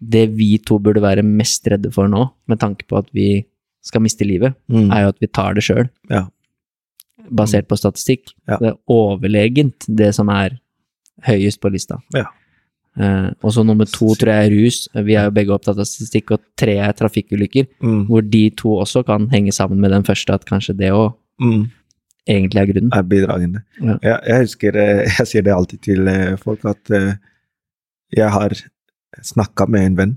[0.00, 3.44] Det vi to burde være mest redde for nå, med tanke på at vi
[3.84, 4.90] skal miste livet, Mm.
[4.92, 6.26] er jo at vi tar det sjøl, Ja.
[7.30, 8.32] basert på statistikk.
[8.48, 8.56] Ja.
[8.58, 10.58] Det er overlegent det som er
[11.26, 11.98] høyest på lista.
[12.14, 12.24] Ja.
[12.98, 14.88] Eh, og så nummer to tror jeg er rus.
[14.94, 17.66] Vi er jo begge opptatt av statistikk, og tre er trafikkulykker.
[17.82, 18.06] Mm.
[18.08, 21.70] Hvor de to også kan henge sammen med den første, at kanskje det òg Mm.
[22.28, 22.92] egentlig er grunnen.
[22.92, 23.62] er bidragende.
[23.80, 23.98] Ja.
[24.02, 27.14] Jeg, jeg husker eh, Jeg sier det alltid til eh, folk at eh,
[28.16, 28.50] jeg har
[29.20, 30.14] snakka med en venn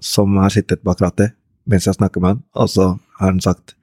[0.00, 1.36] som har sittet bak rattet
[1.68, 2.86] mens jeg snakker med han, og så
[3.20, 3.76] har han sagt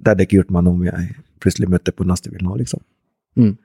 [0.00, 2.80] Det hadde ikke gjort meg noe om jeg plutselig møtte på lastebil nå, liksom.
[3.36, 3.56] Mm.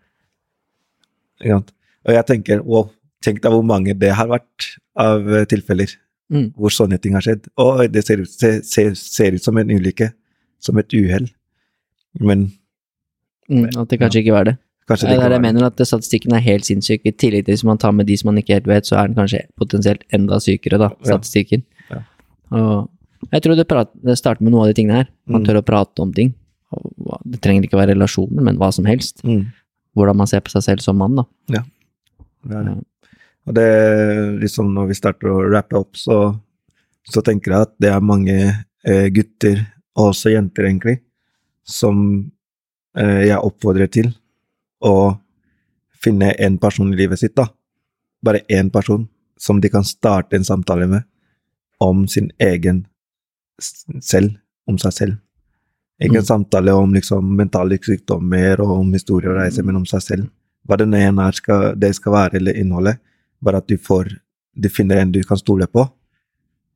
[1.46, 2.90] Og jeg tenker wow,
[3.24, 5.94] tenk deg hvor mange det har vært av eh, tilfeller
[6.26, 6.48] Mm.
[6.58, 7.44] hvor sånne ting har skjedd.
[7.62, 10.08] Og det ser ut, ser, ser, ser ut som en ulykke,
[10.58, 11.28] som et uhell.
[12.18, 12.48] Men
[13.46, 14.56] Mm, at det kanskje ikke var det.
[14.88, 17.02] Kanskje Det der jeg mener at statistikken er helt sinnssyk.
[17.06, 19.08] I tillegg til hvis man tar med de som man ikke helt vet, så er
[19.10, 21.64] den kanskje potensielt enda sykere, da, statistikken.
[21.90, 22.02] Ja.
[22.52, 22.90] Og
[23.32, 25.08] jeg tror det, prater, det starter med noe av de tingene her.
[25.28, 25.46] Man Mm.
[25.48, 26.34] tør å prate om ting.
[27.26, 29.24] Det trenger ikke å være relasjoner, men hva som helst.
[29.24, 29.48] Mm.
[29.96, 31.24] Hvordan man ser på seg selv som mann, da.
[32.46, 32.76] Det er det.
[33.48, 36.36] Og det liksom når vi starter å rappe opp, så,
[37.10, 38.36] så tenker jeg at det er mange
[38.86, 39.66] eh, gutter,
[39.96, 41.00] og også jenter egentlig,
[41.64, 42.32] som
[42.98, 44.12] eh, jeg oppfordrer til
[44.86, 45.18] å
[46.04, 47.48] finne en person i livet sitt, da.
[48.24, 49.08] Bare én person
[49.38, 51.04] som de kan starte en samtale med
[51.84, 52.86] om sin egen
[53.60, 55.18] selv, om seg selv.
[56.02, 56.28] Ikke en Mm.
[56.28, 60.30] samtale om liksom mentale sykdommer og om historie og reise, men om seg selv.
[60.68, 63.00] Hva det er skal, det skal være, eller innholdet.
[63.42, 64.20] Bare at du får
[64.58, 65.92] Du finner en du kan stole på,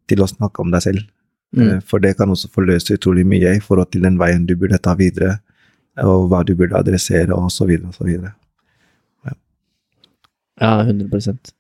[0.06, 1.00] til å snakke om deg selv.
[1.56, 1.70] Mm.
[1.70, 4.78] Eh, For det kan også forløse utrolig mye i forhold til den veien du burde
[4.78, 5.40] ta videre,
[6.06, 8.36] og hva du burde adressere, og så videre og så videre.
[10.60, 11.53] Ja, 100%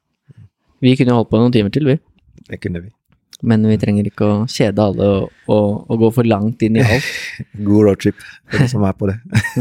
[0.83, 1.95] Vi kunne holdt på noen timer til, vi.
[2.49, 2.89] Det kunne vi.
[3.47, 6.83] Men vi trenger ikke å kjede alle og, og, og gå for langt inn i
[6.83, 7.07] alt.
[7.67, 9.15] God roadtrip for de som er på det.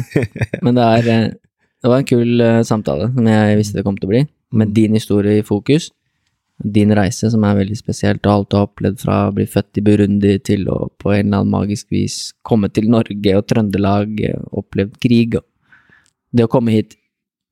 [0.67, 1.29] Men det er eh,
[1.79, 4.25] Det var en kul eh, samtale, som jeg visste det kom til å bli.
[4.59, 5.93] Med din historie i fokus.
[6.59, 9.79] Din reise, som er veldig spesielt, og alt du har opplevd fra å bli født
[9.79, 14.19] i Burundi til å på en eller annen magisk vis komme til Norge og Trøndelag,
[14.51, 15.37] opplevd krig
[16.35, 16.97] Det å komme hit,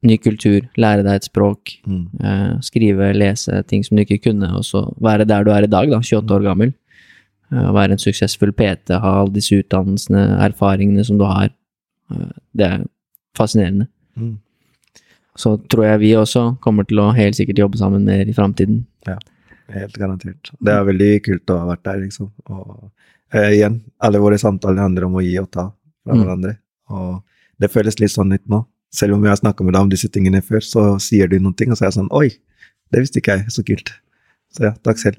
[0.02, 2.08] ny kultur, lære deg et språk, Mm.
[2.22, 5.66] eh, skrive, lese ting som du ikke kunne, og så være der du er i
[5.70, 6.74] dag, da, 28 år gammel.
[7.52, 11.50] Eh, være en suksessfull PT, ha alle disse utdannelsene, erfaringene som du har.
[12.10, 12.84] Eh, det er
[13.38, 13.88] fascinerende.
[14.18, 14.38] Mm.
[15.36, 18.84] Så tror jeg vi også kommer til å helt sikkert jobbe sammen mer i framtiden.
[19.74, 20.52] Helt garantert.
[20.62, 22.30] Det er veldig kult å ha vært der, liksom.
[22.48, 22.90] Og
[23.34, 25.68] eh, igjen, alle våre samtaler handler om å gi og ta
[26.06, 26.20] fra Mm.
[26.22, 26.52] hverandre.
[26.94, 27.22] Og
[27.60, 28.60] det føles litt sånn ut nå.
[28.94, 31.56] Selv om jeg har snakka med deg om disse tingene før, så sier du noen
[31.58, 32.28] ting, og så er jeg sånn Oi,
[32.94, 33.50] det visste ikke jeg.
[33.50, 33.90] Så kult.
[34.54, 35.18] Så ja, takk selv.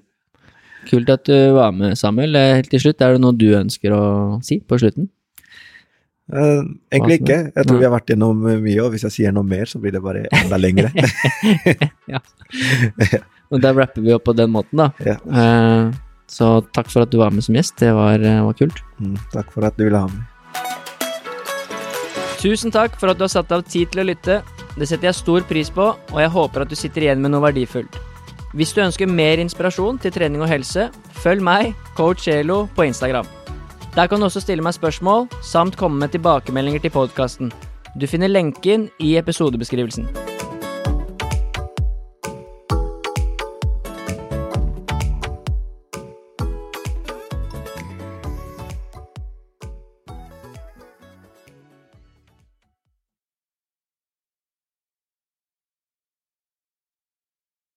[0.88, 2.34] Kult at du var med, Samuel.
[2.34, 5.10] Helt til slutt, er det noe du ønsker å si på slutten?
[6.28, 7.38] Eh, egentlig ikke.
[7.56, 9.80] Jeg tror vi har vært gjennom eh, mye, og hvis jeg sier noe mer, så
[9.80, 10.92] blir det bare enda lengre.
[12.14, 12.20] ja.
[13.54, 14.90] Og da rapper vi opp på den måten, da.
[15.08, 15.16] ja.
[15.24, 15.96] Uh,
[16.28, 17.78] Så takk for at du var med som gjest.
[17.80, 18.82] Det var, var kult.
[19.00, 20.26] mm, takk for at du ville ha meg.
[22.38, 24.42] Tusen takk for at du har satt av tid til å lytte.
[24.78, 27.48] Det setter jeg stor pris på, og jeg håper at du sitter igjen med noe
[27.48, 27.96] verdifullt.
[28.58, 30.90] Hvis du ønsker mer inspirasjon til trening og helse,
[31.24, 33.26] følg meg, coach Elo, på Instagram.
[33.98, 37.50] Der kan du også stille meg spørsmål, samt komme med tilbakemeldinger til podkasten.
[37.98, 40.06] Du finner lenken i episodebeskrivelsen.